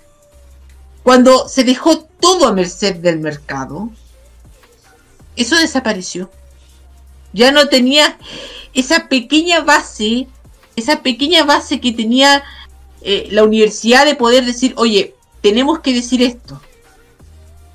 Cuando 1.03 1.48
se 1.48 1.64
dejó 1.64 1.99
todo 1.99 2.48
a 2.48 2.53
merced 2.53 2.95
del 2.95 3.19
mercado, 3.19 3.90
eso 5.36 5.56
desapareció. 5.57 6.32
Ya 7.34 7.52
no 7.52 7.68
tenía 7.68 8.18
esa 8.73 9.07
pequeña 9.07 9.61
base, 9.61 10.27
esa 10.76 11.02
pequeña 11.03 11.44
base 11.44 11.80
que 11.80 11.91
tenía 11.91 12.44
eh, 13.02 13.27
la 13.32 13.44
universidad 13.44 14.06
de 14.06 14.15
poder 14.15 14.45
decir, 14.45 14.73
oye, 14.77 15.14
tenemos 15.41 15.80
que 15.80 15.94
decir 15.94 16.23
esto. 16.23 16.60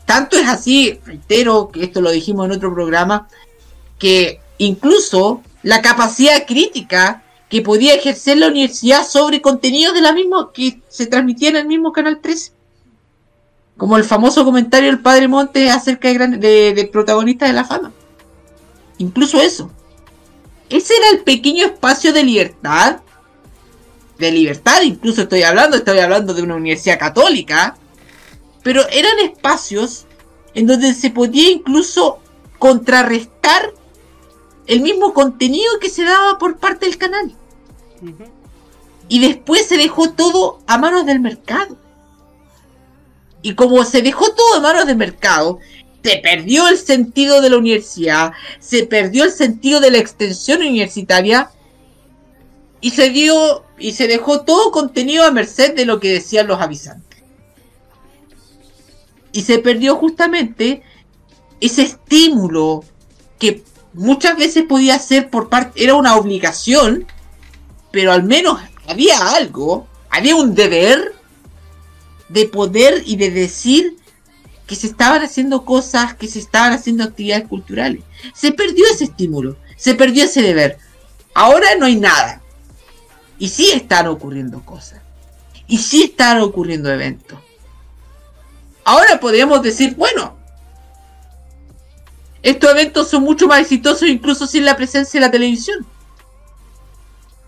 Tanto 0.07 0.37
es 0.37 0.49
así, 0.49 0.99
reitero 1.05 1.71
que 1.71 1.85
esto 1.85 2.01
lo 2.01 2.11
dijimos 2.11 2.47
en 2.47 2.53
otro 2.53 2.75
programa, 2.75 3.29
que 3.99 4.41
incluso 4.59 5.43
la 5.63 5.83
capacidad 5.83 6.47
crítica 6.47 7.23
que 7.51 7.61
podía 7.63 7.95
ejercer 7.95 8.39
la 8.39 8.47
universidad 8.49 9.07
sobre 9.07 9.43
contenidos 9.43 9.93
de 9.93 10.01
la 10.01 10.13
misma 10.13 10.51
que 10.55 10.81
se 10.89 11.07
transmitía 11.07 11.51
en 11.51 11.57
el 11.57 11.67
mismo 11.67 11.93
canal 11.93 12.21
3. 12.23 12.53
Como 13.77 13.97
el 13.97 14.05
famoso 14.05 14.45
comentario 14.45 14.89
del 14.91 15.01
padre 15.01 15.27
Montes 15.27 15.71
acerca 15.71 16.09
de, 16.09 16.15
gran- 16.15 16.41
de, 16.41 16.73
de 16.75 16.87
protagonistas 16.87 17.49
de 17.49 17.53
la 17.55 17.65
fama. 17.65 17.93
Incluso 18.99 19.41
eso. 19.41 19.71
Ese 20.69 20.95
era 20.97 21.11
el 21.11 21.25
pequeño 21.25 21.67
espacio 21.67 22.13
de 22.13 22.23
libertad. 22.23 23.01
De 24.19 24.31
libertad, 24.31 24.83
incluso 24.83 25.23
estoy 25.23 25.43
hablando, 25.43 25.77
estoy 25.77 25.99
hablando 25.99 26.35
de 26.35 26.43
una 26.43 26.55
universidad 26.55 26.99
católica. 26.99 27.77
Pero 28.63 28.87
eran 28.91 29.19
espacios 29.19 30.05
en 30.55 30.67
donde 30.67 30.95
se 30.95 31.11
podía 31.11 31.51
incluso 31.51 32.19
contrarrestar 32.59 33.73
el 34.67 34.83
mismo 34.83 35.15
contenido 35.15 35.79
que 35.81 35.89
se 35.91 36.05
daba 36.05 36.39
por 36.39 36.59
parte 36.59 36.87
del 36.87 36.99
canal. 36.99 37.35
Y 39.09 39.21
después 39.21 39.67
se 39.67 39.77
dejó 39.77 40.11
todo 40.11 40.61
a 40.67 40.79
manos 40.79 41.07
del 41.07 41.21
mercado. 41.21 41.77
Y 43.43 43.55
como 43.55 43.85
se 43.85 44.03
dejó 44.03 44.33
todo 44.33 44.55
a 44.55 44.61
manos 44.61 44.87
del 44.87 44.97
mercado, 44.97 45.59
se 46.03 46.19
perdió 46.19 46.69
el 46.69 46.79
sentido 46.79 47.41
de 47.41 47.51
la 47.51 47.59
universidad, 47.59 48.33
se 48.59 48.87
perdió 48.87 49.25
el 49.25 49.33
sentido 49.33 49.81
de 49.81 49.91
la 49.91 49.99
extensión 49.99 50.61
universitaria 50.61 51.51
y 52.81 52.91
se 52.91 53.11
dio 53.11 53.65
y 53.79 53.93
se 53.93 54.07
dejó 54.07 54.43
todo 54.43 54.71
contenido 54.71 55.25
a 55.25 55.31
merced 55.31 55.75
de 55.75 55.85
lo 55.85 56.01
que 56.01 56.13
decían 56.13 56.47
los 56.47 56.61
avisantes. 56.61 57.23
Y 59.33 59.43
se 59.43 59.59
perdió 59.59 59.97
justamente 59.97 60.83
ese 61.61 61.83
estímulo 61.83 62.85
que 63.39 63.63
muchas 63.93 64.37
veces 64.37 64.65
podía 64.65 64.99
ser 64.99 65.31
por 65.31 65.49
parte, 65.49 65.83
era 65.83 65.95
una 65.95 66.17
obligación, 66.17 67.07
pero 67.91 68.13
al 68.13 68.23
menos 68.23 68.59
había 68.87 69.35
algo, 69.35 69.87
había 70.11 70.37
un 70.37 70.55
deber 70.55 71.15
de 72.29 72.47
poder 72.47 73.03
y 73.07 73.17
de 73.17 73.31
decir 73.31 73.97
que 74.67 74.77
se 74.77 74.87
estaban 74.87 75.23
haciendo 75.23 75.65
cosas, 75.65 76.15
que 76.15 76.29
se 76.29 76.39
estaban 76.39 76.73
haciendo 76.73 77.03
actividades 77.03 77.49
culturales. 77.49 78.03
Se 78.35 78.53
perdió 78.53 78.87
ese 78.87 79.05
estímulo, 79.05 79.57
se 79.77 79.95
perdió 79.95 80.25
ese 80.25 80.43
deber. 80.43 80.79
Ahora 81.35 81.67
no 81.79 81.87
hay 81.87 81.97
nada. 81.97 82.41
Y 83.39 83.49
sí 83.49 83.71
están 83.73 84.07
ocurriendo 84.07 84.65
cosas. 84.65 85.01
Y 85.67 85.79
sí 85.79 86.05
están 86.05 86.39
ocurriendo 86.41 86.91
eventos. 86.91 87.39
Ahora 88.85 89.19
podríamos 89.19 89.63
decir, 89.63 89.95
bueno, 89.97 90.37
estos 92.43 92.71
eventos 92.71 93.09
son 93.09 93.23
mucho 93.23 93.47
más 93.47 93.61
exitosos 93.61 94.09
incluso 94.09 94.47
sin 94.47 94.65
la 94.65 94.77
presencia 94.77 95.21
de 95.21 95.27
la 95.27 95.33
televisión. 95.33 95.87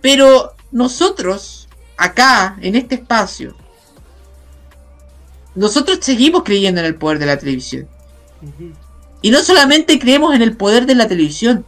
Pero 0.03 0.55
nosotros, 0.73 1.69
acá, 1.97 2.59
en 2.61 2.75
este 2.75 2.97
espacio, 2.97 3.57
nosotros 5.55 5.99
seguimos 6.03 6.43
creyendo 6.43 6.81
en 6.81 6.87
el 6.87 6.97
poder 6.97 7.19
de 7.19 7.27
la 7.27 7.39
televisión. 7.39 7.89
Y 9.23 9.31
no 9.31 9.39
solamente 9.39 9.99
creemos 9.99 10.35
en 10.35 10.43
el 10.43 10.57
poder 10.57 10.85
de 10.85 10.97
la 10.97 11.07
televisión. 11.07 11.65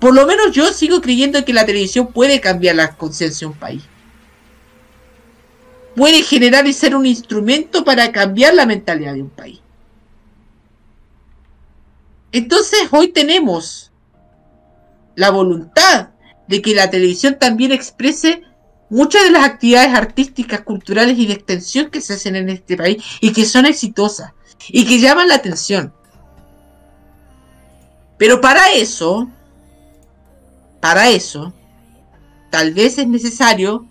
Por 0.00 0.14
lo 0.14 0.26
menos 0.26 0.52
yo 0.52 0.72
sigo 0.72 1.00
creyendo 1.00 1.44
que 1.44 1.52
la 1.52 1.64
televisión 1.64 2.08
puede 2.08 2.40
cambiar 2.40 2.74
la 2.74 2.96
conciencia 2.96 3.46
de 3.46 3.52
un 3.52 3.58
país. 3.58 3.84
Puede 5.94 6.22
generar 6.22 6.66
y 6.66 6.72
ser 6.72 6.94
un 6.96 7.06
instrumento 7.06 7.84
para 7.84 8.12
cambiar 8.12 8.54
la 8.54 8.66
mentalidad 8.66 9.14
de 9.14 9.22
un 9.22 9.30
país. 9.30 9.60
Entonces 12.32 12.88
hoy 12.90 13.08
tenemos 13.08 13.92
la 15.14 15.30
voluntad 15.30 16.10
de 16.48 16.62
que 16.62 16.74
la 16.74 16.90
televisión 16.90 17.36
también 17.38 17.72
exprese 17.72 18.42
muchas 18.88 19.24
de 19.24 19.30
las 19.30 19.44
actividades 19.44 19.94
artísticas, 19.94 20.60
culturales 20.60 21.18
y 21.18 21.26
de 21.26 21.34
extensión 21.34 21.90
que 21.90 22.00
se 22.00 22.14
hacen 22.14 22.36
en 22.36 22.48
este 22.48 22.76
país 22.76 23.02
y 23.20 23.32
que 23.32 23.44
son 23.44 23.66
exitosas 23.66 24.32
y 24.68 24.86
que 24.86 25.00
llaman 25.00 25.28
la 25.28 25.36
atención. 25.36 25.92
Pero 28.18 28.40
para 28.40 28.72
eso, 28.72 29.28
para 30.80 31.10
eso, 31.10 31.52
tal 32.50 32.72
vez 32.72 32.98
es 32.98 33.08
necesario 33.08 33.86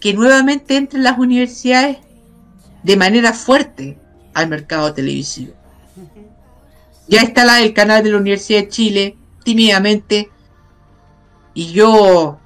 que 0.00 0.14
nuevamente 0.14 0.76
entren 0.76 1.04
las 1.04 1.18
universidades 1.18 1.98
de 2.82 2.96
manera 2.96 3.32
fuerte 3.32 3.98
al 4.34 4.48
mercado 4.48 4.92
televisivo. 4.92 5.54
Ya 7.08 7.22
está 7.22 7.44
la 7.44 7.56
del 7.56 7.72
canal 7.72 8.02
de 8.02 8.10
la 8.10 8.18
Universidad 8.18 8.60
de 8.60 8.68
Chile, 8.68 9.16
tímidamente, 9.44 10.30
y 11.56 11.72
yo 11.72 12.38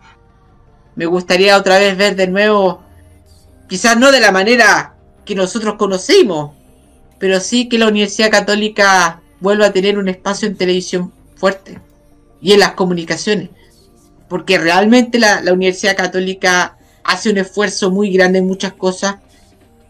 me 0.95 1.05
gustaría 1.05 1.57
otra 1.57 1.78
vez 1.78 1.97
ver 1.97 2.15
de 2.15 2.28
nuevo, 2.28 2.81
quizás 3.69 3.99
no 3.99 4.12
de 4.12 4.20
la 4.20 4.31
manera 4.31 4.95
que 5.24 5.35
nosotros 5.35 5.74
conocimos, 5.74 6.53
pero 7.19 7.41
sí 7.41 7.69
que 7.69 7.77
la 7.77 7.89
Universidad 7.89 8.31
Católica 8.31 9.20
vuelva 9.41 9.66
a 9.66 9.73
tener 9.73 9.99
un 9.99 10.09
espacio 10.09 10.47
en 10.47 10.57
televisión 10.57 11.12
fuerte 11.35 11.81
y 12.41 12.53
en 12.53 12.61
las 12.61 12.73
comunicaciones, 12.73 13.51
porque 14.28 14.59
realmente 14.59 15.19
la, 15.19 15.41
la 15.41 15.55
Universidad 15.55 15.97
Católica 15.97 16.78
hace 17.03 17.31
un 17.31 17.39
esfuerzo 17.39 17.91
muy 17.91 18.12
grande 18.12 18.39
en 18.39 18.47
muchas 18.47 18.74
cosas 18.74 19.16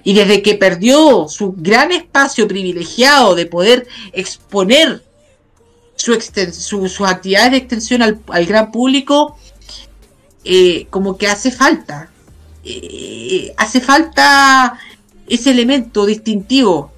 y 0.02 0.14
desde 0.14 0.40
que 0.40 0.54
perdió 0.54 1.28
su 1.28 1.52
gran 1.58 1.92
espacio 1.92 2.48
privilegiado 2.48 3.34
de 3.34 3.44
poder 3.44 3.86
exponer 4.14 5.02
su 6.00 6.18
su- 6.52 6.88
sus 6.88 7.06
actividades 7.08 7.50
de 7.52 7.56
extensión 7.58 8.02
al, 8.02 8.20
al 8.28 8.46
gran 8.46 8.70
público, 8.72 9.36
eh, 10.44 10.86
como 10.90 11.16
que 11.18 11.26
hace 11.28 11.50
falta. 11.50 12.08
eh, 12.64 13.54
hace 13.56 13.80
falta 13.80 14.78
ese 15.26 15.50
elemento 15.50 16.04
distintivo 16.06 16.92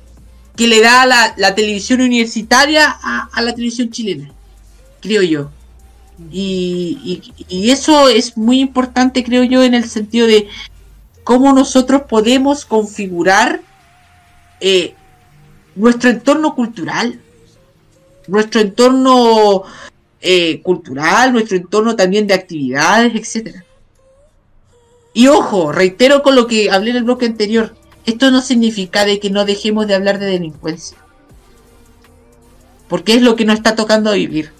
que 0.56 0.66
le 0.66 0.80
da 0.80 1.06
la, 1.06 1.34
la 1.36 1.54
televisión 1.54 2.00
universitaria 2.00 2.88
a, 3.02 3.40
la 3.42 3.54
televisión 3.54 3.90
chilena, 3.90 4.32
creo 5.00 5.22
yo. 5.22 5.50
Y, 6.30 6.98
y- 7.04 7.44
y 7.48 7.70
eso 7.70 8.08
es 8.08 8.36
muy 8.36 8.60
importante, 8.60 9.24
creo 9.24 9.44
yo, 9.44 9.62
en 9.62 9.74
el 9.74 9.88
sentido 9.88 10.26
de 10.26 10.48
cómo 11.24 11.52
nosotros 11.52 12.02
podemos 12.08 12.64
configurar 12.64 13.60
eh, 14.60 14.94
nuestro 15.74 16.10
entorno 16.10 16.54
cultural, 16.54 17.20
nuestro 18.26 18.60
entorno 18.60 19.64
eh, 20.20 20.60
cultural, 20.62 21.32
nuestro 21.32 21.56
entorno 21.56 21.96
también 21.96 22.26
de 22.26 22.34
actividades, 22.34 23.14
etcétera. 23.14 23.64
Y 25.14 25.28
ojo, 25.28 25.72
reitero 25.72 26.22
con 26.22 26.36
lo 26.36 26.46
que 26.46 26.70
hablé 26.70 26.90
en 26.90 26.96
el 26.96 27.04
bloque 27.04 27.26
anterior, 27.26 27.74
esto 28.06 28.30
no 28.30 28.40
significa 28.40 29.04
de 29.04 29.20
que 29.20 29.30
no 29.30 29.44
dejemos 29.44 29.86
de 29.86 29.94
hablar 29.94 30.18
de 30.18 30.26
delincuencia. 30.26 30.96
Porque 32.88 33.14
es 33.14 33.22
lo 33.22 33.36
que 33.36 33.44
nos 33.44 33.56
está 33.56 33.74
tocando 33.74 34.12
vivir. 34.12 34.52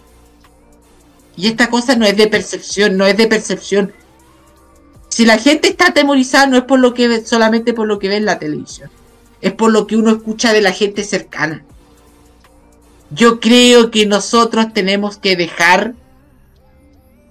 Y 1.36 1.46
esta 1.46 1.70
cosa 1.70 1.96
no 1.96 2.04
es 2.04 2.16
de 2.16 2.26
percepción, 2.26 2.96
no 2.96 3.06
es 3.06 3.16
de 3.16 3.26
percepción. 3.26 3.92
Si 5.08 5.24
la 5.24 5.38
gente 5.38 5.68
está 5.68 5.88
atemorizada 5.88 6.46
no 6.46 6.56
es 6.56 6.64
por 6.64 6.78
lo 6.78 6.94
que 6.94 7.08
ve, 7.08 7.24
solamente 7.24 7.72
por 7.72 7.86
lo 7.86 7.98
que 7.98 8.08
ve 8.08 8.16
en 8.16 8.26
la 8.26 8.38
televisión. 8.38 8.90
Es 9.40 9.52
por 9.52 9.72
lo 9.72 9.86
que 9.86 9.96
uno 9.96 10.10
escucha 10.10 10.52
de 10.52 10.60
la 10.62 10.72
gente 10.72 11.04
cercana. 11.04 11.64
Yo 13.14 13.40
creo 13.40 13.90
que 13.90 14.06
nosotros 14.06 14.72
tenemos 14.72 15.18
que 15.18 15.36
dejar 15.36 15.94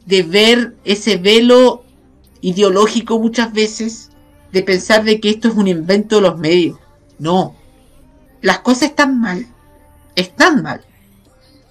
de 0.05 0.23
ver 0.23 0.75
ese 0.83 1.17
velo 1.17 1.83
ideológico 2.41 3.19
muchas 3.19 3.51
veces, 3.53 4.09
de 4.51 4.63
pensar 4.63 5.03
de 5.03 5.19
que 5.19 5.29
esto 5.29 5.47
es 5.47 5.55
un 5.55 5.67
invento 5.67 6.17
de 6.17 6.21
los 6.21 6.37
medios. 6.37 6.77
No. 7.17 7.55
Las 8.41 8.59
cosas 8.59 8.89
están 8.89 9.19
mal. 9.19 9.47
Están 10.15 10.61
mal. 10.61 10.85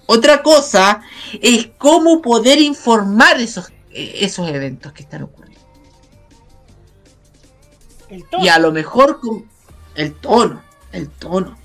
Otra 0.07 0.43
cosa 0.43 1.01
es 1.41 1.69
cómo 1.77 2.21
poder 2.21 2.59
informar 2.59 3.39
esos, 3.39 3.71
esos 3.91 4.49
eventos 4.49 4.91
que 4.91 5.03
están 5.03 5.23
ocurriendo. 5.23 5.61
Y 8.41 8.49
a 8.49 8.59
lo 8.59 8.73
mejor 8.73 9.21
con 9.21 9.45
el 9.95 10.13
tono, 10.15 10.61
el 10.91 11.09
tono. 11.09 11.60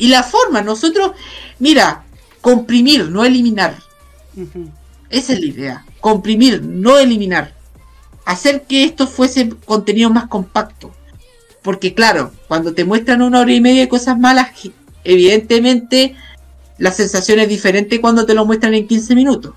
Y 0.00 0.08
la 0.08 0.22
forma, 0.22 0.62
nosotros, 0.62 1.12
mira, 1.58 2.04
comprimir, 2.40 3.10
no 3.10 3.22
eliminar. 3.22 3.76
Esa 5.10 5.34
es 5.34 5.40
la 5.40 5.46
idea. 5.46 5.84
Comprimir, 6.00 6.62
no 6.62 6.98
eliminar. 6.98 7.54
Hacer 8.24 8.62
que 8.62 8.84
esto 8.84 9.06
fuese 9.06 9.50
contenido 9.66 10.08
más 10.08 10.26
compacto. 10.26 10.90
Porque 11.60 11.92
claro, 11.92 12.32
cuando 12.48 12.72
te 12.72 12.86
muestran 12.86 13.20
una 13.20 13.40
hora 13.40 13.52
y 13.52 13.60
media 13.60 13.82
de 13.82 13.88
cosas 13.90 14.18
malas, 14.18 14.52
evidentemente 15.04 16.16
la 16.78 16.92
sensación 16.92 17.38
es 17.38 17.50
diferente 17.50 18.00
cuando 18.00 18.24
te 18.24 18.32
lo 18.32 18.46
muestran 18.46 18.72
en 18.72 18.88
15 18.88 19.14
minutos. 19.14 19.52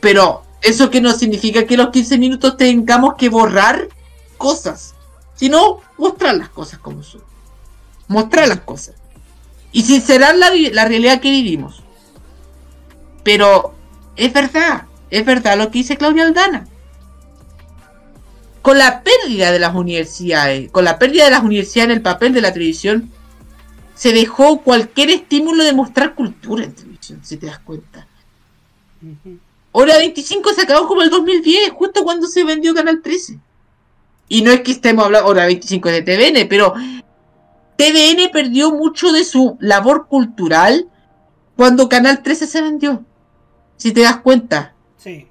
Pero 0.00 0.42
eso 0.62 0.88
que 0.88 1.02
no 1.02 1.12
significa 1.12 1.66
que 1.66 1.76
los 1.76 1.90
15 1.90 2.16
minutos 2.16 2.56
tengamos 2.56 3.16
que 3.16 3.28
borrar 3.28 3.88
cosas, 4.38 4.94
sino 5.34 5.80
mostrar 5.98 6.34
las 6.38 6.48
cosas 6.48 6.78
como 6.78 7.02
son. 7.02 7.20
Mostrar 8.06 8.48
las 8.48 8.60
cosas. 8.60 8.94
Y 9.72 9.82
sincerar 9.82 10.36
la, 10.36 10.50
la 10.72 10.84
realidad 10.86 11.20
que 11.20 11.30
vivimos. 11.30 11.82
Pero 13.22 13.74
es 14.16 14.32
verdad, 14.32 14.84
es 15.10 15.24
verdad 15.24 15.58
lo 15.58 15.70
que 15.70 15.78
dice 15.78 15.96
Claudia 15.96 16.24
Aldana. 16.24 16.66
Con 18.62 18.78
la 18.78 19.02
pérdida 19.02 19.52
de 19.52 19.58
las 19.58 19.74
universidades, 19.74 20.70
con 20.70 20.84
la 20.84 20.98
pérdida 20.98 21.24
de 21.24 21.30
las 21.30 21.42
universidades 21.42 21.90
en 21.90 21.96
el 21.96 22.02
papel 22.02 22.32
de 22.32 22.40
la 22.40 22.52
televisión, 22.52 23.10
se 23.94 24.12
dejó 24.12 24.60
cualquier 24.62 25.10
estímulo 25.10 25.64
de 25.64 25.72
mostrar 25.72 26.14
cultura 26.14 26.64
en 26.64 26.72
televisión, 26.72 27.20
si 27.22 27.36
te 27.36 27.46
das 27.46 27.58
cuenta. 27.58 28.06
Hora 29.72 29.98
25 29.98 30.54
se 30.54 30.62
acabó 30.62 30.86
como 30.86 31.02
el 31.02 31.10
2010, 31.10 31.70
justo 31.70 32.04
cuando 32.04 32.26
se 32.26 32.44
vendió 32.44 32.74
Canal 32.74 33.00
13. 33.02 33.38
Y 34.28 34.42
no 34.42 34.50
es 34.50 34.60
que 34.60 34.72
estemos 34.72 35.04
hablando, 35.04 35.28
Hora 35.28 35.46
25 35.46 35.88
de 35.88 36.02
TVN, 36.02 36.48
pero 36.48 36.74
TVN 37.78 38.30
perdió 38.32 38.72
mucho 38.72 39.12
de 39.12 39.22
su 39.22 39.56
labor 39.60 40.08
cultural 40.08 40.88
cuando 41.56 41.88
Canal 41.88 42.24
13 42.24 42.48
se 42.48 42.60
vendió. 42.60 43.04
Si 43.76 43.92
te 43.92 44.00
das 44.00 44.16
cuenta. 44.16 44.74
Sí. 44.96 45.28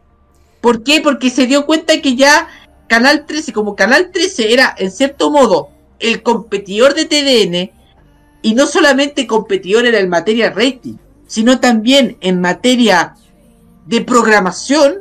¿Por 0.61 0.81
qué? 0.81 1.01
Porque 1.01 1.29
se 1.29 1.45
dio 1.45 1.65
cuenta 1.65 2.01
que 2.01 2.15
ya 2.15 2.47
Canal 2.87 3.25
13, 3.25 3.51
como 3.51 3.75
Canal 3.75 4.11
13 4.11 4.53
era 4.53 4.73
en 4.77 4.91
cierto 4.91 5.29
modo 5.29 5.71
el 5.99 6.23
competidor 6.23 6.93
de 6.93 7.03
TVN, 7.05 7.71
y 8.41 8.53
no 8.53 8.65
solamente 8.65 9.27
competidor 9.27 9.85
era 9.85 9.99
en 9.99 10.07
materia 10.07 10.51
rating, 10.51 10.95
sino 11.27 11.59
también 11.59 12.17
en 12.21 12.39
materia 12.39 13.15
de 13.87 14.01
programación, 14.01 14.99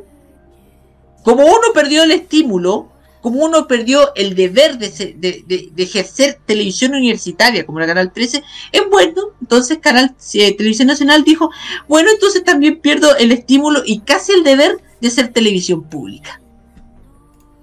como 1.22 1.44
uno 1.44 1.72
perdió 1.72 2.02
el 2.02 2.10
estímulo, 2.10 2.88
como 3.26 3.44
uno 3.44 3.66
perdió 3.66 4.14
el 4.14 4.36
deber 4.36 4.78
de, 4.78 5.72
ejercer 5.78 6.38
televisión 6.46 6.94
universitaria, 6.94 7.66
como 7.66 7.80
era 7.80 7.88
Canal 7.88 8.12
13, 8.12 8.40
es 8.70 8.82
bueno, 8.88 9.20
entonces 9.40 9.78
Canal 9.78 10.14
eh, 10.34 10.56
Televisión 10.56 10.86
Nacional 10.86 11.24
dijo, 11.24 11.50
bueno, 11.88 12.08
entonces 12.12 12.44
también 12.44 12.78
pierdo 12.78 13.16
el 13.16 13.32
estímulo 13.32 13.82
y 13.84 13.98
casi 13.98 14.30
el 14.30 14.44
deber 14.44 14.80
de 15.00 15.08
hacer 15.08 15.32
televisión 15.32 15.82
pública. 15.82 16.40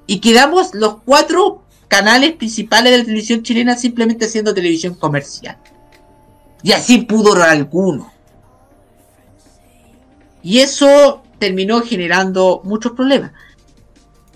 Y 0.06 0.19
quedamos 0.19 0.73
los 0.73 0.95
cuatro 1.06 1.64
canales 1.88 2.34
principales 2.34 2.91
de 2.91 2.98
la 2.98 3.06
televisión 3.06 3.41
chilena 3.41 3.77
simplemente 3.77 4.26
haciendo 4.26 4.53
televisión 4.53 4.95
comercial. 4.95 5.57
Y 6.61 6.73
así 6.73 6.98
pudo 7.03 7.41
alguno. 7.41 8.11
Y 10.41 10.60
eso 10.60 11.23
terminó 11.40 11.80
generando 11.84 12.60
muchos 12.65 12.91
problemas. 12.91 13.31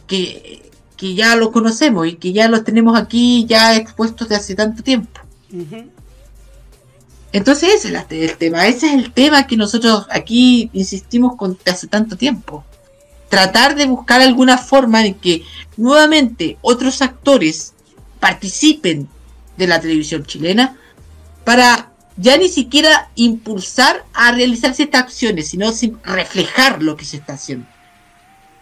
Que, 0.07 0.66
que 0.97 1.13
ya 1.15 1.35
los 1.35 1.51
conocemos 1.51 2.07
y 2.07 2.15
que 2.15 2.33
ya 2.33 2.47
los 2.49 2.63
tenemos 2.63 2.97
aquí 2.99 3.45
ya 3.47 3.75
expuestos 3.75 4.27
de 4.29 4.35
hace 4.35 4.55
tanto 4.55 4.83
tiempo. 4.83 5.21
Entonces 7.33 7.69
ese 7.75 7.89
es 7.89 8.11
el 8.31 8.37
tema, 8.37 8.67
ese 8.67 8.87
es 8.87 8.93
el 8.93 9.13
tema 9.13 9.45
que 9.47 9.57
nosotros 9.57 10.07
aquí 10.09 10.69
insistimos 10.73 11.35
con 11.35 11.57
de 11.63 11.71
hace 11.71 11.87
tanto 11.87 12.15
tiempo. 12.17 12.63
Tratar 13.29 13.75
de 13.75 13.85
buscar 13.85 14.21
alguna 14.21 14.57
forma 14.57 15.05
en 15.05 15.13
que 15.15 15.43
nuevamente 15.75 16.57
otros 16.61 17.01
actores 17.01 17.73
participen 18.19 19.07
de 19.57 19.67
la 19.67 19.79
televisión 19.81 20.25
chilena 20.25 20.77
para 21.43 21.91
ya 22.15 22.37
ni 22.37 22.47
siquiera 22.49 23.09
impulsar 23.15 24.05
a 24.13 24.31
realizar 24.31 24.73
ciertas 24.73 25.03
acciones, 25.03 25.49
sino 25.49 25.71
sim- 25.71 25.97
reflejar 26.03 26.81
lo 26.81 26.95
que 26.97 27.05
se 27.05 27.17
está 27.17 27.33
haciendo. 27.33 27.67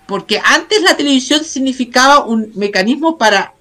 Porque 0.08 0.40
antes 0.44 0.82
la 0.82 0.96
televisión 0.96 1.44
significaba 1.44 2.26
un 2.26 2.52
mecanismo 2.56 3.18
para 3.18 3.54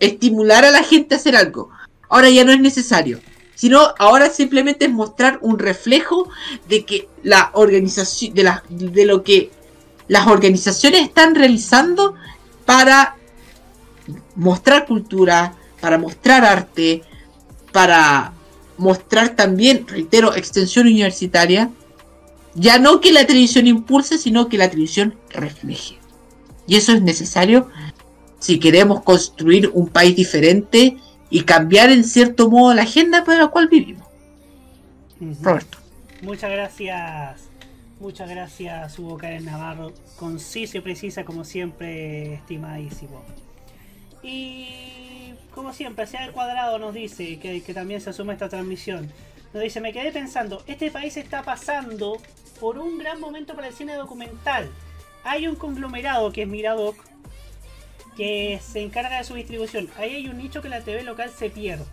estimular 0.00 0.64
a 0.64 0.70
la 0.70 0.82
gente 0.82 1.14
a 1.14 1.18
hacer 1.18 1.36
algo. 1.36 1.70
Ahora 2.08 2.30
ya 2.30 2.44
no 2.44 2.52
es 2.52 2.60
necesario. 2.60 3.20
Sino 3.54 3.94
ahora 3.98 4.30
simplemente 4.30 4.86
es 4.86 4.90
mostrar 4.90 5.38
un 5.40 5.58
reflejo 5.58 6.28
de 6.68 6.84
que 6.84 7.08
la 7.22 7.50
organización, 7.54 8.34
de, 8.34 8.50
de 8.68 9.06
lo 9.06 9.22
que 9.22 9.50
las 10.08 10.26
organizaciones 10.26 11.02
están 11.02 11.34
realizando 11.34 12.14
para 12.64 13.16
mostrar 14.34 14.86
cultura, 14.86 15.54
para 15.80 15.98
mostrar 15.98 16.44
arte, 16.44 17.02
para 17.72 18.32
mostrar 18.76 19.30
también, 19.30 19.86
reitero, 19.86 20.34
extensión 20.34 20.86
universitaria. 20.86 21.70
Ya 22.54 22.78
no 22.78 23.00
que 23.00 23.12
la 23.12 23.26
televisión 23.26 23.66
impulse, 23.66 24.18
sino 24.18 24.48
que 24.48 24.58
la 24.58 24.70
televisión 24.70 25.16
refleje. 25.30 25.98
Y 26.66 26.76
eso 26.76 26.92
es 26.92 27.02
necesario 27.02 27.68
si 28.38 28.60
queremos 28.60 29.02
construir 29.02 29.70
un 29.72 29.88
país 29.88 30.14
diferente 30.14 30.96
y 31.30 31.42
cambiar 31.42 31.90
en 31.90 32.04
cierto 32.04 32.50
modo 32.50 32.74
la 32.74 32.82
agenda 32.82 33.24
por 33.24 33.36
la 33.36 33.48
cual 33.48 33.68
vivimos. 33.68 34.06
Roberto. 35.42 35.78
Muchas 36.22 36.50
gracias. 36.50 37.48
Muchas 38.00 38.28
gracias, 38.28 38.98
Hugo 38.98 39.16
Karen 39.16 39.44
Navarro. 39.44 39.92
Conciso 40.16 40.78
y 40.78 40.80
precisa, 40.80 41.24
como 41.24 41.44
siempre, 41.44 42.34
estimadísimo. 42.34 43.22
Y 44.22 45.32
como 45.54 45.72
siempre, 45.72 46.06
sea 46.06 46.24
el 46.24 46.32
cuadrado 46.32 46.78
nos 46.78 46.94
dice 46.94 47.38
que, 47.38 47.62
que 47.62 47.74
también 47.74 48.00
se 48.00 48.10
asume 48.10 48.32
esta 48.32 48.48
transmisión. 48.48 49.10
Nos 49.52 49.62
dice, 49.62 49.80
me 49.80 49.92
quedé 49.92 50.12
pensando, 50.12 50.62
este 50.66 50.90
país 50.90 51.16
está 51.16 51.42
pasando 51.42 52.18
por 52.60 52.78
un 52.78 52.98
gran 52.98 53.20
momento 53.20 53.54
para 53.54 53.68
el 53.68 53.74
cine 53.74 53.94
documental. 53.94 54.70
Hay 55.24 55.46
un 55.46 55.56
conglomerado 55.56 56.32
que 56.32 56.42
es 56.42 56.48
Miradoc, 56.48 56.96
que 58.16 58.60
se 58.62 58.82
encarga 58.82 59.18
de 59.18 59.24
su 59.24 59.34
distribución. 59.34 59.88
Ahí 59.96 60.14
hay 60.14 60.28
un 60.28 60.38
nicho 60.38 60.62
que 60.62 60.68
la 60.68 60.82
TV 60.82 61.02
local 61.02 61.30
se 61.30 61.50
pierde. 61.50 61.84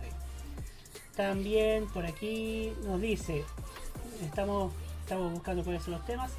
También 1.16 1.86
por 1.88 2.06
aquí 2.06 2.72
nos 2.84 3.00
dice, 3.00 3.44
estamos, 4.24 4.72
estamos 5.02 5.32
buscando 5.32 5.64
cuáles 5.64 5.82
son 5.82 5.94
los 5.94 6.06
temas. 6.06 6.32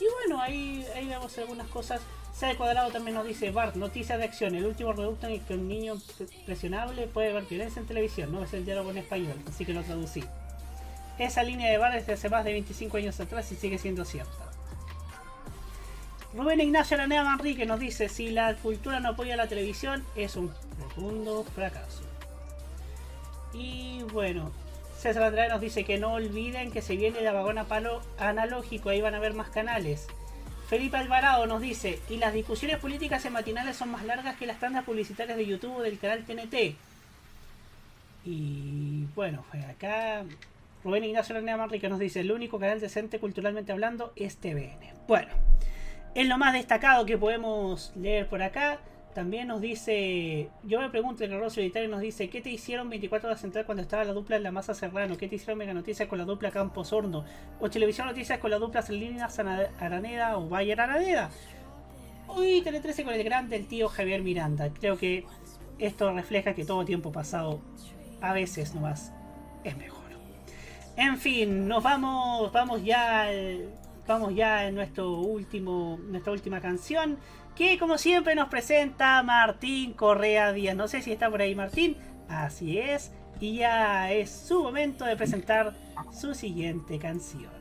Y 0.00 0.04
bueno, 0.12 0.40
ahí, 0.42 0.84
ahí 0.94 1.06
vemos 1.06 1.36
algunas 1.38 1.68
cosas. 1.68 2.00
De 2.40 2.54
cuadrado 2.54 2.90
también 2.90 3.14
nos 3.14 3.26
dice 3.26 3.50
Bart, 3.50 3.76
noticias 3.76 4.18
de 4.18 4.24
acción, 4.24 4.54
el 4.54 4.66
último 4.66 4.92
reducto 4.92 5.26
en 5.26 5.32
el 5.32 5.40
que 5.40 5.54
un 5.54 5.66
niño 5.68 5.94
pre- 6.18 6.26
presionable 6.44 7.06
puede 7.06 7.32
ver 7.32 7.44
violencia 7.44 7.80
en 7.80 7.86
televisión, 7.86 8.30
no 8.30 8.44
es 8.44 8.52
el 8.52 8.66
diálogo 8.66 8.90
en 8.90 8.98
español, 8.98 9.36
así 9.48 9.64
que 9.64 9.72
lo 9.72 9.82
traducí. 9.82 10.22
Esa 11.18 11.42
línea 11.42 11.70
de 11.70 11.78
Bart 11.78 11.94
desde 11.94 12.12
hace 12.12 12.28
más 12.28 12.44
de 12.44 12.52
25 12.52 12.96
años 12.98 13.18
atrás 13.20 13.50
y 13.52 13.56
sigue 13.56 13.78
siendo 13.78 14.04
cierta. 14.04 14.50
Rubén 16.34 16.60
Ignacio 16.60 16.96
Aranea 16.96 17.24
Manrique 17.24 17.64
nos 17.64 17.80
dice, 17.80 18.10
si 18.10 18.30
la 18.30 18.54
cultura 18.56 19.00
no 19.00 19.10
apoya 19.10 19.36
la 19.36 19.48
televisión, 19.48 20.04
es 20.14 20.36
un 20.36 20.52
profundo 20.78 21.44
fracaso. 21.54 22.02
Y 23.54 24.02
bueno, 24.12 24.52
César 24.98 25.22
Andrade 25.22 25.48
nos 25.48 25.62
dice 25.62 25.84
que 25.84 25.98
no 25.98 26.12
olviden 26.12 26.72
que 26.72 26.82
se 26.82 26.96
viene 26.96 27.20
el 27.20 27.28
apagón 27.28 27.58
analógico, 28.18 28.90
ahí 28.90 29.00
van 29.00 29.14
a 29.14 29.18
ver 29.18 29.32
más 29.32 29.48
canales. 29.48 30.08
Felipe 30.68 30.96
Alvarado 30.98 31.46
nos 31.46 31.62
dice, 31.62 32.00
y 32.10 32.18
las 32.18 32.34
discusiones 32.34 32.78
políticas 32.78 33.24
en 33.24 33.32
matinales 33.32 33.76
son 33.76 33.90
más 33.90 34.04
largas 34.04 34.36
que 34.36 34.46
las 34.46 34.60
tandas 34.60 34.84
publicitarias 34.84 35.38
de 35.38 35.46
YouTube 35.46 35.76
o 35.76 35.82
del 35.82 35.98
canal 35.98 36.24
TNT. 36.24 36.76
Y 38.24 39.04
bueno, 39.14 39.44
acá 39.70 40.24
Rubén 40.86 41.02
Ignacio 41.02 41.34
Aranea 41.34 41.56
Manrique 41.56 41.88
nos 41.88 41.98
dice, 41.98 42.20
el 42.20 42.30
único 42.30 42.60
canal 42.60 42.78
decente 42.78 43.18
culturalmente 43.18 43.72
hablando 43.72 44.12
es 44.14 44.36
TVN. 44.36 44.78
Bueno, 45.08 45.32
es 46.14 46.28
lo 46.28 46.38
más 46.38 46.52
destacado 46.52 47.04
que 47.04 47.18
podemos 47.18 47.92
leer 47.96 48.28
por 48.28 48.40
acá. 48.40 48.78
También 49.12 49.48
nos 49.48 49.60
dice, 49.60 50.48
yo 50.62 50.78
me 50.80 50.88
pregunto, 50.88 51.24
el 51.24 51.32
error 51.32 51.50
solitario 51.50 51.88
nos 51.88 52.00
dice, 52.02 52.28
¿qué 52.30 52.40
te 52.40 52.50
hicieron 52.50 52.88
24 52.88 53.28
horas 53.28 53.40
central 53.40 53.66
cuando 53.66 53.82
estaba 53.82 54.04
la 54.04 54.12
dupla 54.12 54.36
en 54.36 54.44
la 54.44 54.52
masa 54.52 54.74
Serrano? 54.74 55.16
¿Qué 55.16 55.26
te 55.26 55.34
hicieron 55.34 55.58
Mega 55.58 55.74
Noticias 55.74 56.08
con 56.08 56.18
la 56.18 56.24
dupla 56.24 56.52
Campos 56.52 56.92
Horno? 56.92 57.24
¿O 57.58 57.68
Televisión 57.68 58.06
Noticias 58.06 58.38
con 58.38 58.52
la 58.52 58.58
dupla 58.58 58.84
Ana- 59.38 59.68
Araneda 59.80 60.38
o 60.38 60.48
Bayer 60.48 60.80
Araneda? 60.80 61.30
Uy, 62.28 62.60
Tele 62.62 62.78
13 62.78 63.02
con 63.02 63.12
el 63.14 63.24
grande 63.24 63.56
el 63.56 63.66
tío 63.66 63.88
Javier 63.88 64.22
Miranda. 64.22 64.68
Creo 64.68 64.96
que 64.96 65.24
esto 65.80 66.12
refleja 66.12 66.54
que 66.54 66.64
todo 66.64 66.84
tiempo 66.84 67.10
pasado, 67.10 67.60
a 68.20 68.32
veces 68.32 68.72
nomás, 68.72 69.12
es 69.64 69.76
mejor. 69.76 69.95
En 70.96 71.18
fin, 71.18 71.68
nos 71.68 71.82
vamos, 71.82 72.50
vamos 72.52 72.82
ya, 72.82 73.28
vamos 74.06 74.34
ya 74.34 74.66
en 74.66 74.74
nuestro 74.74 75.12
último, 75.20 75.98
nuestra 76.08 76.32
última 76.32 76.60
canción. 76.60 77.18
que 77.54 77.78
como 77.78 77.96
siempre 77.96 78.34
nos 78.34 78.48
presenta 78.48 79.22
Martín 79.22 79.92
Correa 79.94 80.52
Díaz. 80.52 80.76
No 80.76 80.88
sé 80.88 81.02
si 81.02 81.12
está 81.12 81.30
por 81.30 81.40
ahí 81.40 81.54
Martín. 81.54 81.96
Así 82.28 82.78
es. 82.78 83.12
Y 83.40 83.56
ya 83.56 84.10
es 84.12 84.30
su 84.30 84.62
momento 84.62 85.04
de 85.04 85.16
presentar 85.16 85.74
su 86.12 86.34
siguiente 86.34 86.98
canción. 86.98 87.52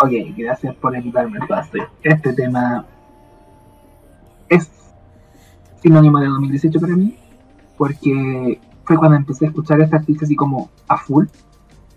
Ok, 0.00 0.12
gracias 0.36 0.74
por 0.76 0.94
invitarme 0.96 1.38
al 1.40 1.48
pase. 1.48 1.78
Este 2.02 2.32
tema 2.32 2.86
es 4.48 4.70
sinónimo 5.82 6.20
de 6.20 6.26
2018 6.26 6.80
para 6.80 6.96
mí, 6.96 7.16
porque 7.76 8.60
fue 8.88 8.96
cuando 8.96 9.18
empecé 9.18 9.44
a 9.44 9.48
escuchar 9.48 9.78
a 9.80 9.84
este 9.84 9.96
artista 9.96 10.24
así 10.24 10.34
como 10.34 10.70
a 10.88 10.96
full. 10.96 11.26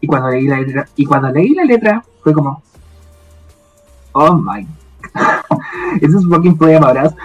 Y 0.01 0.07
cuando 0.07 0.29
leí 0.29 0.45
la 0.45 0.59
letra, 0.59 0.87
y 0.97 1.05
cuando 1.05 1.31
leí 1.31 1.55
la 1.55 1.63
letra 1.63 2.03
fue 2.21 2.33
como, 2.33 2.61
oh 4.11 4.35
my, 4.35 4.67
esos 6.01 6.27
fucking 6.27 6.57
poemas 6.57 7.15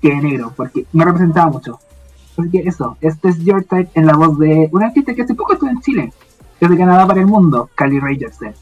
que 0.00 0.14
negro, 0.14 0.52
porque 0.56 0.86
me 0.92 1.04
representaba 1.04 1.50
mucho. 1.50 1.80
Porque 2.36 2.60
eso, 2.60 2.96
este 3.00 3.30
es 3.30 3.44
Your 3.44 3.64
Type 3.64 3.90
en 3.94 4.06
la 4.06 4.16
voz 4.16 4.38
de 4.38 4.68
un 4.70 4.84
artista 4.84 5.12
que 5.12 5.22
hace 5.22 5.34
poco 5.34 5.54
estuvo 5.54 5.70
en 5.70 5.80
Chile, 5.80 6.12
desde 6.60 6.78
Canadá 6.78 7.06
para 7.06 7.20
el 7.20 7.26
mundo, 7.26 7.70
Cali 7.74 7.98
Ray 7.98 8.16
Jepsen. 8.16 8.54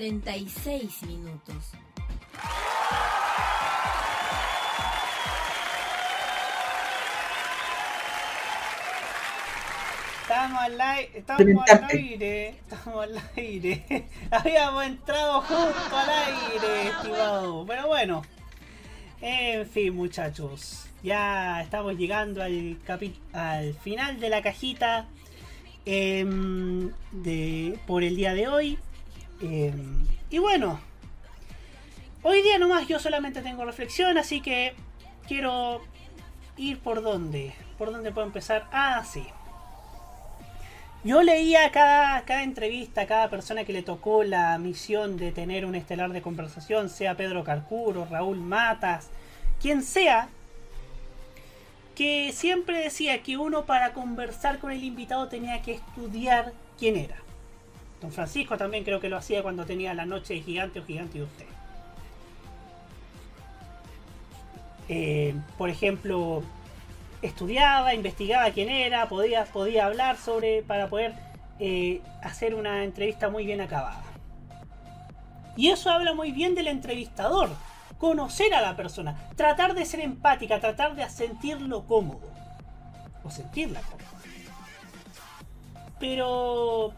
46 0.00 1.02
minutos. 1.02 1.72
Estamos 10.22 10.60
al, 10.62 10.80
ai- 10.80 11.08
estamos 11.14 11.64
al 11.68 11.84
aire, 11.90 12.48
estamos 12.50 13.02
al 13.04 13.20
aire. 13.36 14.06
Habíamos 14.30 14.84
entrado 14.86 15.40
justo 15.42 15.96
al 15.96 16.08
aire, 16.08 16.88
estimado. 16.88 17.64
Pero 17.66 17.88
bueno, 17.88 18.22
en 19.20 19.66
fin, 19.68 19.94
muchachos. 19.94 20.86
Ya 21.02 21.60
estamos 21.62 21.96
llegando 21.96 22.42
al, 22.42 22.78
capi- 22.86 23.18
al 23.32 23.74
final 23.74 24.20
de 24.20 24.28
la 24.28 24.40
cajita 24.42 25.06
em, 25.84 26.92
de, 27.10 27.78
por 27.88 28.04
el 28.04 28.14
día 28.14 28.32
de 28.34 28.46
hoy. 28.46 28.78
Em, 29.40 30.06
y 30.28 30.38
bueno, 30.38 30.80
hoy 32.22 32.42
día 32.42 32.58
nomás 32.58 32.86
yo 32.88 32.98
solamente 32.98 33.40
tengo 33.40 33.64
reflexión, 33.64 34.18
así 34.18 34.40
que 34.40 34.74
quiero 35.26 35.80
ir 36.56 36.78
por 36.80 37.02
dónde. 37.02 37.54
¿Por 37.78 37.90
dónde 37.90 38.12
puedo 38.12 38.26
empezar? 38.26 38.68
Ah, 38.72 39.02
sí. 39.04 39.26
Yo 41.02 41.22
leía 41.22 41.70
cada, 41.72 42.22
cada 42.26 42.42
entrevista, 42.42 43.06
cada 43.06 43.30
persona 43.30 43.64
que 43.64 43.72
le 43.72 43.82
tocó 43.82 44.22
la 44.22 44.58
misión 44.58 45.16
de 45.16 45.32
tener 45.32 45.64
un 45.64 45.74
estelar 45.74 46.12
de 46.12 46.20
conversación, 46.20 46.90
sea 46.90 47.16
Pedro 47.16 47.42
Carcuro, 47.42 48.06
Raúl 48.10 48.36
Matas, 48.36 49.08
quien 49.62 49.82
sea, 49.82 50.28
que 51.94 52.32
siempre 52.34 52.78
decía 52.80 53.22
que 53.22 53.38
uno 53.38 53.64
para 53.64 53.94
conversar 53.94 54.58
con 54.58 54.72
el 54.72 54.84
invitado 54.84 55.28
tenía 55.28 55.62
que 55.62 55.72
estudiar 55.72 56.52
quién 56.78 56.96
era. 56.96 57.16
Don 58.00 58.12
Francisco 58.12 58.56
también 58.56 58.84
creo 58.84 59.00
que 59.00 59.08
lo 59.08 59.16
hacía 59.16 59.42
cuando 59.42 59.66
tenía 59.66 59.92
la 59.94 60.06
noche 60.06 60.34
de 60.34 60.40
gigante 60.40 60.80
o 60.80 60.84
gigante 60.84 61.18
de 61.18 61.24
usted. 61.24 61.46
Eh, 64.88 65.34
por 65.58 65.68
ejemplo, 65.68 66.42
estudiaba, 67.22 67.94
investigaba 67.94 68.50
quién 68.50 68.70
era, 68.70 69.08
podía, 69.08 69.44
podía 69.44 69.86
hablar 69.86 70.16
sobre 70.16 70.62
para 70.62 70.88
poder 70.88 71.14
eh, 71.58 72.00
hacer 72.22 72.54
una 72.54 72.84
entrevista 72.84 73.28
muy 73.28 73.44
bien 73.44 73.60
acabada. 73.60 74.02
Y 75.56 75.68
eso 75.68 75.90
habla 75.90 76.14
muy 76.14 76.32
bien 76.32 76.54
del 76.54 76.68
entrevistador. 76.68 77.50
Conocer 77.98 78.54
a 78.54 78.62
la 78.62 78.76
persona, 78.76 79.28
tratar 79.36 79.74
de 79.74 79.84
ser 79.84 80.00
empática, 80.00 80.58
tratar 80.58 80.96
de 80.96 81.08
sentirlo 81.10 81.84
cómodo. 81.86 82.30
O 83.22 83.30
sentirla 83.30 83.82
cómoda. 83.82 84.06
Pero 85.98 86.94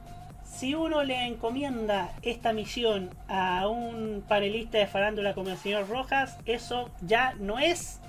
si 0.55 0.75
uno 0.75 1.03
le 1.03 1.27
encomienda 1.27 2.13
esta 2.23 2.53
misión 2.53 3.11
a 3.29 3.67
un 3.69 4.23
panelista 4.29 4.79
de 4.79 4.87
farándula 4.87 5.35
como 5.35 5.51
el 5.51 5.57
señor 5.57 5.89
Rojas, 5.89 6.37
eso 6.45 6.91
ya 7.01 7.35
no 7.39 7.59
es, 7.59 8.01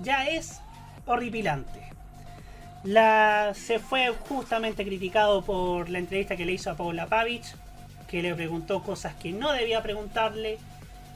ya 0.00 0.28
es 0.28 0.60
horripilante. 1.06 1.80
La, 2.84 3.52
se 3.54 3.78
fue 3.78 4.08
justamente 4.28 4.84
criticado 4.84 5.42
por 5.42 5.88
la 5.88 5.98
entrevista 5.98 6.36
que 6.36 6.44
le 6.44 6.52
hizo 6.52 6.70
a 6.70 6.76
Paula 6.76 7.06
Pavich, 7.06 7.54
que 8.08 8.22
le 8.22 8.34
preguntó 8.34 8.82
cosas 8.82 9.14
que 9.14 9.32
no 9.32 9.52
debía 9.52 9.82
preguntarle, 9.82 10.58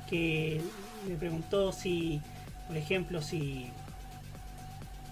que 0.09 0.61
le 1.07 1.15
preguntó 1.15 1.73
si, 1.73 2.21
por 2.67 2.77
ejemplo, 2.77 3.23
si 3.23 3.71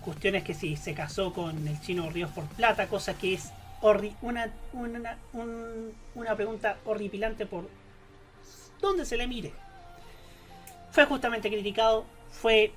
cuestiones 0.05 0.44
que 0.44 0.55
si 0.55 0.76
se 0.76 0.94
casó 0.94 1.32
con 1.32 1.66
el 1.66 1.81
chino 1.81 2.10
Ríos 2.10 2.31
por 2.31 2.44
plata, 2.44 2.86
cosa 2.89 3.14
que 3.14 3.35
es 3.35 3.52
una, 4.23 4.51
una, 4.73 5.19
un- 5.32 5.93
una 6.15 6.35
pregunta 6.36 6.78
horripilante 6.85 7.44
por 7.47 7.69
donde 8.81 9.05
se 9.05 9.16
le 9.16 9.27
mire. 9.27 9.52
Fue 10.90 11.05
justamente 11.05 11.48
criticado, 11.51 12.05
fue 12.31 12.73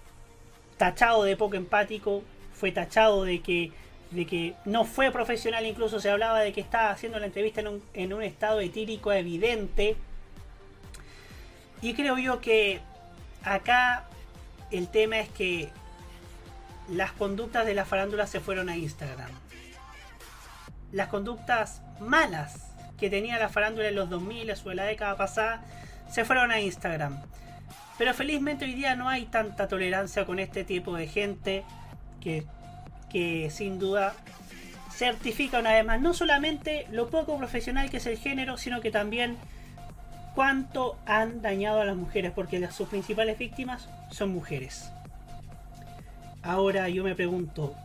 tachado 0.77 1.23
de 1.23 1.37
poco 1.37 1.55
empático, 1.55 2.23
fue 2.53 2.71
tachado 2.71 3.23
de 3.23 3.41
que, 3.41 3.71
de 4.11 4.25
que 4.25 4.55
no 4.65 4.85
fue 4.85 5.11
profesional, 5.11 5.65
incluso 5.65 5.99
se 5.99 6.09
hablaba 6.09 6.39
de 6.41 6.51
que 6.53 6.61
estaba 6.61 6.89
haciendo 6.89 7.19
la 7.19 7.27
entrevista 7.27 7.61
en 7.61 7.67
un, 7.67 7.83
en 7.93 8.13
un 8.13 8.23
estado 8.23 8.59
etírico 8.59 9.11
evidente. 9.11 9.95
Y 11.81 11.93
creo 11.93 12.17
yo 12.17 12.41
que 12.41 12.79
acá 13.43 14.05
el 14.71 14.87
tema 14.89 15.19
es 15.19 15.29
que 15.29 15.69
las 16.89 17.11
conductas 17.11 17.65
de 17.65 17.75
la 17.75 17.85
farándula 17.85 18.25
se 18.27 18.39
fueron 18.39 18.69
a 18.69 18.75
Instagram. 18.77 19.29
Las 20.91 21.09
conductas 21.09 21.81
malas 21.99 22.71
que 22.97 23.09
tenía 23.09 23.37
la 23.39 23.49
farándula 23.49 23.89
en 23.89 23.95
los 23.95 24.09
2000 24.09 24.51
o 24.51 24.71
en 24.71 24.77
la 24.77 24.85
década 24.85 25.15
pasada 25.15 25.61
se 26.09 26.25
fueron 26.25 26.51
a 26.51 26.59
Instagram. 26.59 27.21
Pero 27.97 28.13
felizmente 28.13 28.65
hoy 28.65 28.73
día 28.73 28.95
no 28.95 29.09
hay 29.09 29.25
tanta 29.25 29.67
tolerancia 29.67 30.25
con 30.25 30.39
este 30.39 30.63
tipo 30.63 30.95
de 30.95 31.07
gente 31.07 31.63
que, 32.21 32.45
que 33.09 33.49
sin 33.49 33.79
duda 33.79 34.13
certifica 34.91 35.59
una 35.59 35.73
vez 35.73 35.85
más 35.85 36.01
no 36.01 36.13
solamente 36.13 36.87
lo 36.91 37.09
poco 37.09 37.37
profesional 37.37 37.89
que 37.89 37.97
es 37.97 38.05
el 38.05 38.17
género, 38.17 38.57
sino 38.57 38.81
que 38.81 38.91
también 38.91 39.37
cuánto 40.37 40.97
han 41.07 41.41
dañado 41.41 41.81
a 41.81 41.85
las 41.85 41.95
mujeres, 41.95 42.31
porque 42.31 42.65
sus 42.71 42.87
principales 42.87 43.39
víctimas 43.39 43.89
son 44.11 44.29
mujeres. 44.29 44.91
Ahora 46.43 46.89
yo 46.89 47.03
me 47.03 47.15
pregunto, 47.15 47.75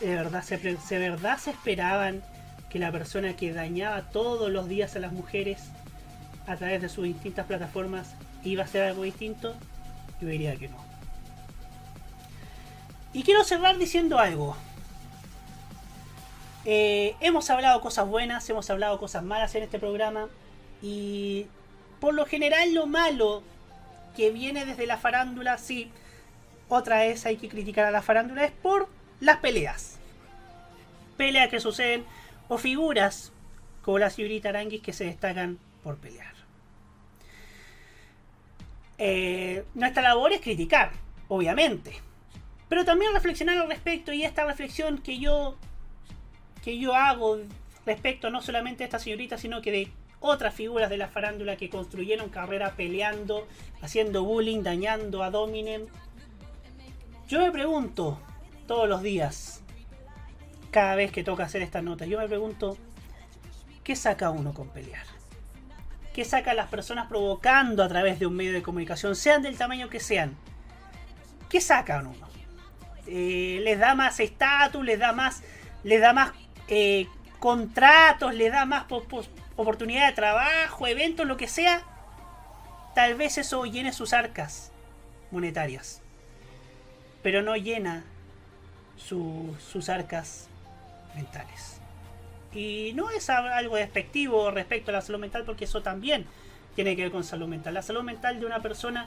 ¿de 0.00 0.14
verdad 0.14 0.42
se, 0.42 0.58
¿de 0.58 0.98
verdad 0.98 1.38
se 1.38 1.50
esperaban 1.50 2.22
que 2.70 2.78
la 2.78 2.90
persona 2.90 3.36
que 3.36 3.52
dañaba 3.52 4.02
todos 4.10 4.50
los 4.50 4.68
días 4.68 4.96
a 4.96 4.98
las 4.98 5.12
mujeres 5.12 5.62
a 6.46 6.56
través 6.56 6.82
de 6.82 6.88
sus 6.88 7.04
distintas 7.04 7.46
plataformas 7.46 8.14
iba 8.42 8.62
a 8.62 8.66
hacer 8.66 8.82
algo 8.82 9.02
distinto? 9.02 9.54
Yo 10.20 10.28
diría 10.28 10.56
que 10.56 10.68
no. 10.68 10.76
Y 13.12 13.22
quiero 13.22 13.44
cerrar 13.44 13.78
diciendo 13.78 14.18
algo. 14.18 14.56
Eh, 16.64 17.14
hemos 17.20 17.48
hablado 17.50 17.80
cosas 17.80 18.08
buenas, 18.08 18.48
hemos 18.50 18.68
hablado 18.70 18.98
cosas 18.98 19.22
malas 19.22 19.54
en 19.54 19.62
este 19.62 19.78
programa. 19.78 20.28
Y 20.82 21.46
por 22.00 22.12
lo 22.14 22.26
general 22.26 22.74
lo 22.74 22.86
malo 22.86 23.42
que 24.16 24.30
viene 24.30 24.64
desde 24.64 24.86
la 24.86 24.96
farándula, 24.96 25.58
sí, 25.58 25.90
otra 26.68 26.98
vez 26.98 27.24
hay 27.26 27.36
que 27.36 27.48
criticar 27.48 27.86
a 27.86 27.90
la 27.90 28.02
farándula, 28.02 28.44
es 28.44 28.52
por 28.52 28.88
las 29.20 29.38
peleas. 29.38 29.98
Peleas 31.16 31.48
que 31.48 31.60
suceden 31.60 32.04
o 32.48 32.58
figuras 32.58 33.32
como 33.82 33.98
la 33.98 34.10
señorita 34.10 34.48
Aranguis 34.48 34.82
que 34.82 34.92
se 34.92 35.04
destacan 35.04 35.58
por 35.82 35.98
pelear. 35.98 36.34
Eh, 38.98 39.64
nuestra 39.74 40.02
labor 40.02 40.32
es 40.32 40.40
criticar, 40.40 40.92
obviamente. 41.28 42.00
Pero 42.68 42.84
también 42.84 43.12
reflexionar 43.12 43.58
al 43.58 43.68
respecto 43.68 44.12
y 44.12 44.24
esta 44.24 44.44
reflexión 44.44 44.98
que 44.98 45.18
yo 45.18 45.56
que 46.64 46.78
yo 46.78 46.94
hago 46.94 47.38
respecto 47.84 48.30
no 48.30 48.40
solamente 48.40 48.84
a 48.84 48.86
esta 48.86 48.98
señorita, 48.98 49.36
sino 49.36 49.60
que 49.60 49.70
de 49.70 49.92
otras 50.20 50.54
figuras 50.54 50.88
de 50.88 50.96
la 50.96 51.08
farándula 51.08 51.56
que 51.56 51.68
construyeron 51.68 52.30
carrera 52.30 52.72
peleando, 52.74 53.46
haciendo 53.82 54.24
bullying, 54.24 54.62
dañando 54.62 55.22
a 55.22 55.30
Dominem. 55.30 55.86
Yo 57.28 57.40
me 57.40 57.52
pregunto 57.52 58.18
todos 58.66 58.88
los 58.88 59.02
días, 59.02 59.62
cada 60.70 60.94
vez 60.96 61.12
que 61.12 61.22
toca 61.24 61.44
hacer 61.44 61.62
esta 61.62 61.82
nota, 61.82 62.06
yo 62.06 62.18
me 62.18 62.26
pregunto, 62.28 62.76
¿qué 63.82 63.94
saca 63.96 64.30
uno 64.30 64.54
con 64.54 64.68
pelear? 64.68 65.06
¿Qué 66.12 66.24
saca 66.24 66.54
las 66.54 66.68
personas 66.68 67.08
provocando 67.08 67.82
a 67.82 67.88
través 67.88 68.18
de 68.18 68.26
un 68.26 68.34
medio 68.36 68.52
de 68.52 68.62
comunicación, 68.62 69.16
sean 69.16 69.42
del 69.42 69.56
tamaño 69.58 69.88
que 69.88 70.00
sean? 70.00 70.36
¿Qué 71.48 71.60
sacan 71.60 72.06
uno? 72.06 72.28
Eh, 73.06 73.60
les 73.62 73.78
da 73.78 73.94
más 73.94 74.20
estatus, 74.20 74.84
les 74.84 74.98
da 74.98 75.12
más, 75.12 75.42
les 75.82 76.00
da 76.00 76.12
más 76.12 76.32
eh, 76.68 77.06
contratos, 77.40 78.34
les 78.34 78.50
da 78.50 78.64
más 78.64 78.84
po- 78.84 79.04
po- 79.04 79.24
oportunidad 79.56 80.06
de 80.06 80.14
trabajo, 80.14 80.86
eventos, 80.86 81.26
lo 81.26 81.36
que 81.36 81.48
sea. 81.48 81.82
Tal 82.94 83.14
vez 83.16 83.36
eso 83.38 83.64
llene 83.66 83.92
sus 83.92 84.12
arcas 84.12 84.70
monetarias, 85.32 86.00
pero 87.22 87.42
no 87.42 87.56
llena 87.56 88.04
su- 88.96 89.54
sus 89.70 89.88
arcas 89.88 90.48
mentales. 91.14 91.80
Y 92.52 92.92
no 92.94 93.10
es 93.10 93.28
algo 93.30 93.76
despectivo 93.76 94.50
respecto 94.50 94.90
a 94.90 94.94
la 94.94 95.00
salud 95.00 95.18
mental, 95.20 95.44
porque 95.44 95.64
eso 95.64 95.82
también 95.82 96.26
tiene 96.74 96.94
que 96.96 97.02
ver 97.02 97.12
con 97.12 97.24
salud 97.24 97.48
mental. 97.48 97.74
La 97.74 97.82
salud 97.82 98.02
mental 98.02 98.38
de 98.40 98.46
una 98.46 98.60
persona 98.60 99.06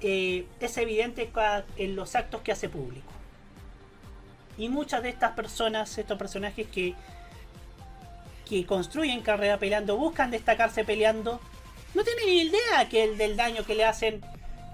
eh, 0.00 0.46
es 0.58 0.76
evidente 0.78 1.30
en 1.76 1.94
los 1.96 2.16
actos 2.16 2.40
que 2.42 2.50
hace 2.52 2.68
público. 2.68 3.06
Y 4.58 4.68
muchas 4.68 5.02
de 5.02 5.08
estas 5.10 5.32
personas, 5.32 5.96
estos 5.96 6.18
personajes 6.18 6.66
que, 6.66 6.94
que 8.48 8.66
construyen 8.66 9.20
carrera 9.22 9.58
peleando, 9.58 9.96
buscan 9.96 10.30
destacarse 10.30 10.84
peleando, 10.84 11.40
no 11.94 12.02
tienen 12.04 12.26
ni 12.26 12.40
idea 12.42 12.88
que 12.90 13.04
el 13.04 13.16
del 13.18 13.36
daño 13.36 13.64
que 13.64 13.74
le 13.74 13.84
hacen 13.84 14.20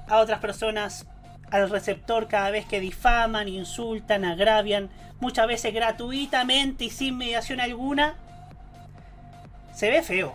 a 0.09 0.19
otras 0.19 0.41
personas 0.41 1.07
al 1.51 1.70
receptor 1.70 2.29
cada 2.29 2.51
vez 2.51 2.66
que 2.66 2.81
difaman, 2.81 3.49
insultan, 3.49 4.25
agravian, 4.25 4.91
muchas 5.20 5.47
veces 5.47 5.75
gratuitamente 5.75 6.85
y 6.85 6.91
sin 6.91 7.16
mediación 7.16 7.61
alguna, 7.61 8.16
se 9.75 9.91
ve 9.91 10.03
feo. 10.03 10.35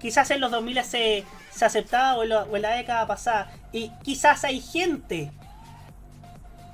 Quizás 0.00 0.30
en 0.30 0.40
los 0.40 0.50
2000 0.50 0.84
se, 0.84 1.24
se 1.50 1.64
aceptaba 1.64 2.16
o 2.16 2.22
en, 2.22 2.62
la, 2.62 2.70
década 2.70 3.06
pasada, 3.06 3.50
y 3.72 3.90
quizás 4.02 4.44
hay 4.44 4.60
gente 4.60 5.30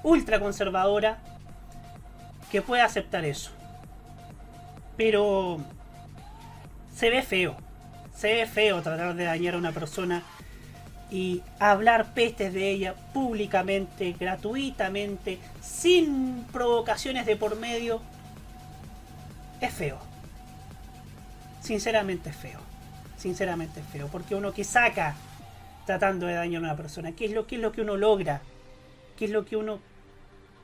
ultra 0.03 0.41
conservadora 0.41 1.19
que 2.51 2.61
puede 2.63 2.83
aceptar 2.83 3.25
eso. 3.25 3.51
Pero 4.97 5.59
se 6.95 7.11
ve 7.11 7.23
feo. 7.23 7.57
Se 8.15 8.33
ve 8.33 8.47
feo 8.47 8.83
tratar 8.83 9.15
de 9.15 9.25
dañar 9.25 9.55
a 9.55 9.59
una 9.59 9.73
persona 9.73 10.23
y 11.11 11.43
hablar 11.59 12.13
pestes 12.15 12.53
de 12.53 12.71
ella 12.71 12.95
públicamente, 13.13 14.15
gratuitamente, 14.19 15.39
sin 15.61 16.45
provocaciones 16.53 17.27
de 17.27 17.37
por 17.37 17.57
medio. 17.57 18.01
Es 19.61 19.73
feo. 19.73 19.99
Sinceramente 21.61 22.31
es 22.31 22.37
feo. 22.37 22.61
Sinceramente 23.17 23.81
es 23.81 23.87
feo. 23.87 24.09
Porque 24.09 24.35
uno 24.35 24.53
que 24.53 24.65
saca 24.65 25.15
tratando 25.87 26.27
de 26.27 26.35
dañar 26.35 26.63
a 26.63 26.65
una 26.67 26.77
persona. 26.77 27.13
¿Qué 27.13 27.27
es 27.27 27.33
lo, 27.33 27.47
qué 27.47 27.57
es 27.57 27.61
lo 27.61 27.73
que 27.73 27.83
uno 27.83 27.97
logra? 27.97 28.43
¿Qué 29.17 29.27
es 29.27 29.31
lo 29.31 29.45
que 29.45 29.57
uno 29.57 29.79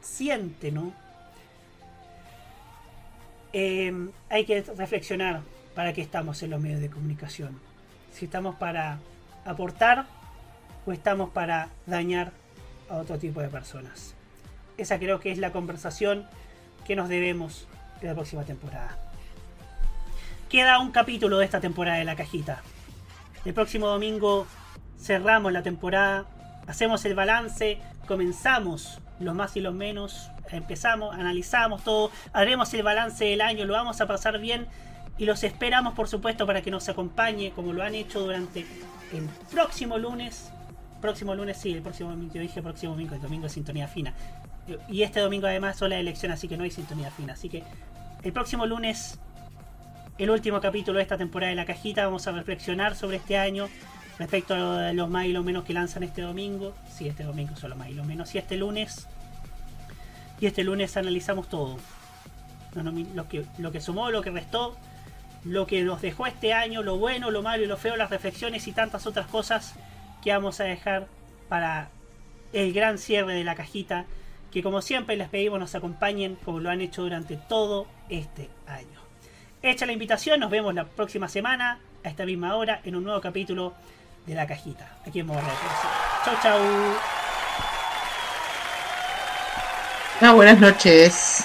siente, 0.00 0.72
no? 0.72 0.92
Eh, 3.52 3.92
hay 4.28 4.44
que 4.44 4.62
reflexionar 4.62 5.40
para 5.74 5.92
qué 5.92 6.02
estamos 6.02 6.42
en 6.42 6.50
los 6.50 6.60
medios 6.60 6.80
de 6.80 6.90
comunicación. 6.90 7.58
Si 8.12 8.24
estamos 8.24 8.56
para 8.56 8.98
aportar 9.44 10.06
o 10.86 10.92
estamos 10.92 11.30
para 11.30 11.68
dañar 11.86 12.32
a 12.88 12.96
otro 12.96 13.18
tipo 13.18 13.40
de 13.40 13.48
personas. 13.48 14.14
esa 14.76 14.98
creo 14.98 15.20
que 15.20 15.30
es 15.30 15.38
la 15.38 15.52
conversación 15.52 16.26
que 16.86 16.96
nos 16.96 17.08
debemos 17.08 17.66
de 18.00 18.08
la 18.08 18.14
próxima 18.14 18.44
temporada. 18.44 18.98
Queda 20.48 20.78
un 20.78 20.90
capítulo 20.90 21.38
de 21.38 21.44
esta 21.44 21.60
temporada 21.60 21.98
de 21.98 22.04
la 22.04 22.16
cajita. 22.16 22.62
El 23.44 23.54
próximo 23.54 23.86
domingo 23.88 24.46
cerramos 24.98 25.52
la 25.52 25.62
temporada, 25.62 26.24
hacemos 26.66 27.04
el 27.04 27.14
balance, 27.14 27.78
comenzamos 28.06 29.00
los 29.20 29.34
más 29.34 29.56
y 29.56 29.60
los 29.60 29.74
menos, 29.74 30.30
empezamos, 30.50 31.14
analizamos 31.14 31.84
todo, 31.84 32.10
haremos 32.32 32.72
el 32.74 32.82
balance 32.82 33.24
del 33.24 33.40
año, 33.40 33.64
lo 33.66 33.74
vamos 33.74 34.00
a 34.00 34.06
pasar 34.06 34.40
bien 34.40 34.66
y 35.18 35.26
los 35.26 35.44
esperamos 35.44 35.94
por 35.94 36.08
supuesto 36.08 36.46
para 36.46 36.62
que 36.62 36.70
nos 36.70 36.88
acompañe 36.88 37.52
como 37.52 37.72
lo 37.72 37.82
han 37.82 37.94
hecho 37.94 38.20
durante 38.20 38.60
el 39.12 39.28
próximo 39.50 39.98
lunes. 39.98 40.50
Próximo 41.00 41.34
lunes, 41.34 41.56
sí, 41.56 41.72
el 41.72 41.82
próximo 41.82 42.14
yo 42.32 42.40
dije 42.40 42.62
próximo 42.62 42.92
domingo, 42.92 43.14
el 43.14 43.22
domingo 43.22 43.46
es 43.46 43.52
sintonía 43.52 43.88
fina. 43.88 44.12
Y 44.88 45.02
este 45.02 45.20
domingo 45.20 45.46
además 45.46 45.78
son 45.78 45.90
las 45.90 45.98
elecciones, 45.98 46.38
así 46.38 46.48
que 46.48 46.56
no 46.56 46.64
hay 46.64 46.70
sintonía 46.70 47.10
fina. 47.10 47.32
Así 47.32 47.48
que 47.48 47.62
el 48.22 48.32
próximo 48.32 48.66
lunes, 48.66 49.18
el 50.18 50.30
último 50.30 50.60
capítulo 50.60 50.98
de 50.98 51.02
esta 51.02 51.16
temporada 51.16 51.50
de 51.50 51.56
la 51.56 51.64
cajita, 51.64 52.04
vamos 52.04 52.26
a 52.26 52.32
reflexionar 52.32 52.94
sobre 52.96 53.16
este 53.16 53.38
año 53.38 53.68
respecto 54.18 54.54
a 54.54 54.92
los 54.92 55.08
más 55.08 55.24
y 55.24 55.32
los 55.32 55.42
menos 55.42 55.64
que 55.64 55.72
lanzan 55.72 56.02
este 56.02 56.20
domingo. 56.20 56.74
Sí, 56.92 57.08
este 57.08 57.24
domingo 57.24 57.56
son 57.56 57.70
los 57.70 57.78
más 57.78 57.88
y 57.88 57.94
los 57.94 58.06
menos. 58.06 58.34
Y 58.34 58.38
este 58.38 58.56
lunes. 58.56 59.06
Y 60.38 60.46
este 60.46 60.64
lunes 60.64 60.96
analizamos 60.98 61.48
todo. 61.48 61.78
Lo 62.74 63.28
que, 63.28 63.46
lo 63.58 63.72
que 63.72 63.80
sumó, 63.80 64.10
lo 64.10 64.20
que 64.20 64.30
restó, 64.30 64.76
lo 65.44 65.66
que 65.66 65.82
nos 65.82 66.02
dejó 66.02 66.26
este 66.26 66.52
año, 66.52 66.82
lo 66.82 66.98
bueno, 66.98 67.30
lo 67.30 67.42
malo 67.42 67.64
y 67.64 67.66
lo 67.66 67.78
feo, 67.78 67.96
las 67.96 68.10
reflexiones 68.10 68.68
y 68.68 68.72
tantas 68.72 69.06
otras 69.06 69.26
cosas 69.26 69.74
que 70.22 70.32
vamos 70.32 70.60
a 70.60 70.64
dejar 70.64 71.06
para 71.48 71.90
el 72.52 72.72
gran 72.72 72.98
cierre 72.98 73.34
de 73.34 73.44
la 73.44 73.54
cajita. 73.54 74.06
Que 74.52 74.62
como 74.62 74.82
siempre 74.82 75.16
les 75.16 75.28
pedimos 75.28 75.60
nos 75.60 75.74
acompañen 75.74 76.36
como 76.44 76.58
lo 76.58 76.70
han 76.70 76.80
hecho 76.80 77.02
durante 77.02 77.36
todo 77.36 77.86
este 78.08 78.50
año. 78.66 79.00
Hecha 79.62 79.86
la 79.86 79.92
invitación, 79.92 80.40
nos 80.40 80.50
vemos 80.50 80.74
la 80.74 80.84
próxima 80.84 81.28
semana 81.28 81.78
a 82.04 82.08
esta 82.08 82.24
misma 82.24 82.56
hora 82.56 82.80
en 82.84 82.96
un 82.96 83.04
nuevo 83.04 83.20
capítulo 83.20 83.74
de 84.26 84.34
la 84.34 84.46
cajita. 84.46 84.96
Aquí 85.06 85.20
en 85.20 85.26
Modo. 85.26 85.40
Chau, 86.24 86.34
chau. 86.42 86.58
Ah, 90.20 90.32
buenas 90.32 90.58
noches. 90.58 91.44